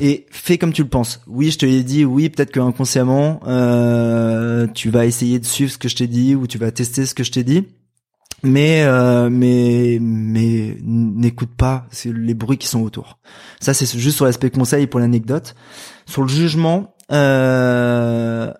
et 0.00 0.26
fais 0.30 0.58
comme 0.58 0.72
tu 0.72 0.82
le 0.82 0.88
penses. 0.88 1.20
Oui, 1.26 1.50
je 1.50 1.58
te 1.58 1.66
l'ai 1.66 1.82
dit, 1.82 2.04
oui, 2.04 2.28
peut-être 2.28 2.50
que 2.50 2.60
inconsciemment, 2.60 3.40
euh, 3.46 4.66
tu 4.74 4.90
vas 4.90 5.06
essayer 5.06 5.38
de 5.38 5.46
suivre 5.46 5.72
ce 5.72 5.78
que 5.78 5.88
je 5.88 5.96
t'ai 5.96 6.06
dit 6.06 6.34
ou 6.34 6.46
tu 6.46 6.58
vas 6.58 6.70
tester 6.70 7.06
ce 7.06 7.14
que 7.14 7.24
je 7.24 7.32
t'ai 7.32 7.44
dit. 7.44 7.64
Mais 8.44 8.82
euh, 8.84 9.28
mais 9.30 9.98
mais 10.00 10.76
n'écoute 10.82 11.50
pas 11.56 11.86
les 12.04 12.34
bruits 12.34 12.58
qui 12.58 12.68
sont 12.68 12.82
autour. 12.82 13.18
Ça 13.60 13.74
c'est 13.74 13.98
juste 13.98 14.16
sur 14.16 14.26
l'aspect 14.26 14.50
conseil 14.50 14.86
pour 14.86 15.00
l'anecdote. 15.00 15.56
Sur 16.06 16.22
le 16.22 16.28
jugement, 16.28 16.94
euh, 17.10 18.52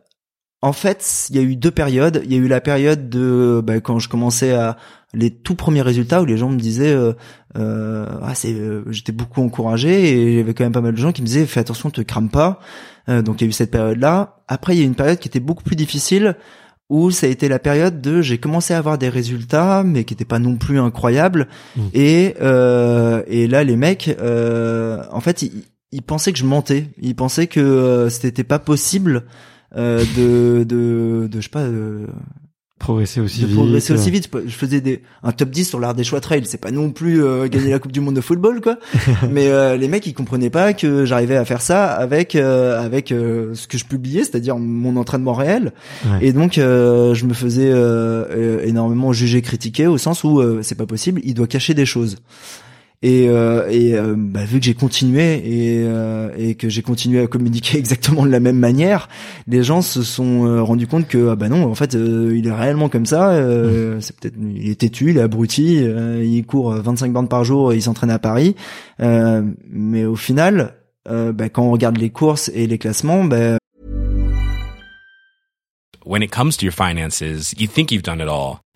en 0.61 0.73
fait, 0.73 1.29
il 1.31 1.37
y 1.37 1.39
a 1.39 1.43
eu 1.43 1.55
deux 1.55 1.71
périodes. 1.71 2.23
Il 2.25 2.33
y 2.33 2.35
a 2.35 2.39
eu 2.39 2.49
la 2.49 2.61
période 2.61 3.09
de 3.09 3.63
bah, 3.65 3.81
quand 3.81 4.01
je 4.01 4.09
commençais 4.09 4.53
à 4.53 4.77
les 5.15 5.31
tout 5.31 5.55
premiers 5.55 5.83
résultats 5.83 6.21
où 6.21 6.27
les 6.27 6.37
gens 6.37 6.51
me 6.51 6.59
disaient 6.59 6.93
euh, 6.93 7.13
euh, 7.57 8.07
ah 8.23 8.35
c'est 8.35 8.53
euh, 8.53 8.85
j'étais 8.91 9.13
beaucoup 9.13 9.43
encouragé 9.43 10.37
et 10.37 10.41
avait 10.41 10.53
quand 10.53 10.65
même 10.65 10.73
pas 10.73 10.83
mal 10.83 10.93
de 10.93 10.99
gens 10.99 11.13
qui 11.13 11.23
me 11.23 11.27
disaient 11.27 11.47
fais 11.47 11.61
attention 11.61 11.91
te 11.91 12.01
crame 12.03 12.29
pas 12.29 12.61
Euh, 13.09 13.23
donc 13.23 13.41
il 13.41 13.45
y 13.45 13.47
a 13.47 13.49
eu 13.49 13.53
cette 13.53 13.71
période 13.71 13.99
là 13.99 14.43
après 14.49 14.75
il 14.75 14.79
y 14.81 14.83
a 14.83 14.85
eu 14.85 14.87
une 14.87 14.95
période 14.95 15.19
qui 15.19 15.29
était 15.29 15.41
beaucoup 15.41 15.63
plus 15.63 15.77
difficile 15.77 16.37
où 16.91 17.11
ça 17.11 17.27
a 17.27 17.31
été 17.31 17.49
la 17.49 17.59
période 17.59 18.01
de 18.01 18.23
j'ai 18.23 18.39
commencé 18.39 18.73
à 18.75 18.79
avoir 18.79 18.97
des 18.99 19.09
résultats 19.11 19.83
mais 19.85 20.05
qui 20.05 20.15
étaient 20.15 20.25
pas 20.25 20.39
non 20.39 20.57
plus 20.57 20.79
incroyables 20.79 21.49
Mm. 21.77 21.81
et 21.95 22.35
euh, 22.41 23.23
et 23.27 23.47
là 23.47 23.63
les 23.65 23.77
mecs 23.77 24.09
euh, 24.21 25.03
en 25.13 25.21
fait 25.21 25.43
ils, 25.43 25.65
ils 25.93 26.03
pensaient 26.03 26.33
que 26.33 26.39
je 26.39 26.45
mentais 26.45 26.87
ils 27.01 27.15
pensaient 27.15 27.47
que 27.47 27.61
euh, 27.61 28.09
c'était 28.11 28.45
pas 28.45 28.59
possible 28.59 29.25
euh, 29.77 30.03
de, 30.17 30.65
de 30.65 31.29
de 31.31 31.37
je 31.41 31.45
sais 31.45 31.51
pas 31.51 31.65
de, 31.67 32.07
Progresser 32.79 33.21
aussi 33.21 33.41
de 33.43 33.47
vite. 33.47 33.57
progresser 33.57 33.93
aussi 33.93 34.11
vite. 34.11 34.31
Je 34.47 34.55
faisais 34.55 34.81
des, 34.81 35.03
un 35.23 35.33
top 35.33 35.51
10 35.51 35.65
sur 35.65 35.81
l'art 35.81 35.95
des 35.95 36.05
choix 36.05 36.21
trail. 36.21 36.43
C'est 36.47 36.61
pas 36.61 36.71
non 36.71 36.91
plus 36.91 37.23
euh, 37.25 37.49
gagner 37.49 37.71
la 37.71 37.79
Coupe 37.81 37.91
du 37.93 38.01
Monde 38.01 38.15
de 38.15 38.21
football, 38.21 38.61
quoi. 38.61 38.77
Mais 39.31 39.49
euh, 39.49 39.77
les 39.77 39.89
mecs, 39.89 40.07
ils 40.07 40.15
comprenaient 40.15 40.49
pas 40.49 40.73
que 40.73 41.05
j'arrivais 41.05 41.37
à 41.37 41.45
faire 41.45 41.61
ça 41.61 41.87
avec 41.87 42.37
euh, 42.37 42.81
avec 42.81 43.11
euh, 43.11 43.55
ce 43.55 43.67
que 43.67 43.79
je 43.79 43.85
publiais, 43.85 44.23
c'est-à-dire 44.23 44.57
mon 44.59 44.97
entraînement 44.97 45.35
réel. 45.35 45.73
Ouais. 46.07 46.29
Et 46.29 46.33
donc, 46.33 46.57
euh, 46.59 47.15
je 47.15 47.27
me 47.27 47.35
faisais 47.35 47.69
euh, 47.71 48.25
euh, 48.31 48.65
énormément 48.65 49.13
juger, 49.13 49.43
critiquer, 49.43 49.87
au 49.87 49.99
sens 49.99 50.23
où 50.23 50.41
euh, 50.41 50.61
c'est 50.63 50.77
pas 50.77 50.87
possible. 50.87 51.21
Il 51.25 51.35
doit 51.35 51.49
cacher 51.49 51.75
des 51.75 51.87
choses. 51.87 52.17
Et, 53.01 53.29
euh, 53.29 53.69
et 53.71 53.95
euh, 53.95 54.15
bah, 54.17 54.45
vu 54.45 54.59
que 54.59 54.65
j'ai 54.65 54.75
continué 54.75 55.35
et, 55.35 55.85
euh, 55.87 56.31
et 56.37 56.57
que 56.57 56.69
j'ai 56.69 56.83
continué 56.83 57.21
à 57.21 57.29
communiquer 57.29 57.79
exactement 57.83 58.27
de 58.27 58.31
la 58.31 58.41
même 58.41 58.59
manière, 58.59 59.09
les 59.47 59.63
gens 59.63 59.83
se 59.83 60.03
sont 60.03 60.47
euh, 60.47 60.63
rendus 60.63 60.89
compte 60.89 61.07
que 61.07 61.29
ah 61.31 61.37
bah 61.37 61.49
non, 61.49 61.63
en 61.65 61.75
fait, 61.77 61.95
euh, 61.95 62.35
il 62.37 62.47
est 62.49 62.53
réellement 62.53 62.89
comme 62.89 63.07
ça. 63.07 63.31
euh, 63.31 64.01
C'est 64.01 64.19
peut-être 64.19 64.35
il 64.41 64.69
est 64.69 64.81
têtu, 64.81 65.11
il 65.11 65.19
est 65.19 65.21
abruti, 65.21 65.79
euh, 65.81 66.25
il 66.25 66.45
court 66.45 66.73
25 66.73 67.13
bornes 67.13 67.29
par 67.29 67.45
jour, 67.45 67.73
et 67.73 67.77
il 67.77 67.83
s'entraîne 67.83 68.11
à 68.11 68.19
Paris. 68.19 68.57
Euh, 69.01 69.43
mais 69.71 70.05
au 70.05 70.17
final, 70.17 70.75
euh, 71.09 71.33
bah, 71.33 71.49
quand 71.49 71.63
on 71.63 71.71
regarde 71.71 71.99
les 71.99 72.11
courses 72.11 72.51
et 72.53 72.67
les 72.67 72.79
classements, 72.79 73.23
bah, 73.25 73.59
When 76.05 76.23
it 76.23 76.31
comes 76.31 76.57
to 76.57 76.65
your 76.65 76.73
finances, 76.73 77.21
you 77.59 77.69
think 77.69 77.93
you've 77.93 78.03
done 78.03 78.21
it 78.21 78.29
all. 78.29 78.61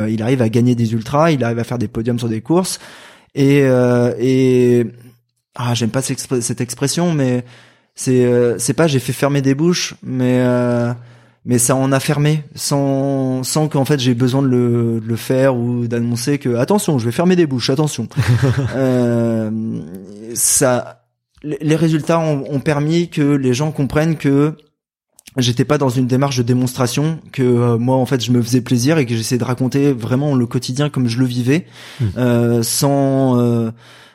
Euh, 0.00 0.10
il 0.10 0.22
arrive 0.22 0.42
à 0.42 0.48
gagner 0.48 0.74
des 0.74 0.92
ultras, 0.92 1.30
il 1.30 1.42
arrive 1.44 1.58
à 1.58 1.64
faire 1.64 1.78
des 1.78 1.88
podiums 1.88 2.18
sur 2.18 2.28
des 2.28 2.40
courses. 2.40 2.78
Et 3.34 3.62
euh, 3.64 4.14
et 4.18 4.86
ah 5.54 5.74
j'aime 5.74 5.90
pas 5.90 6.02
cette 6.02 6.18
expr- 6.18 6.40
cette 6.40 6.60
expression 6.60 7.12
mais 7.12 7.44
c'est 7.94 8.24
euh, 8.24 8.58
c'est 8.58 8.72
pas 8.74 8.86
j'ai 8.86 8.98
fait 8.98 9.12
fermer 9.12 9.42
des 9.42 9.54
bouches 9.54 9.94
mais 10.02 10.38
euh, 10.40 10.92
mais 11.44 11.58
ça 11.58 11.76
en 11.76 11.92
a 11.92 12.00
fermé 12.00 12.44
sans 12.54 13.42
sans 13.42 13.68
qu'en 13.68 13.84
fait 13.84 14.00
j'ai 14.00 14.14
besoin 14.14 14.42
de 14.42 14.48
le, 14.48 15.00
de 15.02 15.06
le 15.06 15.16
faire 15.16 15.54
ou 15.56 15.86
d'annoncer 15.86 16.38
que 16.38 16.56
attention 16.56 16.98
je 16.98 17.04
vais 17.04 17.12
fermer 17.12 17.36
des 17.36 17.46
bouches 17.46 17.70
attention. 17.70 18.08
Euh, 18.74 19.50
ça 20.34 21.02
les 21.42 21.58
les 21.60 21.76
résultats 21.76 22.18
ont, 22.18 22.44
ont 22.50 22.60
permis 22.60 23.08
que 23.10 23.22
les 23.22 23.54
gens 23.54 23.70
comprennent 23.70 24.16
que 24.16 24.56
j'étais 25.36 25.64
pas 25.64 25.78
dans 25.78 25.88
une 25.88 26.06
démarche 26.06 26.36
de 26.38 26.42
démonstration 26.42 27.20
que 27.32 27.42
euh, 27.42 27.78
moi 27.78 27.96
en 27.96 28.06
fait 28.06 28.24
je 28.24 28.32
me 28.32 28.42
faisais 28.42 28.60
plaisir 28.60 28.98
et 28.98 29.06
que 29.06 29.14
j'essayais 29.14 29.38
de 29.38 29.44
raconter 29.44 29.92
vraiment 29.92 30.34
le 30.34 30.46
quotidien 30.46 30.88
comme 30.88 31.08
je 31.08 31.18
le 31.18 31.26
vivais 31.26 31.66
euh, 32.16 32.62
sans 32.62 33.38
euh, 33.38 33.70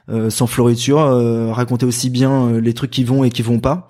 euh, 0.09 0.29
sans 0.29 0.47
floriture 0.47 0.99
euh, 0.99 1.51
raconter 1.51 1.85
aussi 1.85 2.09
bien 2.09 2.59
les 2.59 2.73
trucs 2.73 2.91
qui 2.91 3.03
vont 3.03 3.23
et 3.23 3.29
qui 3.29 3.43
vont 3.43 3.59
pas 3.59 3.89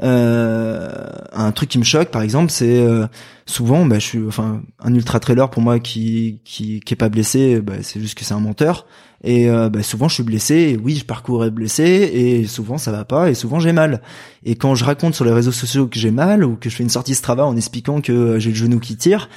un 0.00 1.52
truc 1.52 1.68
qui 1.68 1.78
me 1.78 1.84
choque 1.84 2.10
par 2.10 2.22
exemple 2.22 2.50
c'est 2.50 2.80
euh, 2.80 3.06
souvent 3.46 3.84
bah, 3.86 3.98
je 3.98 4.06
suis 4.06 4.26
enfin 4.26 4.62
un 4.80 4.94
ultra 4.94 5.20
trailer 5.20 5.50
pour 5.50 5.62
moi 5.62 5.78
qui 5.80 6.40
qui 6.44 6.80
qui 6.80 6.94
est 6.94 6.96
pas 6.96 7.08
blessé 7.08 7.60
bah, 7.60 7.74
c'est 7.82 8.00
juste 8.00 8.16
que 8.18 8.24
c'est 8.24 8.34
un 8.34 8.40
menteur. 8.40 8.86
Et 9.24 9.48
euh, 9.48 9.68
bah, 9.68 9.84
souvent 9.84 10.08
je 10.08 10.14
suis 10.14 10.22
blessé 10.24 10.54
et 10.54 10.76
oui 10.82 10.96
je 10.96 11.04
parcours 11.04 11.48
blessé 11.50 11.84
et 11.84 12.44
souvent 12.46 12.76
ça 12.78 12.90
va 12.90 13.04
pas 13.04 13.30
et 13.30 13.34
souvent 13.34 13.60
j'ai 13.60 13.72
mal. 13.72 14.02
Et 14.44 14.56
quand 14.56 14.74
je 14.74 14.84
raconte 14.84 15.14
sur 15.14 15.24
les 15.24 15.32
réseaux 15.32 15.52
sociaux 15.52 15.86
que 15.86 15.98
j'ai 15.98 16.10
mal 16.10 16.42
ou 16.44 16.56
que 16.56 16.68
je 16.68 16.74
fais 16.76 16.82
une 16.82 16.88
sortie 16.90 17.14
Strava 17.14 17.44
en 17.46 17.56
expliquant 17.56 18.00
que 18.00 18.12
euh, 18.12 18.38
j'ai 18.40 18.50
le 18.50 18.56
genou 18.56 18.80
qui 18.80 18.96
tire 18.96 19.28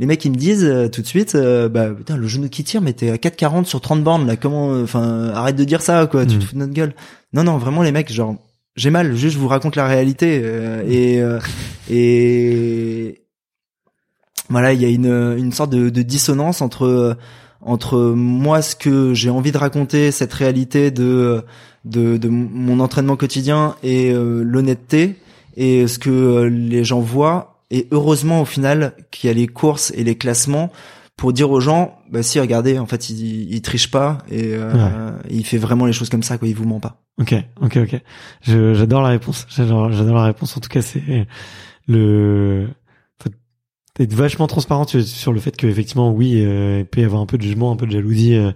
les 0.00 0.06
mecs 0.06 0.24
ils 0.24 0.30
me 0.32 0.36
disent 0.36 0.64
euh, 0.64 0.88
tout 0.88 1.02
de 1.02 1.06
suite 1.06 1.34
euh, 1.36 1.68
bah 1.68 1.90
putain 1.90 2.16
le 2.16 2.26
genou 2.26 2.48
qui 2.48 2.64
tire 2.64 2.80
mais 2.80 2.94
t'es 2.94 3.10
à 3.10 3.16
4,40 3.16 3.64
sur 3.66 3.80
30 3.80 4.02
bornes 4.02 4.26
là 4.26 4.36
comment 4.36 4.72
euh, 4.72 4.82
enfin 4.84 5.28
arrête 5.34 5.54
de 5.56 5.62
dire 5.64 5.82
ça 5.82 6.06
quoi 6.06 6.24
tu 6.26 6.34
Mhm. 6.34 6.40
te 6.40 6.44
fous 6.46 6.54
de 6.54 6.58
notre 6.60 6.72
gueule. 6.72 6.94
Non 7.32 7.44
non 7.44 7.58
vraiment 7.58 7.82
les 7.82 7.92
mecs 7.92 8.10
genre 8.12 8.36
j'ai 8.76 8.90
mal 8.90 9.14
juste 9.14 9.34
je 9.34 9.38
vous 9.38 9.48
raconte 9.48 9.76
la 9.76 9.86
réalité 9.86 10.40
euh, 10.42 10.82
et 10.86 11.20
euh, 11.20 13.12
voilà 14.48 14.72
il 14.72 14.80
y 14.80 14.84
a 14.84 14.88
une 14.88 15.36
une 15.38 15.52
sorte 15.52 15.70
de, 15.70 15.88
dissonance 16.02 16.60
entre 16.60 17.16
entre 17.60 17.98
moi 18.12 18.62
ce 18.62 18.76
que 18.76 19.14
j'ai 19.14 19.30
envie 19.30 19.52
de 19.52 19.58
raconter 19.58 20.10
cette 20.10 20.32
réalité 20.32 20.90
de 20.90 21.44
de, 21.84 22.16
de 22.16 22.28
mon 22.28 22.80
entraînement 22.80 23.16
quotidien 23.16 23.76
et 23.82 24.12
euh, 24.12 24.42
l'honnêteté 24.42 25.16
et 25.56 25.86
ce 25.86 25.98
que 25.98 26.10
euh, 26.10 26.48
les 26.48 26.84
gens 26.84 27.00
voient. 27.00 27.58
Et 27.70 27.88
heureusement 27.90 28.42
au 28.42 28.44
final 28.44 28.94
qu'il 29.10 29.28
y 29.28 29.30
a 29.30 29.34
les 29.34 29.46
courses 29.46 29.92
et 29.96 30.04
les 30.04 30.16
classements 30.16 30.70
pour 31.16 31.32
dire 31.32 31.50
aux 31.50 31.60
gens 31.60 31.98
bah 32.10 32.22
si 32.22 32.40
regardez 32.40 32.78
en 32.78 32.86
fait 32.86 33.08
il, 33.10 33.52
il 33.52 33.62
triche 33.62 33.90
pas 33.90 34.18
et 34.28 34.50
euh, 34.54 35.10
il 35.30 35.44
fait 35.46 35.58
vraiment 35.58 35.86
les 35.86 35.92
choses 35.92 36.08
comme 36.08 36.22
ça 36.22 36.38
quoi 36.38 36.48
il 36.48 36.54
vous 36.54 36.66
ment 36.66 36.80
pas 36.80 37.04
Ok, 37.18 37.34
ok, 37.60 37.76
ok. 37.76 38.00
J'adore 38.42 39.02
la 39.02 39.10
réponse. 39.10 39.46
J'adore, 39.48 39.88
la 39.88 40.24
réponse. 40.24 40.56
En 40.56 40.60
tout 40.60 40.68
cas, 40.68 40.82
c'est 40.82 41.26
le. 41.86 42.68
faut 43.18 43.30
être 44.00 44.14
vachement 44.14 44.48
transparent 44.48 44.86
sur, 44.86 45.02
sur 45.02 45.32
le 45.32 45.38
fait 45.38 45.56
que 45.56 45.66
effectivement, 45.66 46.10
oui, 46.10 46.44
euh, 46.44 46.80
il 46.80 46.86
peut 46.86 47.02
y 47.02 47.04
avoir 47.04 47.22
un 47.22 47.26
peu 47.26 47.38
de 47.38 47.42
jugement, 47.42 47.70
un 47.70 47.76
peu 47.76 47.86
de 47.86 47.92
jalousie 47.92 48.34
euh, 48.34 48.50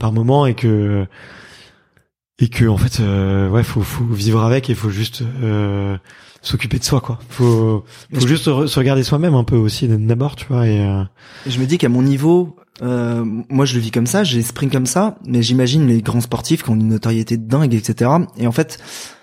par 0.00 0.12
moment, 0.12 0.44
et 0.44 0.54
que 0.54 1.06
et 2.40 2.48
que 2.48 2.66
en 2.66 2.76
fait 2.76 3.00
euh, 3.00 3.48
ouais 3.48 3.62
faut 3.62 3.82
faut 3.82 4.04
vivre 4.04 4.42
avec 4.42 4.68
et 4.68 4.74
faut 4.74 4.90
juste 4.90 5.22
euh, 5.42 5.96
s'occuper 6.44 6.78
de 6.78 6.84
soi 6.84 7.00
quoi. 7.00 7.18
Faut 7.30 7.84
faut 8.12 8.26
juste 8.26 8.44
se 8.44 8.78
regarder 8.78 9.02
soi-même 9.02 9.34
un 9.34 9.44
peu 9.44 9.56
aussi 9.56 9.88
d'abord 9.88 10.36
tu 10.36 10.46
vois 10.48 10.66
et 10.68 10.80
euh, 10.80 11.02
je 11.46 11.58
me 11.58 11.66
dis 11.66 11.78
qu'à 11.78 11.88
mon 11.88 12.02
niveau 12.02 12.54
euh, 12.82 13.24
moi 13.48 13.64
je 13.64 13.74
le 13.74 13.80
vis 13.80 13.90
comme 13.90 14.06
ça 14.06 14.22
j'ai 14.24 14.36
l'esprit 14.36 14.68
comme 14.68 14.86
ça 14.86 15.16
mais 15.26 15.42
j'imagine 15.42 15.86
les 15.88 16.02
grands 16.02 16.20
sportifs 16.20 16.62
qui 16.62 16.70
ont 16.70 16.74
une 16.74 16.88
notoriété 16.88 17.36
dingue 17.36 17.74
etc 17.74 18.10
et 18.38 18.46
en 18.46 18.52
fait 18.52 18.78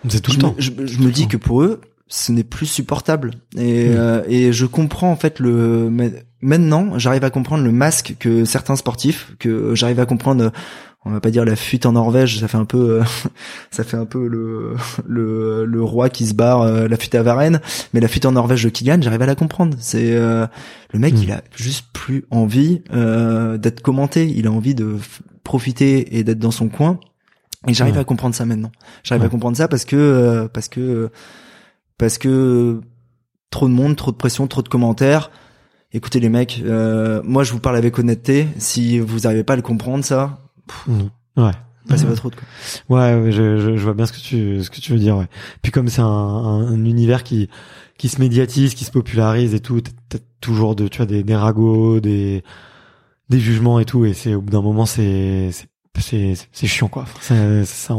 c'est 0.10 0.22
tout 0.22 0.32
je 0.32 0.38
le 0.38 0.42
temps. 0.42 0.56
je, 0.58 0.72
je 0.84 1.00
me 1.00 1.12
dis 1.12 1.28
que 1.28 1.38
pour 1.38 1.62
eux 1.62 1.80
ce 2.14 2.34
n'est 2.34 2.44
plus 2.44 2.66
supportable. 2.66 3.32
Et 3.58 3.88
Mm. 3.88 3.94
euh, 3.96 4.24
et 4.28 4.52
je 4.52 4.66
comprends 4.66 5.10
en 5.12 5.16
fait 5.16 5.40
le 5.40 5.90
maintenant 6.42 6.98
j'arrive 7.00 7.24
à 7.24 7.30
comprendre 7.30 7.64
le 7.64 7.72
masque 7.72 8.16
que 8.20 8.44
certains 8.44 8.76
sportifs 8.76 9.34
que 9.40 9.76
j'arrive 9.76 10.00
à 10.02 10.06
comprendre 10.06 10.52
on 11.04 11.12
va 11.12 11.20
pas 11.20 11.32
dire 11.32 11.46
la 11.46 11.56
fuite 11.56 11.86
en 11.86 11.94
Norvège 11.94 12.40
ça 12.40 12.48
fait 12.48 12.58
un 12.58 12.66
peu 12.66 13.02
euh, 13.02 13.04
ça 13.72 13.84
fait 13.84 13.98
un 13.98 14.06
peu 14.06 14.28
le 14.28 14.76
le 15.08 15.66
le 15.66 15.84
roi 15.84 16.10
qui 16.10 16.26
se 16.28 16.34
barre 16.34 16.62
euh, 16.62 16.88
la 16.88 16.98
fuite 16.98 17.16
à 17.16 17.24
Varennes 17.24 17.60
mais 17.94 18.00
la 18.00 18.08
fuite 18.08 18.26
en 18.26 18.34
Norvège 18.34 18.64
de 18.64 18.70
Kylian 18.70 19.02
j'arrive 19.02 19.22
à 19.22 19.26
la 19.26 19.36
comprendre 19.36 19.76
c'est 19.80 20.12
euh, 20.14 20.46
le 20.94 21.00
mec 21.00 21.14
Mm. 21.16 21.24
il 21.24 21.32
a 21.32 21.42
juste 21.56 21.86
plus 21.94 22.26
envie 22.30 22.82
euh, 22.94 23.58
d'être 23.58 23.82
commenté 23.82 24.28
il 24.30 24.46
a 24.48 24.52
envie 24.52 24.76
de 24.76 24.98
profiter 25.44 26.18
et 26.18 26.24
d'être 26.24 26.40
dans 26.40 26.52
son 26.52 26.70
coin 26.70 27.00
et 27.68 27.74
j'arrive 27.74 27.96
Ouais. 27.96 28.02
à 28.02 28.04
comprendre 28.06 28.36
ça 28.36 28.46
maintenant 28.46 28.72
j'arrive 29.04 29.22
Ouais. 29.24 29.28
à 29.28 29.32
comprendre 29.32 29.58
ça 29.58 29.68
parce 29.68 29.86
que 29.86 29.96
euh, 29.96 30.48
parce 30.48 30.68
que 30.68 31.10
parce 31.98 32.18
que 32.18 32.80
trop 33.50 33.68
de 33.68 33.74
monde, 33.74 33.96
trop 33.96 34.12
de 34.12 34.16
pression, 34.16 34.48
trop 34.48 34.62
de 34.62 34.70
commentaires. 34.70 35.30
Écoutez 35.94 36.20
les 36.22 36.30
mecs, 36.30 36.64
euh, 36.66 37.22
moi 37.26 37.44
je 37.44 37.52
vous 37.52 37.60
parle 37.60 37.76
avec 37.76 38.00
honnêteté. 38.00 38.48
Si 38.58 38.98
vous 39.00 39.20
n'arrivez 39.20 39.44
pas 39.44 39.54
à 39.54 39.56
le 39.58 39.62
comprendre, 39.62 40.06
ça, 40.06 40.40
Ouais 41.38 41.52
passez 41.88 42.04
Ouais. 42.04 42.10
votre 42.10 42.24
route. 42.24 42.36
Quoi. 42.36 42.98
Ouais, 42.98 43.32
je, 43.32 43.58
je, 43.58 43.76
je 43.76 43.84
vois 43.84 43.94
bien 43.96 44.06
ce 44.06 44.12
que 44.14 44.20
tu 44.20 44.64
ce 44.64 44.70
que 44.70 44.80
tu 44.80 44.94
veux 44.94 45.00
dire. 45.00 45.18
Ouais. 45.18 45.28
Puis 45.62 45.72
comme 45.72 45.90
c'est 45.90 46.02
un, 46.02 46.06
un, 46.06 46.68
un 46.68 46.86
univers 46.86 47.24
qui 47.24 47.50
qui 47.98 48.08
se 48.08 48.20
médiatise, 48.20 48.76
qui 48.76 48.86
se 48.86 48.92
popularise 48.92 49.54
et 49.56 49.60
tout, 49.60 49.82
t'as 49.82 50.20
toujours 50.42 50.76
de 50.76 50.88
tu 50.88 50.98
vois 50.98 51.06
des, 51.06 51.24
des 51.24 51.36
ragots, 51.36 52.00
des 52.00 52.44
des 53.30 53.40
jugements 53.40 53.80
et 53.80 53.86
tout, 53.86 54.06
et 54.06 54.14
c'est 54.14 54.36
au 54.36 54.42
bout 54.42 54.52
d'un 54.52 54.62
moment 54.62 54.86
c'est 54.86 55.50
c'est 55.52 55.68
c'est 56.00 56.34
c'est 56.52 56.68
chiant 56.68 56.88
quoi. 56.88 57.06
Ça 57.20 57.66
ça, 57.66 57.96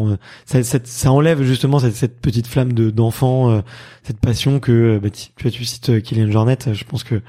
ça, 0.47 0.63
ça, 0.63 0.79
ça 0.85 1.13
enlève 1.13 1.43
justement 1.43 1.79
cette, 1.79 1.95
cette 1.95 2.21
petite 2.21 2.47
flamme 2.47 2.73
de 2.73 2.91
d'enfant, 2.91 3.51
euh, 3.51 3.61
cette 4.05 4.19
passion 4.21 4.61
que 4.61 4.73
euh, 4.73 5.01
bah, 5.01 5.11
tu, 5.11 5.29
tu 5.37 5.51
tu 5.51 5.65
cites 5.65 5.91
euh, 5.91 6.01
Kylian 6.01 6.31
Jornet, 6.31 6.59
je 6.73 6.85
pense 6.85 7.05
que 7.05 7.21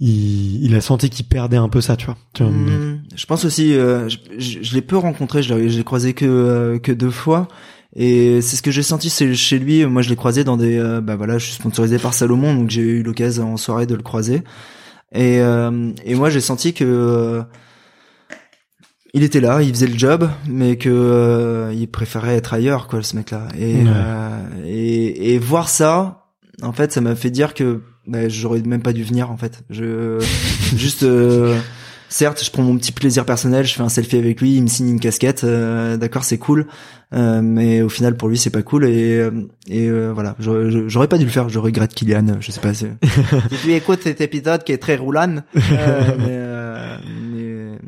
il, 0.00 0.64
il 0.64 0.74
a 0.74 0.80
senti 0.80 1.10
qu'il 1.10 1.26
perdait 1.26 1.56
un 1.58 1.68
peu 1.68 1.80
ça, 1.80 1.96
tu 1.96 2.06
vois. 2.06 2.16
Tu 2.34 2.42
vois, 2.42 2.50
Hmm, 2.52 3.02
je 3.14 3.26
pense 3.26 3.44
aussi, 3.44 3.74
euh, 3.74 4.08
je, 4.08 4.16
je- 4.38 4.58
je 4.62 4.74
l'ai 4.74 4.82
peu 4.82 4.96
rencontré, 4.96 5.42
je 5.42 5.54
l'ai 5.54 5.84
croisé 5.84 6.14
que 6.14 6.24
euh, 6.24 6.78
que 6.78 6.90
deux 6.92 7.10
fois. 7.10 7.48
Et 7.96 8.40
c'est 8.40 8.56
ce 8.56 8.62
que 8.62 8.70
j'ai 8.70 8.82
senti 8.84 9.10
c'est 9.10 9.34
chez 9.34 9.58
lui. 9.58 9.84
Moi, 9.84 10.00
je 10.02 10.08
l'ai 10.10 10.16
croisé 10.16 10.44
dans 10.44 10.56
des, 10.56 10.78
euh, 10.78 11.00
bah 11.00 11.16
voilà, 11.16 11.38
je 11.38 11.46
suis 11.46 11.54
sponsorisé 11.54 11.98
par 11.98 12.14
Salomon, 12.14 12.54
donc 12.54 12.70
j'ai 12.70 12.82
eu 12.82 13.02
l'occasion 13.02 13.52
en 13.52 13.56
soirée 13.56 13.86
de 13.86 13.94
le 13.96 14.02
croiser. 14.02 14.42
Et 15.12 15.40
euh, 15.40 15.90
et 16.04 16.14
moi, 16.14 16.30
j'ai 16.30 16.40
senti 16.40 16.72
que 16.72 16.84
euh, 16.84 17.42
il 19.12 19.24
était 19.24 19.40
là, 19.40 19.60
il 19.62 19.70
faisait 19.70 19.88
le 19.88 19.98
job, 19.98 20.30
mais 20.48 20.76
que 20.76 20.88
euh, 20.88 21.72
il 21.74 21.88
préférait 21.88 22.36
être 22.36 22.54
ailleurs, 22.54 22.86
quoi, 22.86 23.02
ce 23.02 23.16
mec-là. 23.16 23.48
Et, 23.58 23.82
Ouais. 23.82 23.84
euh, 23.88 24.38
et 24.64 25.34
et 25.34 25.38
voir 25.38 25.68
ça, 25.68 26.28
en 26.62 26.72
fait, 26.72 26.92
ça 26.92 27.00
m'a 27.00 27.16
fait 27.16 27.30
dire 27.30 27.54
que 27.54 27.80
bah, 28.10 28.28
j'aurais 28.28 28.60
même 28.62 28.82
pas 28.82 28.92
dû 28.92 29.02
venir, 29.04 29.30
en 29.30 29.36
fait. 29.36 29.62
Je 29.70 30.18
juste. 30.76 31.02
euh, 31.04 31.58
Certes, 32.12 32.42
je 32.44 32.50
prends 32.50 32.64
mon 32.64 32.76
petit 32.76 32.90
plaisir 32.90 33.24
personnel, 33.24 33.64
je 33.64 33.72
fais 33.72 33.82
un 33.82 33.88
selfie 33.88 34.16
avec 34.16 34.40
lui, 34.40 34.56
il 34.56 34.62
me 34.64 34.66
signe 34.66 34.88
une 34.88 34.98
casquette, 34.98 35.44
euh, 35.44 35.96
d'accord, 35.96 36.24
c'est 36.24 36.38
cool, 36.38 36.66
euh, 37.14 37.40
mais 37.40 37.82
au 37.82 37.88
final 37.88 38.16
pour 38.16 38.28
lui 38.28 38.36
c'est 38.36 38.50
pas 38.50 38.62
cool 38.62 38.84
et 38.84 39.14
euh, 39.14 39.30
et 39.68 39.86
euh, 39.88 40.10
voilà, 40.12 40.34
j'aurais 40.40 41.06
pas 41.06 41.18
dû 41.18 41.24
le 41.24 41.30
faire, 41.30 41.48
je 41.48 41.60
regrette 41.60 41.94
Kylian, 41.94 42.38
je 42.40 42.50
sais 42.50 42.60
pas. 42.60 42.74
si 42.74 42.86
tu 43.62 43.72
écoutes 43.72 44.00
cet 44.02 44.20
épisode 44.20 44.64
qui 44.64 44.72
est 44.72 44.78
très 44.78 44.96
roulant, 44.96 45.36
euh, 45.54 46.16
mais, 46.18 46.98
mais 47.32 47.78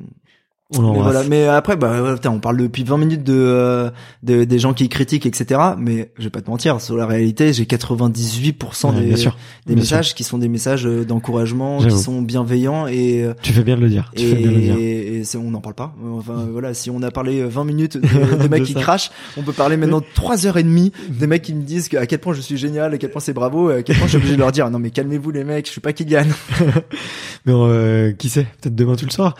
mais 0.81 0.99
voilà, 1.01 1.23
mais 1.25 1.47
après, 1.47 1.77
bah, 1.77 2.15
putain, 2.15 2.31
on 2.31 2.39
parle 2.39 2.57
depuis 2.57 2.85
20 2.85 2.97
minutes 2.99 3.25
de, 3.25 3.35
euh, 3.35 3.91
de 4.23 4.45
des 4.45 4.59
gens 4.59 4.73
qui 4.75 4.89
critiquent, 4.89 5.27
etc. 5.27 5.61
Mais 5.79 6.11
je 6.19 6.25
vais 6.25 6.31
pas 6.31 6.41
te 6.41 6.51
mentir, 6.51 6.81
sur 6.81 6.97
la 6.97 7.07
réalité, 7.07 7.53
j'ai 7.53 7.65
98% 7.65 8.95
Ouais, 8.95 9.01
des, 9.03 9.17
sûr. 9.17 9.37
des 9.67 9.75
messages 9.75 10.15
qui 10.15 10.25
sont 10.25 10.39
des 10.39 10.49
messages 10.49 10.87
euh, 10.87 11.05
d'encouragement, 11.05 11.79
qui 11.79 11.91
sont 11.91 12.23
bienveillants 12.23 12.87
et 12.87 13.23
euh, 13.23 13.35
Tu 13.43 13.53
fais 13.53 13.63
bien 13.65 13.77
de 13.77 13.83
le 13.83 13.89
dire. 13.89 14.11
Tu 14.17 14.25
fais 14.27 14.35
bien 14.37 14.51
de 14.51 14.55
le 14.55 14.61
dire. 14.61 14.77
et, 14.79 15.19
et 15.21 15.37
on 15.37 15.51
n'en 15.51 15.61
parle 15.61 15.75
pas. 15.75 15.95
Enfin 16.19 16.47
voilà, 16.51 16.75
si 16.75 16.91
on 16.91 17.03
a 17.03 17.11
parlé 17.11 17.43
20 17.45 17.65
minutes 17.65 17.97
de, 17.97 18.03
de 18.43 18.49
mecs 18.49 18.61
De 18.63 18.67
qui 18.67 18.75
crachent, 18.75 19.11
on 19.37 19.43
peut 19.43 19.53
parler 19.53 19.77
maintenant 19.77 20.03
3 20.15 20.47
heures 20.47 20.57
et 20.59 20.63
demie 20.63 20.93
des 21.09 21.27
mecs 21.27 21.43
qui 21.43 21.55
me 21.55 21.63
disent 21.63 21.89
que, 21.89 21.97
à 21.97 22.07
quel 22.07 22.19
point 22.19 22.35
je 22.35 22.41
suis 22.41 22.57
génial, 22.57 22.95
à 22.95 22.99
quel 22.99 23.11
point 23.11 23.21
c'est 23.21 23.33
bravo, 23.33 23.71
et 23.71 23.77
à 23.77 23.83
quel 23.83 23.97
point 23.97 24.07
je 24.07 24.11
suis 24.11 24.19
obligé 24.19 24.35
de 24.35 24.41
leur 24.41 24.53
dire 24.53 24.71
non 24.71 24.79
mais 24.79 24.91
calmez-vous 24.91 25.31
les 25.31 25.45
mecs, 25.45 25.67
je 25.67 25.73
suis 25.73 25.81
pas 25.81 25.93
Kylian. 25.93 26.25
Mais 27.45 27.53
euh, 27.53 28.13
qui 28.13 28.29
sait 28.29 28.47
Peut-être 28.61 28.75
demain 28.75 28.95
tu 28.97 29.05
le 29.05 29.11
sauras. 29.11 29.35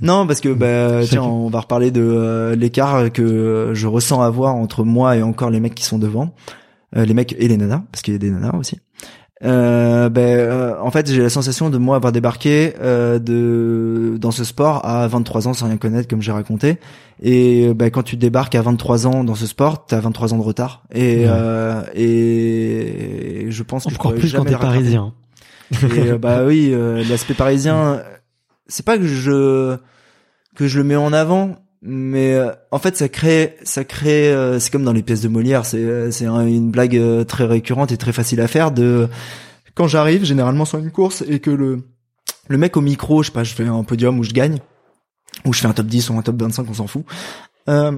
Non, 0.00 0.26
parce 0.26 0.40
que 0.40 0.48
bah 0.52 1.00
tiens, 1.06 1.22
on 1.22 1.48
va 1.48 1.60
reparler 1.60 1.90
de 1.90 2.00
euh, 2.02 2.56
l'écart 2.56 3.12
que 3.12 3.70
je 3.74 3.86
ressens 3.86 4.20
avoir 4.22 4.54
entre 4.56 4.84
moi 4.84 5.16
et 5.16 5.22
encore 5.22 5.50
les 5.50 5.60
mecs 5.60 5.74
qui 5.74 5.84
sont 5.84 5.98
devant, 5.98 6.34
Euh, 6.96 7.04
les 7.04 7.14
mecs 7.14 7.34
et 7.38 7.48
les 7.48 7.56
nanas, 7.56 7.82
parce 7.90 8.02
qu'il 8.02 8.12
y 8.14 8.16
a 8.16 8.18
des 8.20 8.30
nanas 8.30 8.56
aussi. 8.58 8.78
Euh, 9.44 10.08
ben, 10.08 10.20
euh, 10.38 10.74
en 10.80 10.90
fait, 10.92 11.10
j'ai 11.10 11.20
la 11.20 11.28
sensation 11.28 11.68
de 11.68 11.76
moi 11.76 11.96
avoir 11.96 12.12
débarqué 12.12 12.72
euh, 12.80 13.18
de 13.18 14.16
dans 14.18 14.30
ce 14.30 14.44
sport 14.44 14.84
à 14.86 15.06
23 15.08 15.48
ans 15.48 15.54
sans 15.54 15.66
rien 15.66 15.76
connaître, 15.76 16.08
comme 16.08 16.22
j'ai 16.22 16.32
raconté. 16.32 16.78
Et 17.22 17.74
ben, 17.74 17.90
quand 17.90 18.02
tu 18.04 18.16
débarques 18.16 18.54
à 18.54 18.62
23 18.62 19.06
ans 19.06 19.24
dans 19.24 19.34
ce 19.34 19.46
sport, 19.46 19.86
t'as 19.86 20.00
23 20.00 20.34
ans 20.34 20.38
de 20.38 20.42
retard. 20.42 20.84
Et 20.94 21.24
Ouais. 21.24 21.26
euh, 21.28 21.82
et 21.94 23.46
je 23.50 23.62
pense 23.64 23.84
que 23.84 23.90
je 23.90 23.96
Encore 23.96 24.14
plus 24.14 24.32
quand 24.32 24.38
jamais 24.38 24.44
t'es 24.46 24.50
le 24.52 24.56
rattraper. 24.56 24.76
parisien. 24.78 25.12
Et 25.96 26.12
bah 26.18 26.42
oui, 26.46 26.70
euh, 26.72 27.02
l'aspect 27.08 27.34
parisien, 27.34 28.02
c'est 28.66 28.84
pas 28.84 28.98
que 28.98 29.06
je 29.06 29.76
que 30.56 30.66
je 30.68 30.78
le 30.78 30.84
mets 30.84 30.96
en 30.96 31.12
avant, 31.12 31.56
mais 31.82 32.34
euh, 32.34 32.50
en 32.70 32.78
fait 32.78 32.96
ça 32.96 33.08
crée 33.08 33.56
ça 33.64 33.84
crée 33.84 34.32
euh, 34.32 34.58
c'est 34.60 34.70
comme 34.70 34.84
dans 34.84 34.92
les 34.92 35.02
pièces 35.02 35.22
de 35.22 35.28
Molière, 35.28 35.66
c'est 35.66 35.78
euh, 35.84 36.10
c'est 36.10 36.26
un- 36.26 36.46
une 36.46 36.70
blague 36.70 36.96
euh, 36.96 37.24
très 37.24 37.44
récurrente 37.44 37.92
et 37.92 37.96
très 37.96 38.12
facile 38.12 38.40
à 38.40 38.48
faire 38.48 38.70
de 38.70 39.08
quand 39.74 39.88
j'arrive 39.88 40.24
généralement 40.24 40.64
sur 40.64 40.78
une 40.78 40.90
course 40.92 41.24
et 41.28 41.40
que 41.40 41.50
le 41.50 41.82
le 42.48 42.58
mec 42.58 42.76
au 42.76 42.80
micro, 42.82 43.22
je 43.22 43.28
sais 43.28 43.32
pas, 43.32 43.42
je 43.44 43.54
fais 43.54 43.66
un 43.66 43.82
podium 43.84 44.18
où 44.18 44.22
je 44.22 44.32
gagne 44.32 44.58
ou 45.44 45.52
je 45.52 45.60
fais 45.60 45.66
un 45.66 45.72
top 45.72 45.86
10 45.86 46.10
ou 46.10 46.18
un 46.18 46.22
top 46.22 46.40
25, 46.40 46.66
on 46.68 46.74
s'en 46.74 46.86
fout. 46.86 47.04
Euh, 47.68 47.92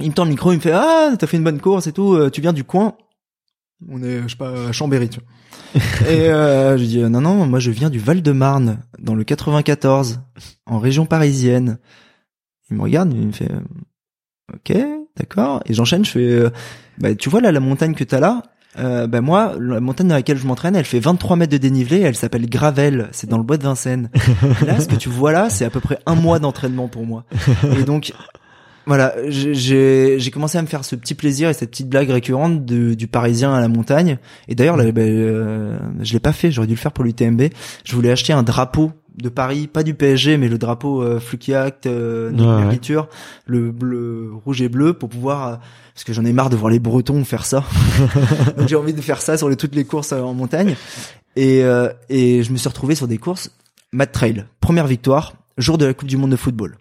il 0.00 0.08
me 0.08 0.14
tend 0.14 0.24
le 0.24 0.30
micro, 0.30 0.52
il 0.52 0.56
me 0.56 0.60
fait 0.60 0.72
ah 0.72 1.10
t'as 1.18 1.26
fait 1.26 1.36
une 1.36 1.44
bonne 1.44 1.60
course 1.60 1.86
et 1.88 1.92
tout, 1.92 2.14
euh, 2.14 2.30
tu 2.30 2.40
viens 2.40 2.52
du 2.52 2.64
coin. 2.64 2.94
On 3.86 4.02
est 4.02 4.22
je 4.22 4.28
sais 4.28 4.36
pas 4.36 4.68
à 4.68 4.72
Chambéry, 4.72 5.08
tu 5.08 5.20
vois. 5.20 6.10
Et 6.10 6.28
euh, 6.28 6.76
je 6.76 6.84
dis 6.84 7.02
euh, 7.02 7.08
non 7.08 7.20
non, 7.20 7.46
moi 7.46 7.58
je 7.58 7.70
viens 7.70 7.90
du 7.90 7.98
Val-de-Marne 7.98 8.80
dans 8.98 9.14
le 9.14 9.24
94 9.24 10.20
en 10.66 10.78
région 10.78 11.06
parisienne. 11.06 11.78
Il 12.70 12.76
me 12.76 12.82
regarde, 12.82 13.12
il 13.12 13.26
me 13.26 13.32
fait 13.32 13.50
euh, 13.50 14.54
OK, 14.54 14.76
d'accord 15.16 15.62
et 15.66 15.74
j'enchaîne, 15.74 16.04
je 16.04 16.10
fais 16.10 16.20
euh, 16.20 16.50
bah 16.98 17.14
tu 17.14 17.28
vois 17.28 17.40
là 17.40 17.52
la 17.52 17.60
montagne 17.60 17.94
que 17.94 18.04
t'as 18.04 18.20
là 18.20 18.42
euh, 18.78 19.06
bah 19.06 19.20
moi, 19.20 19.54
la 19.58 19.80
montagne 19.80 20.08
dans 20.08 20.14
laquelle 20.14 20.36
je 20.36 20.46
m'entraîne, 20.46 20.76
elle 20.76 20.84
fait 20.84 21.00
23 21.00 21.36
mètres 21.36 21.52
de 21.52 21.58
dénivelé, 21.58 22.00
elle 22.00 22.14
s'appelle 22.14 22.48
Gravel, 22.48 23.08
c'est 23.12 23.28
dans 23.28 23.38
le 23.38 23.42
bois 23.42 23.56
de 23.56 23.64
Vincennes. 23.64 24.10
Là, 24.66 24.78
ce 24.78 24.86
que 24.86 24.94
tu 24.94 25.08
vois 25.08 25.32
là, 25.32 25.50
c'est 25.50 25.64
à 25.64 25.70
peu 25.70 25.80
près 25.80 25.98
un 26.06 26.14
mois 26.14 26.38
d'entraînement 26.38 26.86
pour 26.86 27.04
moi. 27.04 27.24
Et 27.78 27.82
donc, 27.82 28.12
voilà, 28.88 29.14
j'ai- 29.28 30.18
commencé 30.32 30.58
à 30.58 30.62
me 30.62 30.66
faire 30.66 30.84
ce 30.84 30.96
petit 30.96 31.14
plaisir 31.14 31.48
et 31.48 31.52
cette 31.54 31.70
petite 31.70 31.88
blague 31.88 32.10
récurrente 32.10 32.64
de- 32.64 32.94
du 32.94 33.06
Parisien 33.06 33.54
à 33.54 33.60
la 33.60 33.68
montagne. 33.68 34.18
Et 34.48 34.54
d'ailleurs, 34.54 34.76
là, 34.76 34.90
ben, 34.90 35.06
euh, 35.08 35.78
je 36.00 36.12
l'ai 36.14 36.20
pas 36.20 36.32
fait, 36.32 36.50
j'aurais 36.50 36.66
dû 36.66 36.74
le 36.74 36.78
faire 36.80 36.92
pour 36.92 37.04
l'UTMB. 37.04 37.42
Je 37.84 37.94
voulais 37.94 38.10
acheter 38.10 38.32
un 38.32 38.42
drapeau 38.42 38.92
de 39.16 39.28
Paris, 39.28 39.66
pas 39.66 39.82
du 39.82 39.94
PSG, 39.94 40.36
mais 40.36 40.48
le 40.48 40.58
drapeau 40.58 41.02
euh, 41.02 41.18
Flukiact, 41.20 41.86
euh, 41.86 42.30
de 42.30 42.42
Ouais, 42.42 42.78
le 43.46 43.70
bleu, 43.72 44.30
rouge 44.44 44.62
et 44.62 44.68
bleu, 44.68 44.92
pour 44.94 45.08
pouvoir, 45.08 45.46
euh, 45.48 45.56
parce 45.94 46.04
que 46.04 46.12
j'en 46.12 46.24
ai 46.24 46.32
marre 46.32 46.50
de 46.50 46.56
voir 46.56 46.70
les 46.70 46.78
Bretons 46.78 47.24
faire 47.24 47.44
ça. 47.44 47.64
Donc 48.56 48.68
j'ai 48.68 48.76
envie 48.76 48.92
de 48.94 49.00
faire 49.00 49.20
ça 49.20 49.36
sur 49.36 49.48
les, 49.48 49.56
toutes 49.56 49.74
les 49.74 49.84
courses 49.84 50.12
euh, 50.12 50.20
en 50.20 50.34
montagne. 50.34 50.76
Et, 51.36 51.62
euh, 51.64 51.88
et 52.08 52.42
je 52.42 52.52
me 52.52 52.56
suis 52.56 52.68
retrouvé 52.68 52.94
sur 52.94 53.08
des 53.08 53.18
courses 53.18 53.50
Mad 53.92 54.12
Trail, 54.12 54.44
première 54.60 54.86
victoire, 54.86 55.34
jour 55.56 55.78
de 55.78 55.86
la 55.86 55.94
Coupe 55.94 56.08
du 56.08 56.16
Monde 56.16 56.30
de 56.30 56.36
football. 56.36 56.76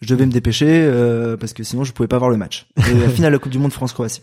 Je 0.00 0.08
devais 0.08 0.26
me 0.26 0.32
dépêcher 0.32 0.68
euh, 0.68 1.36
parce 1.36 1.52
que 1.52 1.64
sinon 1.64 1.84
je 1.84 1.92
pouvais 1.92 2.08
pas 2.08 2.18
voir 2.18 2.30
le 2.30 2.36
match. 2.36 2.68
Et 2.76 2.94
la 2.94 3.08
finale 3.08 3.32
de 3.32 3.36
la 3.36 3.40
Coupe 3.40 3.52
du 3.52 3.58
Monde 3.58 3.72
France-Croatie. 3.72 4.22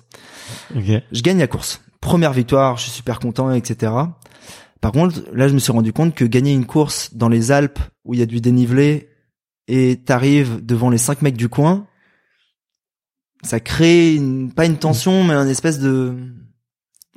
Ok. 0.76 1.01
Je 1.11 1.21
gagne 1.21 1.39
la 1.39 1.47
course. 1.47 1.82
Première 1.99 2.34
victoire, 2.34 2.78
je 2.78 2.84
suis 2.84 2.91
super 2.91 3.19
content, 3.19 3.51
etc. 3.51 3.91
Par 4.82 4.91
contre, 4.91 5.23
là, 5.34 5.47
je 5.47 5.53
me 5.53 5.59
suis 5.59 5.71
rendu 5.71 5.91
compte 5.91 6.13
que 6.13 6.26
gagner 6.26 6.53
une 6.53 6.65
course 6.65 7.15
dans 7.15 7.30
les 7.30 7.51
Alpes 7.51 7.80
où 8.03 8.13
il 8.13 8.19
y 8.19 8.23
a 8.23 8.28
du 8.28 8.39
dénivelé 8.39 9.09
et 9.67 9.97
t'arrives 9.97 10.63
devant 10.63 10.89
les 10.89 10.99
cinq 10.99 11.21
mecs 11.23 11.38
du 11.38 11.49
coin, 11.49 11.88
ça 13.41 13.59
crée 13.59 14.13
une, 14.13 14.53
pas 14.53 14.65
une 14.65 14.78
tension, 14.78 15.23
mais 15.23 15.34
un 15.34 15.47
espèce 15.47 15.80
de, 15.80 16.15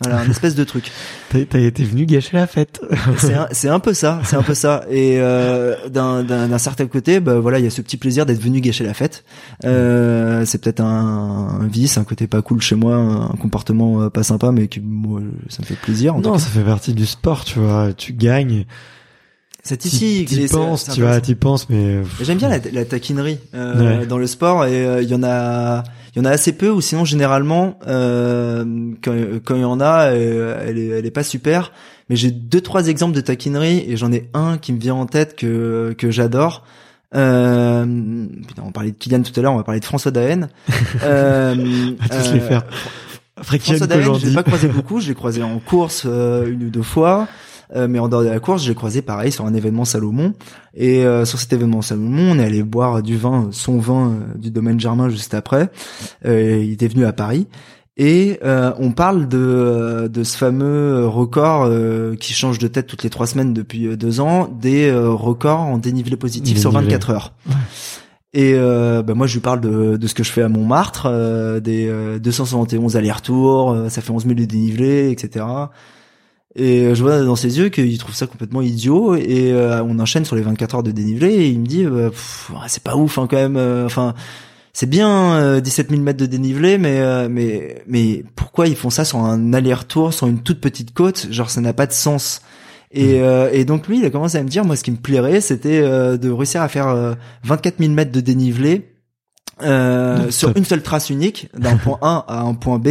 Voilà, 0.00 0.20
un 0.20 0.30
espèce 0.30 0.54
de 0.54 0.62
truc. 0.62 0.92
Été 1.34 1.84
venu 1.84 2.06
gâcher 2.06 2.36
la 2.36 2.46
fête. 2.46 2.80
c'est 3.52 3.68
un, 3.68 3.72
un 3.74 3.80
peu 3.80 3.92
ça, 3.94 4.20
c'est 4.24 4.36
un 4.36 4.42
peu 4.44 4.54
ça. 4.54 4.84
Et 4.88 5.16
euh, 5.18 5.74
d'un, 5.88 6.58
certain 6.58 6.86
côté, 6.86 7.18
bah 7.18 7.40
voilà, 7.40 7.58
il 7.58 7.64
y 7.64 7.66
a 7.66 7.70
ce 7.70 7.80
petit 7.82 7.96
plaisir 7.96 8.24
d'être 8.24 8.40
venu 8.40 8.60
gâcher 8.60 8.84
la 8.84 8.94
fête. 8.94 9.24
Euh, 9.64 10.44
c'est 10.46 10.62
peut-être 10.62 10.80
un, 10.80 11.58
un 11.62 11.66
vice, 11.66 11.98
un 11.98 12.04
côté 12.04 12.28
pas 12.28 12.42
cool 12.42 12.60
chez 12.60 12.76
moi, 12.76 12.94
un 12.96 13.36
comportement 13.40 14.02
euh, 14.02 14.08
pas 14.08 14.22
sympa, 14.22 14.52
mais 14.52 14.68
qui 14.68 14.78
moi, 14.80 15.20
ça 15.48 15.62
me 15.62 15.66
fait 15.66 15.74
plaisir. 15.74 16.14
en 16.14 16.20
non, 16.20 16.32
cas. 16.34 16.38
ça 16.38 16.46
fait 16.50 16.62
partie 16.64 16.94
du 16.94 17.04
sport, 17.06 17.44
tu 17.44 17.58
vois. 17.58 17.92
Tu 17.92 18.12
gagnes. 18.12 18.66
c'est 19.64 19.84
ici. 19.84 20.24
T'y 20.28 20.46
c'est- 20.46 20.54
penses, 20.54 20.84
tu 20.84 21.00
vois, 21.00 21.08
intéressant. 21.10 21.20
t'y 21.26 21.34
penses, 21.34 21.68
mais. 21.70 22.02
J'aime 22.22 22.38
bien 22.38 22.48
la, 22.48 22.58
la 22.72 22.84
taquinerie 22.84 23.40
euh, 23.54 23.98
Ouais. 24.00 24.06
dans 24.06 24.18
le 24.18 24.28
sport 24.28 24.64
et 24.64 24.86
euh, 24.86 25.02
il 25.02 25.08
y 25.08 25.14
en 25.16 25.24
a 25.24 25.82
il 26.18 26.24
y 26.24 26.26
en 26.26 26.30
a 26.30 26.32
assez 26.32 26.52
peu 26.52 26.68
ou 26.68 26.80
sinon 26.80 27.04
généralement 27.04 27.78
euh, 27.86 28.64
quand 29.04 29.14
quand 29.44 29.54
il 29.54 29.60
y 29.60 29.64
en 29.64 29.80
a 29.80 30.10
euh, 30.10 30.60
elle 30.66 30.76
est 30.76 30.88
elle 30.88 31.06
est 31.06 31.12
pas 31.12 31.22
super 31.22 31.72
mais 32.10 32.16
j'ai 32.16 32.32
deux 32.32 32.60
trois 32.60 32.88
exemples 32.88 33.14
de 33.14 33.20
taquinerie 33.20 33.84
et 33.86 33.96
j'en 33.96 34.12
ai 34.12 34.28
un 34.34 34.58
qui 34.58 34.72
me 34.72 34.80
vient 34.80 34.96
en 34.96 35.06
tête 35.06 35.36
que 35.36 35.94
que 35.96 36.10
j'adore 36.10 36.64
euh, 37.14 37.86
putain, 38.46 38.62
on 38.66 38.72
parlait 38.72 38.90
de 38.90 38.96
Kylian 38.96 39.22
tout 39.22 39.32
à 39.38 39.42
l'heure, 39.42 39.52
on 39.52 39.56
va 39.56 39.64
parler 39.64 39.80
de 39.80 39.84
François 39.84 40.10
Daen. 40.10 40.48
Euh, 41.02 41.54
On 41.56 42.02
va 42.02 42.22
tous 42.22 42.32
les 42.32 42.40
faire. 42.40 42.64
François 43.40 43.86
Daen, 43.86 44.14
je 44.14 44.26
l'ai 44.26 44.34
pas 44.34 44.42
croisé 44.42 44.68
beaucoup, 44.68 45.00
je 45.00 45.08
l'ai 45.08 45.14
croisé 45.14 45.42
en 45.42 45.58
course 45.58 46.04
euh, 46.06 46.50
une 46.50 46.64
ou 46.64 46.70
deux 46.70 46.82
fois, 46.82 47.22
euh, 47.22 47.47
mais 47.74 47.98
en 47.98 48.08
dehors 48.08 48.22
de 48.22 48.28
la 48.28 48.40
course, 48.40 48.62
je 48.64 48.68
l'ai 48.68 48.74
croisé 48.74 49.02
pareil 49.02 49.32
sur 49.32 49.46
un 49.46 49.54
événement 49.54 49.84
Salomon. 49.84 50.34
Et 50.74 51.04
euh, 51.04 51.24
sur 51.24 51.38
cet 51.38 51.52
événement 51.52 51.82
Salomon, 51.82 52.32
on 52.32 52.38
est 52.38 52.44
allé 52.44 52.62
boire 52.62 53.02
du 53.02 53.16
vin, 53.16 53.48
son 53.50 53.78
vin 53.78 54.10
euh, 54.10 54.38
du 54.38 54.50
domaine 54.50 54.78
Germain 54.78 55.08
juste 55.08 55.34
après. 55.34 55.70
Euh, 56.24 56.62
il 56.62 56.72
était 56.72 56.88
venu 56.88 57.04
à 57.04 57.12
Paris. 57.12 57.46
Et 58.00 58.38
euh, 58.44 58.72
on 58.78 58.92
parle 58.92 59.26
de, 59.26 60.08
de 60.10 60.22
ce 60.22 60.38
fameux 60.38 61.08
record 61.08 61.64
euh, 61.64 62.14
qui 62.14 62.32
change 62.32 62.60
de 62.60 62.68
tête 62.68 62.86
toutes 62.86 63.02
les 63.02 63.10
trois 63.10 63.26
semaines 63.26 63.52
depuis 63.52 63.88
euh, 63.88 63.96
deux 63.96 64.20
ans, 64.20 64.48
des 64.48 64.88
euh, 64.88 65.10
records 65.10 65.58
en 65.58 65.78
dénivelé 65.78 66.16
positif 66.16 66.58
sur 66.58 66.70
Dénivelé. 66.70 66.92
24 66.94 67.10
heures. 67.10 67.32
Et 68.34 68.52
euh, 68.54 69.02
bah 69.02 69.14
moi 69.14 69.26
je 69.26 69.34
lui 69.34 69.40
parle 69.40 69.60
de, 69.60 69.96
de 69.96 70.06
ce 70.06 70.14
que 70.14 70.22
je 70.22 70.30
fais 70.30 70.42
à 70.42 70.48
Montmartre, 70.48 71.06
euh, 71.06 71.58
des 71.58 71.88
euh, 71.88 72.20
271 72.20 72.96
allers-retours, 72.96 73.72
euh, 73.72 73.88
ça 73.88 74.00
fait 74.00 74.12
11 74.12 74.24
000 74.26 74.34
de 74.34 74.44
dénivelé, 74.44 75.10
etc. 75.10 75.44
Et 76.58 76.86
euh, 76.86 76.94
je 76.94 77.02
vois 77.02 77.22
dans 77.22 77.36
ses 77.36 77.56
yeux 77.58 77.68
qu'il 77.68 77.96
trouve 77.98 78.14
ça 78.14 78.26
complètement 78.26 78.60
idiot. 78.60 79.14
Et 79.14 79.52
euh, 79.52 79.82
on 79.84 79.98
enchaîne 80.00 80.24
sur 80.24 80.36
les 80.36 80.42
24 80.42 80.74
heures 80.76 80.82
de 80.82 80.90
dénivelé 80.90 81.28
et 81.32 81.48
il 81.48 81.60
me 81.60 81.66
dit 81.66 81.84
euh, 81.84 82.10
c'est 82.66 82.82
pas 82.82 82.96
ouf 82.96 83.16
hein, 83.18 83.26
quand 83.30 83.36
même. 83.36 83.56
euh, 83.56 83.86
Enfin 83.86 84.14
c'est 84.72 84.88
bien 84.88 85.32
euh, 85.34 85.60
17 85.60 85.90
000 85.90 86.02
mètres 86.02 86.20
de 86.20 86.26
dénivelé, 86.26 86.78
mais 86.78 87.00
euh, 87.00 87.28
mais 87.30 87.82
mais 87.88 88.24
pourquoi 88.36 88.66
ils 88.68 88.76
font 88.76 88.90
ça 88.90 89.04
sur 89.04 89.18
un 89.18 89.52
aller-retour 89.52 90.12
sur 90.12 90.26
une 90.26 90.40
toute 90.40 90.60
petite 90.60 90.92
côte? 90.94 91.28
Genre 91.30 91.48
ça 91.50 91.60
n'a 91.60 91.72
pas 91.72 91.86
de 91.86 91.92
sens. 91.92 92.42
Et, 92.90 93.20
euh, 93.20 93.50
et 93.52 93.64
donc 93.64 93.86
lui, 93.86 93.98
il 93.98 94.04
a 94.06 94.10
commencé 94.10 94.38
à 94.38 94.42
me 94.42 94.48
dire, 94.48 94.64
moi, 94.64 94.74
ce 94.74 94.82
qui 94.82 94.90
me 94.90 94.96
plairait, 94.96 95.42
c'était 95.42 95.80
euh, 95.82 96.16
de 96.16 96.30
réussir 96.30 96.62
à 96.62 96.68
faire 96.68 96.88
euh, 96.88 97.14
24 97.44 97.78
000 97.80 97.92
mètres 97.92 98.12
de 98.12 98.20
dénivelé 98.20 98.94
euh, 99.62 100.30
sur 100.30 100.56
une 100.56 100.64
seule 100.64 100.82
trace 100.82 101.10
unique, 101.10 101.48
d'un 101.58 101.76
point 101.84 101.98
A 102.00 102.24
à 102.28 102.40
un 102.40 102.54
point 102.54 102.78
B, 102.78 102.88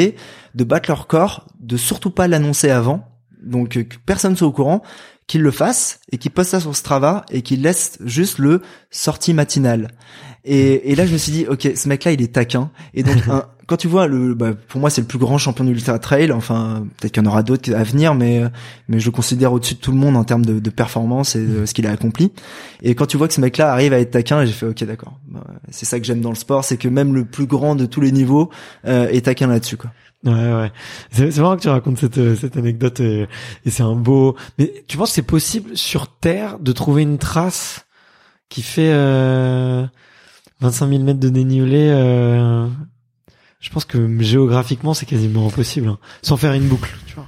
de 0.53 0.63
battre 0.63 0.89
leur 0.89 1.07
corps, 1.07 1.47
de 1.59 1.77
surtout 1.77 2.11
pas 2.11 2.27
l'annoncer 2.27 2.69
avant, 2.69 3.07
donc 3.43 3.77
euh, 3.77 3.83
que 3.83 3.95
personne 4.05 4.35
soit 4.35 4.47
au 4.47 4.51
courant, 4.51 4.81
qu'ils 5.27 5.41
le 5.41 5.51
fassent 5.51 5.99
et 6.11 6.17
qu'ils 6.17 6.31
postent 6.31 6.51
ça 6.51 6.59
sur 6.61 6.75
Strava 6.75 7.25
et 7.31 7.41
qu'ils 7.41 7.61
laissent 7.61 7.97
juste 8.05 8.37
le 8.39 8.61
sortie 8.91 9.33
matinale. 9.33 9.89
Et, 10.45 10.91
et 10.91 10.95
là, 10.95 11.05
je 11.05 11.11
me 11.11 11.17
suis 11.17 11.31
dit, 11.33 11.45
ok, 11.47 11.69
ce 11.75 11.89
mec-là, 11.89 12.13
il 12.13 12.21
est 12.21 12.33
taquin. 12.33 12.71
Et 12.93 13.03
donc, 13.03 13.17
un- 13.29 13.45
quand 13.67 13.75
tu 13.75 13.89
vois 13.89 14.07
le, 14.07 14.33
bah, 14.33 14.53
pour 14.69 14.79
moi, 14.79 14.89
c'est 14.89 15.01
le 15.01 15.07
plus 15.07 15.19
grand 15.19 15.37
champion 15.37 15.65
d'ultra 15.65 15.99
trail. 15.99 16.31
Enfin, 16.31 16.87
peut-être 16.97 17.11
qu'il 17.11 17.21
y 17.21 17.27
en 17.27 17.29
aura 17.29 17.43
d'autres 17.43 17.73
à 17.73 17.83
venir, 17.83 18.15
mais 18.15 18.43
mais 18.87 19.01
je 19.01 19.05
le 19.07 19.11
considère 19.11 19.51
au-dessus 19.51 19.73
de 19.73 19.79
tout 19.81 19.91
le 19.91 19.97
monde 19.97 20.15
en 20.15 20.23
termes 20.23 20.45
de, 20.45 20.59
de 20.61 20.69
performance 20.69 21.35
et 21.35 21.45
de 21.45 21.65
ce 21.65 21.73
qu'il 21.73 21.85
a 21.85 21.91
accompli. 21.91 22.31
Et 22.81 22.95
quand 22.95 23.07
tu 23.07 23.17
vois 23.17 23.27
que 23.27 23.33
ce 23.33 23.41
mec-là 23.41 23.69
arrive 23.73 23.91
à 23.91 23.99
être 23.99 24.11
taquin, 24.11 24.45
j'ai 24.45 24.53
fait, 24.53 24.67
ok, 24.67 24.81
d'accord. 24.85 25.19
Bah, 25.27 25.43
c'est 25.69 25.85
ça 25.85 25.99
que 25.99 26.05
j'aime 26.05 26.21
dans 26.21 26.29
le 26.29 26.35
sport, 26.35 26.63
c'est 26.63 26.77
que 26.77 26.87
même 26.87 27.13
le 27.13 27.25
plus 27.25 27.45
grand 27.45 27.75
de 27.75 27.85
tous 27.85 27.99
les 27.99 28.13
niveaux 28.13 28.49
euh, 28.85 29.09
est 29.09 29.25
taquin 29.25 29.47
là-dessus, 29.47 29.75
quoi. 29.75 29.91
Ouais, 30.23 30.31
ouais. 30.53 30.71
C'est 31.11 31.37
marrant 31.37 31.55
que 31.57 31.61
tu 31.61 31.69
racontes 31.69 31.99
cette, 31.99 32.17
euh, 32.17 32.35
cette 32.35 32.57
anecdote 32.57 32.99
et, 32.99 33.27
et 33.65 33.69
c'est 33.69 33.83
un 33.83 33.95
beau. 33.95 34.35
Mais 34.57 34.83
tu 34.87 34.97
penses 34.97 35.09
que 35.09 35.15
c'est 35.15 35.21
possible 35.21 35.77
sur 35.77 36.07
Terre 36.07 36.59
de 36.59 36.71
trouver 36.71 37.03
une 37.03 37.17
trace 37.17 37.85
qui 38.49 38.61
fait 38.61 38.91
euh, 38.91 39.85
25 40.61 40.89
000 40.89 41.03
mètres 41.03 41.19
de 41.19 41.29
dénivelé 41.29 41.89
euh, 41.91 42.67
Je 43.59 43.69
pense 43.69 43.85
que 43.85 44.21
géographiquement 44.21 44.93
c'est 44.93 45.05
quasiment 45.05 45.47
impossible, 45.47 45.87
hein, 45.87 45.99
sans 46.21 46.37
faire 46.37 46.53
une 46.53 46.67
boucle. 46.67 46.95
Tu 47.05 47.15
vois. 47.15 47.27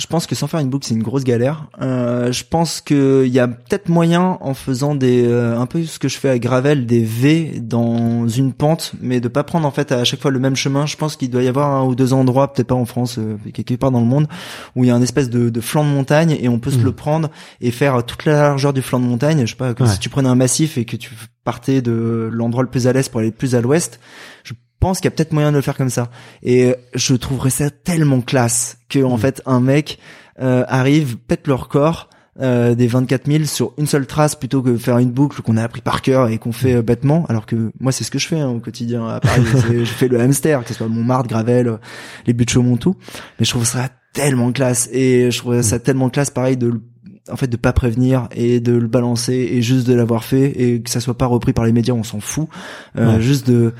Je 0.00 0.06
pense 0.06 0.26
que 0.26 0.34
sans 0.34 0.46
faire 0.46 0.60
une 0.60 0.70
boucle, 0.70 0.86
c'est 0.86 0.94
une 0.94 1.02
grosse 1.02 1.24
galère. 1.24 1.66
Euh, 1.82 2.32
je 2.32 2.42
pense 2.48 2.80
que 2.80 3.24
il 3.26 3.32
y 3.32 3.38
a 3.38 3.46
peut-être 3.46 3.90
moyen 3.90 4.38
en 4.40 4.54
faisant 4.54 4.94
des 4.94 5.24
euh, 5.26 5.58
un 5.58 5.66
peu 5.66 5.84
ce 5.84 5.98
que 5.98 6.08
je 6.08 6.16
fais 6.16 6.30
à 6.30 6.38
Gravel, 6.38 6.86
des 6.86 7.04
V 7.04 7.60
dans 7.60 8.26
une 8.26 8.54
pente, 8.54 8.92
mais 9.02 9.20
de 9.20 9.28
pas 9.28 9.44
prendre 9.44 9.66
en 9.66 9.70
fait 9.70 9.92
à 9.92 10.02
chaque 10.04 10.20
fois 10.20 10.30
le 10.30 10.38
même 10.38 10.56
chemin. 10.56 10.86
Je 10.86 10.96
pense 10.96 11.16
qu'il 11.16 11.28
doit 11.28 11.42
y 11.42 11.48
avoir 11.48 11.68
un 11.70 11.84
ou 11.84 11.94
deux 11.94 12.14
endroits, 12.14 12.50
peut-être 12.50 12.68
pas 12.68 12.74
en 12.74 12.86
France, 12.86 13.18
euh, 13.18 13.36
quelque 13.52 13.74
part 13.74 13.90
dans 13.90 14.00
le 14.00 14.06
monde, 14.06 14.26
où 14.74 14.84
il 14.84 14.88
y 14.88 14.90
a 14.90 14.94
un 14.94 15.02
espèce 15.02 15.28
de, 15.28 15.50
de 15.50 15.60
flanc 15.60 15.84
de 15.84 15.90
montagne 15.90 16.34
et 16.40 16.48
on 16.48 16.58
peut 16.58 16.70
se 16.70 16.78
Mhm. 16.78 16.84
le 16.84 16.92
prendre 16.92 17.30
et 17.60 17.70
faire 17.70 18.02
toute 18.04 18.24
la 18.24 18.32
largeur 18.32 18.72
du 18.72 18.80
flanc 18.80 19.00
de 19.00 19.04
montagne. 19.04 19.42
Je 19.44 19.50
sais 19.50 19.54
pas, 19.56 19.74
comme 19.74 19.86
Ouais. 19.86 19.92
si 19.92 19.98
tu 19.98 20.08
prenais 20.08 20.30
un 20.30 20.34
massif 20.34 20.78
et 20.78 20.86
que 20.86 20.96
tu 20.96 21.10
partais 21.44 21.82
de 21.82 22.30
l'endroit 22.32 22.62
le 22.62 22.70
plus 22.70 22.86
à 22.86 22.94
l'est 22.94 23.10
pour 23.10 23.20
aller 23.20 23.32
plus 23.32 23.54
à 23.54 23.60
l'ouest. 23.60 24.00
Je 24.44 24.54
pense 24.80 24.98
qu'il 24.98 25.04
y 25.04 25.12
a 25.12 25.16
peut-être 25.16 25.32
moyen 25.32 25.50
de 25.52 25.56
le 25.56 25.62
faire 25.62 25.76
comme 25.76 25.90
ça. 25.90 26.10
Et 26.42 26.74
je 26.94 27.14
trouverais 27.14 27.50
ça 27.50 27.70
tellement 27.70 28.20
classe 28.20 28.78
que 28.88 28.98
en 29.04 29.16
Mm. 29.16 29.20
fait 29.20 29.42
un 29.46 29.60
mec 29.60 29.98
euh, 30.40 30.64
arrive, 30.68 31.16
pète 31.18 31.46
le 31.46 31.54
record 31.54 32.08
euh, 32.40 32.74
des 32.74 32.86
24 32.86 33.26
000 33.30 33.44
sur 33.44 33.72
une 33.76 33.86
seule 33.86 34.06
trace 34.06 34.34
plutôt 34.34 34.62
que 34.62 34.76
faire 34.78 34.96
une 34.98 35.10
boucle 35.10 35.42
qu'on 35.42 35.58
a 35.58 35.62
appris 35.62 35.82
par 35.82 36.00
cœur 36.00 36.28
et 36.28 36.38
qu'on 36.38 36.52
fait 36.52 36.76
euh, 36.76 36.82
bêtement. 36.82 37.26
Alors 37.28 37.44
que 37.44 37.70
moi 37.80 37.92
c'est 37.92 38.04
ce 38.04 38.10
que 38.10 38.18
je 38.18 38.26
fais 38.26 38.40
hein, 38.40 38.48
au 38.48 38.60
quotidien 38.60 39.06
à 39.06 39.20
Paris. 39.20 39.42
Je 39.68 39.84
fais 39.84 40.08
le 40.08 40.18
hamster, 40.20 40.62
que 40.62 40.68
ce 40.68 40.74
soit 40.74 40.88
Montmartre, 40.88 41.28
Gravel, 41.28 41.68
euh, 41.68 41.76
les 42.26 42.32
buts 42.32 42.46
de 42.46 42.50
Chaumont, 42.50 42.76
tout. 42.78 42.96
Mais 43.38 43.44
je 43.44 43.50
trouve 43.50 43.66
ça 43.66 43.88
tellement 44.14 44.50
classe 44.52 44.88
et 44.92 45.30
je 45.30 45.38
trouve 45.38 45.60
ça 45.62 45.78
tellement 45.78 46.08
classe 46.08 46.30
pareil 46.30 46.56
de 46.56 46.80
en 47.30 47.36
fait 47.36 47.46
de 47.48 47.56
pas 47.56 47.72
prévenir 47.74 48.28
et 48.34 48.58
de 48.60 48.72
le 48.72 48.88
balancer 48.88 49.34
et 49.52 49.60
juste 49.62 49.86
de 49.86 49.94
l'avoir 49.94 50.24
fait 50.24 50.46
et 50.60 50.80
que 50.80 50.88
ça 50.90 51.00
soit 51.00 51.18
pas 51.18 51.26
repris 51.26 51.52
par 51.52 51.64
les 51.66 51.72
médias 51.72 51.92
on 51.94 52.02
s'en 52.02 52.18
fout 52.20 52.48
Euh, 52.96 53.16
Ouais. 53.16 53.20
juste 53.20 53.46
de 53.48 53.72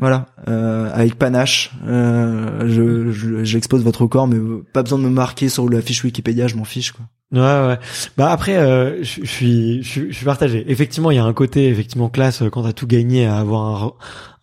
voilà, 0.00 0.26
euh, 0.48 0.90
avec 0.92 1.14
panache, 1.16 1.70
euh, 1.86 2.66
je, 2.68 3.12
je- 3.12 3.44
j'expose 3.44 3.82
votre 3.84 4.06
corps, 4.06 4.26
mais 4.26 4.38
pas 4.72 4.82
besoin 4.82 4.98
de 4.98 5.04
me 5.04 5.10
marquer 5.10 5.48
sur 5.48 5.68
la 5.68 5.80
fiche 5.80 6.02
Wikipédia, 6.02 6.48
je 6.48 6.56
m'en 6.56 6.64
fiche 6.64 6.92
quoi. 6.92 7.04
Ouais, 7.32 7.40
ouais. 7.40 7.78
Bah 8.16 8.30
après, 8.30 8.56
euh, 8.56 9.02
je 9.02 9.24
suis, 9.24 9.82
je 9.82 10.12
suis, 10.12 10.24
partagé. 10.24 10.64
Effectivement, 10.70 11.10
il 11.10 11.16
y 11.16 11.18
a 11.18 11.24
un 11.24 11.32
côté 11.32 11.68
effectivement 11.68 12.08
classe 12.08 12.42
euh, 12.42 12.50
quand 12.50 12.62
t'as 12.62 12.72
tout 12.72 12.86
gagné 12.86 13.26
à 13.26 13.38
avoir 13.38 13.82
un, 13.84 13.92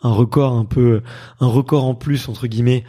un 0.10 0.12
record 0.12 0.54
un 0.58 0.66
peu, 0.66 1.02
un 1.40 1.48
record 1.48 1.86
en 1.86 1.96
plus 1.96 2.28
entre 2.28 2.48
guillemets 2.48 2.84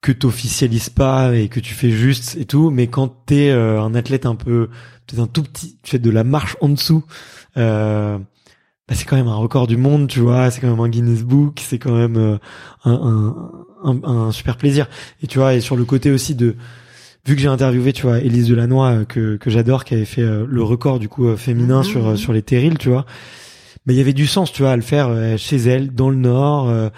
que 0.00 0.12
t'officialises 0.12 0.90
pas 0.90 1.34
et 1.34 1.48
que 1.48 1.60
tu 1.60 1.74
fais 1.74 1.90
juste 1.90 2.36
et 2.36 2.44
tout. 2.44 2.70
Mais 2.70 2.86
quand 2.88 3.08
t'es 3.26 3.50
euh, 3.50 3.80
un 3.80 3.94
athlète 3.94 4.26
un 4.26 4.34
peu, 4.36 4.68
peut-être 5.06 5.20
un 5.20 5.26
tout 5.28 5.42
petit, 5.42 5.78
tu 5.82 5.92
fais 5.92 5.98
de 5.98 6.10
la 6.10 6.24
marche 6.24 6.56
en 6.60 6.68
dessous. 6.68 7.04
Euh, 7.56 8.18
bah, 8.88 8.94
c'est 8.96 9.04
quand 9.04 9.16
même 9.16 9.28
un 9.28 9.34
record 9.36 9.66
du 9.66 9.76
monde, 9.76 10.08
tu 10.08 10.20
vois. 10.20 10.50
C'est 10.50 10.60
quand 10.60 10.70
même 10.70 10.80
un 10.80 10.88
Guinness 10.88 11.22
Book. 11.22 11.60
C'est 11.64 11.78
quand 11.78 11.94
même 11.94 12.16
euh, 12.16 12.36
un, 12.84 12.92
un, 13.84 14.00
un, 14.02 14.08
un 14.08 14.32
super 14.32 14.56
plaisir. 14.56 14.88
Et 15.22 15.26
tu 15.26 15.38
vois, 15.38 15.54
et 15.54 15.60
sur 15.60 15.76
le 15.76 15.84
côté 15.84 16.10
aussi 16.10 16.34
de 16.34 16.56
vu 17.24 17.36
que 17.36 17.40
j'ai 17.40 17.48
interviewé, 17.48 17.92
tu 17.92 18.02
vois, 18.02 18.18
Élise 18.18 18.48
Delannoy 18.48 18.90
euh, 18.92 19.04
que 19.04 19.36
que 19.36 19.50
j'adore, 19.50 19.84
qui 19.84 19.94
avait 19.94 20.04
fait 20.04 20.22
euh, 20.22 20.44
le 20.48 20.62
record 20.62 20.98
du 20.98 21.08
coup 21.08 21.26
euh, 21.28 21.36
féminin 21.36 21.78
Mhm. 21.78 21.84
sur 21.84 22.18
sur 22.18 22.32
les 22.32 22.42
terrils, 22.42 22.78
tu 22.78 22.88
vois. 22.88 23.06
Mais 23.86 23.94
il 23.94 23.96
y 23.96 24.00
avait 24.00 24.12
du 24.12 24.26
sens, 24.28 24.52
tu 24.52 24.62
vois, 24.62 24.72
à 24.72 24.76
le 24.76 24.82
faire 24.82 25.08
euh, 25.08 25.36
chez 25.36 25.56
elle, 25.56 25.92
dans 25.92 26.08
le 26.10 26.16
Nord, 26.16 26.68
euh, 26.68 26.88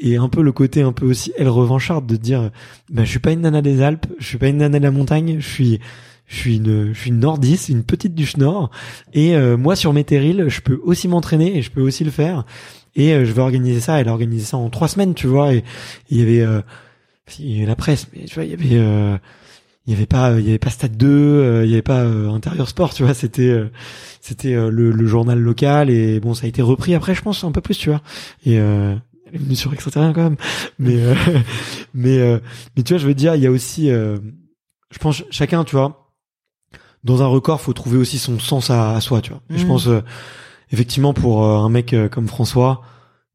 et 0.00 0.16
un 0.16 0.28
peu 0.28 0.42
le 0.42 0.52
côté 0.52 0.82
un 0.82 0.92
peu 0.92 1.06
aussi 1.06 1.32
elle 1.38 1.48
revancharde 1.48 2.04
de 2.06 2.16
dire, 2.16 2.50
ben 2.90 3.04
je 3.04 3.10
suis 3.10 3.18
pas 3.20 3.30
une 3.32 3.42
nana 3.42 3.62
des 3.62 3.80
Alpes, 3.80 4.06
je 4.18 4.26
suis 4.26 4.38
pas 4.38 4.48
une 4.48 4.56
nana 4.58 4.78
de 4.78 4.82
la 4.84 4.90
montagne, 4.90 5.36
je 5.38 5.48
suis 5.48 5.80
je 6.26 6.36
suis 6.36 6.56
une 6.56 6.92
je 6.92 6.98
suis 6.98 7.10
une 7.10 7.20
nordiste, 7.20 7.68
une 7.68 7.84
petite 7.84 8.14
du 8.14 8.26
Nord, 8.38 8.70
et 9.12 9.36
euh, 9.36 9.56
moi 9.56 9.76
sur 9.76 9.92
mes 9.92 10.04
terrils, 10.04 10.46
je 10.48 10.60
peux 10.60 10.80
aussi 10.84 11.08
m'entraîner 11.08 11.56
et 11.56 11.62
je 11.62 11.70
peux 11.70 11.82
aussi 11.82 12.04
le 12.04 12.10
faire. 12.10 12.44
Et 12.96 13.12
euh, 13.12 13.24
je 13.24 13.32
vais 13.32 13.42
organiser 13.42 13.80
ça. 13.80 14.00
Elle 14.00 14.08
a 14.08 14.12
organisé 14.12 14.44
ça 14.44 14.56
en 14.56 14.70
trois 14.70 14.88
semaines, 14.88 15.14
tu 15.14 15.26
vois. 15.26 15.54
Et 15.54 15.64
il 16.10 16.18
y 16.18 16.22
avait, 16.22 16.40
euh, 16.40 16.60
il 17.38 17.52
y 17.52 17.56
avait 17.58 17.66
la 17.66 17.76
presse, 17.76 18.06
mais 18.14 18.24
tu 18.24 18.34
vois, 18.34 18.44
il 18.44 18.50
y 18.50 18.54
avait, 18.54 18.78
euh, 18.78 19.16
il 19.86 19.92
y 19.92 19.96
avait 19.96 20.06
pas 20.06 20.38
il 20.38 20.44
y 20.44 20.48
avait 20.48 20.58
pas 20.58 20.70
Stade 20.70 20.96
2, 20.96 21.08
euh, 21.08 21.64
il 21.64 21.70
y 21.70 21.74
avait 21.74 21.82
pas 21.82 22.00
euh, 22.00 22.30
Intérieur 22.30 22.68
Sport, 22.68 22.94
tu 22.94 23.02
vois, 23.02 23.14
c'était 23.14 23.54
c'était 24.20 24.54
le, 24.54 24.90
le 24.90 25.06
journal 25.06 25.38
local 25.38 25.90
et 25.90 26.20
bon 26.20 26.32
ça 26.34 26.46
a 26.46 26.48
été 26.48 26.62
repris 26.62 26.94
après 26.94 27.14
je 27.14 27.22
pense 27.22 27.44
un 27.44 27.52
peu 27.52 27.60
plus, 27.60 27.76
tu 27.76 27.90
vois. 27.90 28.00
Et 28.46 28.58
venue 29.32 29.56
sur 29.56 29.72
Extraterrien 29.72 30.12
quand 30.12 30.22
même. 30.22 30.36
Mais 30.78 30.96
mais 31.94 32.40
mais 32.76 32.82
tu 32.82 32.94
vois, 32.94 32.98
je 32.98 33.06
veux 33.06 33.14
dire, 33.14 33.34
il 33.34 33.42
y 33.42 33.46
a 33.46 33.50
aussi 33.50 33.88
je 33.88 34.98
pense 35.00 35.24
chacun, 35.30 35.64
tu 35.64 35.76
vois, 35.76 36.03
dans 37.04 37.22
un 37.22 37.26
record, 37.26 37.60
faut 37.60 37.72
trouver 37.74 37.98
aussi 37.98 38.18
son 38.18 38.38
sens 38.38 38.70
à, 38.70 38.94
à 38.96 39.00
soi, 39.00 39.20
tu 39.20 39.30
vois. 39.30 39.42
Et 39.50 39.58
je 39.58 39.62
Mhm. 39.62 39.68
pense 39.68 39.86
euh, 39.88 40.00
effectivement 40.72 41.12
pour 41.14 41.44
euh, 41.44 41.58
un 41.58 41.68
mec 41.68 41.92
euh, 41.92 42.08
comme 42.08 42.26
François, 42.28 42.82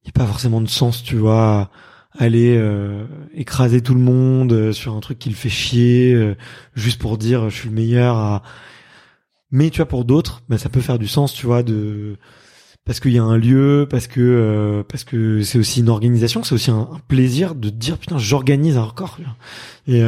il 0.04 0.08
n'y 0.08 0.10
a 0.10 0.20
pas 0.20 0.26
forcément 0.26 0.60
de 0.62 0.68
sens, 0.68 1.04
tu 1.04 1.16
vois, 1.16 1.70
aller 2.18 2.56
euh, 2.58 3.06
écraser 3.36 3.82
tout 3.82 3.94
le 3.94 4.00
monde 4.00 4.52
euh, 4.54 4.72
sur 4.74 4.96
un 4.96 5.00
truc 5.00 5.20
qui 5.20 5.30
le 5.30 5.36
fait 5.36 5.50
chier, 5.50 6.14
euh, 6.14 6.36
juste 6.74 7.00
pour 7.00 7.18
dire 7.18 7.50
je 7.50 7.56
suis 7.56 7.70
le 7.70 7.76
meilleur. 7.76 8.16
À... 8.18 8.42
Mais 9.52 9.70
tu 9.70 9.78
vois, 9.78 9.88
pour 9.88 10.06
d'autres, 10.06 10.42
bah, 10.50 10.58
ça 10.58 10.70
peut 10.70 10.82
faire 10.82 10.98
du 11.00 11.08
sens, 11.08 11.34
tu 11.34 11.46
vois, 11.46 11.62
de 11.64 12.18
parce 12.86 13.00
qu'il 13.00 13.12
y 13.12 13.20
a 13.20 13.24
un 13.24 13.38
lieu, 13.38 13.88
parce 13.88 14.08
que 14.08 14.84
parce 14.90 15.04
que 15.04 15.44
c'est 15.44 15.60
aussi 15.60 15.82
une 15.82 15.90
organisation, 15.90 16.44
c'est 16.44 16.56
aussi 16.56 16.72
un, 16.72 16.90
plaisir 17.08 17.54
de 17.54 17.70
dire 17.70 18.00
putain 18.00 18.18
j'organise 18.18 18.78
un 18.78 18.84
record. 18.84 19.18
Et 19.88 20.02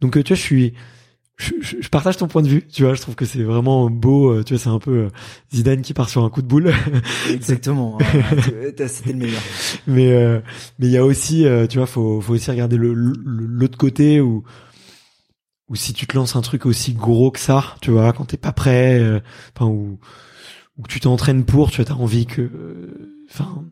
donc 0.00 0.12
tu 0.12 0.28
vois, 0.28 0.36
je 0.36 0.40
suis 0.40 0.72
je, 1.40 1.80
je, 1.80 1.88
partage 1.88 2.18
ton 2.18 2.28
point 2.28 2.42
de 2.42 2.48
vue, 2.48 2.66
tu 2.66 2.84
vois, 2.84 2.94
je 2.94 3.00
trouve 3.00 3.14
que 3.14 3.24
c'est 3.24 3.42
vraiment 3.42 3.88
beau, 3.88 4.30
euh, 4.30 4.44
tu 4.44 4.54
vois, 4.54 4.62
c'est 4.62 4.68
un 4.68 4.78
peu 4.78 4.90
euh, 4.90 5.08
Zidane 5.54 5.80
qui 5.80 5.94
part 5.94 6.10
sur 6.10 6.22
un 6.22 6.30
coup 6.30 6.42
de 6.42 6.46
boule. 6.46 6.72
Exactement, 7.30 7.98
c'était 8.86 9.12
le 9.12 9.18
meilleur. 9.18 9.42
Mais 9.86 10.12
euh, 10.12 10.40
mais 10.78 10.86
il 10.86 10.92
y 10.92 10.98
a 10.98 11.04
aussi, 11.04 11.46
tu 11.68 11.78
vois, 11.78 11.86
faut 11.86 12.20
faut 12.20 12.34
aussi 12.34 12.50
regarder 12.50 12.76
le 12.76 12.92
l'autre 12.92 13.78
côté 13.78 14.20
où 14.20 14.44
où 15.68 15.76
si 15.76 15.92
tu 15.94 16.06
te 16.06 16.16
lances 16.16 16.36
un 16.36 16.42
truc 16.42 16.66
aussi 16.66 16.92
gros 16.92 17.30
que 17.30 17.40
ça, 17.40 17.76
tu 17.80 17.90
vois, 17.90 18.12
quand 18.12 18.26
t'es 18.26 18.36
pas 18.36 18.52
prêt, 18.52 19.22
enfin 19.56 19.70
où 19.70 19.98
où 20.78 20.86
tu 20.88 21.00
t'entraînes 21.00 21.44
pour, 21.44 21.70
tu 21.70 21.80
as 21.80 21.92
envie 21.94 22.26
que, 22.26 22.50
enfin 23.30 23.64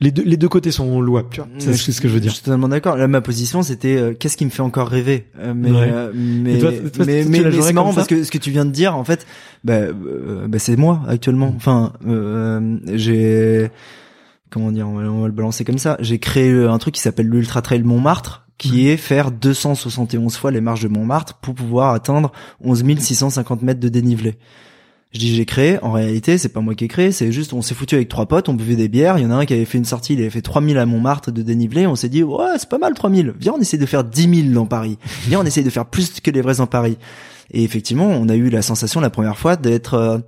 les 0.00 0.10
deux, 0.10 0.24
les 0.24 0.36
deux 0.36 0.48
côtés 0.48 0.70
sont 0.72 1.00
louables, 1.00 1.30
tu 1.30 1.40
vois. 1.40 1.48
C'est 1.58 1.74
ce 1.74 2.00
que 2.00 2.08
je 2.08 2.12
veux 2.12 2.20
dire. 2.20 2.30
Je 2.30 2.36
suis 2.36 2.44
totalement 2.44 2.68
d'accord. 2.68 2.96
Là, 2.96 3.08
ma 3.08 3.22
position, 3.22 3.62
c'était 3.62 3.96
euh, 3.96 4.12
qu'est-ce 4.12 4.36
qui 4.36 4.44
me 4.44 4.50
fait 4.50 4.60
encore 4.60 4.88
rêver? 4.88 5.26
Euh, 5.38 5.54
mais, 5.56 5.70
euh, 5.72 6.12
mais, 6.14 6.58
mais, 7.06 7.24
mais, 7.24 7.62
c'est 7.62 7.72
marrant 7.72 7.94
parce 7.94 8.06
que 8.06 8.22
ce 8.22 8.30
que 8.30 8.36
tu 8.36 8.50
viens 8.50 8.66
de 8.66 8.70
dire, 8.70 8.94
en 8.94 9.04
fait, 9.04 9.26
bah, 9.64 9.92
bah 9.92 10.58
c'est 10.58 10.76
moi 10.76 11.00
actuellement. 11.08 11.52
Mm. 11.52 11.56
Enfin, 11.56 11.92
j'ai 12.92 13.70
comment 14.50 14.70
dire, 14.70 14.86
on 14.86 15.20
va, 15.20 15.26
le 15.26 15.32
balancer 15.32 15.64
comme 15.64 15.78
ça. 15.78 15.96
J'ai 16.00 16.18
créé 16.18 16.52
un 16.52 16.78
truc 16.78 16.94
qui 16.94 17.00
s'appelle 17.00 17.28
l'Ultra 17.28 17.62
Trail 17.62 17.82
Montmartre, 17.82 18.46
qui 18.58 18.84
mm. 18.84 18.88
est 18.88 18.96
faire 18.98 19.30
271 19.30 20.36
fois 20.36 20.50
les 20.50 20.60
marches 20.60 20.82
de 20.82 20.88
Montmartre 20.88 21.38
pour 21.40 21.54
pouvoir 21.54 21.94
atteindre 21.94 22.32
11 22.62 22.98
650 22.98 23.62
mètres 23.62 23.80
de 23.80 23.88
dénivelé. 23.88 24.36
Je 25.16 25.20
dis 25.20 25.34
j'ai 25.34 25.46
créé, 25.46 25.82
en 25.82 25.92
réalité 25.92 26.36
c'est 26.36 26.50
pas 26.50 26.60
moi 26.60 26.74
qui 26.74 26.84
ai 26.84 26.88
créé, 26.88 27.10
c'est 27.10 27.32
juste 27.32 27.54
on 27.54 27.62
s'est 27.62 27.74
foutu 27.74 27.94
avec 27.94 28.10
trois 28.10 28.26
potes, 28.26 28.50
on 28.50 28.52
buvait 28.52 28.76
des 28.76 28.88
bières, 28.88 29.16
il 29.16 29.22
y 29.22 29.26
en 29.26 29.30
a 29.30 29.36
un 29.36 29.46
qui 29.46 29.54
avait 29.54 29.64
fait 29.64 29.78
une 29.78 29.86
sortie, 29.86 30.12
il 30.12 30.20
avait 30.20 30.28
fait 30.28 30.42
3000 30.42 30.76
à 30.76 30.84
Montmartre 30.84 31.32
de 31.32 31.40
dénivelé, 31.40 31.86
on 31.86 31.96
s'est 31.96 32.10
dit 32.10 32.22
ouais 32.22 32.58
c'est 32.58 32.68
pas 32.68 32.76
mal 32.76 32.92
3000, 32.92 33.32
viens 33.40 33.54
on 33.56 33.58
essaie 33.58 33.78
de 33.78 33.86
faire 33.86 34.04
10 34.04 34.42
000 34.42 34.54
dans 34.54 34.66
Paris, 34.66 34.98
viens 35.26 35.40
on 35.40 35.44
essaie 35.46 35.62
de 35.62 35.70
faire 35.70 35.86
plus 35.86 36.20
que 36.20 36.30
les 36.30 36.42
vrais 36.42 36.60
en 36.60 36.66
Paris. 36.66 36.98
Et 37.50 37.64
effectivement 37.64 38.08
on 38.08 38.28
a 38.28 38.34
eu 38.34 38.50
la 38.50 38.60
sensation 38.60 39.00
la 39.00 39.08
première 39.08 39.38
fois 39.38 39.56
d'être 39.56 39.94
euh, 39.94 40.18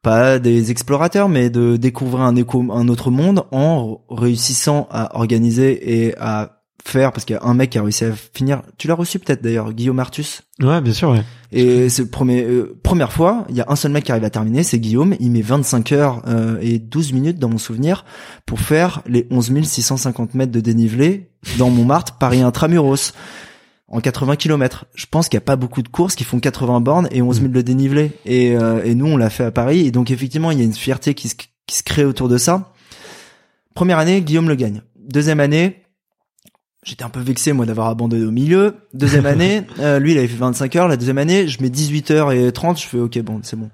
pas 0.00 0.38
des 0.38 0.70
explorateurs, 0.70 1.28
mais 1.28 1.50
de 1.50 1.76
découvrir 1.76 2.20
un, 2.22 2.36
autre 2.36 3.10
monde 3.10 3.42
en 3.50 4.00
réussissant 4.08 4.86
à 4.92 5.16
organiser 5.18 6.06
et 6.06 6.14
à 6.18 6.59
faire 6.84 7.12
parce 7.12 7.24
qu'il 7.24 7.34
y 7.34 7.38
a 7.38 7.44
un 7.44 7.54
mec 7.54 7.70
qui 7.70 7.78
a 7.78 7.82
réussi 7.82 8.04
à 8.04 8.12
finir. 8.12 8.62
Tu 8.78 8.88
l'as 8.88 8.94
reçu 8.94 9.18
peut-être 9.18 9.42
d'ailleurs, 9.42 9.72
Guillaume 9.72 9.98
Artus. 9.98 10.42
Ouais, 10.60 10.80
bien 10.80 10.92
sûr. 10.92 11.10
Ouais. 11.10 11.22
Et 11.52 11.88
c'est 11.88 12.10
premier 12.10 12.42
euh, 12.42 12.78
première 12.82 13.12
fois, 13.12 13.44
il 13.48 13.56
y 13.56 13.60
a 13.60 13.66
un 13.68 13.76
seul 13.76 13.92
mec 13.92 14.04
qui 14.04 14.12
arrive 14.12 14.24
à 14.24 14.30
terminer, 14.30 14.62
c'est 14.62 14.78
Guillaume. 14.78 15.14
Il 15.20 15.30
met 15.32 15.42
25 15.42 15.92
heures 15.92 16.22
euh, 16.28 16.58
et 16.60 16.78
12 16.78 17.12
minutes 17.12 17.38
dans 17.38 17.48
mon 17.48 17.58
souvenir 17.58 18.04
pour 18.46 18.60
faire 18.60 19.02
les 19.06 19.26
11 19.30 19.62
650 19.62 20.34
mètres 20.34 20.52
de 20.52 20.60
dénivelé 20.60 21.30
dans 21.58 21.70
Montmartre, 21.70 22.18
Paris 22.18 22.42
intramuros 22.42 23.12
en 23.88 24.00
80 24.00 24.36
km. 24.36 24.86
Je 24.94 25.06
pense 25.10 25.28
qu'il 25.28 25.36
n'y 25.36 25.42
a 25.42 25.46
pas 25.46 25.56
beaucoup 25.56 25.82
de 25.82 25.88
courses 25.88 26.14
qui 26.14 26.24
font 26.24 26.38
80 26.38 26.80
bornes 26.80 27.08
et 27.10 27.22
11 27.22 27.40
000 27.40 27.52
de 27.52 27.60
dénivelé. 27.60 28.12
Et, 28.24 28.56
euh, 28.56 28.84
et 28.84 28.94
nous, 28.94 29.06
on 29.06 29.16
l'a 29.16 29.30
fait 29.30 29.44
à 29.44 29.50
Paris. 29.50 29.86
Et 29.86 29.90
donc 29.90 30.10
effectivement, 30.10 30.50
il 30.52 30.58
y 30.58 30.62
a 30.62 30.64
une 30.64 30.72
fierté 30.72 31.14
qui 31.14 31.28
se, 31.28 31.34
qui 31.34 31.76
se 31.76 31.82
crée 31.82 32.04
autour 32.04 32.28
de 32.28 32.38
ça. 32.38 32.72
Première 33.74 33.98
année, 33.98 34.20
Guillaume 34.20 34.48
le 34.48 34.54
gagne. 34.54 34.82
Deuxième 34.96 35.40
année, 35.40 35.79
J'étais 36.82 37.04
un 37.04 37.10
peu 37.10 37.20
vexé 37.20 37.52
moi 37.52 37.66
d'avoir 37.66 37.88
abandonné 37.88 38.24
au 38.24 38.30
milieu. 38.30 38.76
Deuxième 38.94 39.26
année, 39.26 39.66
euh, 39.80 39.98
lui 39.98 40.12
il 40.12 40.18
avait 40.18 40.28
fait 40.28 40.36
25 40.36 40.76
heures. 40.76 40.88
La 40.88 40.96
deuxième 40.96 41.18
année, 41.18 41.46
je 41.46 41.62
mets 41.62 41.70
18 41.70 42.10
heures 42.10 42.32
et 42.32 42.50
30. 42.50 42.80
Je 42.80 42.86
fais 42.86 42.98
ok 42.98 43.18
bon 43.20 43.40
c'est 43.42 43.56
bon. 43.56 43.70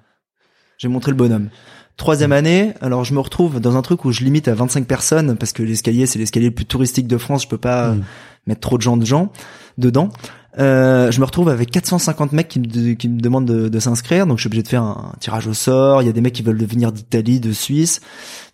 J'ai 0.78 0.88
montré 0.88 1.12
le 1.12 1.16
bonhomme. 1.16 1.48
Troisième 1.96 2.32
année, 2.32 2.74
alors 2.82 3.04
je 3.04 3.14
me 3.14 3.20
retrouve 3.20 3.58
dans 3.58 3.76
un 3.76 3.82
truc 3.82 4.04
où 4.04 4.12
je 4.12 4.22
limite 4.22 4.48
à 4.48 4.54
25 4.54 4.86
personnes 4.86 5.36
parce 5.36 5.52
que 5.52 5.62
l'escalier 5.62 6.04
c'est 6.04 6.18
l'escalier 6.18 6.48
le 6.48 6.54
plus 6.54 6.66
touristique 6.66 7.06
de 7.06 7.16
France. 7.16 7.44
Je 7.44 7.48
peux 7.48 7.58
pas 7.58 7.92
hmm. 7.92 8.04
mettre 8.46 8.60
trop 8.60 8.76
de 8.76 8.82
gens 8.82 8.96
de 8.96 9.06
gens 9.06 9.32
dedans. 9.78 10.10
Euh, 10.58 11.10
je 11.10 11.20
me 11.20 11.24
retrouve 11.24 11.48
avec 11.48 11.70
450 11.70 12.32
mecs 12.32 12.48
qui 12.48 12.60
me, 12.60 12.94
qui 12.94 13.08
me 13.08 13.20
demandent 13.20 13.46
de, 13.46 13.68
de 13.68 13.78
s'inscrire, 13.78 14.26
donc 14.26 14.38
je 14.38 14.42
suis 14.42 14.48
obligé 14.48 14.62
de 14.62 14.68
faire 14.68 14.82
un, 14.82 15.12
tirage 15.20 15.46
au 15.46 15.54
sort. 15.54 16.02
Il 16.02 16.06
y 16.06 16.08
a 16.08 16.12
des 16.12 16.20
mecs 16.20 16.32
qui 16.32 16.42
veulent 16.42 16.62
venir 16.64 16.92
d'Italie, 16.92 17.40
de 17.40 17.52
Suisse, 17.52 18.00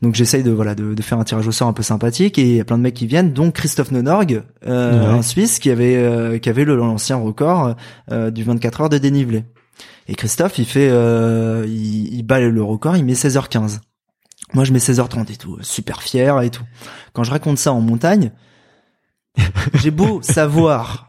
donc 0.00 0.14
j'essaye 0.14 0.42
de 0.42 0.50
voilà 0.50 0.74
de, 0.74 0.94
de, 0.94 1.02
faire 1.02 1.18
un 1.18 1.24
tirage 1.24 1.46
au 1.46 1.52
sort 1.52 1.68
un 1.68 1.72
peu 1.72 1.82
sympathique. 1.82 2.38
Et 2.38 2.42
il 2.42 2.56
y 2.56 2.60
a 2.60 2.64
plein 2.64 2.78
de 2.78 2.82
mecs 2.82 2.94
qui 2.94 3.06
viennent, 3.06 3.32
dont 3.32 3.50
Christophe 3.50 3.92
Nonorg, 3.92 4.42
euh, 4.66 5.12
un 5.12 5.22
Suisse 5.22 5.58
qui 5.58 5.70
avait 5.70 5.96
euh, 5.96 6.38
qui 6.38 6.48
avait 6.48 6.64
l'ancien 6.64 7.16
record 7.16 7.76
euh, 8.10 8.30
du 8.30 8.42
24 8.42 8.80
heures 8.80 8.88
de 8.88 8.98
dénivelé. 8.98 9.44
Et 10.08 10.14
Christophe, 10.14 10.58
il 10.58 10.64
fait, 10.64 10.88
euh, 10.90 11.64
il, 11.68 12.12
il 12.14 12.22
bat 12.24 12.40
le 12.40 12.62
record, 12.62 12.96
il 12.96 13.04
met 13.04 13.12
16h15. 13.12 13.78
Moi, 14.54 14.64
je 14.64 14.72
mets 14.72 14.78
16h30 14.78 15.32
et 15.32 15.36
tout, 15.36 15.56
super 15.62 16.02
fier 16.02 16.40
et 16.42 16.50
tout. 16.50 16.64
Quand 17.12 17.24
je 17.24 17.30
raconte 17.30 17.58
ça 17.58 17.72
en 17.72 17.80
montagne, 17.80 18.32
j'ai 19.74 19.90
beau 19.90 20.20
savoir 20.22 21.08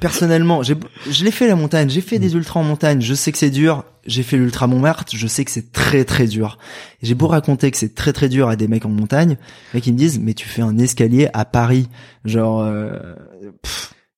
personnellement, 0.00 0.62
je 0.62 1.24
l'ai 1.24 1.30
fait 1.30 1.46
la 1.46 1.56
montagne, 1.56 1.88
j'ai 1.88 2.00
fait 2.00 2.18
des 2.18 2.34
ultras 2.34 2.60
en 2.60 2.64
montagne, 2.64 3.00
je 3.00 3.14
sais 3.14 3.32
que 3.32 3.38
c'est 3.38 3.50
dur, 3.50 3.84
j'ai 4.06 4.22
fait 4.22 4.36
l'ultra 4.36 4.66
Montmartre, 4.66 5.12
je 5.16 5.26
sais 5.26 5.44
que 5.44 5.50
c'est 5.50 5.72
très 5.72 6.04
très 6.04 6.26
dur. 6.26 6.58
J'ai 7.02 7.14
beau 7.14 7.28
raconter 7.28 7.70
que 7.70 7.76
c'est 7.76 7.94
très 7.94 8.12
très 8.12 8.28
dur 8.28 8.48
à 8.48 8.56
des 8.56 8.68
mecs 8.68 8.84
en 8.84 8.90
montagne, 8.90 9.36
mecs 9.74 9.86
ils 9.86 9.92
me 9.92 9.98
disent 9.98 10.18
mais 10.18 10.34
tu 10.34 10.48
fais 10.48 10.62
un 10.62 10.78
escalier 10.78 11.28
à 11.32 11.44
Paris, 11.44 11.88
genre 12.24 12.60
euh, 12.60 12.98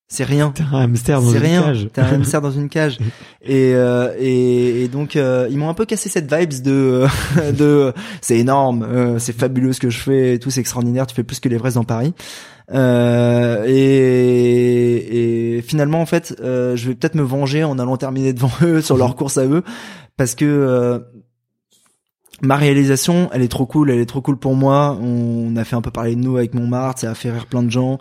c'est 0.08 0.24
rien. 0.24 0.52
T'es 0.54 0.62
un 0.62 0.82
hamster 0.82 1.20
dans 1.20 1.32
une 1.32 1.38
rien. 1.38 1.62
cage. 1.62 1.88
T'es 1.92 2.00
un 2.00 2.12
hamster 2.12 2.40
dans 2.40 2.50
une 2.50 2.68
cage. 2.68 2.98
Et 3.42 3.74
euh, 3.74 4.14
et, 4.18 4.84
et, 4.84 4.88
donc 4.88 5.16
euh, 5.16 5.48
ils 5.50 5.58
m'ont 5.58 5.68
un 5.68 5.74
peu 5.74 5.86
cassé 5.86 6.08
cette 6.08 6.32
vibes 6.32 6.62
de 6.62 7.06
de 7.52 7.92
c'est 8.20 8.38
énorme, 8.38 9.18
c'est 9.18 9.36
fabuleux 9.36 9.72
ce 9.72 9.80
que 9.80 9.90
je 9.90 9.98
fais, 9.98 10.34
et 10.34 10.38
tout 10.38 10.50
c'est 10.50 10.60
extraordinaire, 10.60 11.06
tu 11.06 11.14
fais 11.14 11.24
plus 11.24 11.40
que 11.40 11.48
les 11.48 11.56
vrais 11.56 11.72
dans 11.72 11.84
Paris. 11.84 12.14
Euh, 12.72 13.64
et, 13.66 15.56
et, 15.56 15.62
finalement, 15.62 16.00
en 16.00 16.06
fait, 16.06 16.36
euh, 16.40 16.76
je 16.76 16.88
vais 16.88 16.94
peut-être 16.94 17.14
me 17.14 17.22
venger 17.22 17.64
en 17.64 17.78
allant 17.78 17.96
terminer 17.96 18.32
devant 18.32 18.50
eux 18.62 18.80
sur 18.80 18.96
leur 18.96 19.16
course 19.16 19.38
à 19.38 19.46
eux, 19.46 19.62
parce 20.16 20.34
que 20.34 20.44
euh, 20.44 20.98
ma 22.40 22.56
réalisation, 22.56 23.28
elle 23.32 23.42
est 23.42 23.48
trop 23.48 23.66
cool, 23.66 23.90
elle 23.90 24.00
est 24.00 24.06
trop 24.06 24.22
cool 24.22 24.38
pour 24.38 24.54
moi. 24.54 24.98
On 25.00 25.54
a 25.56 25.64
fait 25.64 25.76
un 25.76 25.82
peu 25.82 25.90
parler 25.90 26.14
de 26.14 26.20
nous 26.20 26.36
avec 26.36 26.54
Montmartre, 26.54 27.00
ça 27.00 27.10
a 27.10 27.14
fait 27.14 27.30
rire 27.30 27.46
plein 27.46 27.62
de 27.62 27.70
gens. 27.70 27.98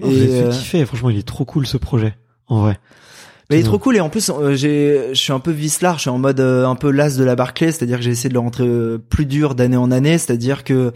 Oh, 0.00 0.08
et 0.08 0.26
fait 0.26 0.48
kiffer, 0.50 0.86
franchement, 0.86 1.10
il 1.10 1.18
est 1.18 1.26
trop 1.26 1.44
cool 1.44 1.66
ce 1.66 1.76
projet, 1.76 2.14
en 2.46 2.62
vrai. 2.62 2.78
Il 3.50 3.56
est 3.56 3.62
trop 3.62 3.78
cool 3.78 3.96
et 3.96 4.00
en 4.00 4.10
plus 4.10 4.30
j'ai 4.56 5.08
je 5.08 5.18
suis 5.18 5.32
un 5.32 5.40
peu 5.40 5.52
vicelard, 5.52 5.94
je 5.94 6.02
suis 6.02 6.10
en 6.10 6.18
mode 6.18 6.38
un 6.38 6.74
peu 6.74 6.90
las 6.90 7.16
de 7.16 7.24
la 7.24 7.34
Barclay, 7.34 7.72
c'est-à-dire 7.72 7.96
que 7.96 8.02
j'ai 8.02 8.10
essayé 8.10 8.28
de 8.28 8.34
le 8.34 8.40
rentrer 8.40 8.68
plus 9.08 9.24
dur 9.24 9.54
d'année 9.54 9.78
en 9.78 9.90
année, 9.90 10.18
c'est-à-dire 10.18 10.64
que 10.64 10.92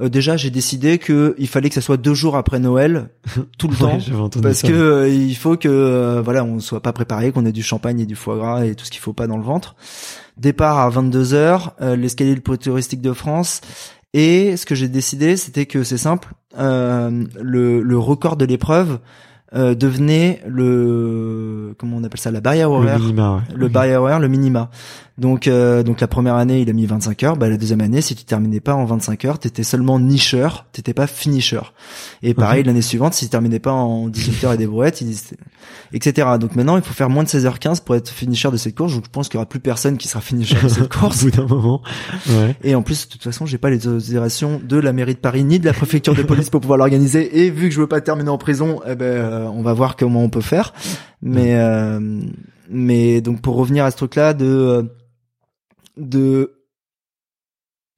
euh, 0.00 0.08
déjà 0.08 0.36
j'ai 0.36 0.50
décidé 0.50 0.98
que 0.98 1.34
il 1.38 1.48
fallait 1.48 1.68
que 1.68 1.74
ça 1.74 1.80
soit 1.80 1.96
deux 1.96 2.12
jours 2.12 2.36
après 2.36 2.58
Noël 2.58 3.08
tout 3.58 3.68
le 3.68 3.76
temps 3.76 3.98
parce 4.42 4.62
que 4.62 4.72
euh, 4.72 5.08
il 5.08 5.36
faut 5.36 5.56
que 5.56 5.68
euh, 5.68 6.20
voilà 6.22 6.44
on 6.44 6.60
soit 6.60 6.82
pas 6.82 6.92
préparé 6.92 7.32
qu'on 7.32 7.46
ait 7.46 7.52
du 7.52 7.62
champagne 7.62 8.00
et 8.00 8.06
du 8.06 8.14
foie 8.14 8.36
gras 8.36 8.64
et 8.64 8.74
tout 8.74 8.84
ce 8.84 8.90
qu'il 8.90 9.00
faut 9.00 9.14
pas 9.14 9.26
dans 9.26 9.38
le 9.38 9.42
ventre. 9.44 9.74
Départ 10.36 10.78
à 10.78 10.90
22 10.90 11.32
heures 11.32 11.74
l'escalier 11.80 12.34
le 12.34 12.42
plus 12.42 12.58
touristique 12.58 13.00
de 13.00 13.12
France. 13.12 13.62
Et 14.12 14.56
ce 14.56 14.66
que 14.66 14.74
j'ai 14.74 14.88
décidé 14.88 15.36
c'était 15.36 15.66
que 15.66 15.82
c'est 15.82 15.98
simple 15.98 16.34
le, 16.58 17.80
le 17.82 17.98
record 17.98 18.36
de 18.36 18.44
l'épreuve 18.44 18.98
devenait 19.52 20.42
le 20.46 21.74
comment 21.78 21.96
on 21.96 22.04
appelle 22.04 22.20
ça 22.20 22.30
la 22.30 22.40
barrière 22.40 22.70
horaire. 22.70 22.98
le, 22.98 23.04
minima, 23.04 23.42
le 23.54 23.68
barrière 23.68 24.02
horaire 24.02 24.20
le 24.20 24.28
minima. 24.28 24.70
Donc, 25.18 25.48
euh, 25.48 25.82
donc 25.82 26.00
la 26.00 26.08
première 26.08 26.34
année, 26.34 26.60
il 26.60 26.68
a 26.68 26.72
mis 26.72 26.84
25 26.84 27.22
heures. 27.22 27.36
Bah, 27.36 27.48
la 27.48 27.56
deuxième 27.56 27.80
année, 27.80 28.02
si 28.02 28.14
tu 28.14 28.24
terminais 28.24 28.60
pas 28.60 28.74
en 28.74 28.84
25 28.84 29.24
heures, 29.24 29.38
t'étais 29.38 29.62
seulement 29.62 29.98
nicheur, 29.98 30.66
t'étais 30.72 30.92
pas 30.92 31.06
finisher. 31.06 31.60
Et 32.22 32.34
pareil, 32.34 32.64
l'année 32.64 32.82
suivante, 32.82 33.14
si 33.14 33.24
tu 33.24 33.30
terminais 33.30 33.58
pas 33.58 33.72
en 33.72 34.08
18 34.08 34.44
heures 34.44 34.52
et 34.52 34.58
des 34.58 34.66
brouettes, 34.66 35.02
etc. 35.92 36.28
Donc 36.40 36.56
maintenant, 36.56 36.76
il 36.76 36.82
faut 36.82 36.94
faire 36.94 37.10
moins 37.10 37.24
de 37.24 37.28
16h15 37.28 37.82
pour 37.82 37.94
être 37.94 38.08
finisher 38.08 38.50
de 38.50 38.56
cette 38.56 38.74
course. 38.74 38.94
Donc 38.94 39.04
je 39.04 39.10
pense 39.10 39.28
qu'il 39.28 39.36
y 39.36 39.38
aura 39.38 39.48
plus 39.48 39.60
personne 39.60 39.96
qui 39.96 40.08
sera 40.08 40.20
finisher 40.20 40.56
de 40.62 40.68
cette 40.68 40.88
course. 40.92 41.22
Au 41.22 41.26
bout 41.26 41.36
d'un 41.36 41.46
moment. 41.46 41.82
Ouais. 42.28 42.56
Et 42.62 42.74
en 42.74 42.82
plus, 42.82 43.06
de 43.06 43.12
toute 43.12 43.22
façon, 43.22 43.46
j'ai 43.46 43.58
pas 43.58 43.70
les 43.70 43.86
autorisations 43.86 44.60
de 44.62 44.76
la 44.78 44.92
mairie 44.92 45.14
de 45.14 45.20
Paris 45.20 45.44
ni 45.44 45.58
de 45.58 45.64
la 45.64 45.72
préfecture 45.72 46.14
de 46.14 46.22
police 46.22 46.50
pour 46.50 46.60
pouvoir 46.60 46.78
l'organiser. 46.78 47.40
Et 47.44 47.50
vu 47.50 47.68
que 47.68 47.74
je 47.74 47.80
veux 47.80 47.86
pas 47.86 48.00
terminer 48.00 48.30
en 48.30 48.38
prison, 48.38 48.80
eh 48.86 48.94
ben, 48.94 49.04
euh, 49.04 49.44
on 49.46 49.62
va 49.62 49.72
voir 49.72 49.96
comment 49.96 50.22
on 50.22 50.30
peut 50.30 50.40
faire. 50.40 50.72
Mais, 51.22 51.56
euh, 51.56 52.00
mais 52.70 53.20
donc 53.20 53.40
pour 53.40 53.56
revenir 53.56 53.84
à 53.84 53.90
ce 53.90 53.96
truc-là 53.96 54.34
de 54.34 54.46
euh, 54.46 54.82
de 55.96 56.52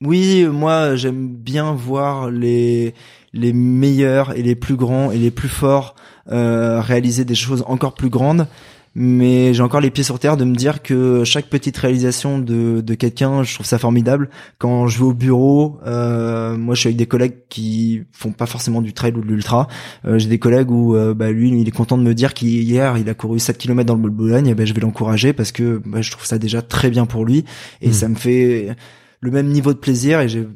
oui, 0.05 0.47
moi 0.47 0.95
j'aime 0.95 1.29
bien 1.29 1.73
voir 1.73 2.31
les 2.31 2.95
les 3.33 3.53
meilleurs 3.53 4.37
et 4.37 4.43
les 4.43 4.55
plus 4.55 4.77
grands 4.77 5.11
et 5.11 5.19
les 5.19 5.31
plus 5.31 5.49
forts 5.49 5.95
réaliser 6.29 7.25
des 7.25 7.35
choses 7.35 7.65
encore 7.67 7.95
plus 7.95 8.11
grandes, 8.11 8.47
mais 8.95 9.55
j'ai 9.55 9.63
encore 9.63 9.81
les 9.81 9.91
pieds 9.91 10.03
sur 10.03 10.19
terre 10.19 10.37
de 10.37 10.45
me 10.45 10.57
dire 10.57 10.83
que 10.83 11.23
chaque 11.23 11.47
petite 11.47 11.77
réalisation 11.77 12.39
de, 12.39 12.81
de 12.81 12.95
quelqu'un, 12.95 13.45
je 13.45 13.55
trouve 13.55 13.67
ça 13.67 13.79
formidable. 13.79 14.29
Quand 14.59 14.89
je 14.89 14.99
vais 14.99 15.05
au 15.05 15.13
bureau, 15.13 15.79
euh, 15.87 16.57
moi 16.57 16.75
je 16.75 16.81
suis 16.81 16.89
avec 16.89 16.97
des 16.97 17.07
collègues 17.07 17.37
qui 17.49 18.03
font 18.13 18.33
pas 18.33 18.47
forcément 18.47 18.83
du 18.83 18.93
trail 18.95 19.13
ou 19.15 19.21
de 19.21 19.27
l'ultra. 19.27 19.69
Euh, 20.05 20.19
j'ai 20.19 20.29
des 20.29 20.39
collègues 20.41 20.71
où 20.71 20.97
euh, 20.97 21.15
bah, 21.15 21.31
lui, 21.31 21.51
il 21.61 21.69
est 21.69 21.71
content 21.71 21.97
de 21.97 22.03
me 22.03 22.15
dire 22.15 22.35
qu'hier 22.35 22.99
il 22.99 23.09
a 23.09 23.15
couru 23.15 23.39
7 23.39 23.57
km 23.59 23.87
dans 23.87 23.95
le 23.95 24.11
Boulogne, 24.11 24.49
et 24.49 24.55
ben 24.55 24.67
je 24.67 24.73
vais 24.75 24.81
l'encourager 24.81 25.33
parce 25.33 25.53
que 25.53 25.81
bah, 25.87 26.01
je 26.03 26.11
trouve 26.11 26.25
ça 26.25 26.39
déjà 26.39 26.61
très 26.63 26.91
bien 26.91 27.07
pour 27.07 27.25
lui 27.25 27.45
et 27.83 27.91
Mm. 27.91 27.93
ça 27.93 28.09
me 28.09 28.15
fait 28.17 28.75
le 29.21 29.31
même 29.31 29.49
niveau 29.49 29.73
de 29.73 29.79
plaisir 29.79 30.21
et 30.21 30.29
j'ai 30.29 30.49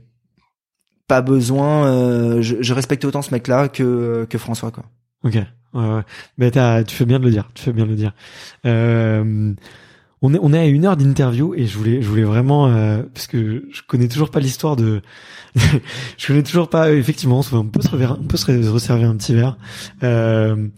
pas 1.06 1.20
besoin. 1.22 1.86
euh, 1.86 2.42
je, 2.42 2.56
je 2.60 2.74
respecte 2.74 3.04
autant 3.04 3.22
ce 3.22 3.30
mec-là 3.30 3.68
que 3.68 4.26
que 4.28 4.38
François 4.38 4.70
quoi. 4.72 4.84
Ok. 5.22 5.38
Ouais, 5.74 6.84
tu 6.84 6.94
fais 6.94 7.04
bien 7.04 7.18
de 7.18 7.24
le 7.24 7.30
dire. 7.30 7.50
Tu 7.54 7.62
fais 7.62 7.72
bien 7.72 7.84
de 7.84 7.90
le 7.90 7.96
dire. 7.96 8.12
Euh, 8.66 9.54
on 10.24 10.34
est, 10.34 10.38
on 10.40 10.52
est 10.52 10.58
à 10.58 10.66
une 10.66 10.84
heure 10.84 10.96
d'interview 10.96 11.54
et 11.54 11.66
je 11.66 11.76
voulais, 11.76 12.00
je 12.00 12.08
voulais 12.08 12.22
vraiment, 12.22 12.68
euh, 12.68 13.02
parce 13.12 13.26
que 13.26 13.64
je 13.70 13.82
connais 13.86 14.06
toujours 14.08 14.30
pas 14.30 14.38
l'histoire 14.38 14.76
de, 14.76 15.02
je 16.18 16.26
connais 16.26 16.42
toujours 16.42 16.68
pas. 16.68 16.92
Effectivement, 16.92 17.40
on 17.52 17.64
peut 17.66 17.82
se 17.82 17.88
on 17.94 18.24
peut 18.24 18.36
se 18.36 18.68
resservir 18.68 19.08
un 19.08 19.16
petit 19.16 19.34
verre. 19.34 19.56
Euh, 20.02 20.68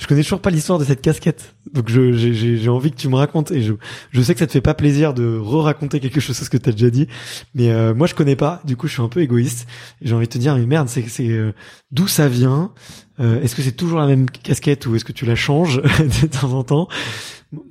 je 0.00 0.06
connais 0.06 0.22
toujours 0.22 0.40
pas 0.40 0.50
l'histoire 0.50 0.78
de 0.78 0.84
cette 0.84 1.02
casquette. 1.02 1.54
Donc 1.74 1.90
je, 1.90 2.12
j'ai, 2.12 2.56
j'ai 2.56 2.68
envie 2.70 2.90
que 2.90 2.96
tu 2.96 3.08
me 3.08 3.16
racontes 3.16 3.50
et 3.52 3.60
je, 3.60 3.74
je 4.10 4.22
sais 4.22 4.32
que 4.32 4.40
ça 4.40 4.46
te 4.46 4.52
fait 4.52 4.62
pas 4.62 4.72
plaisir 4.72 5.12
de 5.12 5.36
re-raconter 5.36 6.00
quelque 6.00 6.20
chose 6.20 6.36
ce 6.36 6.48
que 6.48 6.56
t'as 6.56 6.72
déjà 6.72 6.88
dit. 6.88 7.06
Mais 7.54 7.70
euh, 7.70 7.94
moi 7.94 8.06
je 8.06 8.14
connais 8.14 8.36
pas. 8.36 8.62
Du 8.64 8.76
coup, 8.76 8.86
je 8.86 8.94
suis 8.94 9.02
un 9.02 9.08
peu 9.08 9.20
égoïste. 9.20 9.66
J'ai 10.00 10.14
envie 10.14 10.26
de 10.26 10.32
te 10.32 10.38
dire, 10.38 10.56
mais 10.56 10.64
merde, 10.64 10.88
c'est, 10.88 11.06
c'est 11.06 11.28
euh, 11.28 11.52
d'où 11.90 12.08
ça 12.08 12.28
vient? 12.28 12.72
Euh, 13.20 13.40
est-ce 13.42 13.54
que 13.54 13.62
c'est 13.62 13.72
toujours 13.72 14.00
la 14.00 14.06
même 14.06 14.30
casquette 14.30 14.86
ou 14.86 14.96
est-ce 14.96 15.04
que 15.04 15.12
tu 15.12 15.26
la 15.26 15.34
changes 15.34 15.82
de 16.22 16.26
temps 16.26 16.52
en 16.52 16.64
temps? 16.64 16.88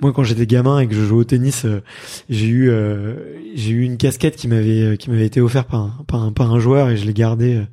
Moi, 0.02 0.12
quand 0.12 0.24
j'étais 0.24 0.46
gamin 0.46 0.80
et 0.80 0.88
que 0.88 0.94
je 0.94 1.04
jouais 1.04 1.20
au 1.20 1.24
tennis, 1.24 1.66
euh, 1.66 1.82
j'ai 2.30 2.48
eu 2.48 2.70
euh, 2.70 3.16
j'ai 3.56 3.72
eu 3.72 3.84
une 3.84 3.98
casquette 3.98 4.36
qui 4.36 4.48
m'avait 4.48 4.98
qui 4.98 5.10
m'avait 5.10 5.26
été 5.26 5.40
offerte 5.42 5.70
par 5.70 6.24
un, 6.24 6.32
par 6.34 6.54
un 6.54 6.60
joueur 6.60 6.90
et 6.90 6.98
je 6.98 7.06
l'ai 7.06 7.14
gardée 7.14 7.64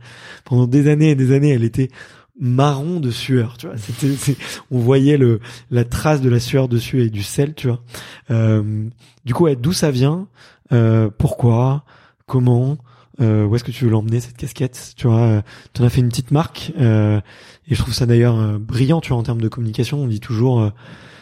pendant 0.44 0.66
des 0.66 0.88
années 0.88 1.10
et 1.10 1.14
des 1.14 1.32
années. 1.32 1.50
Elle 1.50 1.64
était 1.64 1.88
marron 2.38 3.00
de 3.00 3.10
sueur, 3.10 3.56
tu 3.58 3.66
vois. 3.66 3.76
On 4.70 4.78
voyait 4.78 5.16
le 5.16 5.40
la 5.70 5.84
trace 5.84 6.20
de 6.20 6.28
la 6.28 6.38
sueur 6.38 6.68
dessus 6.68 7.00
avec 7.00 7.10
du 7.10 7.24
sel, 7.24 7.54
tu 7.54 7.68
vois. 7.68 7.82
Du 9.24 9.34
coup, 9.34 9.48
d'où 9.56 9.72
ça 9.72 9.90
vient? 9.90 10.28
Pourquoi? 11.18 11.84
Comment? 12.26 12.78
Euh, 13.20 13.44
Où 13.44 13.54
est-ce 13.56 13.64
que 13.64 13.70
tu 13.72 13.84
veux 13.84 13.90
l'emmener 13.90 14.20
cette 14.20 14.36
casquette? 14.36 14.92
Tu 14.96 15.06
vois, 15.06 15.20
euh, 15.20 15.42
tu 15.72 15.82
en 15.82 15.84
as 15.84 15.90
fait 15.90 16.00
une 16.00 16.08
petite 16.08 16.30
marque. 16.30 16.72
euh, 16.78 17.20
et 17.68 17.74
je 17.74 17.80
trouve 17.82 17.94
ça 17.94 18.06
d'ailleurs 18.06 18.38
euh, 18.38 18.58
brillant, 18.58 19.00
tu 19.00 19.10
vois, 19.10 19.18
en 19.18 19.22
termes 19.22 19.40
de 19.40 19.48
communication. 19.48 19.98
On 20.02 20.06
dit 20.06 20.20
toujours, 20.20 20.60
euh, 20.60 20.70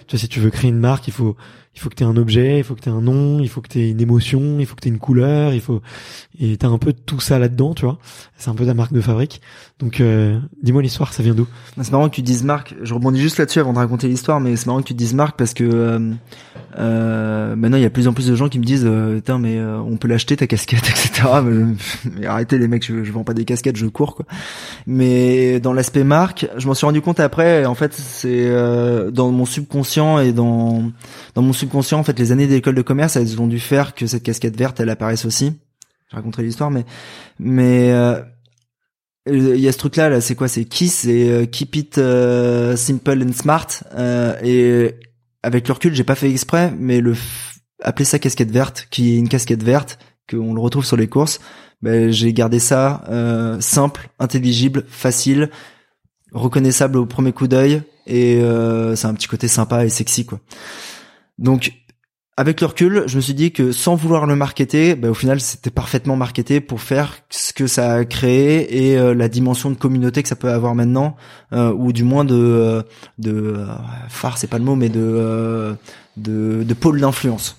tu 0.07 0.16
vois, 0.16 0.21
si 0.21 0.29
tu 0.29 0.41
veux 0.41 0.51
créer 0.51 0.71
une 0.71 0.79
marque, 0.79 1.09
il 1.09 1.12
faut, 1.12 1.37
il 1.75 1.81
faut 1.81 1.89
que 1.89 1.95
tu 1.95 2.05
aies 2.05 2.07
un 2.07 2.16
objet, 2.16 2.59
il 2.59 2.65
faut 2.65 2.75
que 2.75 2.81
tu 2.81 2.89
aies 2.89 2.93
un 2.93 3.01
nom, 3.01 3.41
il 3.41 3.49
faut 3.49 3.61
que 3.61 3.69
tu 3.69 3.81
aies 3.81 3.91
une 3.91 4.01
émotion, 4.01 4.61
il 4.61 4.66
faut 4.66 4.75
que 4.77 4.83
tu 4.83 4.89
aies 4.89 4.93
une 4.93 4.99
couleur, 4.99 5.55
il 5.55 5.61
faut, 5.61 5.81
et 6.39 6.57
t'as 6.57 6.69
un 6.69 6.79
peu 6.79 6.93
tout 6.93 7.19
ça 7.21 7.39
là-dedans, 7.39 7.75
tu 7.75 7.85
vois. 7.85 7.99
C'est 8.37 8.51
un 8.51 8.55
peu 8.55 8.66
ta 8.66 8.75
marque 8.75 8.93
de 8.93 9.01
fabrique. 9.01 9.41
Donc, 9.79 10.01
euh, 10.01 10.39
dis-moi 10.62 10.83
l'histoire, 10.83 11.12
ça 11.15 11.23
vient 11.23 11.35
d'où? 11.35 11.49
C'est 11.81 11.91
marrant 11.91 12.09
que 12.09 12.15
tu 12.15 12.23
dises 12.23 12.45
Marc. 12.45 12.75
Je 12.83 12.95
rebondis 12.95 13.21
juste 13.21 13.39
là-dessus 13.39 13.59
avant 13.61 13.73
de 13.73 13.79
raconter 13.79 14.07
l'histoire, 14.07 14.39
mais 14.41 14.55
c'est 14.57 14.66
marrant 14.66 14.83
que 14.83 14.87
tu 14.89 14.95
dises 14.95 15.15
Marc 15.15 15.37
parce 15.39 15.55
que 15.55 16.12
euh, 16.76 17.55
maintenant 17.56 17.76
il 17.76 17.82
y 17.82 17.86
a 17.86 17.90
plus 17.90 18.09
en 18.09 18.12
plus 18.12 18.26
de 18.26 18.34
gens 18.34 18.48
qui 18.48 18.59
me 18.59 18.64
disent, 18.64 18.86
euh, 18.86 19.16
Putain, 19.16 19.38
mais 19.38 19.59
euh, 19.59 19.78
on 19.78 19.96
peut 19.96 20.09
l'acheter 20.09 20.36
ta 20.36 20.46
casquette, 20.46 20.88
etc. 20.88 21.28
mais, 21.44 22.26
arrêtez 22.26 22.59
les 22.59 22.68
mecs, 22.68 22.84
je, 22.84 23.05
je 23.05 23.12
vends 23.12 23.24
pas 23.24 23.34
des 23.34 23.44
casquettes, 23.44 23.76
je 23.76 23.86
cours 23.86 24.16
quoi. 24.16 24.26
Mais 24.86 25.60
dans 25.60 25.72
l'aspect 25.72 26.05
marque, 26.05 26.46
je 26.56 26.66
m'en 26.66 26.74
suis 26.74 26.86
rendu 26.86 27.01
compte 27.01 27.20
après. 27.20 27.64
En 27.66 27.74
fait, 27.74 27.94
c'est 27.94 28.46
euh, 28.48 29.10
dans 29.10 29.30
mon 29.30 29.44
subconscient 29.44 30.18
et 30.18 30.32
dans 30.32 30.90
dans 31.34 31.42
mon 31.42 31.52
subconscient, 31.52 31.98
en 31.98 32.05
fait, 32.05 32.18
les 32.18 32.32
années 32.32 32.46
d'école 32.46 32.74
de 32.74 32.82
commerce, 32.82 33.16
elles 33.16 33.40
ont 33.40 33.46
dû 33.46 33.60
faire 33.60 33.94
que 33.94 34.06
cette 34.06 34.22
casquette 34.22 34.56
verte, 34.56 34.80
elle 34.80 34.90
apparaisse 34.90 35.24
aussi. 35.24 35.52
Je 36.10 36.16
raconterai 36.16 36.42
l'histoire, 36.42 36.70
mais 36.70 36.84
mais 37.38 37.92
euh, 37.92 38.20
il 39.26 39.60
y 39.60 39.68
a 39.68 39.72
ce 39.72 39.78
truc 39.78 39.96
là 39.96 40.09
là 40.09 40.20
c'est 40.20 40.34
quoi? 40.34 40.48
C'est 40.48 40.64
Kiss 40.64 41.01
c'est 41.01 41.30
euh, 41.30 41.46
Keep 41.46 41.76
It 41.76 41.94
Simple 41.94 43.22
and 43.22 43.32
Smart 43.32 43.68
et 44.42 44.94
avec 45.45 45.69
le 45.69 45.75
recul 45.75 45.95
j'ai 45.95 46.05
pas 46.05 46.15
fait 46.15 46.31
exprès 46.31 46.73
mais 46.77 47.01
le 47.01 47.15
appeler 47.83 48.05
ça 48.05 48.19
casquette 48.19 48.51
verte 48.51 48.89
qui 48.91 49.15
est 49.15 49.19
une 49.19 49.29
casquette 49.29 49.62
verte 49.62 49.99
qu'on 50.29 50.55
le 50.55 50.61
retrouve 50.61 50.85
sur 50.85 50.97
les 50.97 51.07
courses 51.09 51.41
ben 51.83 52.11
j'ai 52.11 52.33
gardé 52.33 52.59
ça 52.59 53.05
euh, 53.09 53.61
simple 53.61 54.09
intelligible 54.19 54.85
facile 54.89 55.51
reconnaissable 56.33 56.99
au 56.99 57.07
premier 57.07 57.33
coup 57.33 57.47
d'œil 57.47 57.83
et 58.07 58.41
euh, 58.43 58.97
c'est 58.97 59.07
un 59.07 59.15
petit 59.15 59.29
côté 59.29 59.49
sympa 59.49 59.85
et 59.85 59.89
sexy 59.89 60.27
quoi. 60.27 60.41
Donc 61.39 61.73
avec 62.36 62.61
le 62.61 62.66
recul, 62.66 63.05
je 63.06 63.16
me 63.16 63.20
suis 63.20 63.35
dit 63.35 63.52
que 63.52 63.70
sans 63.70 63.94
vouloir 63.94 64.27
le 64.27 64.35
marketer, 64.35 64.97
bah, 64.97 65.09
au 65.09 65.15
final, 65.15 65.40
c'était 65.40 65.70
parfaitement 65.70 66.16
marketé 66.16 66.61
pour 66.61 66.81
faire 66.81 67.19
ce 67.31 67.52
que 67.52 67.69
ça 67.69 67.93
a 67.93 68.05
créé 68.05 68.90
et 68.90 68.98
euh, 68.98 69.15
la 69.15 69.28
dimension 69.28 69.70
de 69.70 69.77
communauté 69.77 70.23
que 70.23 70.28
ça 70.28 70.35
peut 70.35 70.51
avoir 70.51 70.74
maintenant, 70.74 71.16
euh, 71.52 71.73
ou 71.73 71.93
du 71.93 72.02
moins 72.02 72.24
de 72.24 72.35
euh, 72.35 72.82
de 73.19 73.32
euh, 73.32 73.66
phare, 74.09 74.36
c'est 74.36 74.48
pas 74.48 74.59
le 74.59 74.65
mot, 74.65 74.74
mais 74.74 74.89
de 74.89 75.77
de, 76.16 76.65
de 76.65 76.74
pôle 76.74 77.01
d'influence. 77.01 77.56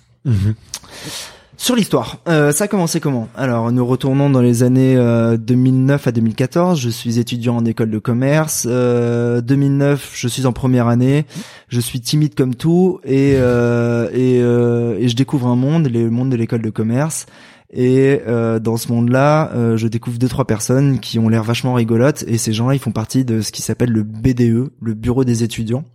Sur 1.57 1.75
l'histoire, 1.75 2.17
euh, 2.27 2.51
ça 2.51 2.65
a 2.65 2.67
commencé 2.67 2.99
comment? 2.99 3.29
Alors, 3.35 3.71
nous 3.71 3.85
retournons 3.85 4.29
dans 4.29 4.41
les 4.41 4.61
années 4.61 4.97
euh, 4.97 5.37
2009 5.37 6.07
à 6.07 6.11
2014. 6.11 6.79
Je 6.79 6.89
suis 6.89 7.17
étudiant 7.17 7.55
en 7.55 7.63
école 7.63 7.89
de 7.89 7.97
commerce. 7.97 8.67
Euh, 8.69 9.39
2009, 9.39 10.11
je 10.13 10.27
suis 10.27 10.45
en 10.45 10.51
première 10.51 10.87
année. 10.87 11.25
Je 11.69 11.79
suis 11.79 12.01
timide 12.01 12.35
comme 12.35 12.55
tout 12.55 12.99
et 13.05 13.35
euh, 13.35 14.09
et, 14.11 14.41
euh, 14.41 14.97
et 14.99 15.07
je 15.07 15.15
découvre 15.15 15.47
un 15.47 15.55
monde, 15.55 15.87
le 15.87 16.09
monde 16.09 16.29
de 16.29 16.35
l'école 16.35 16.61
de 16.61 16.69
commerce. 16.69 17.25
Et 17.71 18.19
euh, 18.27 18.59
dans 18.59 18.75
ce 18.75 18.91
monde-là, 18.91 19.51
je 19.75 19.87
découvre 19.87 20.17
deux 20.17 20.27
trois 20.27 20.45
personnes 20.45 20.99
qui 20.99 21.19
ont 21.19 21.29
l'air 21.29 21.43
vachement 21.43 21.73
rigolotes. 21.73 22.25
Et 22.27 22.37
ces 22.37 22.51
gens-là, 22.51 22.75
ils 22.75 22.79
font 22.79 22.91
partie 22.91 23.23
de 23.23 23.39
ce 23.39 23.53
qui 23.53 23.61
s'appelle 23.61 23.91
le 23.91 24.03
BDE, 24.03 24.71
le 24.81 24.93
Bureau 24.93 25.23
des 25.23 25.43
étudiants 25.43 25.85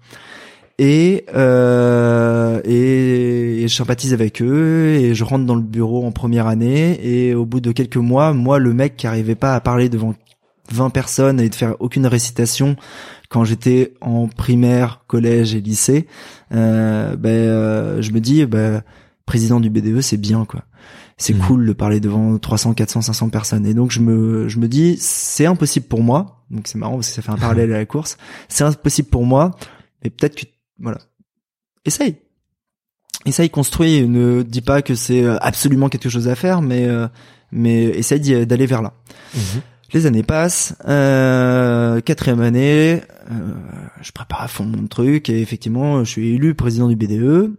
et, 0.83 1.27
euh, 1.35 2.61
et, 2.65 3.63
et 3.63 3.69
je 3.69 3.75
sympathise 3.75 4.15
avec 4.15 4.41
eux 4.41 4.95
et 4.95 5.15
je 5.15 5.25
rentre 5.25 5.45
dans 5.45 5.55
le 5.55 5.61
bureau 5.61 6.07
en 6.07 6.11
première 6.11 6.47
année 6.47 6.99
et 7.07 7.35
au 7.35 7.45
bout 7.45 7.61
de 7.61 7.71
quelques 7.71 7.99
mois, 7.99 8.33
moi 8.33 8.59
le 8.59 8.73
mec 8.73 8.97
qui 8.97 9.07
arrivait 9.07 9.35
pas 9.35 9.55
à 9.55 9.61
parler 9.61 9.91
devant 9.91 10.15
20 10.73 10.89
personnes 10.89 11.39
et 11.39 11.51
de 11.51 11.55
faire 11.55 11.75
aucune 11.81 12.07
récitation 12.07 12.77
quand 13.29 13.45
j'étais 13.45 13.93
en 14.01 14.27
primaire, 14.29 15.05
collège 15.07 15.55
et 15.55 15.61
lycée, 15.61 16.07
euh, 16.53 17.15
ben 17.15 17.29
euh, 17.29 18.01
je 18.03 18.13
me 18.13 18.21
dis 18.21 18.47
ben 18.47 18.83
président 19.27 19.61
du 19.61 19.69
BDE 19.69 20.01
c'est 20.01 20.17
bien 20.17 20.47
quoi. 20.47 20.65
C'est 21.19 21.35
Mhm. 21.35 21.41
cool 21.43 21.67
de 21.67 21.73
parler 21.75 22.01
devant 22.01 22.39
300, 22.39 22.73
400, 22.73 23.03
500 23.03 23.29
personnes. 23.29 23.67
Et 23.67 23.75
donc 23.75 23.91
je 23.91 24.01
me 24.01 24.49
je 24.49 24.59
me 24.59 24.67
dis 24.67 24.97
c'est 24.99 25.45
impossible 25.45 25.85
pour 25.87 26.03
moi. 26.03 26.43
Donc 26.51 26.63
c'est 26.67 26.79
marrant 26.79 26.95
parce 26.95 27.09
que 27.09 27.15
ça 27.17 27.21
fait 27.21 27.31
un 27.31 27.37
parallèle 27.37 27.71
à 27.75 27.77
la 27.77 27.85
course. 27.85 28.17
C'est 28.49 28.65
impossible 28.65 29.09
pour 29.11 29.27
moi, 29.27 29.51
mais 30.03 30.09
peut-être 30.09 30.35
que 30.35 30.47
voilà. 30.81 30.99
Essaye. 31.85 32.17
Essaye, 33.27 33.51
construis. 33.51 34.07
Ne 34.09 34.43
dis 34.43 34.61
pas 34.63 34.83
que 34.83 34.95
c'est 34.95 35.23
euh, 35.23 35.37
absolument 35.41 35.89
quelque 35.89 36.09
chose 36.09 36.29
à 36.29 36.35
faire, 36.35 36.63
mais 36.63 36.87
euh, 36.89 37.07
mais 37.53 37.85
essaye 37.85 38.21
d'y- 38.21 38.47
d'aller 38.47 38.67
vers 38.67 38.83
là. 38.83 38.93
Les 39.93 40.07
années 40.07 40.23
passent, 40.23 40.77
euh, 40.89 42.01
quatrième 42.01 42.41
année, 42.41 43.01
euh, 43.31 43.53
je 44.01 44.13
prépare 44.13 44.43
à 44.43 44.49
fond 44.49 44.65
mon 44.65 44.87
truc 44.87 45.29
et 45.29 45.41
effectivement, 45.43 46.05
je 46.05 46.11
suis 46.11 46.35
élu 46.35 46.55
président 46.55 46.89
du 46.89 46.97
BDE. 46.97 47.53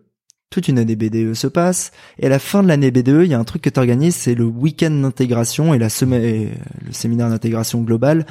Toute 0.49 0.68
une 0.68 0.80
année 0.80 0.95
BDE 0.98 1.34
se 1.34 1.48
passe 1.48 1.91
et 2.19 2.26
à 2.26 2.30
la 2.30 2.39
fin 2.39 2.61
de 2.64 2.68
l'année 2.68 2.91
BDE, 2.91 3.22
il 3.23 3.27
y 3.27 3.34
a 3.34 3.39
un 3.39 3.43
truc 3.45 3.61
que 3.61 3.69
tu 3.69 3.80
organises, 3.80 4.15
c'est 4.15 4.35
le 4.35 4.43
week-end 4.45 4.91
d'intégration 4.91 5.73
et 5.73 5.77
la 5.80 5.89
semaine, 5.89 6.49
le 6.85 6.91
séminaire 6.91 7.30
d'intégration 7.30 7.81
globale 7.81 8.26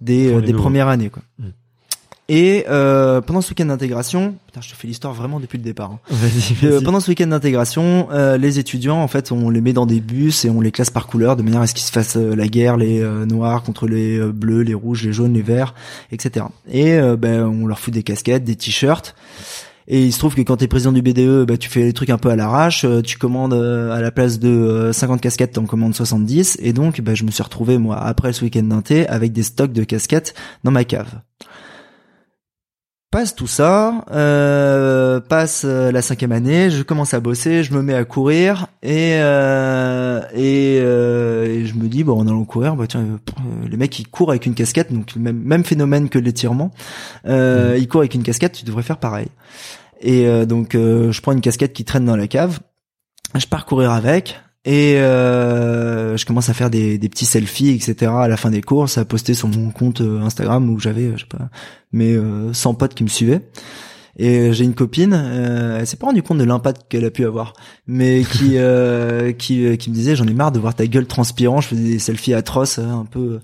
des, 0.00 0.32
euh, 0.32 0.40
des 0.40 0.52
nouveaux. 0.52 0.62
premières 0.64 0.88
années. 0.88 1.10
Quoi. 1.10 1.22
Mm. 1.38 1.44
Et 2.28 2.64
euh, 2.68 3.20
pendant 3.20 3.40
ce 3.40 3.50
week-end 3.50 3.66
d'intégration, 3.66 4.34
putain, 4.46 4.60
je 4.60 4.70
te 4.70 4.74
fais 4.74 4.88
l'histoire 4.88 5.14
vraiment 5.14 5.38
depuis 5.38 5.58
le 5.58 5.62
départ. 5.64 5.92
hein. 5.92 5.98
Vas-y, 6.10 6.66
Euh, 6.66 6.80
pendant 6.80 6.98
ce 6.98 7.08
week-end 7.08 7.28
d'intégration, 7.28 8.08
euh, 8.10 8.36
les 8.36 8.58
étudiants, 8.58 9.00
en 9.00 9.06
fait, 9.06 9.30
on 9.30 9.48
les 9.48 9.60
met 9.60 9.72
dans 9.72 9.86
des 9.86 10.00
bus 10.00 10.44
et 10.44 10.50
on 10.50 10.60
les 10.60 10.72
classe 10.72 10.90
par 10.90 11.06
couleur 11.06 11.36
de 11.36 11.42
manière 11.42 11.60
à 11.60 11.68
ce 11.68 11.74
qu'ils 11.74 11.84
se 11.84 11.92
fassent 11.92 12.16
euh, 12.16 12.34
la 12.34 12.48
guerre, 12.48 12.76
les 12.76 13.00
euh, 13.00 13.26
noirs 13.26 13.62
contre 13.62 13.86
les 13.86 14.18
euh, 14.18 14.32
bleus, 14.32 14.62
les 14.62 14.74
rouges, 14.74 15.04
les 15.06 15.12
jaunes, 15.12 15.34
les 15.34 15.42
verts, 15.42 15.74
etc. 16.10 16.46
Et 16.68 16.98
ben, 17.16 17.44
on 17.44 17.66
leur 17.66 17.78
fout 17.78 17.94
des 17.94 18.02
casquettes, 18.02 18.42
des 18.42 18.56
t-shirts. 18.56 19.14
Et 19.88 20.04
il 20.04 20.12
se 20.12 20.18
trouve 20.18 20.34
que 20.34 20.40
quand 20.40 20.56
t'es 20.56 20.66
président 20.66 20.90
du 20.90 21.00
BDE, 21.00 21.44
bah, 21.46 21.56
tu 21.56 21.68
fais 21.70 21.82
les 21.82 21.92
trucs 21.92 22.10
un 22.10 22.18
peu 22.18 22.28
à 22.30 22.34
l'arrache. 22.34 22.84
euh, 22.84 23.02
Tu 23.02 23.18
commandes 23.18 23.52
euh, 23.54 23.92
à 23.92 24.00
la 24.00 24.10
place 24.10 24.40
de 24.40 24.48
euh, 24.48 24.92
50 24.92 25.20
casquettes, 25.20 25.52
t'en 25.52 25.64
commandes 25.64 25.94
70. 25.94 26.58
Et 26.60 26.72
donc, 26.72 27.00
bah, 27.00 27.14
je 27.14 27.22
me 27.22 27.30
suis 27.30 27.44
retrouvé 27.44 27.78
moi 27.78 27.96
après 28.02 28.32
ce 28.32 28.42
week-end 28.44 28.64
d'inté 28.64 29.06
avec 29.06 29.32
des 29.32 29.44
stocks 29.44 29.72
de 29.72 29.84
casquettes 29.84 30.34
dans 30.64 30.72
ma 30.72 30.82
cave. 30.82 31.20
Passe 33.16 33.34
tout 33.34 33.46
ça, 33.46 34.04
euh, 34.10 35.20
passe 35.20 35.62
euh, 35.64 35.90
la 35.90 36.02
cinquième 36.02 36.32
année, 36.32 36.68
je 36.68 36.82
commence 36.82 37.14
à 37.14 37.20
bosser, 37.20 37.62
je 37.62 37.72
me 37.72 37.80
mets 37.80 37.94
à 37.94 38.04
courir 38.04 38.66
et 38.82 39.14
euh, 39.14 40.20
et, 40.34 40.80
euh, 40.82 41.46
et 41.46 41.64
je 41.64 41.76
me 41.76 41.88
dis 41.88 42.04
bon 42.04 42.20
en 42.20 42.26
allant 42.26 42.44
courir, 42.44 42.76
bah 42.76 42.84
tiens 42.86 43.00
euh, 43.00 43.66
les 43.66 43.78
mecs 43.78 43.98
ils 43.98 44.06
courent 44.06 44.28
avec 44.28 44.44
une 44.44 44.52
casquette, 44.52 44.92
donc 44.92 45.14
le 45.14 45.22
même 45.22 45.38
même 45.38 45.64
phénomène 45.64 46.10
que 46.10 46.18
l'étirement, 46.18 46.72
euh, 47.26 47.78
ils 47.80 47.88
courent 47.88 48.02
avec 48.02 48.12
une 48.12 48.22
casquette, 48.22 48.52
tu 48.52 48.66
devrais 48.66 48.82
faire 48.82 48.98
pareil. 48.98 49.28
Et 50.02 50.26
euh, 50.26 50.44
donc 50.44 50.74
euh, 50.74 51.10
je 51.10 51.22
prends 51.22 51.32
une 51.32 51.40
casquette 51.40 51.72
qui 51.72 51.86
traîne 51.86 52.04
dans 52.04 52.16
la 52.16 52.28
cave, 52.28 52.58
je 53.34 53.46
pars 53.46 53.64
courir 53.64 53.92
avec. 53.92 54.38
Et 54.66 54.96
euh, 54.98 56.16
je 56.16 56.26
commence 56.26 56.48
à 56.48 56.54
faire 56.54 56.70
des, 56.70 56.98
des 56.98 57.08
petits 57.08 57.24
selfies, 57.24 57.70
etc. 57.70 58.12
à 58.18 58.28
la 58.28 58.36
fin 58.36 58.50
des 58.50 58.62
courses, 58.62 58.98
à 58.98 59.04
poster 59.04 59.32
sur 59.32 59.46
mon 59.46 59.70
compte 59.70 60.00
Instagram 60.00 60.68
où 60.68 60.80
j'avais, 60.80 61.12
je 61.14 61.20
sais 61.20 61.26
pas, 61.26 61.48
mes 61.92 62.18
100 62.52 62.74
potes 62.74 62.94
qui 62.94 63.04
me 63.04 63.08
suivaient. 63.08 63.42
Et 64.18 64.52
j'ai 64.52 64.64
une 64.64 64.74
copine, 64.74 65.12
euh, 65.14 65.78
elle 65.80 65.86
s'est 65.86 65.98
pas 65.98 66.06
rendue 66.06 66.22
compte 66.22 66.38
de 66.38 66.44
l'impact 66.44 66.86
qu'elle 66.88 67.04
a 67.04 67.10
pu 67.10 67.26
avoir, 67.26 67.52
mais 67.86 68.22
qui 68.24 68.52
euh, 68.56 69.32
qui 69.32 69.76
qui 69.76 69.90
me 69.90 69.94
disait 69.94 70.16
j'en 70.16 70.26
ai 70.26 70.32
marre 70.32 70.52
de 70.52 70.58
voir 70.58 70.74
ta 70.74 70.86
gueule 70.86 71.06
transpirant. 71.06 71.60
Je 71.60 71.68
faisais 71.68 71.82
des 71.82 71.98
selfies 71.98 72.32
atroces, 72.32 72.78
un 72.78 73.04
peu 73.04 73.40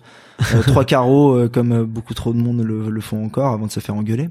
trois 0.66 0.84
carreaux 0.86 1.46
comme 1.50 1.84
beaucoup 1.84 2.14
trop 2.14 2.32
de 2.32 2.38
monde 2.38 2.62
le, 2.62 2.88
le 2.88 3.00
font 3.02 3.22
encore 3.22 3.52
avant 3.52 3.66
de 3.66 3.70
se 3.70 3.80
faire 3.80 3.94
engueuler. 3.94 4.30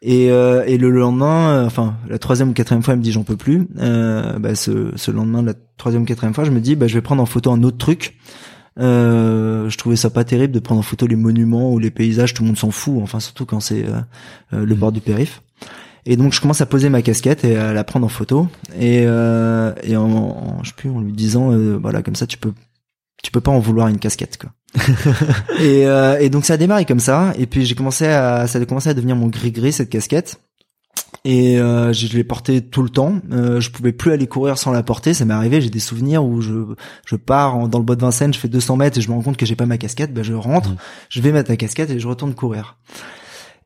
Et, 0.00 0.30
euh, 0.30 0.64
et 0.66 0.78
le 0.78 0.90
lendemain, 0.90 1.50
euh, 1.50 1.66
enfin 1.66 1.96
la 2.08 2.18
troisième 2.18 2.50
ou 2.50 2.52
quatrième 2.52 2.82
fois, 2.82 2.94
elle 2.94 3.00
me 3.00 3.04
dit 3.04 3.12
j'en 3.12 3.24
peux 3.24 3.36
plus. 3.36 3.68
Euh, 3.78 4.38
bah, 4.38 4.54
ce, 4.54 4.92
ce 4.96 5.10
lendemain, 5.10 5.42
la 5.42 5.54
troisième 5.76 6.02
ou 6.02 6.04
quatrième 6.04 6.34
fois, 6.34 6.44
je 6.44 6.50
me 6.50 6.60
dis 6.60 6.76
bah, 6.76 6.86
je 6.86 6.94
vais 6.94 7.02
prendre 7.02 7.22
en 7.22 7.26
photo 7.26 7.50
un 7.50 7.62
autre 7.62 7.78
truc. 7.78 8.16
Euh, 8.78 9.68
je 9.68 9.76
trouvais 9.76 9.96
ça 9.96 10.08
pas 10.08 10.22
terrible 10.22 10.52
de 10.52 10.60
prendre 10.60 10.78
en 10.78 10.82
photo 10.82 11.06
les 11.08 11.16
monuments 11.16 11.72
ou 11.72 11.80
les 11.80 11.90
paysages, 11.90 12.32
tout 12.32 12.44
le 12.44 12.48
monde 12.48 12.58
s'en 12.58 12.70
fout. 12.70 13.00
Enfin 13.02 13.18
surtout 13.18 13.44
quand 13.44 13.60
c'est 13.60 13.86
euh, 13.86 14.64
le 14.64 14.74
bord 14.76 14.92
du 14.92 15.00
périph. 15.00 15.42
Et 16.06 16.16
donc 16.16 16.32
je 16.32 16.40
commence 16.40 16.60
à 16.60 16.66
poser 16.66 16.88
ma 16.88 17.02
casquette 17.02 17.44
et 17.44 17.56
à 17.56 17.72
la 17.72 17.82
prendre 17.82 18.06
en 18.06 18.08
photo. 18.08 18.48
Et, 18.78 19.02
euh, 19.04 19.72
et 19.82 19.96
en, 19.96 20.08
en, 20.08 20.62
je 20.62 20.68
sais 20.68 20.76
plus, 20.76 20.90
en 20.90 21.00
lui 21.00 21.12
disant 21.12 21.50
voilà 21.80 22.02
comme 22.02 22.14
ça 22.14 22.26
tu 22.26 22.38
peux 22.38 22.52
tu 23.22 23.32
peux 23.32 23.40
pas 23.40 23.50
en 23.50 23.58
vouloir 23.58 23.88
une 23.88 23.98
casquette 23.98 24.38
quoi. 24.38 24.50
et, 25.60 25.86
euh, 25.86 26.18
et 26.18 26.28
donc 26.28 26.44
ça 26.44 26.54
a 26.54 26.56
démarré 26.56 26.84
comme 26.84 27.00
ça. 27.00 27.32
Et 27.38 27.46
puis 27.46 27.64
j'ai 27.64 27.74
commencé 27.74 28.06
à, 28.06 28.46
ça 28.46 28.58
a 28.58 28.64
commencé 28.64 28.88
à 28.88 28.94
devenir 28.94 29.16
mon 29.16 29.28
gris 29.28 29.52
gris 29.52 29.72
cette 29.72 29.90
casquette. 29.90 30.40
Et 31.24 31.58
euh, 31.58 31.92
je 31.92 32.16
l'ai 32.16 32.24
portée 32.24 32.60
tout 32.62 32.82
le 32.82 32.88
temps. 32.88 33.20
Euh, 33.32 33.60
je 33.60 33.70
pouvais 33.70 33.92
plus 33.92 34.12
aller 34.12 34.26
courir 34.26 34.56
sans 34.58 34.72
la 34.72 34.82
porter. 34.82 35.14
Ça 35.14 35.24
m'est 35.24 35.34
arrivé. 35.34 35.60
J'ai 35.60 35.70
des 35.70 35.80
souvenirs 35.80 36.24
où 36.24 36.40
je 36.40 36.74
je 37.06 37.16
pars 37.16 37.68
dans 37.68 37.78
le 37.78 37.84
bois 37.84 37.96
de 37.96 38.02
Vincennes, 38.02 38.32
je 38.32 38.38
fais 38.38 38.48
200 38.48 38.76
mètres 38.76 38.98
et 38.98 39.00
je 39.00 39.08
me 39.08 39.14
rends 39.14 39.22
compte 39.22 39.36
que 39.36 39.46
j'ai 39.46 39.56
pas 39.56 39.66
ma 39.66 39.78
casquette. 39.78 40.12
Ben 40.12 40.22
je 40.22 40.34
rentre, 40.34 40.70
mmh. 40.70 40.76
je 41.08 41.20
vais 41.20 41.32
mettre 41.32 41.50
la 41.50 41.56
casquette 41.56 41.90
et 41.90 41.98
je 41.98 42.08
retourne 42.08 42.34
courir. 42.34 42.78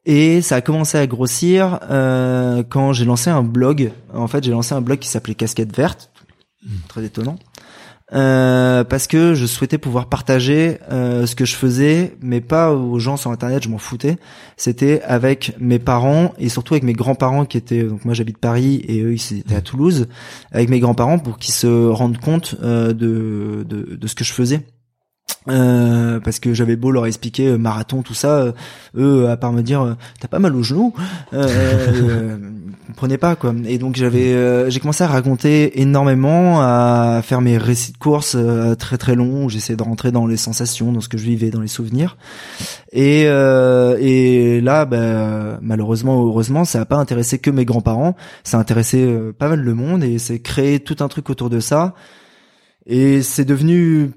Et 0.04 0.42
ça 0.42 0.56
a 0.56 0.60
commencé 0.60 0.98
à 0.98 1.06
grossir 1.06 1.78
euh, 1.90 2.64
quand 2.68 2.92
j'ai 2.92 3.04
lancé 3.04 3.30
un 3.30 3.42
blog. 3.42 3.92
En 4.12 4.26
fait, 4.26 4.42
j'ai 4.42 4.50
lancé 4.50 4.74
un 4.74 4.80
blog 4.80 4.98
qui 4.98 5.08
s'appelait 5.08 5.34
Casquette 5.34 5.74
Verte. 5.76 6.10
Mmh. 6.64 6.70
Très 6.88 7.04
étonnant. 7.04 7.38
Euh, 8.14 8.84
parce 8.84 9.06
que 9.06 9.34
je 9.34 9.46
souhaitais 9.46 9.78
pouvoir 9.78 10.06
partager 10.06 10.78
euh, 10.90 11.24
ce 11.26 11.34
que 11.34 11.44
je 11.46 11.54
faisais, 11.54 12.14
mais 12.20 12.40
pas 12.42 12.72
aux 12.72 12.98
gens 12.98 13.16
sur 13.16 13.30
internet, 13.30 13.62
je 13.62 13.68
m'en 13.70 13.78
foutais. 13.78 14.18
C'était 14.56 15.00
avec 15.02 15.54
mes 15.58 15.78
parents 15.78 16.34
et 16.38 16.48
surtout 16.50 16.74
avec 16.74 16.84
mes 16.84 16.92
grands-parents 16.92 17.46
qui 17.46 17.56
étaient 17.56 17.84
donc 17.84 18.04
moi 18.04 18.12
j'habite 18.12 18.38
Paris 18.38 18.82
et 18.86 19.00
eux 19.02 19.14
ils 19.14 19.38
étaient 19.38 19.54
à 19.54 19.62
Toulouse, 19.62 20.08
avec 20.50 20.68
mes 20.68 20.80
grands-parents 20.80 21.18
pour 21.18 21.38
qu'ils 21.38 21.54
se 21.54 21.88
rendent 21.88 22.18
compte 22.18 22.56
euh, 22.62 22.92
de, 22.92 23.64
de, 23.66 23.96
de 23.96 24.06
ce 24.06 24.14
que 24.14 24.24
je 24.24 24.32
faisais. 24.32 24.60
Euh, 25.48 26.20
parce 26.20 26.38
que 26.38 26.54
j'avais 26.54 26.76
beau 26.76 26.92
leur 26.92 27.06
expliquer 27.06 27.48
euh, 27.48 27.58
marathon 27.58 28.02
tout 28.02 28.14
ça 28.14 28.36
euh, 28.36 28.52
eux 28.96 29.28
à 29.28 29.36
part 29.36 29.52
me 29.52 29.62
dire 29.62 29.96
t'as 30.20 30.28
pas 30.28 30.38
mal 30.38 30.54
au 30.54 30.62
genou 30.62 30.94
euh, 31.32 32.36
comprenaient 32.86 33.18
pas 33.18 33.34
quoi. 33.34 33.52
Et 33.66 33.78
donc 33.78 33.96
j'avais 33.96 34.70
j'ai 34.70 34.78
commencé 34.78 35.02
à 35.02 35.08
raconter 35.08 35.80
énormément 35.80 36.60
à 36.60 37.22
faire 37.24 37.40
mes 37.40 37.58
récits 37.58 37.90
de 37.90 37.98
course 37.98 38.36
très 38.78 38.98
très 38.98 39.16
longs 39.16 39.46
où 39.46 39.48
j'essayais 39.48 39.76
de 39.76 39.82
rentrer 39.82 40.12
dans 40.12 40.26
les 40.26 40.36
sensations 40.36 40.92
dans 40.92 41.00
ce 41.00 41.08
que 41.08 41.18
je 41.18 41.24
vivais 41.24 41.50
dans 41.50 41.60
les 41.60 41.68
souvenirs. 41.68 42.16
Et 42.92 43.22
et 43.22 44.60
là 44.60 44.84
bah, 44.84 45.58
malheureusement 45.60 46.22
heureusement 46.24 46.64
ça 46.64 46.82
a 46.82 46.84
pas 46.84 46.96
intéressé 46.96 47.38
que 47.38 47.50
mes 47.50 47.64
grands-parents. 47.64 48.14
Ça 48.44 48.58
a 48.58 48.60
intéressé 48.60 49.12
pas 49.38 49.48
mal 49.48 49.60
le 49.60 49.74
monde 49.74 50.04
et 50.04 50.18
c'est 50.18 50.40
créé 50.40 50.78
tout 50.78 50.96
un 51.00 51.08
truc 51.08 51.30
autour 51.30 51.50
de 51.50 51.58
ça. 51.58 51.94
Et 52.86 53.22
c'est 53.22 53.44
devenu 53.44 54.12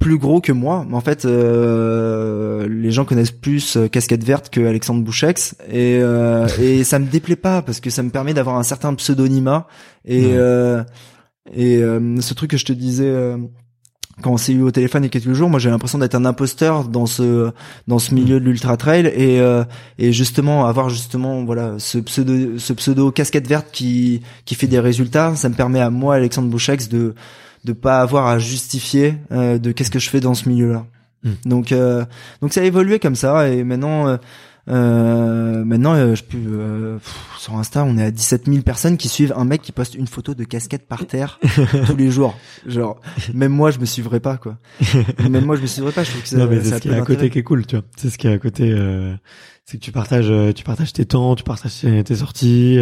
plus 0.00 0.18
gros 0.18 0.40
que 0.40 0.50
moi. 0.50 0.84
En 0.90 1.00
fait, 1.00 1.24
euh, 1.24 2.66
les 2.68 2.90
gens 2.90 3.04
connaissent 3.04 3.30
plus 3.30 3.76
euh, 3.76 3.86
Casquette 3.86 4.24
Verte 4.24 4.48
que 4.50 4.66
Alexandre 4.66 5.04
Bouchex 5.04 5.54
et 5.70 5.98
euh, 6.00 6.48
et 6.58 6.82
ça 6.82 6.98
me 6.98 7.06
déplaît 7.06 7.36
pas 7.36 7.62
parce 7.62 7.78
que 7.78 7.90
ça 7.90 8.02
me 8.02 8.10
permet 8.10 8.34
d'avoir 8.34 8.56
un 8.56 8.64
certain 8.64 8.94
pseudonymat 8.94 9.68
et 10.04 10.30
et 11.54 11.80
ce 11.80 12.34
truc 12.34 12.50
que 12.50 12.56
je 12.56 12.64
te 12.64 12.72
disais 12.72 13.12
quand 14.22 14.32
on 14.32 14.36
s'est 14.36 14.52
eu 14.52 14.62
au 14.62 14.70
téléphone 14.70 15.02
il 15.02 15.06
y 15.06 15.08
a 15.08 15.10
quelques 15.10 15.32
jours, 15.32 15.50
moi 15.50 15.58
j'ai 15.58 15.70
l'impression 15.70 15.98
d'être 15.98 16.14
un 16.14 16.24
imposteur 16.24 16.84
dans 16.84 17.06
ce 17.06 17.50
dans 17.86 17.98
ce 17.98 18.14
milieu 18.14 18.40
de 18.40 18.44
l'ultra 18.44 18.76
trail 18.76 19.06
et 19.06 19.40
et 19.98 20.12
justement 20.12 20.66
avoir 20.66 20.88
justement 20.88 21.44
voilà 21.44 21.74
ce 21.78 21.98
pseudo 21.98 22.58
ce 22.58 22.72
pseudo 22.72 23.10
casquette 23.10 23.46
verte 23.46 23.68
qui 23.70 24.22
qui 24.46 24.54
fait 24.54 24.68
des 24.68 24.80
résultats, 24.80 25.36
ça 25.36 25.48
me 25.50 25.54
permet 25.54 25.80
à 25.80 25.90
moi 25.90 26.14
Alexandre 26.14 26.48
Bouchex 26.48 26.88
de 26.88 27.14
de 27.64 27.72
pas 27.72 28.00
avoir 28.00 28.26
à 28.26 28.38
justifier 28.38 29.16
euh, 29.32 29.58
de 29.58 29.72
qu'est-ce 29.72 29.90
que 29.90 29.98
je 29.98 30.08
fais 30.08 30.20
dans 30.20 30.34
ce 30.34 30.48
milieu-là. 30.48 30.86
Hmm. 31.22 31.32
Donc 31.44 31.72
euh, 31.72 32.04
donc 32.40 32.52
ça 32.52 32.62
a 32.62 32.64
évolué 32.64 32.98
comme 32.98 33.14
ça 33.14 33.48
et 33.48 33.62
maintenant 33.62 34.08
euh, 34.08 34.16
euh 34.68 35.64
maintenant 35.64 36.14
je 36.14 36.22
peux 36.22 36.98
sur 37.38 37.58
Insta 37.58 37.84
on 37.84 37.98
est 37.98 38.04
à 38.04 38.10
17 38.10 38.46
000 38.46 38.62
personnes 38.62 38.96
qui 38.96 39.08
suivent 39.08 39.34
un 39.36 39.44
mec 39.44 39.60
qui 39.60 39.72
poste 39.72 39.94
une 39.94 40.06
photo 40.06 40.32
de 40.32 40.44
casquette 40.44 40.88
par 40.88 41.06
terre 41.06 41.38
tous 41.86 41.96
les 41.96 42.10
jours. 42.10 42.38
Genre 42.66 42.98
même 43.34 43.52
moi 43.52 43.70
je 43.70 43.78
me 43.80 43.84
suivrais 43.84 44.20
pas 44.20 44.38
quoi. 44.38 44.56
même 45.28 45.44
moi 45.44 45.56
je 45.56 45.62
me 45.62 45.66
suivrais 45.66 45.92
pas. 45.92 46.04
Je 46.04 46.10
trouve 46.10 46.22
que 46.22 46.28
ça, 46.28 46.38
non, 46.38 46.46
mais 46.46 46.62
c'est 46.62 46.76
ce 46.76 46.80
qui 46.80 46.88
est 46.88 46.94
à 46.94 47.02
côté 47.02 47.28
qui 47.28 47.40
est 47.40 47.42
cool 47.42 47.66
tu 47.66 47.76
vois. 47.76 47.84
C'est 47.96 48.08
ce 48.08 48.16
qui 48.16 48.26
est 48.26 48.32
à 48.32 48.38
côté. 48.38 48.74
c'est 49.66 49.76
que 49.76 49.82
tu 49.82 49.92
partages 49.92 50.32
tu 50.54 50.64
partages 50.64 50.94
tes 50.94 51.04
temps, 51.04 51.34
tu 51.34 51.44
partages 51.44 51.80
tes 51.80 52.16
sorties, 52.16 52.78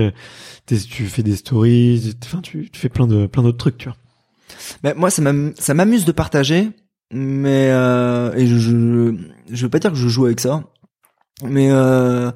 tu 0.66 1.06
fais 1.06 1.24
des 1.24 1.34
stories, 1.34 2.14
enfin 2.24 2.40
tu, 2.40 2.70
tu 2.70 2.78
fais 2.78 2.88
plein 2.88 3.08
de 3.08 3.26
plein 3.26 3.42
d'autres 3.42 3.58
trucs 3.58 3.78
tu 3.78 3.88
vois. 3.88 3.96
Ben, 4.82 4.94
moi, 4.96 5.10
ça 5.10 5.74
m'amuse 5.74 6.04
de 6.04 6.12
partager, 6.12 6.70
mais 7.12 7.70
euh, 7.70 8.32
et 8.34 8.46
je, 8.46 8.58
je, 9.50 9.62
veux 9.62 9.70
pas 9.70 9.78
dire 9.78 9.90
que 9.90 9.96
je 9.96 10.08
joue 10.08 10.26
avec 10.26 10.40
ça, 10.40 10.62
mais 11.42 11.70
euh, 11.70 12.30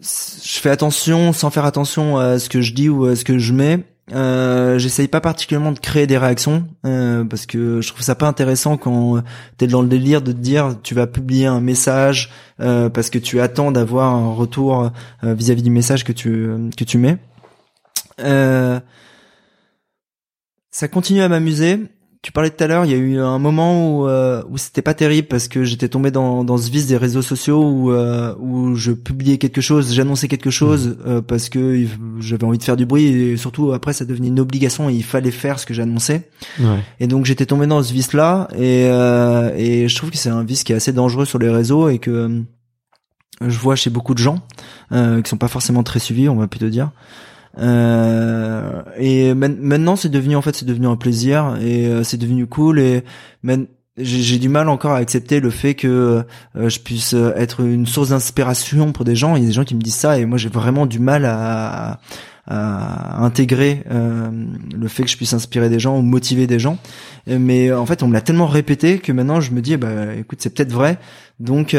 je 0.00 0.58
fais 0.60 0.70
attention 0.70 1.32
sans 1.32 1.50
faire 1.50 1.64
attention 1.64 2.18
à 2.18 2.38
ce 2.38 2.48
que 2.48 2.62
je 2.62 2.72
dis 2.72 2.88
ou 2.88 3.04
à 3.04 3.16
ce 3.16 3.24
que 3.24 3.38
je 3.38 3.52
mets. 3.52 3.84
Euh, 4.10 4.78
j'essaye 4.78 5.06
pas 5.06 5.20
particulièrement 5.20 5.72
de 5.72 5.78
créer 5.78 6.06
des 6.06 6.16
réactions 6.16 6.66
parce 6.82 7.44
que 7.44 7.82
je 7.82 7.88
trouve 7.88 8.00
ça 8.00 8.14
pas 8.14 8.26
intéressant 8.26 8.78
quand 8.78 9.22
t'es 9.58 9.66
dans 9.66 9.82
le 9.82 9.88
délire 9.88 10.22
de 10.22 10.32
te 10.32 10.38
dire 10.38 10.76
tu 10.82 10.94
vas 10.94 11.06
publier 11.06 11.44
un 11.44 11.60
message 11.60 12.30
parce 12.56 13.10
que 13.10 13.18
tu 13.18 13.38
attends 13.38 13.70
d'avoir 13.70 14.14
un 14.14 14.32
retour 14.32 14.90
vis-à-vis 15.22 15.62
du 15.62 15.68
message 15.68 16.04
que 16.04 16.12
tu 16.12 16.48
que 16.74 16.84
tu 16.84 16.96
mets. 16.96 17.18
Euh, 20.68 20.72
ça 20.72 20.88
continue 20.88 21.22
à 21.22 21.28
m'amuser. 21.28 21.88
Tu 22.20 22.32
parlais 22.32 22.50
tout 22.50 22.62
à 22.64 22.66
l'heure, 22.66 22.84
il 22.84 22.90
y 22.90 22.94
a 22.94 22.96
eu 22.96 23.20
un 23.20 23.38
moment 23.38 24.00
où 24.00 24.08
euh, 24.08 24.42
où 24.50 24.58
c'était 24.58 24.82
pas 24.82 24.92
terrible 24.92 25.28
parce 25.28 25.46
que 25.46 25.62
j'étais 25.62 25.88
tombé 25.88 26.10
dans 26.10 26.42
dans 26.42 26.58
ce 26.58 26.68
vice 26.68 26.88
des 26.88 26.96
réseaux 26.96 27.22
sociaux 27.22 27.62
où 27.62 27.92
euh, 27.92 28.34
où 28.40 28.74
je 28.74 28.90
publiais 28.90 29.38
quelque 29.38 29.60
chose, 29.60 29.94
j'annonçais 29.94 30.26
quelque 30.26 30.50
chose 30.50 30.88
mmh. 30.88 31.08
euh, 31.08 31.22
parce 31.22 31.48
que 31.48 31.86
j'avais 32.18 32.42
envie 32.42 32.58
de 32.58 32.64
faire 32.64 32.76
du 32.76 32.86
bruit 32.86 33.06
et 33.06 33.36
surtout 33.36 33.72
après 33.72 33.92
ça 33.92 34.04
devenait 34.04 34.28
une 34.28 34.40
obligation 34.40 34.90
et 34.90 34.94
il 34.94 35.04
fallait 35.04 35.30
faire 35.30 35.60
ce 35.60 35.66
que 35.66 35.74
j'annonçais. 35.74 36.28
Ouais. 36.58 36.80
Et 36.98 37.06
donc 37.06 37.24
j'étais 37.24 37.46
tombé 37.46 37.68
dans 37.68 37.80
ce 37.84 37.92
vice 37.92 38.12
là 38.12 38.48
et 38.52 38.86
euh, 38.86 39.54
et 39.56 39.88
je 39.88 39.96
trouve 39.96 40.10
que 40.10 40.16
c'est 40.16 40.28
un 40.28 40.42
vice 40.42 40.64
qui 40.64 40.72
est 40.72 40.76
assez 40.76 40.92
dangereux 40.92 41.24
sur 41.24 41.38
les 41.38 41.50
réseaux 41.50 41.88
et 41.88 42.00
que 42.00 42.42
je 43.40 43.58
vois 43.58 43.76
chez 43.76 43.90
beaucoup 43.90 44.14
de 44.14 44.18
gens 44.18 44.40
qui 44.90 45.30
sont 45.30 45.38
pas 45.38 45.46
forcément 45.46 45.84
très 45.84 46.00
suivis, 46.00 46.28
on 46.28 46.34
va 46.34 46.48
plutôt 46.48 46.68
dire. 46.68 46.90
Euh, 47.58 48.82
et 48.96 49.34
maintenant, 49.34 49.96
c'est 49.96 50.08
devenu 50.08 50.36
en 50.36 50.42
fait, 50.42 50.56
c'est 50.56 50.66
devenu 50.66 50.86
un 50.86 50.96
plaisir 50.96 51.56
et 51.60 51.86
euh, 51.86 52.04
c'est 52.04 52.16
devenu 52.16 52.46
cool. 52.46 52.78
Et 52.78 53.04
j'ai 53.96 54.38
du 54.38 54.48
mal 54.48 54.68
encore 54.68 54.92
à 54.92 54.98
accepter 54.98 55.40
le 55.40 55.50
fait 55.50 55.74
que 55.74 56.24
euh, 56.56 56.68
je 56.68 56.78
puisse 56.78 57.14
être 57.14 57.60
une 57.60 57.86
source 57.86 58.10
d'inspiration 58.10 58.92
pour 58.92 59.04
des 59.04 59.16
gens. 59.16 59.36
Il 59.36 59.42
y 59.42 59.46
a 59.46 59.48
des 59.48 59.54
gens 59.54 59.64
qui 59.64 59.74
me 59.74 59.80
disent 59.80 59.94
ça 59.94 60.18
et 60.18 60.24
moi 60.24 60.38
j'ai 60.38 60.48
vraiment 60.48 60.86
du 60.86 61.00
mal 61.00 61.24
à, 61.24 61.98
à 62.46 63.24
intégrer 63.24 63.82
le 63.90 64.88
fait 64.88 65.02
que 65.02 65.10
je 65.10 65.16
puisse 65.16 65.32
inspirer 65.32 65.68
des 65.68 65.80
gens 65.80 65.98
ou 65.98 66.02
motiver 66.02 66.46
des 66.46 66.60
gens. 66.60 66.78
Mais 67.26 67.72
en 67.72 67.86
fait, 67.86 68.02
on 68.02 68.08
me 68.08 68.12
l'a 68.12 68.20
tellement 68.20 68.46
répété 68.46 69.00
que 69.00 69.10
maintenant 69.10 69.40
je 69.40 69.50
me 69.50 69.60
dis, 69.60 69.76
bah 69.76 70.14
écoute, 70.16 70.38
c'est 70.40 70.54
peut-être 70.54 70.72
vrai. 70.72 70.98
Donc 71.40 71.74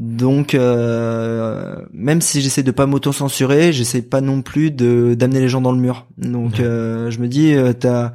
donc 0.00 0.54
euh, 0.54 1.76
même 1.92 2.22
si 2.22 2.40
j'essaie 2.40 2.62
de 2.62 2.70
pas 2.70 2.86
m'auto-censurer, 2.86 3.70
j'essaie 3.74 4.00
pas 4.00 4.22
non 4.22 4.40
plus 4.40 4.70
de 4.70 5.12
d'amener 5.12 5.40
les 5.40 5.48
gens 5.50 5.60
dans 5.60 5.72
le 5.72 5.78
mur. 5.78 6.06
Donc 6.16 6.58
euh, 6.58 7.10
je 7.10 7.18
me 7.18 7.28
dis 7.28 7.52
euh, 7.52 7.74
t'as 7.74 8.14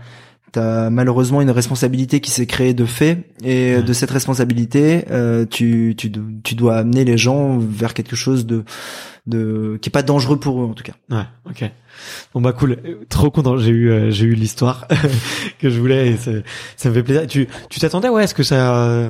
t'as 0.52 0.90
malheureusement 0.90 1.44
une 1.44 1.52
responsabilité 1.52 2.22
qui 2.22 2.32
s'est 2.32 2.48
créée 2.48 2.74
de 2.74 2.86
fait 2.86 3.30
et 3.44 3.84
de 3.84 3.94
cette 3.94 4.10
responsabilité 4.10 5.06
euh, 5.12 5.45
tu, 5.45 5.94
tu 5.95 6.12
tu 6.44 6.56
dois 6.56 6.78
amener 6.78 7.06
les 7.06 7.20
gens 7.20 7.60
vers 7.60 7.94
quelque 7.94 8.16
chose 8.16 8.48
de 8.48 8.64
de 9.28 9.78
qui 9.80 9.90
est 9.90 9.91
pas 9.91 10.02
dangereux 10.02 10.40
pour 10.40 10.64
eux 10.64 10.66
en 10.66 10.74
tout 10.74 10.84
cas. 10.84 10.94
Ouais, 11.12 11.26
OK. 11.48 11.70
Bon 12.34 12.41
bah 12.41 12.52
cool, 12.52 12.78
trop 13.10 13.30
content, 13.30 13.57
j'ai 13.57 13.70
eu 13.70 13.91
euh, 13.91 14.10
j'ai 14.10 14.26
eu 14.26 14.34
l'histoire 14.34 14.88
que 15.60 15.70
je 15.70 15.80
voulais 15.80 16.07
et 16.07 16.18
ça, 16.18 16.32
ça 16.78 16.90
me 16.90 16.95
fait 16.95 17.03
plaisir. 17.03 17.28
Tu 17.28 17.48
tu 17.70 17.80
t'attendais 17.80 18.10
ouais, 18.10 18.24
est-ce 18.24 18.34
que 18.34 18.44
ça 18.44 19.07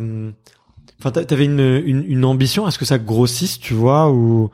Enfin, 0.99 1.11
t'avais 1.11 1.45
une, 1.45 1.81
une, 1.85 2.03
une 2.07 2.26
ambition, 2.26 2.67
est-ce 2.67 2.80
que 2.80 2.85
ça 2.85 2.97
grossisse, 2.97 3.59
tu 3.59 3.73
vois, 3.73 4.11
ou 4.11 4.49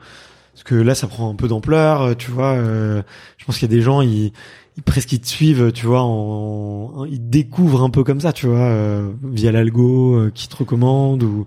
parce 0.54 0.64
que 0.64 0.74
là 0.74 0.94
ça 0.94 1.06
prend 1.06 1.30
un 1.30 1.34
peu 1.34 1.48
d'ampleur, 1.48 2.02
euh, 2.02 2.14
tu 2.14 2.30
vois. 2.30 2.52
euh, 2.54 3.02
je 3.38 3.44
pense 3.44 3.58
qu'il 3.58 3.70
y 3.70 3.72
a 3.72 3.76
des 3.76 3.82
gens 3.82 4.00
ils, 4.02 4.32
ils 4.76 4.82
presque 4.84 5.12
ils 5.12 5.20
te 5.20 5.28
suivent, 5.28 5.72
tu 5.72 5.86
vois, 5.86 6.02
en, 6.02 7.04
ils 7.06 7.18
te 7.18 7.24
découvrent 7.30 7.82
un 7.82 7.90
peu 7.90 8.04
comme 8.04 8.20
ça, 8.20 8.32
tu 8.32 8.46
vois, 8.46 8.58
euh, 8.58 9.10
via 9.22 9.52
l'algo 9.52 10.16
euh, 10.16 10.30
qui 10.34 10.48
te 10.48 10.56
recommande 10.56 11.22
ou 11.22 11.46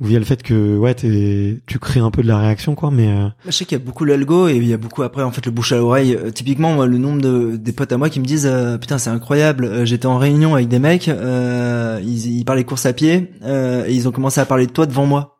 ou 0.00 0.06
via 0.06 0.18
le 0.18 0.24
fait 0.24 0.42
que 0.42 0.76
ouais 0.76 0.94
t'es- 0.94 1.60
tu 1.66 1.78
crées 1.78 2.00
un 2.00 2.10
peu 2.10 2.22
de 2.22 2.28
la 2.28 2.38
réaction 2.38 2.74
quoi, 2.74 2.90
mais 2.92 3.08
euh, 3.08 3.28
Je 3.46 3.50
sais 3.50 3.64
qu'il 3.64 3.76
y 3.76 3.80
a 3.80 3.84
beaucoup 3.84 4.04
l'algo 4.04 4.46
et 4.48 4.54
il 4.56 4.64
y 4.66 4.72
a 4.72 4.76
beaucoup 4.76 5.02
après 5.02 5.22
en 5.22 5.30
fait 5.32 5.44
le 5.44 5.50
bouche 5.52 5.72
à 5.72 5.76
l'oreille. 5.76 6.14
Euh, 6.14 6.30
typiquement 6.30 6.72
moi, 6.72 6.86
le 6.86 6.98
nombre 6.98 7.20
de 7.20 7.56
des 7.56 7.72
potes 7.72 7.90
à 7.92 7.96
moi 7.98 8.08
qui 8.08 8.20
me 8.20 8.24
disent 8.24 8.46
euh, 8.46 8.78
putain 8.78 8.98
c'est 8.98 9.10
incroyable. 9.10 9.64
euh, 9.64 9.84
J'étais 9.84 10.06
en 10.06 10.18
réunion 10.18 10.54
avec 10.54 10.68
des 10.68 10.78
mecs, 10.78 11.08
euh, 11.08 12.00
ils, 12.02 12.38
ils 12.38 12.44
parlaient 12.44 12.64
course 12.64 12.86
à 12.86 12.92
pied 12.92 13.32
euh, 13.42 13.84
et 13.86 13.94
ils 13.94 14.06
ont 14.06 14.12
commencé 14.12 14.40
à 14.40 14.46
parler 14.46 14.66
de 14.66 14.72
toi 14.72 14.86
devant 14.86 15.06
moi. 15.06 15.34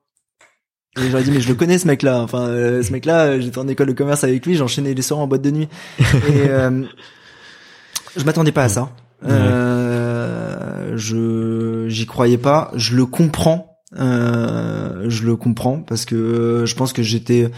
Et 1.01 1.11
j'aurais 1.11 1.23
dit 1.23 1.31
mais 1.31 1.41
je 1.41 1.49
le 1.49 1.55
connais 1.55 1.79
ce 1.79 1.87
mec 1.87 2.03
là. 2.03 2.21
Enfin 2.23 2.49
euh, 2.49 2.83
ce 2.83 2.91
mec 2.91 3.05
là 3.05 3.39
j'étais 3.39 3.59
en 3.59 3.69
école 3.69 3.87
de 3.87 3.93
commerce 3.93 4.25
avec 4.25 4.45
lui, 4.45 4.57
j'enchaînais 4.57 4.95
les 4.95 5.03
soirs 5.03 5.21
en 5.21 5.29
boîte 5.29 5.43
de 5.43 5.51
nuit. 5.53 5.69
Et 6.01 6.49
euh, 6.49 6.83
je 8.17 8.25
m'attendais 8.25 8.51
pas 8.53 8.65
à 8.65 8.69
ça. 8.69 8.91
Euh, 9.25 10.93
je 10.97 11.87
j'y 11.89 12.07
croyais 12.07 12.39
pas. 12.39 12.73
Je 12.75 12.97
le 12.97 13.07
comprends. 13.07 13.78
Euh, 13.97 15.07
je 15.09 15.25
le 15.25 15.37
comprends 15.37 15.81
parce 15.81 16.05
que 16.05 16.65
je 16.67 16.75
pense 16.75 16.93
que 16.93 17.03
j'étais 17.03 17.51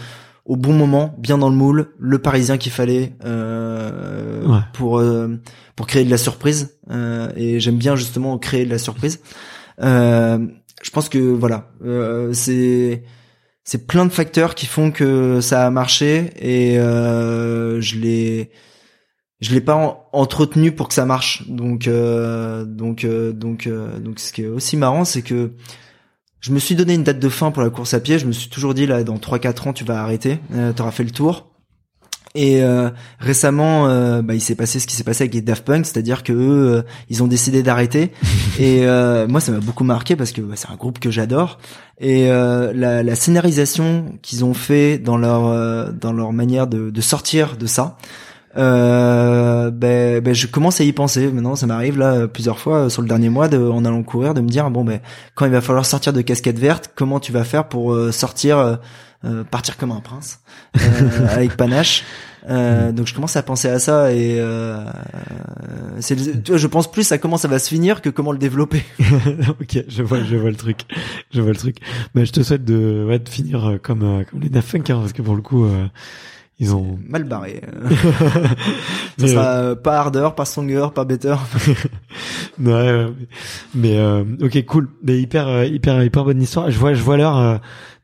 au 0.45 0.55
bon 0.55 0.73
moment, 0.73 1.13
bien 1.19 1.37
dans 1.37 1.49
le 1.49 1.55
moule, 1.55 1.89
le 1.99 2.19
Parisien 2.19 2.57
qu'il 2.57 2.71
fallait 2.71 3.13
euh, 3.25 4.45
Ouais. 4.47 4.59
pour 4.73 4.99
euh, 4.99 5.39
pour 5.75 5.87
créer 5.87 6.03
de 6.05 6.09
la 6.09 6.17
surprise. 6.17 6.77
Euh, 6.89 7.31
et 7.35 7.59
j'aime 7.59 7.77
bien 7.77 7.95
justement 7.95 8.37
créer 8.37 8.65
de 8.65 8.69
la 8.71 8.77
surprise. 8.79 9.19
Euh, 9.81 10.39
je 10.83 10.89
pense 10.89 11.09
que 11.09 11.19
voilà, 11.19 11.69
euh, 11.85 12.33
c'est 12.33 13.03
c'est 13.63 13.85
plein 13.85 14.05
de 14.05 14.11
facteurs 14.11 14.55
qui 14.55 14.65
font 14.65 14.89
que 14.91 15.41
ça 15.41 15.65
a 15.65 15.69
marché 15.69 16.31
et 16.39 16.79
euh, 16.79 17.79
je 17.81 17.97
l'ai 17.99 18.51
je 19.41 19.53
l'ai 19.53 19.61
pas 19.61 19.75
en- 19.75 20.03
entretenu 20.13 20.71
pour 20.71 20.87
que 20.87 20.93
ça 20.93 21.05
marche. 21.05 21.47
Donc 21.49 21.87
euh, 21.87 22.65
donc 22.65 23.03
euh, 23.03 23.31
donc 23.31 23.67
euh, 23.67 23.99
donc 23.99 24.19
ce 24.19 24.31
qui 24.33 24.41
est 24.43 24.47
aussi 24.47 24.75
marrant, 24.77 25.03
c'est 25.05 25.21
que 25.21 25.51
je 26.41 26.51
me 26.51 26.59
suis 26.59 26.75
donné 26.75 26.95
une 26.95 27.03
date 27.03 27.19
de 27.19 27.29
fin 27.29 27.51
pour 27.51 27.61
la 27.61 27.69
course 27.69 27.93
à 27.93 27.99
pied. 27.99 28.19
Je 28.19 28.25
me 28.25 28.31
suis 28.31 28.49
toujours 28.49 28.73
dit 28.73 28.87
là, 28.87 29.03
dans 29.03 29.17
3-4 29.17 29.69
ans, 29.69 29.73
tu 29.73 29.85
vas 29.85 30.01
arrêter. 30.01 30.39
Euh, 30.53 30.73
T'auras 30.73 30.91
fait 30.91 31.03
le 31.03 31.11
tour. 31.11 31.51
Et 32.33 32.63
euh, 32.63 32.89
récemment, 33.19 33.87
euh, 33.87 34.21
bah, 34.21 34.33
il 34.33 34.41
s'est 34.41 34.55
passé 34.55 34.79
ce 34.79 34.87
qui 34.87 34.95
s'est 34.95 35.03
passé 35.03 35.23
avec 35.23 35.33
les 35.33 35.41
Daft 35.41 35.65
Punk, 35.65 35.85
c'est-à-dire 35.85 36.23
que 36.23 36.31
eux, 36.31 36.75
euh, 36.77 36.81
ils 37.09 37.21
ont 37.23 37.27
décidé 37.27 37.61
d'arrêter. 37.61 38.11
et 38.59 38.85
euh, 38.87 39.27
moi, 39.27 39.41
ça 39.41 39.51
m'a 39.51 39.59
beaucoup 39.59 39.83
marqué 39.83 40.15
parce 40.15 40.31
que 40.31 40.41
bah, 40.41 40.55
c'est 40.55 40.69
un 40.69 40.75
groupe 40.75 40.99
que 40.99 41.11
j'adore. 41.11 41.59
Et 41.99 42.31
euh, 42.31 42.71
la, 42.73 43.03
la 43.03 43.15
scénarisation 43.15 44.17
qu'ils 44.21 44.45
ont 44.45 44.53
fait 44.53 44.97
dans 44.97 45.17
leur 45.17 45.45
euh, 45.47 45.91
dans 45.91 46.13
leur 46.13 46.31
manière 46.31 46.67
de, 46.67 46.89
de 46.89 47.01
sortir 47.01 47.57
de 47.57 47.67
ça, 47.67 47.97
euh, 48.57 49.71
ben, 49.71 50.21
ben, 50.21 50.33
je 50.33 50.47
commence 50.47 50.81
à 50.81 50.83
y 50.83 50.91
penser. 50.91 51.31
Maintenant, 51.31 51.55
ça 51.55 51.67
m'arrive 51.67 51.97
là 51.97 52.27
plusieurs 52.27 52.59
fois 52.59 52.85
euh, 52.85 52.89
sur 52.89 53.01
le 53.01 53.07
dernier 53.07 53.29
mois, 53.29 53.47
de, 53.47 53.57
en 53.57 53.85
allant 53.85 54.03
courir, 54.03 54.33
de 54.33 54.41
me 54.41 54.49
dire 54.49 54.69
bon 54.69 54.83
ben 54.83 54.99
quand 55.35 55.45
il 55.45 55.51
va 55.51 55.61
falloir 55.61 55.85
sortir 55.85 56.13
de 56.13 56.21
casquette 56.21 56.59
verte, 56.59 56.91
comment 56.95 57.19
tu 57.19 57.31
vas 57.31 57.43
faire 57.43 57.67
pour 57.67 57.93
euh, 57.93 58.11
sortir, 58.11 58.57
euh, 58.57 58.75
euh, 59.25 59.43
partir 59.43 59.77
comme 59.77 59.91
un 59.91 60.01
prince 60.01 60.39
avec 61.29 61.55
panache. 61.55 62.03
Euh, 62.49 62.91
donc 62.91 63.05
je 63.05 63.13
commence 63.13 63.35
à 63.35 63.43
penser 63.43 63.67
à 63.67 63.77
ça 63.77 64.11
et 64.11 64.37
euh, 64.39 64.83
c'est 65.99 66.15
tu 66.15 66.51
vois, 66.51 66.57
je 66.57 66.67
pense 66.67 66.89
plus 66.91 67.11
à 67.11 67.19
comment 67.19 67.37
ça 67.37 67.47
va 67.47 67.59
se 67.59 67.69
finir 67.69 68.01
que 68.01 68.09
comment 68.09 68.31
le 68.31 68.39
développer. 68.39 68.83
ok, 69.61 69.83
je 69.87 70.03
vois, 70.03 70.23
je 70.23 70.35
vois 70.35 70.49
le 70.49 70.55
truc, 70.55 70.79
je 71.31 71.41
vois 71.41 71.51
le 71.51 71.57
truc. 71.57 71.77
Mais 72.15 72.25
je 72.25 72.31
te 72.31 72.41
souhaite 72.41 72.65
de, 72.65 73.05
ouais, 73.07 73.19
de 73.19 73.29
finir 73.29 73.77
comme, 73.83 74.01
euh, 74.03 74.23
comme 74.23 74.41
les 74.41 74.49
Daft 74.49 74.71
Punk, 74.71 74.89
hein, 74.89 74.97
parce 75.01 75.13
que 75.13 75.21
pour 75.21 75.35
le 75.35 75.41
coup, 75.43 75.65
euh, 75.65 75.85
ils 76.61 76.73
ont. 76.75 76.97
Mal 77.09 77.23
barré. 77.25 77.59
euh. 77.67 77.89
Ça 79.17 79.27
sera 79.27 79.45
euh, 79.47 79.75
pas 79.75 79.97
harder, 79.97 80.29
pas 80.37 80.45
stronger, 80.45 80.87
pas 80.95 81.03
better. 81.03 81.35
Ouais, 82.59 83.05
mais, 83.05 83.05
mais, 83.73 83.97
euh, 83.97 84.23
ok, 84.41 84.65
cool. 84.65 84.89
Mais 85.03 85.19
hyper, 85.19 85.47
euh, 85.47 85.65
hyper, 85.65 86.03
hyper 86.03 86.23
bonne 86.23 86.41
histoire. 86.41 86.69
Je 86.69 86.77
vois, 86.77 86.93
je 86.93 87.01
vois 87.01 87.17
l'heure. 87.17 87.59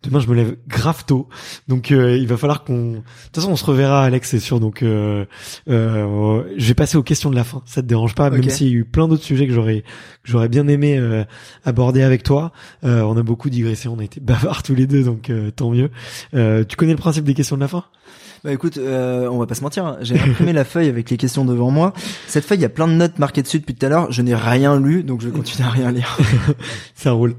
Demain, 0.08 0.20
je 0.20 0.28
me 0.28 0.36
lève 0.36 0.56
grave 0.68 1.06
tôt, 1.06 1.28
donc 1.68 1.92
euh, 1.92 2.18
il 2.18 2.28
va 2.28 2.38
falloir 2.38 2.64
qu'on. 2.64 2.92
De 2.92 2.96
toute 2.98 3.36
façon, 3.36 3.52
on 3.52 3.56
se 3.56 3.66
reverra, 3.66 4.04
Alex, 4.04 4.30
c'est 4.30 4.40
sûr. 4.40 4.60
Donc, 4.60 4.84
euh, 4.84 5.26
euh, 5.70 6.44
je 6.58 6.68
vais 6.68 6.74
passer 6.74 6.98
aux 6.98 7.04
questions 7.04 7.30
de 7.30 7.36
la 7.36 7.44
fin. 7.44 7.62
Ça 7.66 7.82
te 7.82 7.88
dérange 7.88 8.16
pas, 8.16 8.30
même 8.30 8.50
s'il 8.50 8.68
y 8.68 8.72
a 8.72 8.74
eu 8.74 8.86
plein 8.86 9.08
d'autres 9.08 9.24
sujets 9.24 9.48
que 9.48 9.54
j'aurais, 9.54 9.82
que 9.82 10.32
j'aurais 10.32 10.50
bien 10.50 10.68
aimé 10.68 10.98
euh, 10.98 11.24
aborder 11.66 12.04
avec 12.04 12.24
toi. 12.24 12.52
Euh, 12.84 13.02
on 13.02 13.18
a 13.18 13.24
beaucoup 13.24 13.50
digressé, 13.50 13.88
on 13.88 14.00
a 14.00 14.04
été 14.04 14.20
bavards 14.22 14.64
tous 14.64 14.76
les 14.76 14.88
deux, 14.88 15.04
donc 15.04 15.30
euh, 15.30 15.52
tant 15.52 15.70
mieux. 15.70 15.90
Euh, 16.34 16.64
tu 16.64 16.76
connais 16.76 16.94
le 16.94 16.98
principe 16.98 17.26
des 17.26 17.34
questions 17.34 17.56
de 17.56 17.62
la 17.62 17.68
fin? 17.68 17.84
Bah 18.44 18.54
écoute, 18.54 18.78
euh, 18.78 19.28
on 19.28 19.40
va 19.40 19.48
pas 19.48 19.56
se 19.56 19.62
mentir, 19.62 19.86
hein. 19.86 19.98
j'ai 20.02 20.20
imprimé 20.20 20.54
la 20.54 20.64
feuille 20.64 20.90
avec 20.90 21.10
les 21.10 21.18
questions 21.18 21.44
devant 21.44 21.72
moi. 21.72 21.94
Cette 22.28 22.46
feuille, 22.46 22.60
il 22.60 22.62
y 22.62 22.66
a 22.66 22.70
plein 22.70 22.88
de 22.88 22.94
notes 22.94 23.18
marquées 23.20 23.42
dessus 23.42 23.60
depuis 23.60 23.74
tout 23.74 23.86
à 23.86 23.90
l'heure. 23.90 24.12
Je 24.12 24.22
n'ai 24.22 24.36
rien 24.36 24.80
lu, 24.80 25.04
donc 25.04 25.22
je 25.22 25.30
vais 25.30 25.36
continuer 25.36 25.68
à 25.68 25.72
rien 25.72 25.92
lire. 25.92 26.18
Ça 26.96 27.12
roule. 27.12 27.36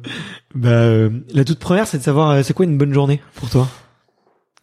Bah, 0.55 0.69
euh, 0.71 1.11
la 1.35 1.45
toute 1.45 1.59
première, 1.59 1.87
c'est 1.87 1.99
de 1.99 2.03
savoir, 2.03 2.31
euh, 2.31 2.43
c'est 2.43 2.55
quoi 2.55 2.65
une 2.65 2.79
bonne 2.79 2.93
journée 2.93 3.21
pour 3.35 3.51
toi? 3.51 3.69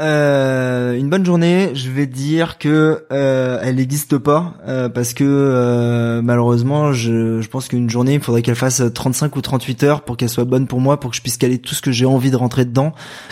Euh, 0.01 0.93
une 0.95 1.09
bonne 1.09 1.25
journée, 1.25 1.71
je 1.73 1.89
vais 1.89 2.05
dire 2.05 2.57
que 2.57 3.05
euh, 3.13 3.59
elle 3.61 3.75
n'existe 3.75 4.17
pas 4.17 4.55
euh, 4.67 4.89
parce 4.89 5.13
que 5.13 5.23
euh, 5.25 6.21
malheureusement, 6.21 6.91
je, 6.91 7.39
je 7.39 7.47
pense 7.47 7.69
qu'une 7.69 7.89
journée, 7.89 8.15
il 8.15 8.19
faudrait 8.19 8.41
qu'elle 8.41 8.55
fasse 8.55 8.81
35 8.93 9.33
ou 9.37 9.41
38 9.41 9.83
heures 9.83 10.01
pour 10.01 10.17
qu'elle 10.17 10.27
soit 10.27 10.43
bonne 10.43 10.67
pour 10.67 10.81
moi, 10.81 10.99
pour 10.99 11.11
que 11.11 11.15
je 11.15 11.21
puisse 11.21 11.37
caler 11.37 11.59
tout 11.59 11.73
ce 11.75 11.81
que 11.81 11.93
j'ai 11.93 12.05
envie 12.05 12.29
de 12.29 12.35
rentrer 12.35 12.65
dedans, 12.65 12.91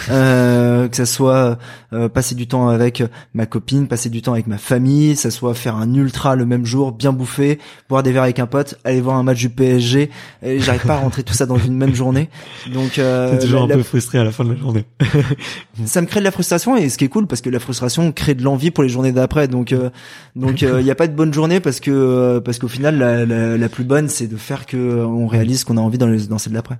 euh, 0.09 0.87
que 0.89 0.95
ça 0.95 1.05
soit 1.05 1.57
euh, 1.91 2.07
passer 2.07 2.33
du 2.33 2.47
temps 2.47 2.69
avec 2.69 3.03
ma 3.33 3.45
copine, 3.45 3.89
passer 3.89 4.09
du 4.09 4.21
temps 4.21 4.31
avec 4.31 4.47
ma 4.47 4.57
famille, 4.57 5.17
ça 5.17 5.31
soit 5.31 5.55
faire 5.55 5.75
un 5.75 5.93
ultra 5.93 6.37
le 6.37 6.45
même 6.45 6.65
jour, 6.65 6.93
bien 6.93 7.11
bouffer, 7.11 7.59
boire 7.89 8.03
des 8.03 8.13
verres 8.13 8.23
avec 8.23 8.39
un 8.39 8.47
pote, 8.47 8.75
aller 8.85 9.01
voir 9.01 9.17
un 9.17 9.23
match 9.23 9.39
du 9.39 9.49
PSG. 9.49 10.09
Et 10.43 10.59
J'arrive 10.61 10.85
pas 10.85 10.93
à 10.95 10.99
rentrer 10.99 11.23
tout 11.23 11.33
ça 11.33 11.45
dans 11.45 11.57
une 11.57 11.75
même 11.75 11.93
journée, 11.93 12.29
donc 12.73 12.99
euh, 12.99 13.37
toujours 13.41 13.67
la- 13.67 13.75
un 13.75 13.77
peu 13.79 13.83
frustré 13.83 14.17
à 14.19 14.23
la 14.23 14.31
fin 14.31 14.45
de 14.45 14.53
la 14.53 14.57
journée. 14.59 14.85
ça 15.85 15.99
me 15.99 16.07
crée 16.07 16.21
de 16.21 16.25
la 16.25 16.31
frustration 16.31 16.52
et 16.77 16.89
ce 16.89 16.97
qui 16.97 17.05
est 17.05 17.09
cool 17.09 17.27
parce 17.27 17.41
que 17.41 17.49
la 17.49 17.59
frustration 17.59 18.11
crée 18.11 18.35
de 18.35 18.43
l'envie 18.43 18.71
pour 18.71 18.83
les 18.83 18.89
journées 18.89 19.11
d'après 19.11 19.47
donc 19.47 19.71
euh, 19.71 19.89
donc 20.35 20.61
il 20.61 20.75
n'y 20.77 20.91
a 20.91 20.95
pas 20.95 21.07
de 21.07 21.13
bonne 21.15 21.33
journée 21.33 21.59
parce 21.59 21.79
que 21.79 21.91
euh, 21.91 22.39
parce 22.39 22.59
qu'au 22.59 22.67
final 22.67 22.97
la, 22.97 23.25
la, 23.25 23.57
la 23.57 23.69
plus 23.69 23.83
bonne 23.83 24.09
c'est 24.09 24.27
de 24.27 24.37
faire 24.37 24.65
que 24.65 24.77
euh, 24.77 25.05
on 25.05 25.27
réalise 25.27 25.63
qu'on 25.63 25.77
a 25.77 25.81
envie 25.81 25.97
dans, 25.97 26.07
les, 26.07 26.27
dans 26.27 26.37
celle 26.37 26.53
d'après 26.53 26.77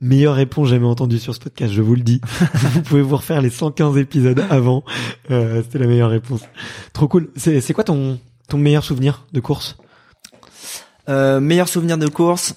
Meilleure 0.00 0.34
réponse 0.34 0.68
jamais 0.68 0.86
entendue 0.86 1.18
sur 1.18 1.34
ce 1.34 1.40
podcast, 1.40 1.72
je 1.72 1.82
vous 1.82 1.94
le 1.94 2.02
dis. 2.02 2.20
vous 2.54 2.82
pouvez 2.82 3.02
vous 3.02 3.16
refaire 3.16 3.40
les 3.40 3.50
115 3.50 3.96
épisodes 3.98 4.42
avant. 4.50 4.84
Euh, 5.30 5.62
C'était 5.62 5.78
la 5.78 5.86
meilleure 5.86 6.10
réponse. 6.10 6.42
Trop 6.92 7.08
cool. 7.08 7.28
C'est 7.36 7.60
c'est 7.60 7.72
quoi 7.72 7.84
ton 7.84 8.18
ton 8.48 8.58
meilleur 8.58 8.84
souvenir 8.84 9.24
de 9.32 9.40
course? 9.40 9.76
Euh, 11.08 11.40
meilleur 11.40 11.68
souvenir 11.68 11.98
de 11.98 12.06
course? 12.08 12.54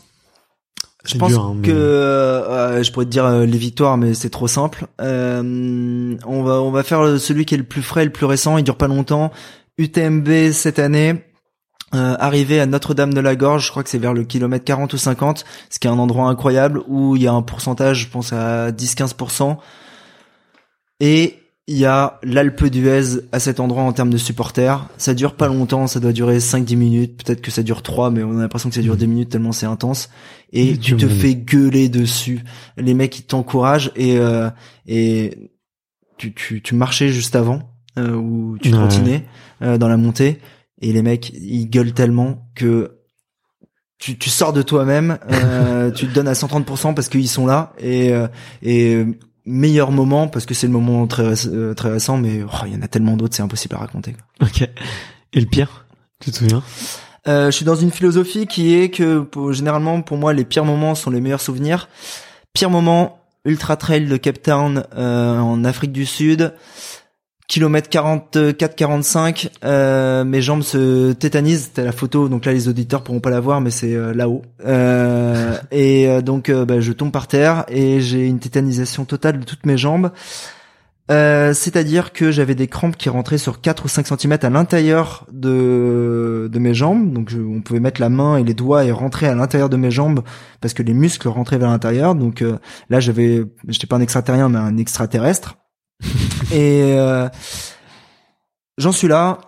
Je 1.06 1.18
pense 1.18 1.30
dur, 1.32 1.42
hein, 1.42 1.56
mais- 1.58 1.68
que 1.68 1.72
euh, 1.72 2.84
je 2.84 2.92
pourrais 2.92 3.06
te 3.06 3.12
dire 3.12 3.26
euh, 3.26 3.46
les 3.46 3.58
victoires 3.58 3.98
mais 3.98 4.14
c'est 4.14 4.30
trop 4.30 4.48
simple. 4.48 4.88
Euh, 5.02 6.16
on 6.26 6.44
va 6.44 6.62
on 6.62 6.72
va 6.72 6.84
faire 6.84 7.20
celui 7.20 7.46
qui 7.46 7.56
est 7.56 7.60
le 7.60 7.64
plus 7.64 7.82
frais 7.82 8.06
le 8.06 8.12
plus 8.12 8.26
récent. 8.26 8.58
Il 8.58 8.64
dure 8.64 8.76
pas 8.78 8.88
longtemps. 8.88 9.32
UTMB 9.78 10.52
cette 10.52 10.78
année 10.80 11.24
euh, 11.96 12.16
arrivé 12.20 12.60
à 12.60 12.66
Notre-Dame 12.68 13.14
de 13.16 13.20
la 13.20 13.36
Gorge, 13.36 13.66
je 13.66 13.72
crois 13.72 13.82
que 13.82 13.90
c'est 13.90 13.98
vers 13.98 14.14
le 14.14 14.24
kilomètre 14.24 14.64
40 14.64 14.94
ou 14.94 14.98
50, 14.98 15.44
ce 15.72 15.80
qui 15.80 15.88
est 15.88 15.90
un 15.90 15.98
endroit 15.98 16.28
incroyable 16.28 16.84
où 16.88 17.16
il 17.16 17.24
y 17.24 17.28
a 17.28 17.34
un 17.34 17.42
pourcentage, 17.42 18.02
je 18.02 18.10
pense 18.10 18.32
à 18.32 18.72
10-15%. 18.72 19.58
Et 21.00 21.39
il 21.70 21.78
y 21.78 21.86
a 21.86 22.20
l'Alpe 22.24 22.66
d'Huez 22.66 23.22
à 23.32 23.40
cet 23.40 23.60
endroit 23.60 23.84
en 23.84 23.94
termes 23.94 24.10
de 24.10 24.18
supporters. 24.18 24.88
Ça 24.98 25.14
dure 25.14 25.36
pas 25.36 25.48
longtemps, 25.48 25.86
ça 25.86 26.00
doit 26.00 26.14
durer 26.14 26.40
5-10 26.40 26.76
minutes, 26.76 27.24
peut-être 27.24 27.41
que 27.41 27.52
ça 27.52 27.62
dure 27.62 27.84
3, 27.84 28.10
mais 28.10 28.24
on 28.24 28.40
a 28.40 28.41
l'impression 28.41 28.70
que 28.70 28.76
ça 28.76 28.82
dure 28.82 28.98
10 28.98 29.06
minutes 29.06 29.30
tellement 29.30 29.52
c'est 29.52 29.68
intense. 29.68 30.10
Et 30.52 30.78
tu 30.78 30.98
te 30.98 31.08
fais 31.08 31.36
gueuler 31.36 31.88
dessus. 31.88 32.44
Les 32.76 32.96
mecs 32.96 33.20
ils 33.20 33.24
t'encouragent 33.24 33.91
et 33.96 34.18
euh, 34.18 34.50
et 34.88 35.52
tu, 36.18 36.34
tu, 36.34 36.64
tu 36.64 36.74
marchais 36.74 37.10
juste 37.10 37.36
avant 37.36 37.62
euh, 38.00 38.16
ou 38.16 38.58
tu 38.60 38.72
trottinais 38.72 39.26
euh, 39.62 39.78
dans 39.78 39.88
la 39.88 39.98
montée 39.98 40.40
et 40.82 40.91
les 40.91 41.04
mecs 41.04 41.30
ils 41.36 41.70
gueulent 41.70 41.94
tellement 41.94 42.50
que 42.56 43.00
tu, 44.00 44.18
tu 44.18 44.30
sors 44.30 44.54
de 44.54 44.62
toi-même, 44.62 45.20
euh, 45.30 45.91
tu 45.96 46.08
te 46.08 46.14
donnes 46.14 46.28
à 46.28 46.34
130% 46.34 46.96
parce 46.96 47.10
qu'ils 47.10 47.30
sont 47.30 47.46
là 47.46 47.74
et 47.78 48.12
euh, 48.12 48.28
et 48.64 48.96
euh, 48.96 49.14
meilleur 49.50 49.92
moment 49.92 50.28
parce 50.28 50.46
que 50.46 50.54
c'est 50.54 50.68
le 50.68 50.74
moment 50.74 51.06
très 51.08 51.48
euh, 51.48 51.74
très 51.74 51.90
récent 51.92 52.18
mais 52.18 52.42
oh, 52.44 52.66
il 52.68 52.74
y 52.74 52.76
en 52.78 52.82
a 52.82 52.88
tellement 52.88 53.18
d'autres 53.18 53.36
c'est 53.36 53.42
impossible 53.44 53.76
à 53.76 53.80
raconter. 53.80 54.14
quoi. 54.14 54.48
Ok. 54.48 54.62
Et 55.34 55.40
le 55.40 55.46
pire 55.46 55.86
Tu 56.20 56.32
te 56.32 56.38
souviens? 56.38 56.64
Euh, 57.28 57.48
je 57.48 57.52
suis 57.52 57.66
dans 57.66 57.76
une 57.76 57.92
philosophie 57.92 58.48
qui 58.48 58.74
est 58.76 58.90
que 58.90 59.20
pour- 59.20 59.52
généralement 59.54 60.02
pour 60.02 60.18
moi 60.18 60.34
les 60.34 60.46
pires 60.46 60.66
moments 60.66 60.96
sont 60.96 61.10
les 61.12 61.20
meilleurs 61.22 61.42
souvenirs. 61.42 61.90
Pire 62.54 62.70
moment 62.70 63.20
ultra 63.46 63.76
trail 63.78 64.06
de 64.06 64.18
Cape 64.18 64.42
Town 64.42 64.84
euh, 64.96 65.40
en 65.40 65.64
Afrique 65.66 65.92
du 65.92 66.06
Sud. 66.06 66.54
Kilomètre 67.50 67.90
44-45, 67.90 69.50
euh, 69.66 70.24
mes 70.24 70.40
jambes 70.40 70.62
se 70.62 71.14
tétanisent. 71.14 71.64
C'était 71.64 71.84
la 71.84 71.92
photo, 71.92 72.30
donc 72.30 72.46
là 72.46 72.54
les 72.54 72.68
auditeurs 72.68 73.04
pourront 73.04 73.22
pas 73.22 73.32
la 73.32 73.40
voir, 73.40 73.60
mais 73.60 73.72
c'est 73.72 73.96
euh, 73.96 74.14
là-haut. 74.14 74.44
Euh, 74.68 75.58
et 75.72 76.08
euh, 76.08 76.22
donc 76.22 76.52
bah, 76.52 76.80
je 76.80 76.92
tombe 76.92 77.12
par 77.12 77.26
terre 77.26 77.66
et 77.68 78.02
j'ai 78.02 78.28
une 78.28 78.38
tétanisation 78.38 79.04
totale 79.04 79.40
de 79.40 79.46
toutes 79.46 79.66
mes 79.66 79.80
jambes. 79.80 80.12
C'est-à-dire 81.10 82.14
que 82.14 82.30
j'avais 82.30 82.54
des 82.54 82.68
crampes 82.68 82.96
qui 82.96 83.10
rentraient 83.10 83.40
sur 83.40 83.62
4 83.62 83.86
ou 83.86 83.88
5 83.88 84.06
cm 84.06 84.38
à 84.44 84.52
l'intérieur 84.52 85.26
de, 85.32 86.48
de 86.52 86.60
mes 86.60 86.76
jambes. 86.76 87.12
Donc 87.12 87.34
on 87.36 87.62
pouvait 87.62 87.80
mettre 87.80 88.00
la 88.00 88.10
main 88.10 88.38
et 88.38 88.44
les 88.44 88.54
doigts 88.54 88.86
et 88.86 88.92
rentrer 88.92 89.26
à 89.28 89.34
l'intérieur 89.34 89.70
de 89.70 89.78
mes 89.78 89.90
jambes 89.90 90.22
parce 90.62 90.76
que 90.76 90.84
les 90.84 90.94
muscles 90.94 91.30
rentraient 91.30 91.58
vers 91.58 91.72
l'intérieur. 91.72 92.14
Donc 92.14 92.44
là 92.92 93.00
j'avais, 93.00 93.44
j'étais 93.68 93.88
pas 93.88 93.96
un 93.96 94.02
extraterrien 94.02 94.50
mais 94.50 94.60
un 94.60 94.78
extraterrestre. 94.78 95.56
et 96.52 96.94
euh, 96.98 97.30
j'en 98.78 98.92
suis 98.92 99.08
là. 99.08 99.40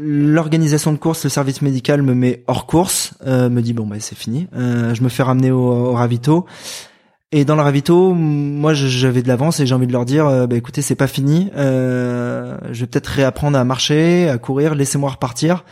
L'organisation 0.00 0.92
de 0.92 0.96
course, 0.98 1.24
le 1.24 1.30
service 1.30 1.60
médical 1.60 2.02
me 2.02 2.14
met 2.14 2.44
hors 2.46 2.66
course, 2.66 3.14
me 3.26 3.60
dit 3.60 3.72
bon 3.72 3.84
bah 3.84 3.96
c'est 3.98 4.16
fini. 4.16 4.46
je 4.52 5.02
me 5.02 5.08
fais 5.08 5.24
ramener 5.24 5.50
au, 5.50 5.58
au 5.58 5.92
ravito. 5.92 6.46
Et 7.30 7.44
dans 7.44 7.56
le 7.56 7.62
ravito, 7.62 8.14
moi 8.14 8.72
j'avais 8.72 9.20
de 9.20 9.28
l'avance 9.28 9.60
et 9.60 9.66
j'ai 9.66 9.74
envie 9.74 9.86
de 9.86 9.92
leur 9.92 10.06
dire, 10.06 10.26
euh, 10.26 10.46
bah, 10.46 10.56
écoutez, 10.56 10.80
c'est 10.80 10.94
pas 10.94 11.06
fini. 11.06 11.50
Euh, 11.56 12.56
je 12.72 12.80
vais 12.80 12.86
peut-être 12.86 13.08
réapprendre 13.08 13.58
à 13.58 13.64
marcher, 13.64 14.30
à 14.30 14.38
courir. 14.38 14.74
Laissez-moi 14.74 15.10
repartir. 15.10 15.64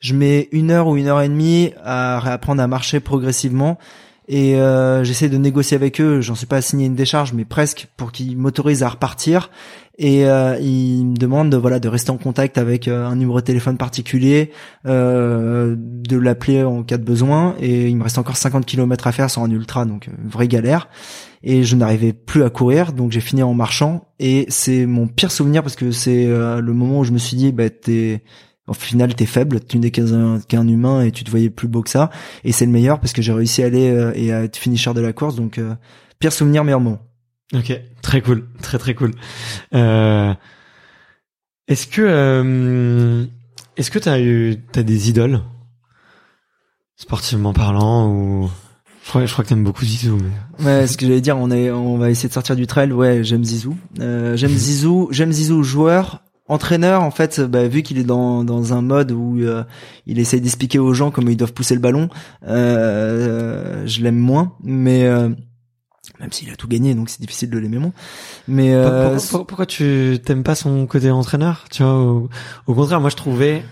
Je 0.00 0.14
mets 0.14 0.48
une 0.52 0.70
heure 0.70 0.86
ou 0.86 0.98
une 0.98 1.06
heure 1.06 1.22
et 1.22 1.28
demie 1.28 1.72
à 1.82 2.20
réapprendre 2.20 2.62
à 2.62 2.66
marcher 2.66 3.00
progressivement. 3.00 3.78
Et 4.28 4.56
euh, 4.56 5.04
j'essaie 5.04 5.30
de 5.30 5.38
négocier 5.38 5.74
avec 5.74 6.00
eux. 6.00 6.20
J'en 6.20 6.34
suis 6.34 6.46
pas 6.46 6.58
à 6.58 6.76
une 6.76 6.94
décharge, 6.94 7.32
mais 7.32 7.46
presque 7.46 7.88
pour 7.96 8.12
qu'ils 8.12 8.36
m'autorisent 8.36 8.82
à 8.82 8.88
repartir. 8.90 9.50
Et 10.00 10.26
euh, 10.26 10.56
il 10.60 11.06
me 11.06 11.16
demande 11.16 11.52
voilà 11.56 11.80
de 11.80 11.88
rester 11.88 12.10
en 12.10 12.18
contact 12.18 12.56
avec 12.56 12.86
euh, 12.86 13.04
un 13.04 13.16
numéro 13.16 13.40
de 13.40 13.44
téléphone 13.44 13.76
particulier, 13.76 14.52
euh, 14.86 15.74
de 15.76 16.16
l'appeler 16.16 16.62
en 16.62 16.84
cas 16.84 16.98
de 16.98 17.04
besoin. 17.04 17.56
Et 17.58 17.88
il 17.88 17.96
me 17.96 18.04
reste 18.04 18.18
encore 18.18 18.36
50 18.36 18.64
km 18.64 19.08
à 19.08 19.12
faire 19.12 19.30
sur 19.30 19.42
un 19.42 19.50
ultra 19.50 19.86
donc 19.86 20.08
euh, 20.08 20.12
vraie 20.24 20.46
galère. 20.46 20.88
Et 21.42 21.64
je 21.64 21.74
n'arrivais 21.74 22.12
plus 22.12 22.44
à 22.44 22.50
courir 22.50 22.92
donc 22.92 23.10
j'ai 23.10 23.20
fini 23.20 23.42
en 23.42 23.54
marchant. 23.54 24.08
Et 24.20 24.46
c'est 24.50 24.86
mon 24.86 25.08
pire 25.08 25.32
souvenir 25.32 25.62
parce 25.62 25.76
que 25.76 25.90
c'est 25.90 26.26
le 26.26 26.72
moment 26.72 27.00
où 27.00 27.04
je 27.04 27.12
me 27.12 27.18
suis 27.18 27.36
dit 27.36 27.52
bah 27.52 27.70
t'es 27.70 28.22
au 28.68 28.74
final 28.74 29.14
t'es 29.14 29.26
faible, 29.26 29.60
tu 29.64 29.78
n'es 29.78 29.90
qu'un 29.90 30.68
humain 30.68 31.02
et 31.02 31.10
tu 31.10 31.24
te 31.24 31.30
voyais 31.30 31.50
plus 31.50 31.68
beau 31.68 31.82
que 31.82 31.90
ça 31.90 32.10
et 32.44 32.52
c'est 32.52 32.66
le 32.66 32.72
meilleur 32.72 33.00
parce 33.00 33.12
que 33.12 33.22
j'ai 33.22 33.32
réussi 33.32 33.62
à 33.62 33.66
aller 33.66 34.12
et 34.14 34.32
à 34.32 34.44
être 34.44 34.56
finisher 34.56 34.94
de 34.94 35.00
la 35.00 35.12
course 35.12 35.34
donc 35.34 35.60
pire 36.18 36.32
souvenir 36.32 36.64
meilleur 36.64 36.80
moment. 36.80 37.00
Ok, 37.54 37.72
très 38.02 38.20
cool, 38.20 38.46
très 38.60 38.78
très 38.78 38.94
cool. 38.94 39.12
Euh, 39.74 40.34
est-ce 41.66 41.86
que 41.86 42.02
euh, 42.02 43.24
est-ce 43.76 43.90
que 43.90 43.98
t'as 43.98 44.20
eu 44.20 44.56
t'as 44.72 44.82
des 44.82 45.08
idoles? 45.08 45.40
Sportivement 46.96 47.52
parlant 47.52 48.10
ou 48.10 48.50
je 49.04 49.08
crois, 49.08 49.24
je 49.24 49.32
crois 49.32 49.44
que 49.44 49.48
t'aimes 49.48 49.64
beaucoup 49.64 49.86
Zizou. 49.86 50.18
Mais... 50.58 50.64
Ouais, 50.64 50.86
ce 50.86 50.98
que 50.98 51.06
j'allais 51.06 51.22
dire, 51.22 51.38
on 51.38 51.50
est, 51.50 51.70
on 51.70 51.96
va 51.96 52.10
essayer 52.10 52.28
de 52.28 52.34
sortir 52.34 52.56
du 52.56 52.66
trail. 52.66 52.92
Ouais, 52.92 53.24
j'aime 53.24 53.42
Zizou. 53.42 53.74
Euh, 54.00 54.36
j'aime 54.36 54.50
Zizou, 54.54 55.08
j'aime 55.12 55.32
Zizou 55.32 55.62
joueur. 55.62 56.22
Entraîneur, 56.48 57.02
en 57.02 57.10
fait, 57.10 57.40
bah, 57.40 57.68
vu 57.68 57.82
qu'il 57.82 57.98
est 57.98 58.04
dans, 58.04 58.42
dans 58.42 58.72
un 58.72 58.82
mode 58.82 59.12
où 59.12 59.38
euh, 59.40 59.64
il 60.06 60.18
essaye 60.18 60.40
d'expliquer 60.40 60.78
aux 60.78 60.94
gens 60.94 61.10
comment 61.10 61.30
ils 61.30 61.36
doivent 61.36 61.52
pousser 61.52 61.74
le 61.74 61.80
ballon, 61.80 62.08
euh, 62.46 63.86
je 63.86 64.02
l'aime 64.02 64.16
moins. 64.16 64.56
Mais 64.62 65.06
même 66.20 66.32
s'il 66.32 66.50
a 66.50 66.56
tout 66.56 66.68
gagné, 66.68 66.94
donc 66.94 67.10
c'est 67.10 67.20
difficile 67.20 67.50
de 67.50 67.58
l'aimer 67.58 67.78
moins. 67.78 67.92
Mais 68.48 68.74
euh, 68.74 69.18
pourquoi, 69.30 69.66
tu 69.66 70.18
t'aimes 70.24 70.42
pas 70.42 70.54
son 70.54 70.86
côté 70.86 71.10
entraîneur 71.10 71.66
Tu 71.70 71.82
vois, 71.82 72.28
au, 72.66 72.74
contraire, 72.74 73.00
moi 73.00 73.10
je 73.10 73.16
trouvais, 73.16 73.64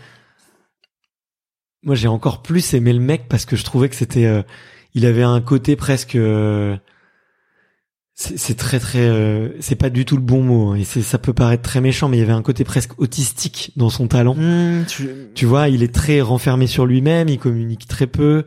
moi 1.83 1.95
j'ai 1.95 2.09
encore 2.09 2.43
plus 2.43 2.75
aimé 2.75 2.93
le 2.93 3.01
mec 3.01 3.29
parce 3.29 3.45
que 3.45 3.57
je 3.57 3.65
trouvais 3.65 3.89
que 3.89 3.97
c'était, 3.97 4.27
euh, 4.27 4.43
il 4.95 5.07
avait 5.07 5.23
un 5.23 5.41
côté 5.41 5.77
presque, 5.77 6.15
euh, 6.15 6.77
c'est 8.19 8.57
très 8.57 8.81
très, 8.81 9.53
c'est 9.61 9.77
pas 9.77 9.91
du 9.91 10.07
tout 10.07 10.17
le 10.17 10.23
bon 10.23 10.43
mot 10.43 10.71
hein, 10.71 10.77
et 10.77 10.85
ça 10.85 11.19
peut 11.19 11.35
paraître 11.35 11.63
très 11.63 11.83
méchant, 11.83 12.09
mais 12.09 12.17
il 12.17 12.21
y 12.21 12.23
avait 12.23 12.33
un 12.33 12.43
côté 12.43 12.65
presque 12.65 12.99
autistique 12.99 13.73
dans 13.77 13.91
son 13.91 14.09
talent. 14.09 14.35
Mmh, 14.35 14.87
tu... 14.89 15.09
tu 15.35 15.45
vois, 15.45 15.69
il 15.69 15.83
est 15.83 15.95
très 15.95 16.23
renfermé 16.23 16.67
sur 16.67 16.87
lui-même, 16.87 17.29
il 17.29 17.39
communique 17.39 17.87
très 17.87 18.07
peu 18.07 18.45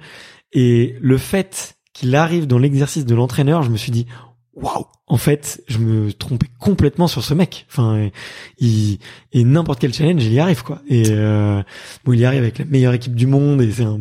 et 0.54 0.96
le 1.00 1.18
fait 1.18 1.76
qu'il 1.94 2.16
arrive 2.16 2.48
dans 2.48 2.58
l'exercice 2.58 3.06
de 3.06 3.14
l'entraîneur, 3.14 3.62
je 3.62 3.70
me 3.70 3.78
suis 3.78 3.92
dit 3.92 4.08
waouh 4.54 4.86
en 5.08 5.18
fait 5.18 5.64
je 5.68 5.78
me 5.78 6.14
trompais 6.14 6.48
complètement 6.60 7.08
sur 7.08 7.24
ce 7.24 7.34
mec 7.34 7.66
enfin 7.70 8.10
il 8.58 9.00
et 9.32 9.44
n'importe 9.44 9.80
quel 9.80 9.94
challenge 9.94 10.24
il 10.24 10.34
y 10.34 10.40
arrive 10.40 10.64
quoi 10.64 10.82
et 10.88 11.06
euh, 11.10 11.62
bon 12.04 12.14
il 12.14 12.20
y 12.20 12.26
arrive 12.26 12.42
avec 12.42 12.60
la 12.60 12.66
meilleure 12.66 12.94
équipe 12.94 13.16
du 13.16 13.28
monde 13.28 13.62
et 13.62 13.72
c'est 13.72 13.84
un 13.84 14.00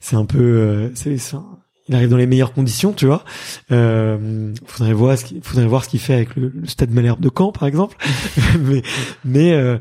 c'est 0.00 0.16
un 0.16 0.24
peu 0.24 0.38
euh, 0.38 0.90
c'est 0.94 1.16
il 1.88 1.94
arrive 1.94 2.08
dans 2.08 2.16
les 2.16 2.26
meilleures 2.26 2.52
conditions 2.52 2.92
tu 2.92 3.06
vois 3.06 3.24
euh, 3.70 4.52
faudrait 4.66 4.92
voir 4.92 5.18
ce 5.18 5.24
qu'il 5.24 5.42
faudrait 5.42 5.66
voir 5.66 5.84
ce 5.84 5.88
qu'il 5.88 6.00
fait 6.00 6.14
avec 6.14 6.36
le, 6.36 6.52
stade 6.64 6.90
Malherbe 6.90 7.20
de 7.20 7.30
Caen 7.36 7.52
par 7.52 7.66
exemple 7.66 7.96
mais 8.60 8.82
mais 9.24 9.52
euh, 9.52 9.78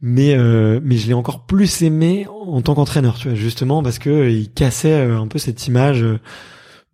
mais 0.00 0.34
euh, 0.34 0.80
mais 0.82 0.96
je 0.96 1.06
l'ai 1.06 1.14
encore 1.14 1.46
plus 1.46 1.82
aimé 1.82 2.26
en 2.28 2.62
tant 2.62 2.74
qu'entraîneur 2.74 3.16
tu 3.16 3.28
vois 3.28 3.36
justement 3.36 3.82
parce 3.82 3.98
que 3.98 4.30
il 4.30 4.50
cassait 4.50 5.02
un 5.02 5.26
peu 5.26 5.38
cette 5.38 5.66
image 5.66 6.04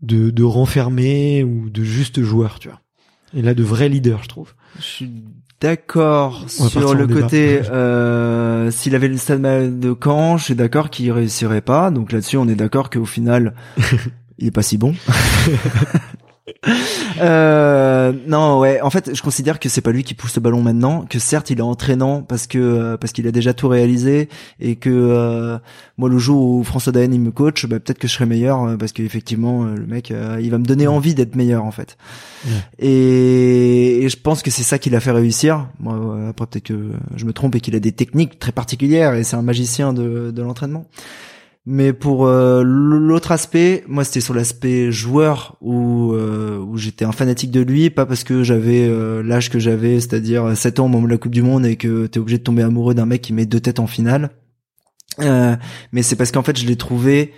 de, 0.02 0.30
de 0.30 0.42
renfermé 0.42 1.42
ou 1.44 1.70
de 1.70 1.82
juste 1.82 2.22
joueur, 2.22 2.58
tu 2.58 2.68
vois. 2.68 2.80
Et 3.34 3.42
là, 3.42 3.54
de 3.54 3.62
vrai 3.62 3.88
leader, 3.88 4.22
je 4.22 4.28
trouve. 4.28 4.54
Je 4.78 4.84
suis 4.84 5.10
d'accord 5.60 6.48
sur 6.48 6.94
le 6.94 7.06
côté 7.06 7.60
euh, 7.70 8.70
s'il 8.70 8.94
avait 8.94 9.08
le 9.08 9.16
stade 9.16 9.42
de 9.80 9.96
Caen, 10.02 10.38
je 10.38 10.44
suis 10.44 10.54
d'accord 10.54 10.88
qu'il 10.88 11.10
réussirait 11.12 11.60
pas. 11.60 11.90
Donc 11.90 12.12
là-dessus, 12.12 12.36
on 12.36 12.48
est 12.48 12.54
d'accord 12.54 12.90
qu'au 12.90 13.04
final, 13.04 13.54
il 14.38 14.46
est 14.46 14.52
pas 14.52 14.62
si 14.62 14.78
bon. 14.78 14.94
euh, 17.20 18.12
non, 18.26 18.58
ouais. 18.58 18.80
En 18.80 18.90
fait, 18.90 19.14
je 19.14 19.22
considère 19.22 19.60
que 19.60 19.68
c'est 19.68 19.80
pas 19.80 19.90
lui 19.90 20.04
qui 20.04 20.14
pousse 20.14 20.34
le 20.36 20.40
ballon 20.40 20.62
maintenant. 20.62 21.04
Que 21.08 21.18
certes, 21.18 21.50
il 21.50 21.58
est 21.58 21.62
entraînant 21.62 22.22
parce 22.22 22.46
que 22.46 22.58
euh, 22.58 22.96
parce 22.96 23.12
qu'il 23.12 23.26
a 23.26 23.32
déjà 23.32 23.54
tout 23.54 23.68
réalisé 23.68 24.28
et 24.60 24.76
que 24.76 24.90
euh, 24.90 25.58
moi, 25.96 26.08
le 26.08 26.18
jour 26.18 26.42
où 26.48 26.64
François 26.64 26.92
Daen 26.92 27.12
il 27.12 27.20
me 27.20 27.30
coach, 27.30 27.66
bah, 27.66 27.80
peut-être 27.80 27.98
que 27.98 28.08
je 28.08 28.14
serai 28.14 28.26
meilleur 28.26 28.62
euh, 28.64 28.76
parce 28.76 28.92
qu'effectivement, 28.92 29.64
le 29.64 29.86
mec, 29.86 30.10
il 30.10 30.50
va 30.50 30.58
me 30.58 30.64
donner 30.64 30.86
envie 30.86 31.14
d'être 31.14 31.36
meilleur 31.36 31.64
en 31.64 31.72
fait. 31.72 31.96
Et, 32.78 34.04
et, 34.04 34.08
je 34.08 34.16
pense 34.16 34.42
que 34.42 34.50
c'est 34.50 34.62
ça 34.62 34.78
qui 34.78 34.90
l'a 34.90 35.00
fait 35.00 35.10
réussir. 35.10 35.68
Moi, 35.80 36.28
après 36.28 36.46
peut-être 36.46 36.64
que 36.64 36.92
je 37.16 37.24
me 37.24 37.32
trompe 37.32 37.56
et 37.56 37.60
qu'il 37.60 37.74
a 37.74 37.80
des 37.80 37.92
techniques 37.92 38.38
très 38.38 38.52
particulières 38.52 39.14
et 39.14 39.24
c'est 39.24 39.36
un 39.36 39.42
magicien 39.42 39.92
de, 39.92 40.30
de 40.30 40.42
l'entraînement. 40.42 40.86
Mais 41.70 41.92
pour 41.92 42.26
euh, 42.26 42.62
l'autre 42.64 43.30
aspect, 43.30 43.84
moi 43.88 44.02
c'était 44.02 44.22
sur 44.22 44.32
l'aspect 44.32 44.90
joueur 44.90 45.58
où 45.60 46.14
euh, 46.14 46.56
où 46.56 46.78
j'étais 46.78 47.04
un 47.04 47.12
fanatique 47.12 47.50
de 47.50 47.60
lui, 47.60 47.90
pas 47.90 48.06
parce 48.06 48.24
que 48.24 48.42
j'avais 48.42 48.88
euh, 48.88 49.22
l'âge 49.22 49.50
que 49.50 49.58
j'avais, 49.58 50.00
c'est-à-dire 50.00 50.56
7 50.56 50.80
ans 50.80 50.86
au 50.86 50.88
moment 50.88 51.06
de 51.06 51.12
la 51.12 51.18
Coupe 51.18 51.32
du 51.32 51.42
Monde 51.42 51.66
et 51.66 51.76
que 51.76 52.06
t'es 52.06 52.20
obligé 52.20 52.38
de 52.38 52.42
tomber 52.42 52.62
amoureux 52.62 52.94
d'un 52.94 53.04
mec 53.04 53.20
qui 53.20 53.34
met 53.34 53.44
deux 53.44 53.60
têtes 53.60 53.80
en 53.80 53.86
finale. 53.86 54.30
mais 55.18 56.02
c'est 56.02 56.16
parce 56.16 56.32
qu'en 56.32 56.42
fait 56.42 56.58
je 56.58 56.64
l'ai 56.64 56.76
trouvé 56.76 57.34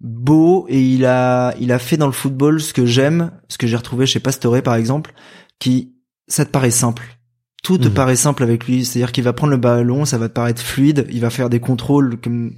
beau 0.00 0.64
et 0.70 0.80
il 0.80 1.04
a 1.04 1.54
il 1.60 1.70
a 1.70 1.78
fait 1.78 1.98
dans 1.98 2.06
le 2.06 2.12
football 2.12 2.62
ce 2.62 2.72
que 2.72 2.86
j'aime, 2.86 3.30
ce 3.50 3.58
que 3.58 3.66
j'ai 3.66 3.76
retrouvé 3.76 4.06
chez 4.06 4.20
Pastore 4.20 4.62
par 4.62 4.76
exemple, 4.76 5.12
qui 5.58 5.92
ça 6.28 6.46
te 6.46 6.50
paraît 6.50 6.70
simple. 6.70 7.18
Tout 7.62 7.76
te 7.76 7.88
mhm. 7.88 7.94
paraît 7.94 8.16
simple 8.16 8.42
avec 8.42 8.66
lui, 8.66 8.86
c'est-à-dire 8.86 9.12
qu'il 9.12 9.24
va 9.24 9.34
prendre 9.34 9.50
le 9.50 9.58
ballon, 9.58 10.06
ça 10.06 10.16
va 10.16 10.30
te 10.30 10.34
paraître 10.34 10.62
fluide, 10.62 11.06
il 11.10 11.20
va 11.20 11.28
faire 11.28 11.50
des 11.50 11.60
contrôles 11.60 12.18
comme 12.18 12.54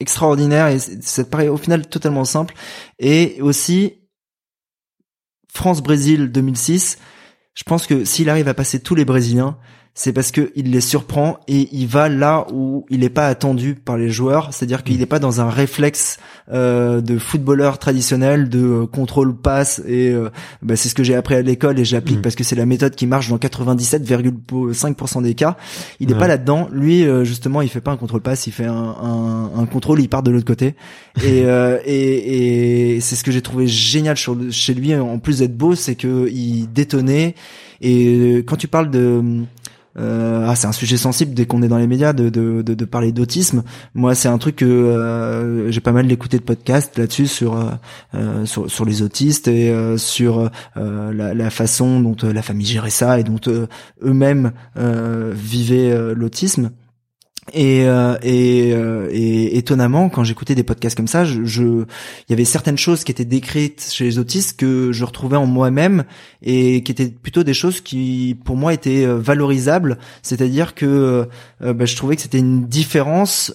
extraordinaire 0.00 0.68
et 0.68 0.78
ça 0.78 1.24
paraît 1.24 1.48
au 1.48 1.56
final 1.56 1.88
totalement 1.88 2.24
simple. 2.24 2.54
Et 2.98 3.38
aussi, 3.40 3.94
France-Brésil 5.52 6.30
2006, 6.30 6.98
je 7.54 7.62
pense 7.64 7.86
que 7.86 8.04
s'il 8.04 8.30
arrive 8.30 8.48
à 8.48 8.54
passer 8.54 8.80
tous 8.80 8.94
les 8.94 9.04
Brésiliens, 9.04 9.58
c'est 9.98 10.12
parce 10.12 10.30
que 10.30 10.52
il 10.54 10.70
les 10.70 10.80
surprend 10.80 11.40
et 11.48 11.68
il 11.72 11.88
va 11.88 12.08
là 12.08 12.46
où 12.52 12.86
il 12.88 13.00
n'est 13.00 13.10
pas 13.10 13.26
attendu 13.26 13.74
par 13.74 13.96
les 13.96 14.10
joueurs, 14.10 14.54
c'est-à-dire 14.54 14.84
qu'il 14.84 15.00
n'est 15.00 15.06
pas 15.06 15.18
dans 15.18 15.40
un 15.40 15.50
réflexe 15.50 16.18
euh, 16.52 17.00
de 17.00 17.18
footballeur 17.18 17.80
traditionnel 17.80 18.48
de 18.48 18.60
euh, 18.60 18.86
contrôle 18.86 19.36
passe 19.36 19.82
et 19.88 20.10
euh, 20.10 20.30
bah, 20.62 20.76
c'est 20.76 20.88
ce 20.88 20.94
que 20.94 21.02
j'ai 21.02 21.16
appris 21.16 21.34
à 21.34 21.42
l'école 21.42 21.80
et 21.80 21.84
j'applique 21.84 22.18
mm. 22.18 22.22
parce 22.22 22.36
que 22.36 22.44
c'est 22.44 22.54
la 22.54 22.64
méthode 22.64 22.94
qui 22.94 23.08
marche 23.08 23.28
dans 23.28 23.38
97,5% 23.38 25.20
des 25.20 25.34
cas. 25.34 25.56
Il 25.98 26.10
n'est 26.10 26.14
pas 26.14 26.28
là-dedans. 26.28 26.68
Lui 26.70 27.04
justement, 27.24 27.60
il 27.60 27.68
fait 27.68 27.80
pas 27.80 27.90
un 27.90 27.96
contrôle 27.96 28.20
passe, 28.20 28.46
il 28.46 28.52
fait 28.52 28.66
un, 28.66 28.72
un, 28.72 29.50
un 29.56 29.66
contrôle, 29.66 30.00
il 30.00 30.08
part 30.08 30.22
de 30.22 30.30
l'autre 30.30 30.46
côté 30.46 30.76
et, 31.24 31.40
et, 31.84 32.94
et 32.94 33.00
c'est 33.00 33.16
ce 33.16 33.24
que 33.24 33.32
j'ai 33.32 33.42
trouvé 33.42 33.66
génial 33.66 34.16
chez 34.16 34.74
lui 34.74 34.94
en 34.94 35.18
plus 35.18 35.40
d'être 35.40 35.56
beau, 35.56 35.74
c'est 35.74 35.96
que 35.96 36.28
il 36.30 36.72
détonnait 36.72 37.34
et 37.80 38.44
quand 38.46 38.56
tu 38.56 38.68
parles 38.68 38.90
de 38.90 39.44
euh, 39.98 40.46
ah, 40.46 40.54
c'est 40.54 40.66
un 40.66 40.72
sujet 40.72 40.96
sensible 40.96 41.34
dès 41.34 41.46
qu'on 41.46 41.62
est 41.62 41.68
dans 41.68 41.78
les 41.78 41.86
médias 41.86 42.12
de, 42.12 42.28
de, 42.28 42.62
de, 42.62 42.84
parler 42.84 43.12
d'autisme. 43.12 43.64
Moi, 43.94 44.14
c'est 44.14 44.28
un 44.28 44.38
truc 44.38 44.56
que 44.56 44.64
euh, 44.64 45.70
j'ai 45.70 45.80
pas 45.80 45.92
mal 45.92 46.06
d'écouter 46.06 46.38
de 46.38 46.42
podcasts 46.42 46.98
là-dessus 46.98 47.26
sur, 47.26 47.58
euh, 48.14 48.44
sur 48.46 48.84
les 48.84 49.02
autistes 49.02 49.48
et 49.48 49.74
sur 49.96 50.50
la, 50.76 51.34
la, 51.34 51.50
façon 51.50 52.00
dont 52.00 52.16
la 52.22 52.42
famille 52.42 52.66
gérait 52.66 52.90
ça 52.90 53.18
et 53.18 53.24
dont 53.24 53.40
eux-mêmes 54.02 54.52
vivaient 54.76 56.14
l'autisme. 56.14 56.70
Et, 57.52 57.84
euh, 57.84 58.16
euh, 58.24 59.08
et, 59.12 59.56
étonnamment, 59.56 60.08
quand 60.08 60.24
j'écoutais 60.24 60.54
des 60.54 60.62
podcasts 60.62 60.96
comme 60.96 61.06
ça, 61.06 61.24
je, 61.24 61.44
je, 61.44 61.62
il 61.62 62.30
y 62.30 62.32
avait 62.32 62.44
certaines 62.44 62.78
choses 62.78 63.04
qui 63.04 63.12
étaient 63.12 63.24
décrites 63.24 63.88
chez 63.92 64.04
les 64.04 64.18
autistes 64.18 64.58
que 64.58 64.92
je 64.92 65.04
retrouvais 65.04 65.36
en 65.36 65.46
moi-même 65.46 66.04
et 66.42 66.82
qui 66.82 66.92
étaient 66.92 67.08
plutôt 67.08 67.44
des 67.44 67.54
choses 67.54 67.80
qui, 67.80 68.36
pour 68.44 68.56
moi, 68.56 68.72
étaient 68.72 69.06
euh, 69.06 69.16
valorisables. 69.16 69.98
C'est-à-dire 70.22 70.74
que 70.74 71.28
bah, 71.60 71.84
je 71.84 71.96
trouvais 71.96 72.16
que 72.16 72.22
c'était 72.22 72.38
une 72.38 72.66
différence 72.66 73.54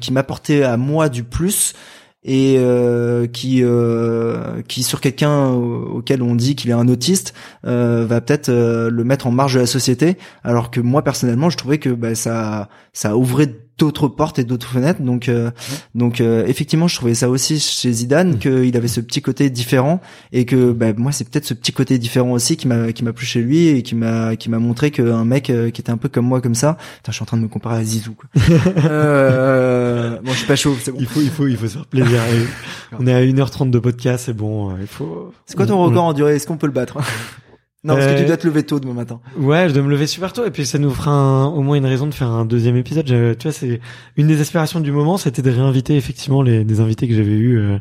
qui 0.00 0.12
m'apportait 0.12 0.62
à 0.62 0.76
moi 0.76 1.08
du 1.08 1.24
plus 1.24 1.74
et 2.24 2.56
euh, 2.58 3.26
qui 3.26 3.62
euh, 3.62 4.62
qui 4.68 4.82
sur 4.82 5.00
quelqu'un 5.00 5.48
auquel 5.50 6.22
on 6.22 6.34
dit 6.34 6.54
qu'il 6.54 6.70
est 6.70 6.74
un 6.74 6.88
autiste 6.88 7.34
euh, 7.66 8.06
va 8.06 8.20
peut-être 8.20 8.50
le 8.50 9.04
mettre 9.04 9.26
en 9.26 9.32
marge 9.32 9.54
de 9.54 9.60
la 9.60 9.66
société. 9.66 10.16
Alors 10.44 10.70
que 10.70 10.80
moi 10.80 11.02
personnellement 11.02 11.50
je 11.50 11.56
trouvais 11.56 11.78
que 11.78 11.90
bah, 11.90 12.14
ça 12.14 12.68
ça 12.92 13.16
ouvrait 13.16 13.52
d'autres 13.78 14.08
portes 14.08 14.38
et 14.38 14.44
d'autres 14.44 14.68
fenêtres. 14.68 15.02
Donc, 15.02 15.28
euh, 15.28 15.50
donc 15.94 16.20
euh, 16.20 16.46
effectivement, 16.46 16.88
je 16.88 16.96
trouvais 16.96 17.14
ça 17.14 17.28
aussi 17.28 17.58
chez 17.58 17.92
Zidane 17.92 18.34
mm. 18.34 18.38
qu'il 18.38 18.76
avait 18.76 18.88
ce 18.88 19.00
petit 19.00 19.22
côté 19.22 19.50
différent 19.50 20.00
et 20.32 20.44
que 20.44 20.72
bah, 20.72 20.92
moi, 20.96 21.12
c'est 21.12 21.28
peut-être 21.28 21.44
ce 21.44 21.54
petit 21.54 21.72
côté 21.72 21.98
différent 21.98 22.32
aussi 22.32 22.56
qui 22.56 22.68
m'a 22.68 22.92
qui 22.92 23.04
m'a 23.04 23.12
plu 23.12 23.26
chez 23.26 23.40
lui 23.40 23.68
et 23.68 23.82
qui 23.82 23.94
m'a 23.94 24.36
qui 24.36 24.50
m'a 24.50 24.58
montré 24.58 24.90
qu'un 24.90 25.24
mec 25.24 25.50
euh, 25.50 25.70
qui 25.70 25.80
était 25.80 25.90
un 25.90 25.96
peu 25.96 26.08
comme 26.08 26.26
moi 26.26 26.40
comme 26.40 26.54
ça. 26.54 26.76
Putain, 26.96 27.12
je 27.12 27.16
suis 27.16 27.22
en 27.22 27.26
train 27.26 27.36
de 27.36 27.42
me 27.42 27.48
comparer 27.48 27.78
à 27.78 27.84
Zizou. 27.84 28.14
Quoi. 28.14 28.28
euh, 28.84 30.18
bon, 30.22 30.32
je 30.32 30.36
suis 30.36 30.46
pas 30.46 30.56
chaud. 30.56 30.76
C'est 30.82 30.92
bon. 30.92 30.98
Il 31.00 31.06
faut 31.06 31.20
il 31.20 31.30
faut 31.30 31.46
il 31.46 31.56
faut 31.56 31.66
se 31.66 31.74
faire 31.74 31.86
plaisir. 31.86 32.20
On 32.98 33.06
est 33.06 33.14
à 33.14 33.22
1h30 33.22 33.70
de 33.70 33.78
podcast, 33.78 34.24
c'est 34.26 34.36
bon. 34.36 34.76
Il 34.80 34.86
faut. 34.86 35.32
C'est 35.46 35.56
quoi 35.56 35.66
ton 35.66 35.82
record 35.82 36.04
en 36.04 36.12
durée? 36.12 36.36
Est-ce 36.36 36.46
qu'on 36.46 36.58
peut 36.58 36.66
le 36.66 36.72
battre? 36.72 36.98
non, 37.84 37.94
parce 37.94 38.06
que 38.06 38.16
tu 38.16 38.22
euh, 38.22 38.26
dois 38.26 38.36
te 38.36 38.46
lever 38.46 38.62
tôt 38.62 38.78
demain 38.78 38.94
matin. 38.94 39.20
Ouais, 39.36 39.68
je 39.68 39.74
dois 39.74 39.82
me 39.82 39.90
lever 39.90 40.06
super 40.06 40.32
tôt 40.32 40.44
et 40.44 40.52
puis 40.52 40.64
ça 40.64 40.78
nous 40.78 40.90
fera 40.90 41.48
au 41.48 41.62
moins 41.62 41.76
une 41.76 41.86
raison 41.86 42.06
de 42.06 42.14
faire 42.14 42.28
un 42.28 42.44
deuxième 42.44 42.76
épisode. 42.76 43.06
tu 43.06 43.42
vois, 43.42 43.52
c'est 43.52 43.80
une 44.16 44.28
des 44.28 44.40
aspirations 44.40 44.78
du 44.78 44.92
moment, 44.92 45.18
c'était 45.18 45.42
de 45.42 45.50
réinviter 45.50 45.96
effectivement 45.96 46.42
les 46.42 46.62
des 46.64 46.80
invités 46.80 47.08
que 47.08 47.14
j'avais 47.14 47.32
eus 47.32 47.58
euh, 47.58 47.78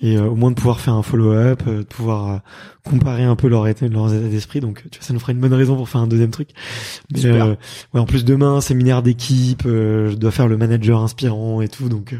et 0.00 0.16
euh, 0.16 0.26
au 0.26 0.36
moins 0.36 0.50
de 0.50 0.56
pouvoir 0.56 0.78
faire 0.78 0.94
un 0.94 1.02
follow-up, 1.02 1.64
de 1.66 1.82
pouvoir 1.82 2.42
comparer 2.84 3.24
un 3.24 3.34
peu 3.34 3.48
leur 3.48 3.66
état, 3.66 3.88
leurs 3.88 4.12
états 4.12 4.28
d'esprit. 4.28 4.60
Donc, 4.60 4.82
tu 4.90 4.98
vois, 4.98 5.06
ça 5.06 5.14
nous 5.14 5.20
fera 5.20 5.32
une 5.32 5.38
bonne 5.38 5.54
raison 5.54 5.74
pour 5.74 5.88
faire 5.88 6.02
un 6.02 6.06
deuxième 6.06 6.30
truc. 6.30 6.50
Mais, 7.12 7.24
euh, 7.24 7.54
ouais, 7.94 8.00
en 8.00 8.04
plus 8.04 8.24
demain, 8.24 8.60
séminaire 8.60 9.02
d'équipe, 9.02 9.62
euh, 9.64 10.10
je 10.10 10.16
dois 10.16 10.30
faire 10.30 10.48
le 10.48 10.58
manager 10.58 11.00
inspirant 11.00 11.62
et 11.62 11.68
tout, 11.68 11.88
donc 11.88 12.12
euh, 12.12 12.18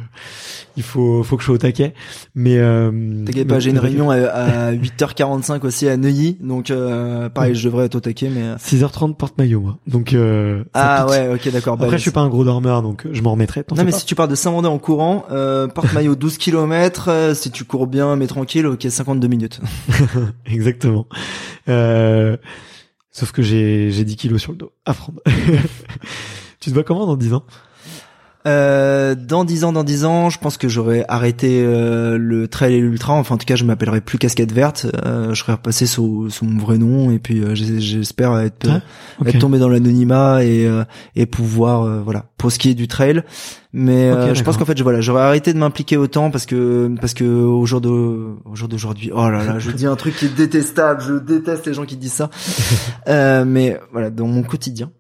il 0.77 0.83
faut, 0.83 1.23
faut 1.23 1.37
que 1.37 1.43
je 1.43 1.47
sois 1.47 1.55
au 1.57 1.59
taquet. 1.59 1.93
Mais 2.35 2.57
t'inquiète 3.27 3.47
pas, 3.47 3.61
j'ai 3.61 3.71
une 3.71 3.79
réunion 3.79 4.11
à, 4.11 4.73
8h45 4.73 5.67
aussi 5.67 5.89
à 5.89 5.97
Neuilly, 5.97 6.39
donc 6.41 6.71
pareil, 7.35 7.55
je 7.55 7.69
devrais 7.69 7.87
être 7.87 7.95
au 7.95 8.01
taquet, 8.01 8.29
mais 8.29 8.55
6h30 8.57 9.15
porte 9.15 9.39
maillot, 9.39 9.61
moi. 9.61 9.79
Donc 9.87 10.15
ah 10.75 11.07
ouais, 11.07 11.35
ok, 11.35 11.51
d'accord. 11.51 11.75
Après, 11.75 11.99
je 11.99 12.03
suis 12.03 12.11
pas 12.11 12.21
un 12.21 12.29
gros 12.29 12.45
dormeur, 12.45 12.83
donc 12.83 13.07
je 13.11 13.23
m'en 13.23 13.33
remettrai. 13.33 13.65
Non, 13.77 13.85
mais 13.85 13.93
si 13.93 14.05
tu 14.07 14.15
pars 14.15 14.29
de 14.29 14.35
Saint-Mandé 14.35 14.69
en 14.69 14.79
courant, 14.79 15.25
porte 15.75 15.93
maillot 15.93 16.15
12 16.15 16.39
km, 16.39 17.33
si 17.35 17.51
tu 17.51 17.65
cours 17.65 17.87
bien 17.87 18.17
mais 18.17 18.27
tranquille, 18.27 18.67
ok, 18.67 18.87
52 18.89 19.29
minutes. 19.29 19.61
exactement. 20.47 21.07
Euh, 21.69 22.37
sauf 23.11 23.33
que 23.33 23.43
j'ai 23.43 23.91
j'ai 23.91 24.05
10 24.05 24.17
kilos 24.17 24.41
sur 24.41 24.53
le 24.53 24.59
dos 24.59 24.73
à 24.85 24.95
prendre. 24.95 25.21
tu 26.61 26.71
te 26.71 26.75
vois 26.75 26.85
comment 26.85 27.07
dans 27.07 27.17
10 27.17 27.35
ans? 27.35 27.45
Euh, 28.47 29.15
dans 29.15 29.45
10 29.45 29.65
ans, 29.65 29.73
dans 29.73 29.85
10 29.85 30.05
ans, 30.05 30.29
je 30.29 30.39
pense 30.39 30.59
que 30.59 30.69
j'aurais 30.69 31.05
arrêté 31.09 31.63
euh, 31.63 32.19
le 32.19 32.47
trail 32.47 32.75
et 32.75 32.81
l'ultra. 32.81 33.15
Enfin, 33.15 33.37
en 33.37 33.39
tout 33.39 33.47
cas, 33.47 33.57
je 33.57 33.65
m'appellerai 33.65 34.03
plus 34.03 34.19
casquette 34.19 34.53
verte. 34.53 34.87
Euh, 35.05 35.33
je 35.33 35.41
serais 35.41 35.53
repassé 35.53 35.87
sous, 35.87 36.29
sous 36.29 36.45
mon 36.45 36.59
vrai 36.59 36.77
nom 36.77 37.11
et 37.11 37.19
puis 37.19 37.41
euh, 37.41 37.55
j'espère 37.55 38.39
être, 38.39 38.69
être 39.25 39.39
tombé 39.39 39.59
dans 39.59 39.69
l'anonymat 39.69 40.45
et, 40.45 40.69
et 41.17 41.25
pouvoir, 41.25 42.03
voilà, 42.03 42.27
pour 42.37 42.53
ce 42.53 42.59
qui 42.59 42.71
est 42.71 42.75
du 42.75 42.87
trail. 42.87 43.23
Mais 43.73 44.35
je 44.35 44.43
pense 44.43 44.59
qu'en 44.59 44.67
fait, 44.67 44.77
je, 44.77 44.83
voilà, 44.83 45.01
j'aurais 45.01 45.23
arrêté 45.23 45.53
de 45.55 45.59
m'impliquer 45.59 45.97
autant 45.97 46.31
parce 46.31 46.47
que 46.47 46.95
parce 47.01 47.15
que 47.15 47.25
au 47.25 47.65
jour 47.67 47.81
de 47.81 47.89
au 47.89 48.55
jour 48.55 48.69
d'aujourd'hui, 48.69 49.11
oh 49.13 49.29
là 49.31 49.43
là, 49.43 49.59
je 49.59 49.71
dis 49.71 49.87
un 49.87 49.97
truc 49.97 50.17
qui 50.17 50.27
est 50.27 50.37
détestable. 50.37 51.03
Je 51.03 51.15
déteste 51.15 51.67
les 51.67 51.75
gens 51.75 51.87
qui 51.87 51.97
disent 51.97 52.13
ça. 52.13 52.31
mais 53.47 53.81
voilà, 53.91 54.11
dans 54.11 54.27
mon 54.27 54.43
quotidien. 54.43 54.91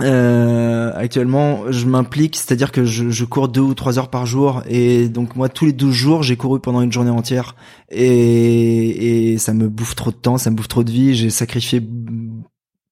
Euh, 0.00 0.92
actuellement, 0.94 1.70
je 1.70 1.86
m'implique, 1.86 2.36
c'est-à-dire 2.36 2.70
que 2.70 2.84
je, 2.84 3.24
cours 3.24 3.48
deux 3.48 3.60
ou 3.60 3.74
trois 3.74 3.98
heures 3.98 4.10
par 4.10 4.24
jour, 4.24 4.62
et 4.68 5.08
donc 5.08 5.34
moi 5.34 5.48
tous 5.48 5.66
les 5.66 5.72
douze 5.72 5.94
jours, 5.94 6.22
j'ai 6.22 6.36
couru 6.36 6.60
pendant 6.60 6.80
une 6.80 6.92
journée 6.92 7.10
entière, 7.10 7.56
et, 7.90 9.32
et 9.32 9.38
ça 9.38 9.54
me 9.54 9.68
bouffe 9.68 9.96
trop 9.96 10.10
de 10.10 10.16
temps, 10.16 10.38
ça 10.38 10.50
me 10.50 10.56
bouffe 10.56 10.68
trop 10.68 10.84
de 10.84 10.92
vie. 10.92 11.14
J'ai 11.14 11.30
sacrifié 11.30 11.82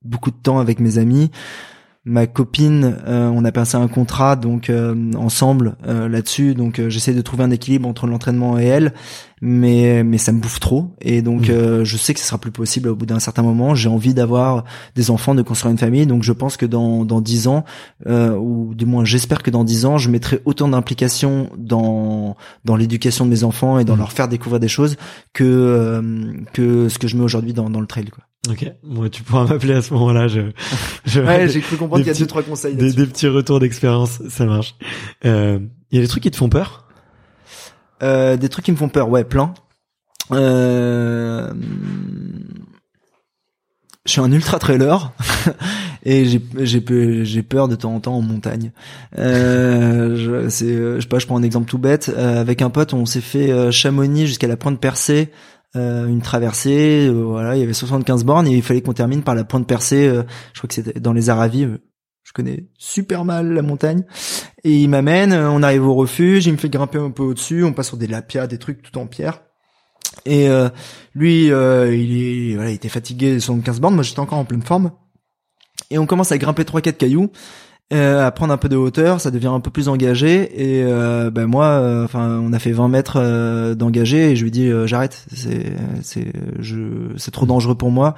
beaucoup 0.04 0.30
de 0.30 0.36
temps 0.36 0.58
avec 0.58 0.80
mes 0.80 0.98
amis 0.98 1.30
ma 2.08 2.28
copine, 2.28 2.98
euh, 3.08 3.28
on 3.34 3.44
a 3.44 3.50
passé 3.50 3.76
un 3.76 3.88
contrat 3.88 4.36
donc 4.36 4.70
euh, 4.70 4.94
ensemble 5.16 5.76
euh, 5.88 6.08
là-dessus, 6.08 6.54
donc 6.54 6.80
j'essaie 6.86 7.12
de 7.12 7.20
trouver 7.20 7.42
un 7.42 7.50
équilibre 7.50 7.88
entre 7.88 8.06
l'entraînement 8.06 8.60
et 8.60 8.64
elle, 8.64 8.94
mais 9.42 10.04
mais 10.04 10.16
ça 10.16 10.30
me 10.30 10.38
bouffe 10.38 10.60
trop 10.60 10.94
et 11.00 11.20
donc 11.20 11.48
mmh. 11.48 11.82
je 11.82 11.96
sais 11.96 12.14
que 12.14 12.20
ce 12.20 12.26
sera 12.26 12.38
plus 12.38 12.52
possible 12.52 12.88
au 12.90 12.94
bout 12.94 13.06
d'un 13.06 13.18
certain 13.18 13.42
moment. 13.42 13.74
J'ai 13.74 13.88
envie 13.88 14.14
d'avoir 14.14 14.64
des 14.94 15.10
enfants, 15.10 15.34
de 15.34 15.42
construire 15.42 15.72
une 15.72 15.78
famille, 15.78 16.06
donc 16.06 16.22
je 16.22 16.32
pense 16.32 16.56
que 16.56 16.64
dans 16.64 17.04
dans 17.04 17.20
dix 17.20 17.48
ans 17.48 17.64
ou 18.06 18.72
du 18.74 18.86
moins 18.86 19.04
j'espère 19.04 19.42
que 19.42 19.50
dans 19.50 19.64
dix 19.64 19.84
ans, 19.84 19.98
je 19.98 20.08
mettrai 20.08 20.40
autant 20.44 20.68
d'implication 20.68 21.50
dans 21.58 22.36
dans 22.64 22.76
l'éducation 22.76 23.24
de 23.24 23.30
mes 23.30 23.42
enfants 23.42 23.80
et 23.80 23.84
dans 23.84 23.96
mmh. 23.96 23.98
leur 23.98 24.12
faire 24.12 24.28
découvrir 24.28 24.60
des 24.60 24.68
choses 24.68 24.96
que 25.32 26.00
que 26.52 26.88
ce 26.88 27.00
que 27.00 27.08
je 27.08 27.16
mets 27.16 27.24
aujourd'hui 27.24 27.52
dans 27.52 27.68
dans 27.68 27.80
le 27.80 27.88
trail 27.88 28.06
quoi. 28.06 28.25
Ok, 28.50 28.70
moi 28.82 29.08
tu 29.08 29.22
pourras 29.22 29.44
m'appeler 29.44 29.74
à 29.74 29.82
ce 29.82 29.92
moment-là. 29.94 30.28
Je, 30.28 30.40
je 31.04 31.20
ouais, 31.20 31.48
j'ai 31.48 31.60
cru 31.60 31.76
comprendre 31.76 32.04
qu'il 32.04 32.12
y 32.12 32.16
a 32.16 32.18
deux 32.18 32.26
trois 32.26 32.42
conseils. 32.42 32.76
Des, 32.76 32.92
des, 32.92 33.06
petits 33.06 33.28
retours 33.28 33.60
d'expérience, 33.60 34.20
ça 34.28 34.44
marche. 34.44 34.76
Il 35.24 35.30
euh, 35.30 35.58
y 35.92 35.98
a 35.98 36.00
des 36.00 36.08
trucs 36.08 36.22
qui 36.22 36.30
te 36.30 36.36
font 36.36 36.48
peur? 36.48 36.86
Euh, 38.02 38.36
Des 38.36 38.48
trucs 38.48 38.64
qui 38.64 38.72
me 38.72 38.76
font 38.76 38.88
peur, 38.88 39.08
ouais, 39.08 39.24
plein. 39.24 39.54
Euh... 40.32 41.52
Je 44.04 44.12
suis 44.12 44.20
un 44.20 44.30
ultra 44.30 44.60
trailer 44.60 45.12
et 46.04 46.26
j'ai 46.26 46.40
j'ai 46.60 47.24
j'ai 47.24 47.42
peur 47.42 47.66
de 47.66 47.74
temps 47.74 47.92
en 47.92 48.00
temps 48.00 48.14
en 48.14 48.22
montagne. 48.22 48.70
Euh, 49.18 50.14
je, 50.16 50.48
c'est, 50.48 50.72
je 50.76 51.00
sais 51.00 51.08
pas, 51.08 51.18
je 51.18 51.26
prends 51.26 51.36
un 51.36 51.42
exemple 51.42 51.68
tout 51.68 51.78
bête. 51.78 52.12
Euh, 52.16 52.40
avec 52.40 52.62
un 52.62 52.70
pote, 52.70 52.94
on 52.94 53.04
s'est 53.04 53.20
fait 53.20 53.50
euh, 53.50 53.72
Chamonix 53.72 54.28
jusqu'à 54.28 54.46
la 54.46 54.56
pointe 54.56 54.80
percée 54.80 55.32
euh, 55.74 56.06
une 56.06 56.22
traversée, 56.22 57.06
euh, 57.08 57.22
voilà, 57.22 57.56
il 57.56 57.60
y 57.60 57.62
avait 57.62 57.74
75 57.74 58.24
bornes 58.24 58.46
et 58.46 58.54
il 58.54 58.62
fallait 58.62 58.80
qu'on 58.80 58.92
termine 58.92 59.22
par 59.22 59.34
la 59.34 59.44
pointe 59.44 59.66
percée, 59.66 60.06
euh, 60.06 60.22
je 60.52 60.60
crois 60.60 60.68
que 60.68 60.74
c'était 60.74 61.00
dans 61.00 61.12
les 61.12 61.28
Aravis, 61.28 61.66
je 62.22 62.32
connais 62.32 62.66
super 62.78 63.24
mal 63.24 63.52
la 63.52 63.62
montagne, 63.62 64.04
et 64.64 64.74
il 64.74 64.88
m'amène, 64.88 65.34
on 65.34 65.62
arrive 65.62 65.86
au 65.86 65.94
refuge, 65.94 66.46
il 66.46 66.52
me 66.52 66.56
fait 66.56 66.70
grimper 66.70 66.98
un 66.98 67.10
peu 67.10 67.22
au-dessus, 67.22 67.64
on 67.64 67.72
passe 67.72 67.88
sur 67.88 67.96
des 67.96 68.06
lapias, 68.06 68.46
des 68.46 68.58
trucs 68.58 68.80
tout 68.80 68.96
en 68.98 69.06
pierre, 69.06 69.42
et 70.24 70.48
lui, 71.14 71.46
il, 71.46 71.52
est, 71.52 72.54
voilà, 72.54 72.70
il 72.70 72.74
était 72.74 72.88
fatigué, 72.88 73.38
75 73.38 73.80
bornes, 73.80 73.94
moi 73.94 74.02
j'étais 74.02 74.20
encore 74.20 74.38
en 74.38 74.44
pleine 74.44 74.62
forme, 74.62 74.92
et 75.90 75.98
on 75.98 76.06
commence 76.06 76.32
à 76.32 76.38
grimper 76.38 76.64
trois 76.64 76.80
quatre 76.80 76.98
cailloux, 76.98 77.30
euh, 77.92 78.26
à 78.26 78.32
prendre 78.32 78.52
un 78.52 78.56
peu 78.56 78.68
de 78.68 78.76
hauteur, 78.76 79.20
ça 79.20 79.30
devient 79.30 79.46
un 79.46 79.60
peu 79.60 79.70
plus 79.70 79.88
engagé 79.88 80.50
et 80.60 80.82
euh, 80.84 81.30
ben 81.30 81.46
moi, 81.46 81.66
euh, 81.66 82.04
enfin, 82.04 82.40
on 82.42 82.52
a 82.52 82.58
fait 82.58 82.72
20 82.72 82.88
mètres 82.88 83.16
euh, 83.16 83.76
d'engagé 83.76 84.32
et 84.32 84.36
je 84.36 84.42
lui 84.42 84.50
dis 84.50 84.70
j'arrête, 84.86 85.24
c'est 85.32 85.72
c'est 86.02 86.32
je 86.58 87.12
c'est 87.16 87.30
trop 87.30 87.46
dangereux 87.46 87.76
pour 87.76 87.92
moi. 87.92 88.16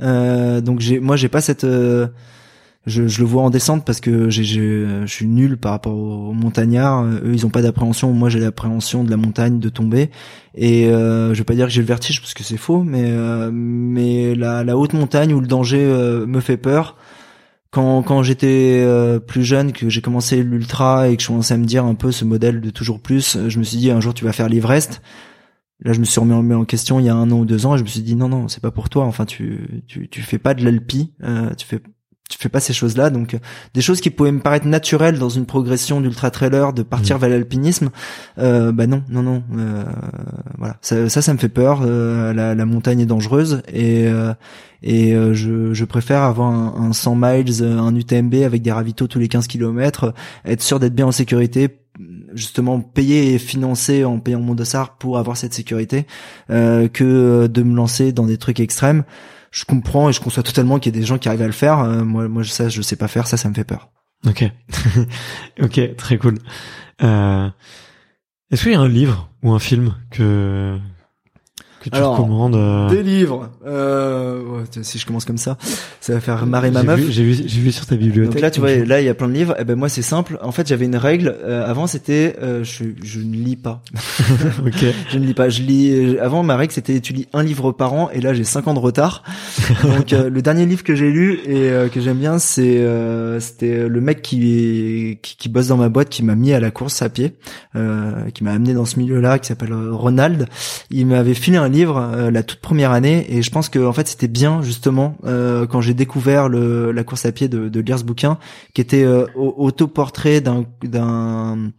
donc 0.00 0.80
j'ai 0.80 1.00
moi 1.00 1.16
j'ai 1.16 1.28
pas 1.28 1.40
cette 1.40 1.66
je, 2.86 3.02
le 3.02 3.24
vois 3.24 3.42
en 3.42 3.50
descente 3.50 3.84
parce 3.84 4.00
que 4.00 4.28
j'ai, 4.28 4.44
je 4.44 5.06
suis 5.06 5.26
nul 5.26 5.56
par 5.56 5.72
rapport 5.72 5.94
aux 5.94 6.32
montagnards. 6.32 7.04
Eux, 7.04 7.32
ils 7.34 7.44
ont 7.44 7.50
pas 7.50 7.60
d'appréhension. 7.60 8.12
Moi, 8.12 8.30
j'ai 8.30 8.40
l'appréhension 8.40 9.04
de 9.04 9.10
la 9.10 9.18
montagne, 9.18 9.58
de 9.58 9.68
tomber. 9.68 10.10
Et 10.54 10.86
euh, 10.86 11.34
je 11.34 11.38
vais 11.38 11.44
pas 11.44 11.54
dire 11.54 11.66
que 11.66 11.72
j'ai 11.72 11.82
le 11.82 11.86
vertige 11.86 12.22
parce 12.22 12.32
que 12.32 12.42
c'est 12.42 12.56
faux, 12.56 12.82
mais 12.82 13.10
mais 13.52 14.34
la, 14.34 14.64
la, 14.64 14.76
haute 14.76 14.92
montagne 14.92 15.32
où 15.34 15.40
le 15.40 15.46
danger 15.46 15.78
me 16.26 16.40
fait 16.40 16.56
peur, 16.56 16.96
quand 17.70 18.02
quand 18.02 18.22
j'étais 18.22 18.82
euh, 18.82 19.18
plus 19.18 19.44
jeune 19.44 19.72
que 19.72 19.88
j'ai 19.88 20.00
commencé 20.00 20.42
l'ultra 20.42 21.08
et 21.08 21.16
que 21.16 21.22
je 21.22 21.28
commençais 21.28 21.54
à 21.54 21.56
me 21.58 21.64
dire 21.64 21.84
un 21.84 21.94
peu 21.94 22.12
ce 22.12 22.24
modèle 22.24 22.60
de 22.60 22.70
toujours 22.70 23.00
plus 23.00 23.36
euh, 23.36 23.48
je 23.48 23.58
me 23.58 23.64
suis 23.64 23.78
dit 23.78 23.90
un 23.90 24.00
jour 24.00 24.14
tu 24.14 24.24
vas 24.24 24.32
faire 24.32 24.48
l'Everest. 24.48 25.02
Là 25.80 25.92
je 25.92 26.00
me 26.00 26.04
suis 26.04 26.18
remis 26.18 26.54
en 26.54 26.64
question 26.64 26.98
il 26.98 27.06
y 27.06 27.08
a 27.08 27.14
un 27.14 27.30
an 27.30 27.38
ou 27.40 27.44
deux 27.44 27.66
ans 27.66 27.74
et 27.74 27.78
je 27.78 27.84
me 27.84 27.88
suis 27.88 28.00
dit 28.00 28.16
non 28.16 28.28
non 28.28 28.48
c'est 28.48 28.62
pas 28.62 28.70
pour 28.70 28.88
toi. 28.88 29.04
Enfin 29.04 29.26
tu 29.26 29.82
tu 29.86 30.08
tu 30.08 30.22
fais 30.22 30.38
pas 30.38 30.54
de 30.54 30.64
l'alpi 30.64 31.12
euh, 31.22 31.54
tu 31.54 31.66
fais 31.66 31.80
tu 32.28 32.38
fais 32.38 32.48
pas 32.48 32.60
ces 32.60 32.72
choses-là. 32.72 33.10
Donc 33.10 33.34
euh, 33.34 33.38
des 33.74 33.80
choses 33.80 34.00
qui 34.00 34.10
pouvaient 34.10 34.32
me 34.32 34.40
paraître 34.40 34.66
naturelles 34.66 35.18
dans 35.18 35.30
une 35.30 35.46
progression 35.46 36.00
d'ultra 36.00 36.30
trailer 36.30 36.72
de 36.72 36.82
partir 36.82 37.16
mmh. 37.16 37.20
vers 37.20 37.30
l'alpinisme, 37.30 37.90
euh, 38.38 38.70
bah 38.70 38.86
non, 38.86 39.02
non, 39.08 39.22
non. 39.22 39.42
Euh, 39.56 39.84
voilà, 40.58 40.76
ça, 40.82 41.08
ça, 41.08 41.32
me 41.32 41.38
fait 41.38 41.48
peur. 41.48 41.80
Euh, 41.82 42.32
la, 42.32 42.54
la, 42.54 42.66
montagne 42.66 43.00
est 43.00 43.06
dangereuse 43.06 43.62
et 43.72 44.06
euh, 44.06 44.34
et 44.80 45.12
je, 45.12 45.74
je 45.74 45.84
préfère 45.84 46.22
avoir 46.22 46.52
un, 46.52 46.90
un, 46.90 46.92
100 46.92 47.16
miles, 47.16 47.64
un 47.64 47.92
UTMB 47.96 48.34
avec 48.44 48.62
des 48.62 48.70
ravitaux 48.70 49.08
tous 49.08 49.18
les 49.18 49.26
15 49.26 49.48
km, 49.48 50.14
être 50.44 50.62
sûr 50.62 50.78
d'être 50.78 50.94
bien 50.94 51.08
en 51.08 51.10
sécurité 51.10 51.80
justement 52.32 52.78
payer 52.80 53.34
et 53.34 53.38
financer 53.38 54.04
en 54.04 54.20
payant 54.20 54.38
mon 54.38 54.54
dossard 54.54 54.96
pour 54.96 55.18
avoir 55.18 55.36
cette 55.36 55.52
sécurité 55.52 56.06
que 56.48 57.48
de 57.48 57.62
me 57.64 57.74
lancer 57.74 58.12
dans 58.12 58.24
des 58.24 58.38
trucs 58.38 58.60
extrêmes 58.60 59.02
je 59.50 59.64
comprends 59.64 60.08
et 60.08 60.12
je 60.12 60.20
conçois 60.20 60.42
totalement 60.42 60.78
qu'il 60.78 60.94
y 60.94 60.96
ait 60.96 61.00
des 61.00 61.06
gens 61.06 61.18
qui 61.18 61.28
arrivent 61.28 61.42
à 61.42 61.46
le 61.46 61.52
faire. 61.52 61.80
Euh, 61.80 62.04
moi, 62.04 62.28
moi, 62.28 62.44
ça, 62.44 62.68
je 62.68 62.82
sais 62.82 62.96
pas 62.96 63.08
faire. 63.08 63.26
Ça, 63.26 63.36
ça 63.36 63.48
me 63.48 63.54
fait 63.54 63.64
peur. 63.64 63.90
Ok, 64.26 64.44
ok, 65.62 65.96
très 65.96 66.18
cool. 66.18 66.38
Euh, 67.02 67.48
Est-ce 68.50 68.64
qu'il 68.64 68.72
y 68.72 68.74
a 68.74 68.80
un 68.80 68.88
livre 68.88 69.30
ou 69.42 69.52
un 69.52 69.58
film 69.60 69.94
que 70.10 70.78
que 71.80 71.90
tu 71.90 71.96
Alors, 71.96 72.16
recommandes 72.16 72.54
euh, 72.56 72.88
Des 72.90 73.02
livres. 73.02 73.50
Euh, 73.66 74.42
ouais, 74.42 74.64
si 74.82 74.98
je 74.98 75.06
commence 75.06 75.24
comme 75.24 75.38
ça, 75.38 75.56
ça 76.00 76.14
va 76.14 76.20
faire 76.20 76.44
marrer 76.46 76.70
ma 76.70 76.82
meuf. 76.82 77.00
J'ai 77.10 77.22
vu, 77.22 77.34
j'ai 77.46 77.60
vu 77.60 77.70
sur 77.72 77.86
ta 77.86 77.96
bibliothèque. 77.96 78.32
Donc 78.34 78.42
là, 78.42 78.50
tu 78.50 78.60
vois, 78.60 78.74
je- 78.74 78.80
là, 78.82 79.00
il 79.00 79.04
y 79.06 79.08
a 79.08 79.14
plein 79.14 79.28
de 79.28 79.32
livres. 79.32 79.54
Et 79.60 79.64
ben 79.64 79.76
moi, 79.76 79.88
c'est 79.88 80.02
simple. 80.02 80.38
En 80.42 80.52
fait, 80.52 80.66
j'avais 80.66 80.86
une 80.86 80.96
règle. 80.96 81.36
Euh, 81.44 81.64
avant, 81.68 81.86
c'était, 81.86 82.36
euh, 82.42 82.64
je, 82.64 82.84
je 83.02 83.20
ne 83.20 83.34
lis 83.36 83.56
pas. 83.56 83.82
ok. 84.66 84.84
Je 85.10 85.18
ne 85.18 85.24
lis 85.26 85.34
pas. 85.34 85.48
Je 85.48 85.62
lis. 85.62 85.90
euh, 86.16 86.24
Avant, 86.24 86.42
ma 86.42 86.56
règle, 86.56 86.72
c'était 86.72 87.00
tu 87.00 87.12
lis 87.12 87.26
un 87.32 87.42
livre 87.42 87.72
par 87.72 87.92
an. 87.92 88.10
Et 88.12 88.20
là, 88.20 88.34
j'ai 88.34 88.44
cinq 88.44 88.66
ans 88.68 88.74
de 88.74 88.78
retard. 88.80 89.22
Donc, 89.84 90.12
euh, 90.12 90.28
le 90.30 90.42
dernier 90.42 90.66
livre 90.66 90.82
que 90.82 90.94
j'ai 90.94 91.10
lu 91.10 91.38
et 91.46 91.70
que 91.92 92.00
j'aime 92.00 92.18
bien, 92.18 92.38
c'est 92.38 92.78
euh, 92.78 93.38
c'était 93.40 93.88
le 93.88 94.00
mec 94.00 94.22
qui, 94.22 95.18
qui 95.22 95.36
qui 95.36 95.48
bosse 95.48 95.68
dans 95.68 95.76
ma 95.76 95.88
boîte, 95.88 96.08
qui 96.08 96.24
m'a 96.24 96.34
mis 96.34 96.52
à 96.52 96.60
la 96.60 96.70
course 96.70 97.02
à 97.02 97.08
pied, 97.08 97.34
euh, 97.76 98.12
qui 98.34 98.42
m'a 98.44 98.52
amené 98.52 98.74
dans 98.74 98.84
ce 98.84 98.98
milieu-là, 98.98 99.38
qui 99.38 99.46
s'appelle 99.48 99.72
Ronald. 99.92 100.46
Il 100.90 101.06
m'avait 101.06 101.34
filé 101.34 101.56
un 101.56 101.67
livre 101.68 101.96
euh, 101.98 102.30
la 102.30 102.42
toute 102.42 102.60
première 102.60 102.90
année, 102.92 103.26
et 103.28 103.42
je 103.42 103.50
pense 103.50 103.68
que 103.68 103.78
en 103.78 103.92
fait, 103.92 104.08
c'était 104.08 104.28
bien 104.28 104.62
justement 104.62 105.16
euh, 105.24 105.66
quand 105.66 105.80
j'ai 105.80 105.94
découvert 105.94 106.48
le, 106.48 106.92
la 106.92 107.04
course 107.04 107.24
à 107.26 107.32
pied 107.32 107.48
de, 107.48 107.68
de 107.68 107.80
lire 107.80 107.98
ce 107.98 108.04
bouquin, 108.04 108.38
qui 108.74 108.80
était 108.80 109.04
euh, 109.04 109.26
au- 109.36 109.54
autoportrait 109.58 110.40
d'un 110.40 110.64
d'un 110.82 111.70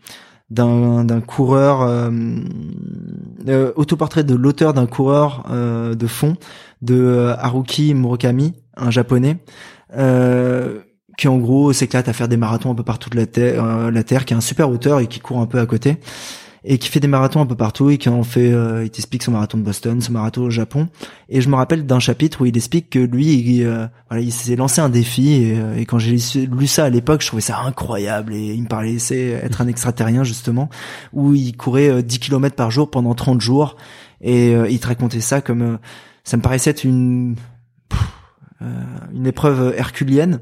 d'un 0.49 1.03
d'un 1.03 1.22
coureur 1.22 1.82
euh, 1.84 2.10
euh, 3.48 3.72
autoportrait 3.76 4.24
de 4.24 4.34
l'auteur 4.36 4.74
d'un 4.74 4.88
coureur 4.88 5.45
euh, 5.52 5.94
de 5.95 6.07
fond 6.07 6.36
de 6.82 6.95
euh, 6.95 7.36
Haruki 7.38 7.94
Murakami 7.94 8.53
un 8.76 8.90
japonais 8.91 9.38
qui 11.18 11.28
en 11.28 11.38
gros 11.38 11.74
s'éclate 11.74 12.07
à 12.07 12.14
faire 12.14 12.28
des 12.30 12.38
marathons 12.38 12.72
un 12.72 12.76
peu 12.76 12.84
partout 12.84 13.10
de 13.10 13.18
la 13.18 13.26
terre 13.26 13.91
la 13.91 14.03
terre 14.03 14.26
qui 14.26 14.34
est 14.34 14.38
un 14.38 14.41
super 14.41 14.70
auteur 14.70 14.99
et 15.02 15.07
qui 15.07 15.20
court 15.20 15.40
un 15.41 15.45
peu 15.48 15.60
à 15.60 15.66
côté 15.66 15.98
et 16.72 16.78
qui 16.78 16.88
fait 16.88 17.00
des 17.00 17.08
marathons 17.08 17.41
un 17.41 17.48
peu 17.48 17.56
partout 17.56 17.90
et 17.90 17.98
qui 17.98 18.10
en 18.10 18.22
fait 18.22 18.54
euh, 18.54 18.84
il 18.86 18.91
t'explique 18.91 19.24
son 19.24 19.32
marathon 19.32 19.58
de 19.58 19.64
Boston 19.64 20.00
son 20.02 20.12
marathon 20.14 20.44
au 20.44 20.50
Japon. 20.52 20.88
Et 21.28 21.41
je 21.41 21.50
me 21.50 21.56
rappelle 21.56 21.86
d'un 21.88 22.00
chapitre 22.00 22.41
où 22.41 22.46
il 22.46 22.56
explique 22.56 22.91
que 22.91 23.00
lui 23.00 23.34
il, 23.34 23.64
euh, 23.66 23.88
s'est 24.30 24.56
lancé 24.56 24.80
un 24.80 24.90
défi 24.90 25.34
et, 25.34 25.58
euh, 25.60 25.76
et 25.76 25.86
quand 25.86 25.98
j'ai 25.98 26.12
lu- 26.46 26.68
ça 26.68 26.86
à 26.86 26.90
l'époque 26.91 27.22
je 27.24 27.28
trouvais 27.28 27.41
ça 27.41 27.60
incroyable 27.62 28.36
et 28.36 28.54
il 28.54 28.62
me 28.62 28.68
paraissait 28.68 29.32
être 29.44 29.62
un 29.62 29.68
extraterrien 29.68 30.24
justement 30.24 30.70
où 31.12 31.34
il 31.34 31.58
courait 31.58 31.90
euh, 31.90 32.02
10 32.04 32.20
km 32.20 32.56
par 32.56 32.70
jour 32.70 32.91
pendant 32.91 33.16
30 33.16 33.41
jours. 33.41 33.76
Et 34.22 34.52
il 34.52 34.80
te 34.80 34.88
racontait 34.88 35.22
ça 35.22 35.40
comme 35.41 35.80
ça 36.26 36.36
me 36.36 36.41
paraissait 36.41 36.70
être 36.72 36.84
une 36.84 37.36
une 39.14 39.26
épreuve 39.26 39.74
herculienne 39.78 40.41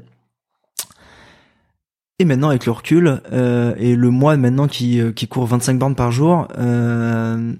et 2.18 2.24
maintenant 2.24 2.48
avec 2.48 2.66
le 2.66 2.72
recul 2.72 3.20
euh, 3.32 3.74
et 3.78 3.94
le 3.94 4.10
mois 4.10 4.36
maintenant 4.36 4.66
qui 4.66 5.00
euh, 5.00 5.12
qui 5.12 5.28
court 5.28 5.46
25 5.46 5.78
bornes 5.78 5.94
par 5.94 6.10
jour 6.10 6.48
euh, 6.58 7.52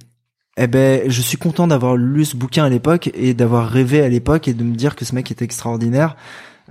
eh 0.56 0.66
ben 0.66 1.08
je 1.08 1.22
suis 1.22 1.38
content 1.38 1.68
d'avoir 1.68 1.96
lu 1.96 2.24
ce 2.24 2.36
bouquin 2.36 2.64
à 2.64 2.68
l'époque 2.68 3.10
et 3.14 3.32
d'avoir 3.32 3.68
rêvé 3.68 4.02
à 4.02 4.08
l'époque 4.08 4.48
et 4.48 4.54
de 4.54 4.64
me 4.64 4.74
dire 4.74 4.96
que 4.96 5.04
ce 5.04 5.14
mec 5.14 5.30
était 5.30 5.44
extraordinaire 5.44 6.16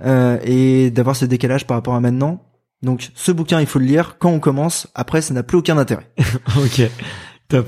euh, 0.04 0.38
et 0.44 0.90
d'avoir 0.90 1.16
ce 1.16 1.24
décalage 1.24 1.66
par 1.66 1.76
rapport 1.76 1.94
à 1.94 2.00
maintenant. 2.00 2.44
Donc 2.82 3.10
ce 3.14 3.32
bouquin 3.32 3.60
il 3.60 3.66
faut 3.66 3.78
le 3.78 3.86
lire. 3.86 4.16
Quand 4.18 4.30
on 4.30 4.40
commence 4.40 4.88
après 4.94 5.22
ça 5.22 5.32
n'a 5.32 5.42
plus 5.42 5.56
aucun 5.56 5.78
intérêt. 5.78 6.06
Ok, 6.58 6.82
top, 7.48 7.66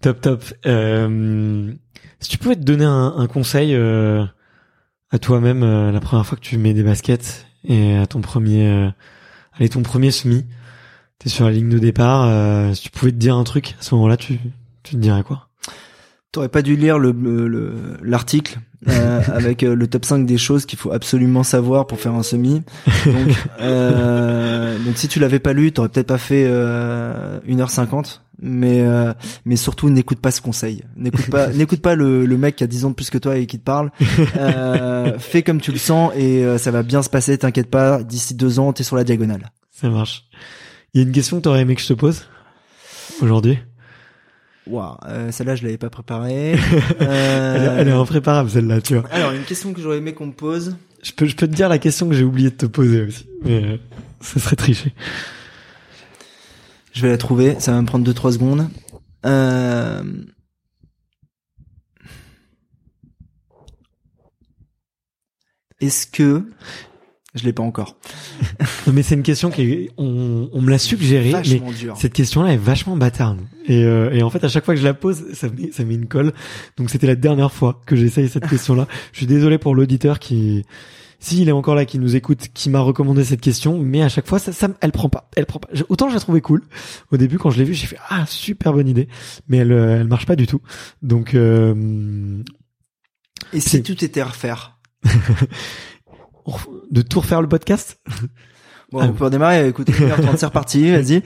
top, 0.00 0.20
top. 0.20 0.44
Euh, 0.66 1.72
si 2.18 2.28
tu 2.28 2.38
pouvais 2.38 2.56
te 2.56 2.62
donner 2.62 2.84
un, 2.84 3.14
un 3.16 3.26
conseil 3.28 3.74
euh, 3.74 4.24
à 5.12 5.20
toi-même 5.20 5.60
la 5.92 6.00
première 6.00 6.26
fois 6.26 6.36
que 6.36 6.42
tu 6.42 6.58
mets 6.58 6.74
des 6.74 6.82
baskets 6.82 7.46
et 7.64 7.96
à 7.96 8.06
ton 8.06 8.20
premier, 8.20 8.90
allez 9.58 9.68
ton 9.68 9.82
premier 9.82 10.10
semi, 10.10 10.44
t'es 11.18 11.28
sur 11.28 11.44
la 11.46 11.52
ligne 11.52 11.68
de 11.68 11.78
départ. 11.78 12.26
euh, 12.28 12.74
si 12.74 12.82
tu 12.84 12.90
pouvais 12.90 13.12
te 13.12 13.16
dire 13.16 13.36
un 13.36 13.44
truc 13.44 13.74
à 13.78 13.82
ce 13.82 13.94
moment-là, 13.94 14.16
tu, 14.16 14.38
tu 14.82 14.94
te 14.94 15.00
dirais 15.00 15.22
quoi? 15.22 15.48
T'aurais 16.30 16.48
pas 16.50 16.60
dû 16.62 16.76
lire 16.76 16.98
le 16.98 17.10
le- 17.12 17.96
l'article 18.02 18.58
euh, 18.88 19.22
avec 19.32 19.62
euh, 19.62 19.74
le 19.74 19.86
top 19.86 20.04
5 20.04 20.26
des 20.26 20.36
choses 20.38 20.66
qu'il 20.66 20.78
faut 20.78 20.92
absolument 20.92 21.42
savoir 21.42 21.86
pour 21.86 21.98
faire 21.98 22.12
un 22.14 22.22
semi. 22.22 22.62
Donc, 23.06 23.34
euh, 23.60 24.78
donc 24.78 24.96
si 24.98 25.08
tu 25.08 25.18
l'avais 25.20 25.38
pas 25.38 25.52
lu, 25.54 25.72
t'aurais 25.72 25.88
peut-être 25.88 26.06
pas 26.06 26.18
fait 26.18 26.44
euh, 26.46 27.40
1h50. 27.48 28.20
Mais 28.40 28.80
euh, 28.82 29.12
mais 29.44 29.56
surtout 29.56 29.90
n'écoute 29.90 30.20
pas 30.20 30.30
ce 30.30 30.40
conseil. 30.40 30.84
N'écoute 30.96 31.28
pas 31.30 31.48
n'écoute 31.52 31.82
pas 31.82 31.94
le, 31.96 32.24
le 32.24 32.38
mec 32.38 32.56
qui 32.56 32.64
a 32.64 32.66
10 32.68 32.84
ans 32.84 32.90
de 32.90 32.94
plus 32.94 33.10
que 33.10 33.18
toi 33.18 33.36
et 33.36 33.46
qui 33.46 33.58
te 33.58 33.64
parle. 33.64 33.90
Euh, 34.36 35.16
fais 35.18 35.42
comme 35.42 35.60
tu 35.60 35.72
le 35.72 35.78
sens 35.78 36.12
et 36.16 36.44
euh, 36.44 36.56
ça 36.58 36.70
va 36.70 36.82
bien 36.82 37.02
se 37.02 37.10
passer. 37.10 37.36
T'inquiète 37.38 37.68
pas. 37.70 38.02
D'ici 38.02 38.34
deux 38.34 38.58
ans, 38.58 38.72
t'es 38.72 38.84
sur 38.84 38.94
la 38.96 39.04
diagonale. 39.04 39.50
Ça 39.72 39.88
marche. 39.88 40.24
Il 40.94 41.00
y 41.00 41.04
a 41.04 41.06
une 41.06 41.12
question 41.12 41.38
que 41.38 41.42
t'aurais 41.42 41.60
aimé 41.62 41.74
que 41.74 41.82
je 41.82 41.88
te 41.88 41.92
pose 41.94 42.26
aujourd'hui? 43.20 43.58
Waouh, 44.66 44.96
euh, 45.08 45.32
celle-là 45.32 45.56
je 45.56 45.62
l'avais 45.64 45.78
pas 45.78 45.90
préparée. 45.90 46.52
elle, 47.00 47.06
Euh, 47.08 47.76
est- 47.76 47.80
elle 47.80 47.88
est 47.88 47.92
impréparable 47.92 48.50
celle-là, 48.50 48.80
tu 48.80 48.94
vois. 48.96 49.08
Alors 49.10 49.32
une 49.32 49.44
question 49.44 49.72
que 49.72 49.80
j'aurais 49.80 49.98
aimé 49.98 50.12
qu'on 50.14 50.26
me 50.26 50.32
pose. 50.32 50.76
Je 51.02 51.12
peux, 51.12 51.26
je 51.26 51.34
peux 51.36 51.46
te 51.48 51.54
dire 51.54 51.68
la 51.68 51.78
question 51.78 52.08
que 52.08 52.14
j'ai 52.14 52.24
oublié 52.24 52.50
de 52.50 52.56
te 52.56 52.66
poser 52.66 53.02
aussi, 53.02 53.26
mais 53.44 53.64
euh, 53.64 53.76
ça 54.20 54.40
serait 54.40 54.56
triché. 54.56 54.92
Je 56.98 57.02
vais 57.04 57.10
la 57.10 57.16
trouver, 57.16 57.54
ça 57.60 57.70
va 57.70 57.80
me 57.80 57.86
prendre 57.86 58.10
2-3 58.12 58.32
secondes. 58.32 58.68
Euh... 59.24 60.02
Est-ce 65.80 66.08
que... 66.08 66.42
Je 67.36 67.44
l'ai 67.44 67.52
pas 67.52 67.62
encore. 67.62 67.98
Non, 68.88 68.92
mais 68.94 69.04
c'est 69.04 69.14
une 69.14 69.22
question 69.22 69.52
qui 69.52 69.62
est, 69.62 69.90
on, 69.96 70.50
on 70.52 70.60
me 70.60 70.70
l'a 70.70 70.78
suggéré, 70.78 71.34
mais 71.48 71.60
dur. 71.72 71.96
cette 71.96 72.14
question-là 72.14 72.54
est 72.54 72.56
vachement 72.56 72.96
bâtarde. 72.96 73.38
Et, 73.66 73.84
euh, 73.84 74.10
et 74.10 74.24
en 74.24 74.30
fait, 74.30 74.42
à 74.42 74.48
chaque 74.48 74.64
fois 74.64 74.74
que 74.74 74.80
je 74.80 74.84
la 74.84 74.94
pose, 74.94 75.34
ça 75.34 75.48
met, 75.50 75.70
ça 75.70 75.84
met 75.84 75.94
une 75.94 76.08
colle. 76.08 76.32
Donc 76.78 76.90
c'était 76.90 77.06
la 77.06 77.14
dernière 77.14 77.52
fois 77.52 77.80
que 77.86 77.94
j'essaye 77.94 78.28
cette 78.28 78.48
question-là. 78.50 78.88
Je 79.12 79.18
suis 79.18 79.26
désolé 79.26 79.58
pour 79.58 79.76
l'auditeur 79.76 80.18
qui, 80.18 80.64
s'il 81.20 81.48
est 81.48 81.52
encore 81.52 81.74
là, 81.74 81.84
qui 81.84 81.98
nous 81.98 82.14
écoute, 82.14 82.48
qui 82.54 82.70
m'a 82.70 82.80
recommandé 82.80 83.24
cette 83.24 83.40
question, 83.40 83.78
mais 83.78 84.02
à 84.02 84.08
chaque 84.08 84.26
fois, 84.26 84.38
ça, 84.38 84.52
ça, 84.52 84.68
elle 84.80 84.92
prend 84.92 85.08
pas. 85.08 85.28
Elle 85.36 85.46
prend 85.46 85.58
pas. 85.58 85.68
Autant 85.88 86.08
je 86.08 86.14
la 86.14 86.20
trouvais 86.20 86.40
cool. 86.40 86.62
Au 87.10 87.16
début, 87.16 87.38
quand 87.38 87.50
je 87.50 87.58
l'ai 87.58 87.64
vue, 87.64 87.74
j'ai 87.74 87.86
fait 87.86 87.98
ah 88.08 88.24
super 88.26 88.72
bonne 88.72 88.88
idée, 88.88 89.08
mais 89.48 89.58
elle, 89.58 89.72
euh, 89.72 90.00
elle 90.00 90.06
marche 90.06 90.26
pas 90.26 90.36
du 90.36 90.46
tout. 90.46 90.60
Donc 91.02 91.34
euh, 91.34 92.42
Et 93.52 93.60
si 93.60 93.82
tout 93.82 94.04
était 94.04 94.20
à 94.20 94.26
refaire 94.26 94.78
de 96.90 97.02
tout 97.02 97.20
refaire 97.20 97.42
le 97.42 97.48
podcast? 97.48 98.00
Bon, 98.90 99.00
Ah 99.02 99.06
on 99.08 99.12
peut 99.12 99.24
redémarrer, 99.24 99.68
écoute, 99.68 99.90
1h30, 99.90 100.36
c'est 100.38 100.46
reparti, 100.46 100.90
vas-y. 100.92 101.22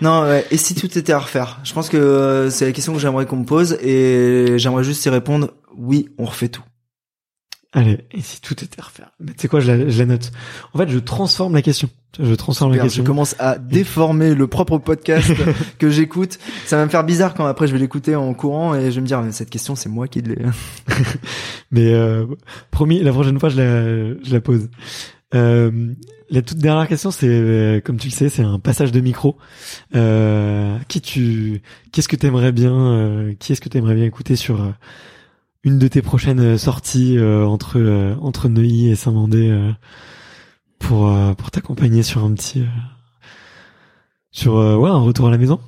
Non, 0.00 0.22
ouais, 0.22 0.44
et 0.50 0.56
si 0.56 0.74
tout 0.74 0.98
était 0.98 1.12
à 1.12 1.20
refaire? 1.20 1.60
Je 1.62 1.72
pense 1.72 1.88
que 1.88 1.96
euh, 1.96 2.50
c'est 2.50 2.66
la 2.66 2.72
question 2.72 2.92
que 2.92 2.98
j'aimerais 2.98 3.26
qu'on 3.26 3.36
me 3.36 3.44
pose 3.44 3.74
et 3.82 4.54
j'aimerais 4.56 4.82
juste 4.82 5.04
y 5.04 5.10
répondre, 5.10 5.52
oui, 5.76 6.08
on 6.18 6.24
refait 6.24 6.48
tout. 6.48 6.64
Allez, 7.76 7.98
et 8.12 8.20
si 8.20 8.40
tout 8.40 8.54
était 8.62 8.80
à 8.80 8.84
refaire 8.84 9.10
Mais 9.18 9.32
tu 9.32 9.40
sais 9.42 9.48
quoi, 9.48 9.58
je 9.58 9.70
la, 9.70 9.88
je 9.88 9.98
la 9.98 10.06
note. 10.06 10.30
En 10.72 10.78
fait, 10.78 10.88
je 10.88 10.98
transforme 10.98 11.54
la 11.54 11.62
question. 11.62 11.90
Je 12.20 12.32
transforme 12.34 12.70
la 12.70 12.76
Merde, 12.76 12.88
je 12.88 12.94
question. 12.94 13.04
commence 13.04 13.34
à 13.40 13.58
déformer 13.58 14.34
le 14.36 14.46
propre 14.46 14.78
podcast 14.78 15.32
que 15.80 15.90
j'écoute. 15.90 16.38
Ça 16.66 16.76
va 16.76 16.84
me 16.84 16.90
faire 16.90 17.02
bizarre 17.02 17.34
quand 17.34 17.44
après 17.46 17.66
je 17.66 17.72
vais 17.72 17.80
l'écouter 17.80 18.14
en 18.14 18.32
courant 18.34 18.76
et 18.76 18.90
je 18.92 18.94
vais 18.96 19.00
me 19.00 19.06
dire, 19.06 19.20
mais 19.20 19.32
cette 19.32 19.50
question, 19.50 19.74
c'est 19.74 19.88
moi 19.88 20.06
qui 20.06 20.22
l'ai. 20.22 20.38
Mais 21.72 21.92
euh, 21.92 22.26
promis, 22.70 23.02
la 23.02 23.12
prochaine 23.12 23.40
fois, 23.40 23.48
je 23.48 23.56
la, 23.56 24.14
je 24.22 24.32
la 24.32 24.40
pose. 24.40 24.68
Euh, 25.34 25.92
la 26.30 26.42
toute 26.42 26.58
dernière 26.58 26.86
question, 26.86 27.10
c'est, 27.10 27.26
euh, 27.28 27.80
comme 27.80 27.96
tu 27.96 28.06
le 28.08 28.12
sais, 28.12 28.28
c'est 28.28 28.42
un 28.42 28.60
passage 28.60 28.92
de 28.92 29.00
micro. 29.00 29.36
Euh, 29.96 30.78
qui 30.86 31.00
tu, 31.00 31.62
qu'est-ce 31.90 32.08
que 32.08 32.16
t'aimerais 32.16 32.52
bien, 32.52 32.72
euh, 32.72 33.34
qui 33.38 33.52
est-ce 33.52 33.60
que 33.60 33.68
t'aimerais 33.68 33.94
bien 33.94 34.04
écouter 34.04 34.36
sur 34.36 34.62
euh, 34.62 34.70
une 35.64 35.78
de 35.78 35.88
tes 35.88 36.02
prochaines 36.02 36.40
euh, 36.40 36.58
sorties 36.58 37.18
euh, 37.18 37.44
entre 37.46 37.78
euh, 37.78 38.14
entre 38.20 38.48
Neuilly 38.48 38.90
et 38.90 38.96
Saint-Mandé 38.96 39.50
euh, 39.50 39.72
pour 40.78 41.08
euh, 41.08 41.32
pour 41.34 41.50
t'accompagner 41.50 42.02
sur 42.02 42.24
un 42.24 42.32
petit, 42.34 42.60
euh, 42.60 42.66
sur 44.30 44.56
euh, 44.58 44.76
ouais, 44.76 44.90
un 44.90 45.00
retour 45.00 45.28
à 45.28 45.30
la 45.30 45.38
maison. 45.38 45.58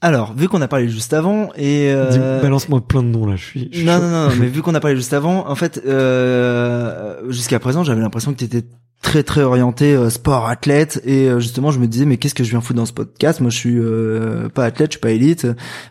Alors, 0.00 0.34
vu 0.34 0.48
qu'on 0.48 0.60
a 0.60 0.68
parlé 0.68 0.86
juste 0.86 1.14
avant 1.14 1.48
et 1.56 1.90
euh, 1.90 2.42
Balance-moi 2.42 2.86
plein 2.86 3.02
de 3.02 3.08
noms 3.08 3.26
là. 3.26 3.36
Je 3.36 3.44
suis. 3.44 3.68
je 3.72 3.78
suis 3.78 3.86
non, 3.86 3.98
non, 4.00 4.10
non, 4.10 4.28
non, 4.28 4.36
mais 4.38 4.46
vu 4.48 4.60
qu'on 4.60 4.74
a 4.74 4.80
parlé 4.80 4.96
juste 4.96 5.14
avant, 5.14 5.48
en 5.48 5.54
fait, 5.54 5.80
euh, 5.86 7.22
jusqu'à 7.30 7.58
présent, 7.58 7.84
j'avais 7.84 8.02
l'impression 8.02 8.34
que 8.34 8.38
tu 8.38 8.44
étais 8.44 8.64
très 9.00 9.22
très 9.22 9.42
orienté 9.42 9.94
euh, 9.94 10.10
sport 10.10 10.46
athlète 10.46 11.00
et 11.04 11.28
euh, 11.28 11.38
justement 11.38 11.70
je 11.70 11.78
me 11.78 11.86
disais 11.86 12.06
mais 12.06 12.16
qu'est-ce 12.16 12.34
que 12.34 12.42
je 12.42 12.50
viens 12.50 12.62
foutre 12.62 12.78
dans 12.78 12.86
ce 12.86 12.92
podcast? 12.92 13.40
Moi 13.40 13.50
je 13.50 13.56
suis 13.56 13.78
euh, 13.78 14.48
pas 14.48 14.64
athlète 14.64 14.92
je 14.92 14.94
suis 14.94 15.00
pas 15.00 15.10
élite 15.10 15.46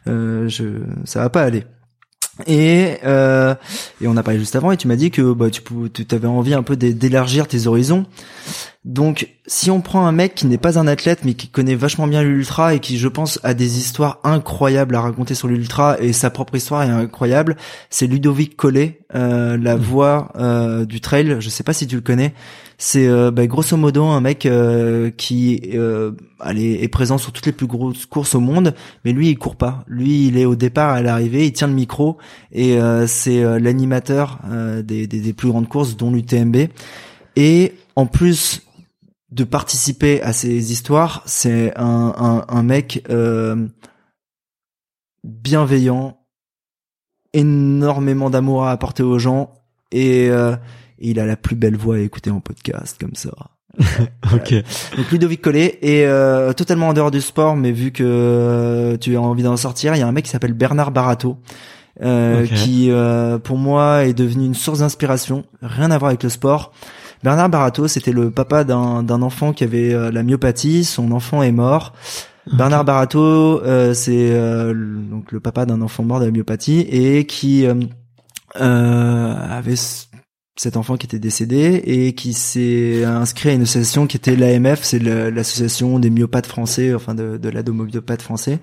euh, 0.07 0.49
je 0.49 0.63
ça 1.05 1.19
va 1.21 1.29
pas 1.29 1.43
aller 1.43 1.63
et 2.47 2.97
euh, 3.03 3.53
et 4.01 4.07
on 4.07 4.17
a 4.17 4.23
parlé 4.23 4.39
juste 4.39 4.55
avant 4.55 4.71
et 4.71 4.77
tu 4.77 4.87
m'as 4.87 4.95
dit 4.95 5.11
que 5.11 5.33
bah 5.33 5.47
tu 5.51 5.61
avais 6.11 6.27
envie 6.27 6.53
un 6.55 6.63
peu 6.63 6.75
d'é- 6.75 6.93
d'élargir 6.93 7.47
tes 7.47 7.67
horizons 7.67 8.05
Donc, 8.85 9.29
si 9.47 9.71
on 9.71 9.79
prend 9.79 10.05
un 10.05 10.11
mec 10.11 10.35
qui 10.35 10.45
n'est 10.45 10.57
pas 10.57 10.77
un 10.77 10.87
athlète, 10.87 11.19
mais 11.23 11.35
qui 11.35 11.47
connaît 11.47 11.75
vachement 11.75 12.05
bien 12.05 12.21
l'ultra 12.21 12.73
et 12.73 12.81
qui, 12.81 12.97
je 12.97 13.07
pense, 13.07 13.39
a 13.43 13.53
des 13.53 13.77
histoires 13.77 14.19
incroyables 14.25 14.93
à 14.95 15.01
raconter 15.01 15.35
sur 15.35 15.47
l'ultra 15.47 15.97
et 16.01 16.11
sa 16.11 16.29
propre 16.29 16.55
histoire 16.55 16.83
est 16.83 16.89
incroyable, 16.89 17.55
c'est 17.89 18.07
Ludovic 18.07 18.57
Collet, 18.57 18.99
euh, 19.15 19.57
la 19.57 19.77
mmh. 19.77 19.79
voix 19.79 20.33
euh, 20.35 20.83
du 20.83 20.99
trail. 20.99 21.37
Je 21.39 21.47
sais 21.47 21.63
pas 21.63 21.71
si 21.71 21.87
tu 21.87 21.95
le 21.95 22.01
connais. 22.01 22.33
C'est 22.77 23.07
euh, 23.07 23.31
bah, 23.31 23.47
grosso 23.47 23.77
modo 23.77 24.03
un 24.03 24.19
mec 24.19 24.49
qui 25.15 25.61
allez, 26.41 26.79
est 26.81 26.87
présent 26.89 27.17
sur 27.17 27.31
toutes 27.31 27.45
les 27.45 27.53
plus 27.53 27.67
grosses 27.67 28.05
courses 28.05 28.35
au 28.35 28.41
monde, 28.41 28.73
mais 29.05 29.13
lui 29.13 29.29
il 29.29 29.37
court 29.37 29.55
pas. 29.55 29.85
Lui 29.87 30.27
il 30.27 30.37
est 30.37 30.45
au 30.45 30.55
départ 30.55 30.89
à 30.89 31.01
l'arrivée, 31.01 31.45
il 31.45 31.53
tient 31.53 31.67
le 31.67 31.73
micro 31.73 32.17
et 32.51 32.77
c'est 33.07 33.59
l'animateur 33.59 34.39
des, 34.83 35.07
des, 35.07 35.21
des 35.21 35.33
plus 35.33 35.47
grandes 35.47 35.69
courses, 35.69 35.95
dont 35.95 36.11
l'UTMB. 36.11 36.67
Et 37.37 37.73
en 37.95 38.05
plus 38.05 38.62
de 39.33 39.43
participer 39.43 40.21
à 40.21 40.31
ces 40.31 40.71
histoires, 40.71 41.23
c'est 41.25 41.75
un, 41.75 42.13
un, 42.17 42.45
un, 42.47 42.63
mec 42.63 43.03
euh, 43.09 43.67
bienveillant, 45.23 46.19
énormément 47.33 48.29
d'amour 48.29 48.65
à 48.65 48.71
apporter 48.71 49.01
aux 49.01 49.17
gens 49.17 49.55
et, 49.91 50.29
euh, 50.29 50.55
il 50.99 51.19
a 51.19 51.25
la 51.25 51.35
plus 51.35 51.55
belle 51.55 51.75
voix 51.75 51.95
à 51.95 51.99
écouter 51.99 52.31
en 52.31 52.39
podcast 52.39 52.97
comme 52.99 53.15
ça. 53.15 53.31
ok. 54.33 54.53
Donc 54.95 55.11
Ludovic 55.11 55.41
Collet 55.41 55.79
est 55.81 56.05
euh, 56.05 56.53
totalement 56.53 56.89
en 56.89 56.93
dehors 56.93 57.11
du 57.11 57.21
sport, 57.21 57.55
mais 57.55 57.71
vu 57.71 57.91
que 57.91 58.03
euh, 58.05 58.97
tu 58.97 59.15
as 59.15 59.21
envie 59.21 59.43
d'en 59.43 59.57
sortir, 59.57 59.95
il 59.95 59.99
y 59.99 60.01
a 60.01 60.07
un 60.07 60.11
mec 60.11 60.25
qui 60.25 60.31
s'appelle 60.31 60.53
Bernard 60.53 60.91
Barato. 60.91 61.37
Euh, 62.01 62.47
qui 62.47 62.89
pour 63.43 63.57
moi 63.57 64.05
est 64.05 64.15
devenu 64.15 64.45
une 64.45 64.55
source 64.55 64.79
d'inspiration, 64.79 65.45
rien 65.61 65.91
à 65.91 65.97
voir 65.99 66.09
avec 66.09 66.23
le 66.23 66.29
sport. 66.29 66.71
Bernard 67.23 67.49
Barato, 67.49 67.87
c'était 67.87 68.11
le 68.11 68.31
papa 68.31 68.63
d'un 68.63 69.21
enfant 69.21 69.53
qui 69.53 69.63
avait 69.63 69.93
euh, 69.93 70.11
la 70.11 70.23
myopathie. 70.23 70.83
Son 70.83 71.11
enfant 71.11 71.41
est 71.41 71.51
mort. 71.51 71.93
Bernard 72.51 72.83
Barato, 72.83 73.61
euh, 73.63 73.93
c'est 73.93 74.31
euh, 74.31 74.73
donc 74.73 75.31
le 75.31 75.39
papa 75.39 75.65
d'un 75.65 75.81
enfant 75.81 76.03
mort 76.03 76.19
de 76.19 76.25
la 76.25 76.31
myopathie 76.31 76.81
et 76.81 77.25
qui 77.25 77.65
avait 78.55 79.75
cet 80.55 80.77
enfant 80.77 80.97
qui 80.97 81.07
était 81.07 81.19
décédé 81.19 81.81
et 81.85 82.13
qui 82.13 82.33
s'est 82.33 83.05
inscrit 83.05 83.49
à 83.49 83.53
une 83.53 83.63
association 83.63 84.05
qui 84.05 84.17
était 84.17 84.35
l'AMF, 84.35 84.83
c'est 84.83 84.99
l'association 84.99 85.97
des 85.97 86.09
myopathes 86.09 86.45
français, 86.45 86.93
enfin 86.93 87.15
de, 87.15 87.37
de 87.37 87.49
l'adomyopathe 87.49 88.21
français 88.21 88.59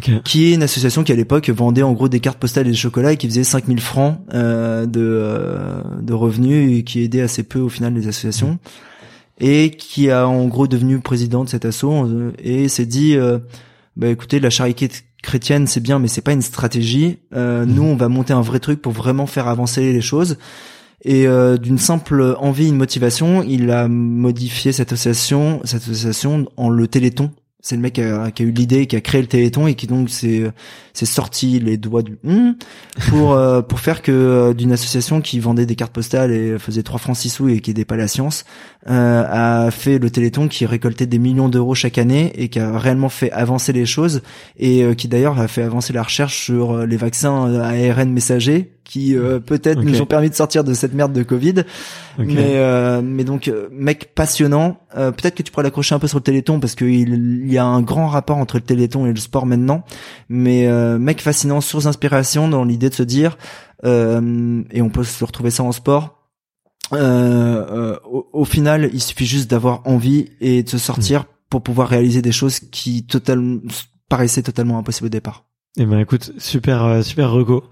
qui 0.00 0.46
est 0.46 0.54
une 0.54 0.62
association 0.62 1.04
qui 1.04 1.12
à 1.12 1.14
l'époque 1.14 1.48
vendait 1.50 1.82
en 1.82 1.92
gros 1.92 2.08
des 2.08 2.20
cartes 2.20 2.38
postales 2.38 2.66
et 2.66 2.70
des 2.70 2.76
chocolats 2.76 3.12
et 3.12 3.16
qui 3.16 3.28
faisait 3.28 3.44
5000 3.44 3.80
francs 3.80 4.18
euh, 4.32 4.86
de, 4.86 5.00
euh, 5.00 5.82
de 6.00 6.12
revenus 6.12 6.78
et 6.78 6.82
qui 6.82 7.02
aidait 7.02 7.20
assez 7.20 7.44
peu 7.44 7.60
au 7.60 7.68
final 7.68 7.94
les 7.94 8.08
associations. 8.08 8.58
Et 9.40 9.70
qui 9.70 10.10
a 10.10 10.28
en 10.28 10.46
gros 10.46 10.66
devenu 10.66 11.00
président 11.00 11.44
de 11.44 11.48
cette 11.48 11.64
asso 11.64 11.84
euh, 11.84 12.32
et 12.38 12.68
s'est 12.68 12.86
dit 12.86 13.16
euh, 13.16 13.38
bah 13.96 14.08
écoutez 14.08 14.38
la 14.38 14.50
charité 14.50 14.88
chrétienne 15.22 15.66
c'est 15.66 15.80
bien 15.80 15.98
mais 15.98 16.08
c'est 16.08 16.20
pas 16.20 16.32
une 16.32 16.42
stratégie. 16.42 17.18
Euh, 17.34 17.64
mhm. 17.64 17.74
nous 17.74 17.82
on 17.82 17.96
va 17.96 18.08
monter 18.08 18.32
un 18.32 18.42
vrai 18.42 18.60
truc 18.60 18.80
pour 18.80 18.92
vraiment 18.92 19.26
faire 19.26 19.48
avancer 19.48 19.92
les 19.92 20.00
choses. 20.00 20.38
Et 21.06 21.26
d'une 21.60 21.76
simple 21.76 22.34
envie, 22.38 22.68
une 22.68 22.78
motivation, 22.78 23.42
il 23.42 23.70
a 23.70 23.88
modifié 23.88 24.72
cette 24.72 24.90
association, 24.90 25.60
cette 25.64 25.82
association 25.82 26.46
en 26.56 26.70
le 26.70 26.88
Téléthon 26.88 27.30
c'est 27.64 27.76
le 27.76 27.80
mec 27.80 27.94
qui 27.94 28.02
a, 28.02 28.30
eu 28.40 28.50
l'idée, 28.50 28.86
qui 28.86 28.94
a 28.94 29.00
créé 29.00 29.22
le 29.22 29.26
Téléthon 29.26 29.66
et 29.66 29.74
qui 29.74 29.86
donc 29.86 30.10
s'est 30.10 30.52
s'est 30.92 31.06
sorti 31.06 31.58
les 31.60 31.78
doigts 31.78 32.02
du 32.02 32.18
hum 32.22 32.56
pour 33.08 33.32
euh, 33.36 33.62
pour 33.62 33.80
faire 33.80 34.02
que 34.02 34.12
euh, 34.12 34.52
d'une 34.52 34.70
association 34.70 35.22
qui 35.22 35.40
vendait 35.40 35.64
des 35.64 35.74
cartes 35.74 35.92
postales 35.92 36.30
et 36.30 36.58
faisait 36.58 36.82
3 36.82 37.00
francs 37.00 37.16
6 37.16 37.30
sous 37.30 37.48
et 37.48 37.60
qui 37.60 37.70
aidait 37.70 37.86
pas 37.86 37.96
la 37.96 38.06
science 38.06 38.44
euh, 38.86 39.24
a 39.26 39.70
fait 39.70 39.98
le 39.98 40.10
Téléthon 40.10 40.46
qui 40.46 40.66
récoltait 40.66 41.06
des 41.06 41.18
millions 41.18 41.48
d'euros 41.48 41.74
chaque 41.74 41.96
année 41.96 42.32
et 42.34 42.50
qui 42.50 42.60
a 42.60 42.78
réellement 42.78 43.08
fait 43.08 43.32
avancer 43.32 43.72
les 43.72 43.86
choses 43.86 44.20
et 44.58 44.84
qui 44.94 45.08
d'ailleurs 45.08 45.40
a 45.40 45.48
fait 45.48 45.62
avancer 45.62 45.94
la 45.94 46.02
recherche 46.02 46.44
sur 46.44 46.86
les 46.86 46.98
vaccins 46.98 47.50
ARN 47.62 48.10
messagers 48.12 48.74
qui 48.84 49.16
euh, 49.16 49.40
peut-être 49.40 49.82
nous 49.82 50.00
ont 50.00 50.06
permis 50.06 50.30
de 50.30 50.34
sortir 50.34 50.62
de 50.62 50.74
cette 50.74 50.92
merde 50.92 51.12
de 51.12 51.22
Covid. 51.22 51.64
Mais 52.18 52.56
euh, 52.56 53.00
mais 53.02 53.24
donc 53.24 53.48
euh, 53.48 53.68
mec 53.72 54.14
passionnant. 54.14 54.78
peut-être 54.94 55.34
que 55.34 55.42
tu 55.42 55.50
pourrais 55.50 55.64
l'accrocher 55.64 55.94
un 55.94 55.98
peu 55.98 56.06
sur 56.06 56.18
le 56.18 56.22
Téléthon 56.22 56.60
parce 56.60 56.74
qu'il 56.74 57.42
il 57.44 57.52
y 57.52 57.58
a 57.58 57.64
un 57.64 57.80
grand 57.80 58.08
rapport 58.08 58.36
entre 58.36 58.56
le 58.56 58.62
Téléthon 58.62 59.06
et 59.06 59.10
le 59.10 59.18
sport 59.18 59.46
maintenant. 59.46 59.84
Mais 60.28 60.68
mec 60.98 61.22
fascinant, 61.22 61.60
source 61.60 61.84
d'inspiration 61.84 62.48
dans 62.48 62.64
l'idée 62.64 62.90
de 62.90 62.94
se 62.94 63.02
dire 63.02 63.38
et 63.84 64.82
on 64.82 64.90
peut 64.90 65.04
se 65.04 65.24
retrouver 65.24 65.50
ça 65.50 65.62
en 65.62 65.72
sport. 65.72 66.20
Au, 66.92 68.28
au, 68.32 68.44
final, 68.44 68.90
il 68.92 69.00
suffit 69.00 69.26
juste 69.26 69.50
d'avoir 69.50 69.80
envie 69.86 70.28
et 70.40 70.62
de 70.62 70.68
se 70.68 70.78
sortir 70.78 71.22
hmm. 71.22 71.26
pour 71.48 71.62
pouvoir 71.62 71.88
réaliser 71.88 72.22
des 72.22 72.30
choses 72.30 72.60
qui 72.60 73.04
totalement 73.04 73.60
paraissaient 74.08 74.42
totalement 74.42 74.78
impossibles 74.78 75.06
au 75.06 75.10
départ. 75.10 75.44
Eh 75.76 75.86
ben 75.86 75.98
écoute, 75.98 76.32
super 76.38 76.84
euh, 76.84 77.02
super 77.02 77.32
reco. 77.32 77.64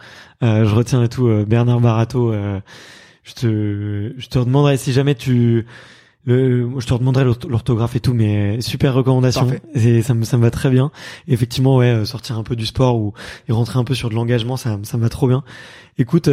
Euh, 0.42 0.64
je 0.66 0.74
retiens 0.74 1.04
et 1.04 1.08
tout 1.08 1.28
euh, 1.28 1.44
Bernard 1.44 1.80
Barato. 1.80 2.32
Euh, 2.32 2.60
je 3.22 3.32
te 3.34 4.12
je 4.16 4.26
te 4.26 4.38
demanderai 4.40 4.76
si 4.76 4.92
jamais 4.92 5.14
tu 5.14 5.66
le, 6.24 6.68
je 6.80 6.86
te 6.86 6.94
demanderai 6.94 7.24
l'orthographe 7.24 7.94
et 7.94 8.00
tout, 8.00 8.12
mais 8.12 8.60
super 8.60 8.94
recommandation. 8.94 9.46
Et 9.74 10.02
ça 10.02 10.14
me 10.14 10.24
ça 10.24 10.36
me 10.36 10.42
va 10.42 10.50
très 10.50 10.70
bien. 10.70 10.90
effectivement, 11.28 11.76
ouais, 11.76 12.04
sortir 12.04 12.38
un 12.38 12.42
peu 12.42 12.56
du 12.56 12.66
sport 12.66 12.96
ou 12.96 13.12
et 13.48 13.52
rentrer 13.52 13.78
un 13.78 13.84
peu 13.84 13.94
sur 13.94 14.10
de 14.10 14.14
l'engagement, 14.14 14.56
ça 14.56 14.78
ça 14.82 14.96
me 14.96 15.02
va 15.02 15.08
trop 15.08 15.28
bien. 15.28 15.44
Écoute. 15.98 16.28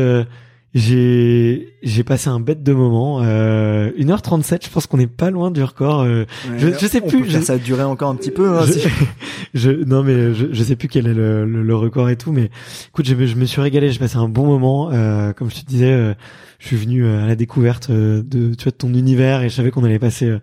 J'ai 0.75 1.73
j'ai 1.81 2.03
passé 2.03 2.29
un 2.29 2.39
bête 2.39 2.61
de 2.61 2.73
moment. 2.73 3.21
Euh, 3.23 3.89
1h37, 3.97 4.65
je 4.65 4.69
pense 4.69 4.85
qu'on 4.85 4.99
est 4.99 5.07
pas 5.07 5.31
loin 5.31 5.49
du 5.49 5.63
record. 5.63 6.01
Euh, 6.01 6.25
je, 6.57 6.67
je 6.67 6.85
sais 6.85 7.01
plus. 7.01 7.27
Je, 7.27 7.39
ça 7.39 7.53
a 7.53 7.57
duré 7.57 7.81
encore 7.81 8.09
un 8.09 8.15
petit 8.15 8.29
peu. 8.29 8.59
Hein, 8.59 8.65
je, 9.55 9.71
non 9.71 10.03
mais 10.03 10.35
je, 10.35 10.47
je 10.51 10.63
sais 10.63 10.75
plus 10.75 10.87
quel 10.87 11.07
est 11.07 11.13
le, 11.13 11.45
le, 11.45 11.75
record 11.75 12.09
et 12.09 12.17
tout. 12.17 12.31
Mais 12.31 12.51
écoute, 12.89 13.07
je, 13.07 13.15
je 13.25 13.35
me 13.35 13.45
suis 13.45 13.61
régalé. 13.61 13.91
J'ai 13.91 13.97
passé 13.97 14.17
un 14.17 14.29
bon 14.29 14.45
moment. 14.45 14.91
Euh, 14.91 15.33
comme 15.33 15.49
je 15.49 15.55
te 15.55 15.65
disais, 15.65 15.91
euh, 15.91 16.13
je 16.59 16.67
suis 16.67 16.77
venu 16.77 17.03
euh, 17.03 17.23
à 17.23 17.25
la 17.25 17.35
découverte 17.35 17.89
de 17.89 18.53
tu 18.53 18.63
vois 18.63 18.71
de 18.71 18.77
ton 18.77 18.93
univers 18.93 19.41
et 19.41 19.49
je 19.49 19.55
savais 19.55 19.71
qu'on 19.71 19.83
allait 19.83 19.97
passer. 19.97 20.37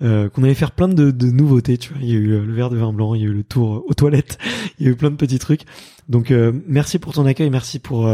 qu'on 0.00 0.42
allait 0.42 0.54
faire 0.54 0.72
plein 0.72 0.88
de, 0.88 1.12
de, 1.12 1.26
nouveautés, 1.30 1.78
tu 1.78 1.92
vois. 1.92 2.02
Il 2.02 2.08
y 2.08 2.12
a 2.12 2.16
eu 2.16 2.26
le 2.26 2.52
verre 2.52 2.70
de 2.70 2.76
vin 2.76 2.92
blanc, 2.92 3.14
il 3.14 3.20
y 3.20 3.24
a 3.24 3.28
eu 3.28 3.34
le 3.34 3.44
tour 3.44 3.84
aux 3.86 3.94
toilettes, 3.94 4.38
il 4.80 4.86
y 4.86 4.88
a 4.88 4.92
eu 4.92 4.96
plein 4.96 5.12
de 5.12 5.16
petits 5.16 5.38
trucs. 5.38 5.62
Donc 6.08 6.32
merci 6.66 6.98
pour 6.98 7.12
ton 7.12 7.24
accueil, 7.24 7.50
merci 7.50 7.78
pour 7.78 8.10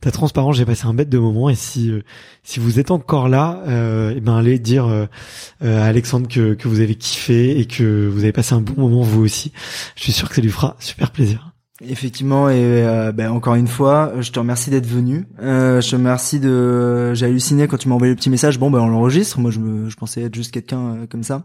ta 0.00 0.10
transparence, 0.10 0.56
j'ai 0.56 0.64
passé 0.64 0.86
un 0.86 0.94
bête 0.94 1.10
de 1.10 1.18
moment 1.18 1.50
et 1.50 1.54
si 1.54 1.90
euh, 1.90 2.02
si 2.42 2.58
vous 2.58 2.78
êtes 2.78 2.90
encore 2.90 3.28
là, 3.28 3.62
euh, 3.68 4.14
eh 4.16 4.20
ben 4.20 4.36
allez 4.36 4.58
dire 4.58 4.86
euh, 4.86 5.06
euh, 5.62 5.82
à 5.82 5.86
Alexandre 5.86 6.26
que 6.26 6.54
que 6.54 6.68
vous 6.68 6.80
avez 6.80 6.94
kiffé 6.94 7.58
et 7.58 7.66
que 7.66 8.08
vous 8.08 8.20
avez 8.20 8.32
passé 8.32 8.54
un 8.54 8.62
bon 8.62 8.80
moment 8.80 9.02
vous 9.02 9.22
aussi. 9.22 9.52
Je 9.96 10.04
suis 10.04 10.12
sûr 10.12 10.28
que 10.28 10.34
ça 10.34 10.40
lui 10.40 10.50
fera 10.50 10.76
super 10.80 11.10
plaisir. 11.10 11.49
Effectivement, 11.82 12.50
et 12.50 12.58
euh, 12.60 13.10
ben, 13.10 13.30
encore 13.30 13.54
une 13.54 13.66
fois, 13.66 14.12
je 14.20 14.30
te 14.30 14.38
remercie 14.38 14.68
d'être 14.68 14.86
venu. 14.86 15.26
Euh, 15.40 15.80
je 15.80 15.90
te 15.90 15.96
remercie 15.96 16.38
de. 16.38 17.14
J'ai 17.14 17.24
halluciné 17.24 17.68
quand 17.68 17.78
tu 17.78 17.88
m'as 17.88 17.94
envoyé 17.94 18.12
le 18.12 18.16
petit 18.16 18.28
message. 18.28 18.58
Bon, 18.58 18.70
ben 18.70 18.80
on 18.80 18.88
l'enregistre. 18.88 19.40
Moi, 19.40 19.50
je 19.50 19.60
me, 19.60 19.88
je 19.88 19.96
pensais 19.96 20.20
être 20.20 20.34
juste 20.34 20.52
quelqu'un 20.52 20.78
euh, 20.78 21.06
comme 21.08 21.22
ça. 21.22 21.44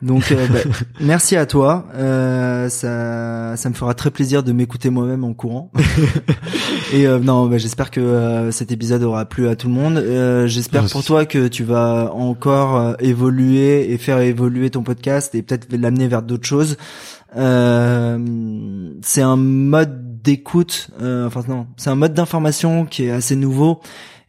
Donc, 0.00 0.32
euh, 0.32 0.46
ben, 0.48 0.62
merci 1.00 1.36
à 1.36 1.44
toi. 1.44 1.84
ça, 1.92 3.56
ça 3.56 3.68
me 3.68 3.74
fera 3.74 3.92
très 3.92 4.10
plaisir 4.10 4.42
de 4.42 4.52
m'écouter 4.52 4.88
moi-même 4.88 5.24
en 5.24 5.34
courant. 5.34 5.70
et 6.94 7.06
non, 7.06 7.44
ben, 7.46 7.58
j'espère 7.58 7.90
que 7.90 8.48
cet 8.52 8.72
épisode 8.72 9.02
aura 9.02 9.26
plu 9.26 9.46
à 9.46 9.56
tout 9.56 9.68
le 9.68 9.74
monde. 9.74 10.46
j'espère 10.46 10.86
pour 10.86 11.04
toi 11.04 11.26
que 11.26 11.48
tu 11.48 11.64
vas 11.64 12.12
encore 12.14 12.96
évoluer 12.98 13.92
et 13.92 13.98
faire 13.98 14.20
évoluer 14.20 14.70
ton 14.70 14.82
podcast 14.82 15.34
et 15.34 15.42
peut-être 15.42 15.66
l'amener 15.70 16.08
vers 16.08 16.22
d'autres 16.22 16.46
choses. 16.46 16.78
Euh, 17.36 18.90
c'est 19.02 19.22
un 19.22 19.36
mode 19.36 20.22
d'écoute, 20.22 20.88
euh, 21.00 21.26
enfin 21.26 21.42
non, 21.48 21.66
c'est 21.76 21.90
un 21.90 21.94
mode 21.94 22.14
d'information 22.14 22.86
qui 22.86 23.04
est 23.04 23.10
assez 23.10 23.36
nouveau 23.36 23.80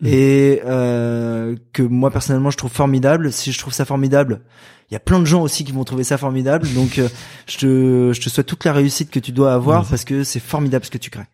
mmh. 0.02 0.08
et 0.08 0.62
euh, 0.66 1.56
que 1.74 1.82
moi 1.82 2.12
personnellement 2.12 2.50
je 2.50 2.58
trouve 2.58 2.72
formidable. 2.72 3.32
Si 3.32 3.52
je 3.52 3.60
trouve 3.60 3.74
ça 3.74 3.86
formidable, 3.86 4.42
il 4.90 4.94
y 4.94 4.98
a 4.98 5.00
plein 5.00 5.20
de 5.20 5.26
gens 5.26 5.42
aussi 5.42 5.64
qui 5.64 5.72
vont 5.72 5.84
trouver 5.86 6.04
ça 6.04 6.18
formidable. 6.18 6.68
Donc 6.74 7.02
je 7.48 7.58
te 7.58 8.12
je 8.14 8.22
te 8.22 8.30
souhaite 8.30 8.48
toute 8.48 8.66
la 8.66 8.74
réussite 8.74 9.10
que 9.10 9.20
tu 9.20 9.32
dois 9.32 9.54
avoir 9.54 9.86
parce 9.88 10.04
que 10.04 10.24
c'est 10.24 10.40
formidable 10.40 10.86
ce 10.86 10.92
que 10.92 10.98
tu 10.98 11.10
crées. 11.10 11.28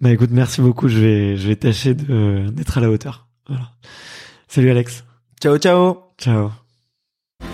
Bah 0.00 0.10
écoute, 0.10 0.30
merci 0.30 0.60
beaucoup. 0.60 0.88
Je 0.88 0.98
vais 0.98 1.36
je 1.36 1.48
vais 1.48 1.56
tâcher 1.56 1.94
d'être 1.94 2.78
à 2.78 2.80
la 2.80 2.90
hauteur. 2.90 3.26
Voilà. 3.48 3.70
Salut 4.46 4.70
Alex. 4.70 5.04
Ciao 5.40 5.58
ciao. 5.58 5.96
Ciao. 6.18 6.63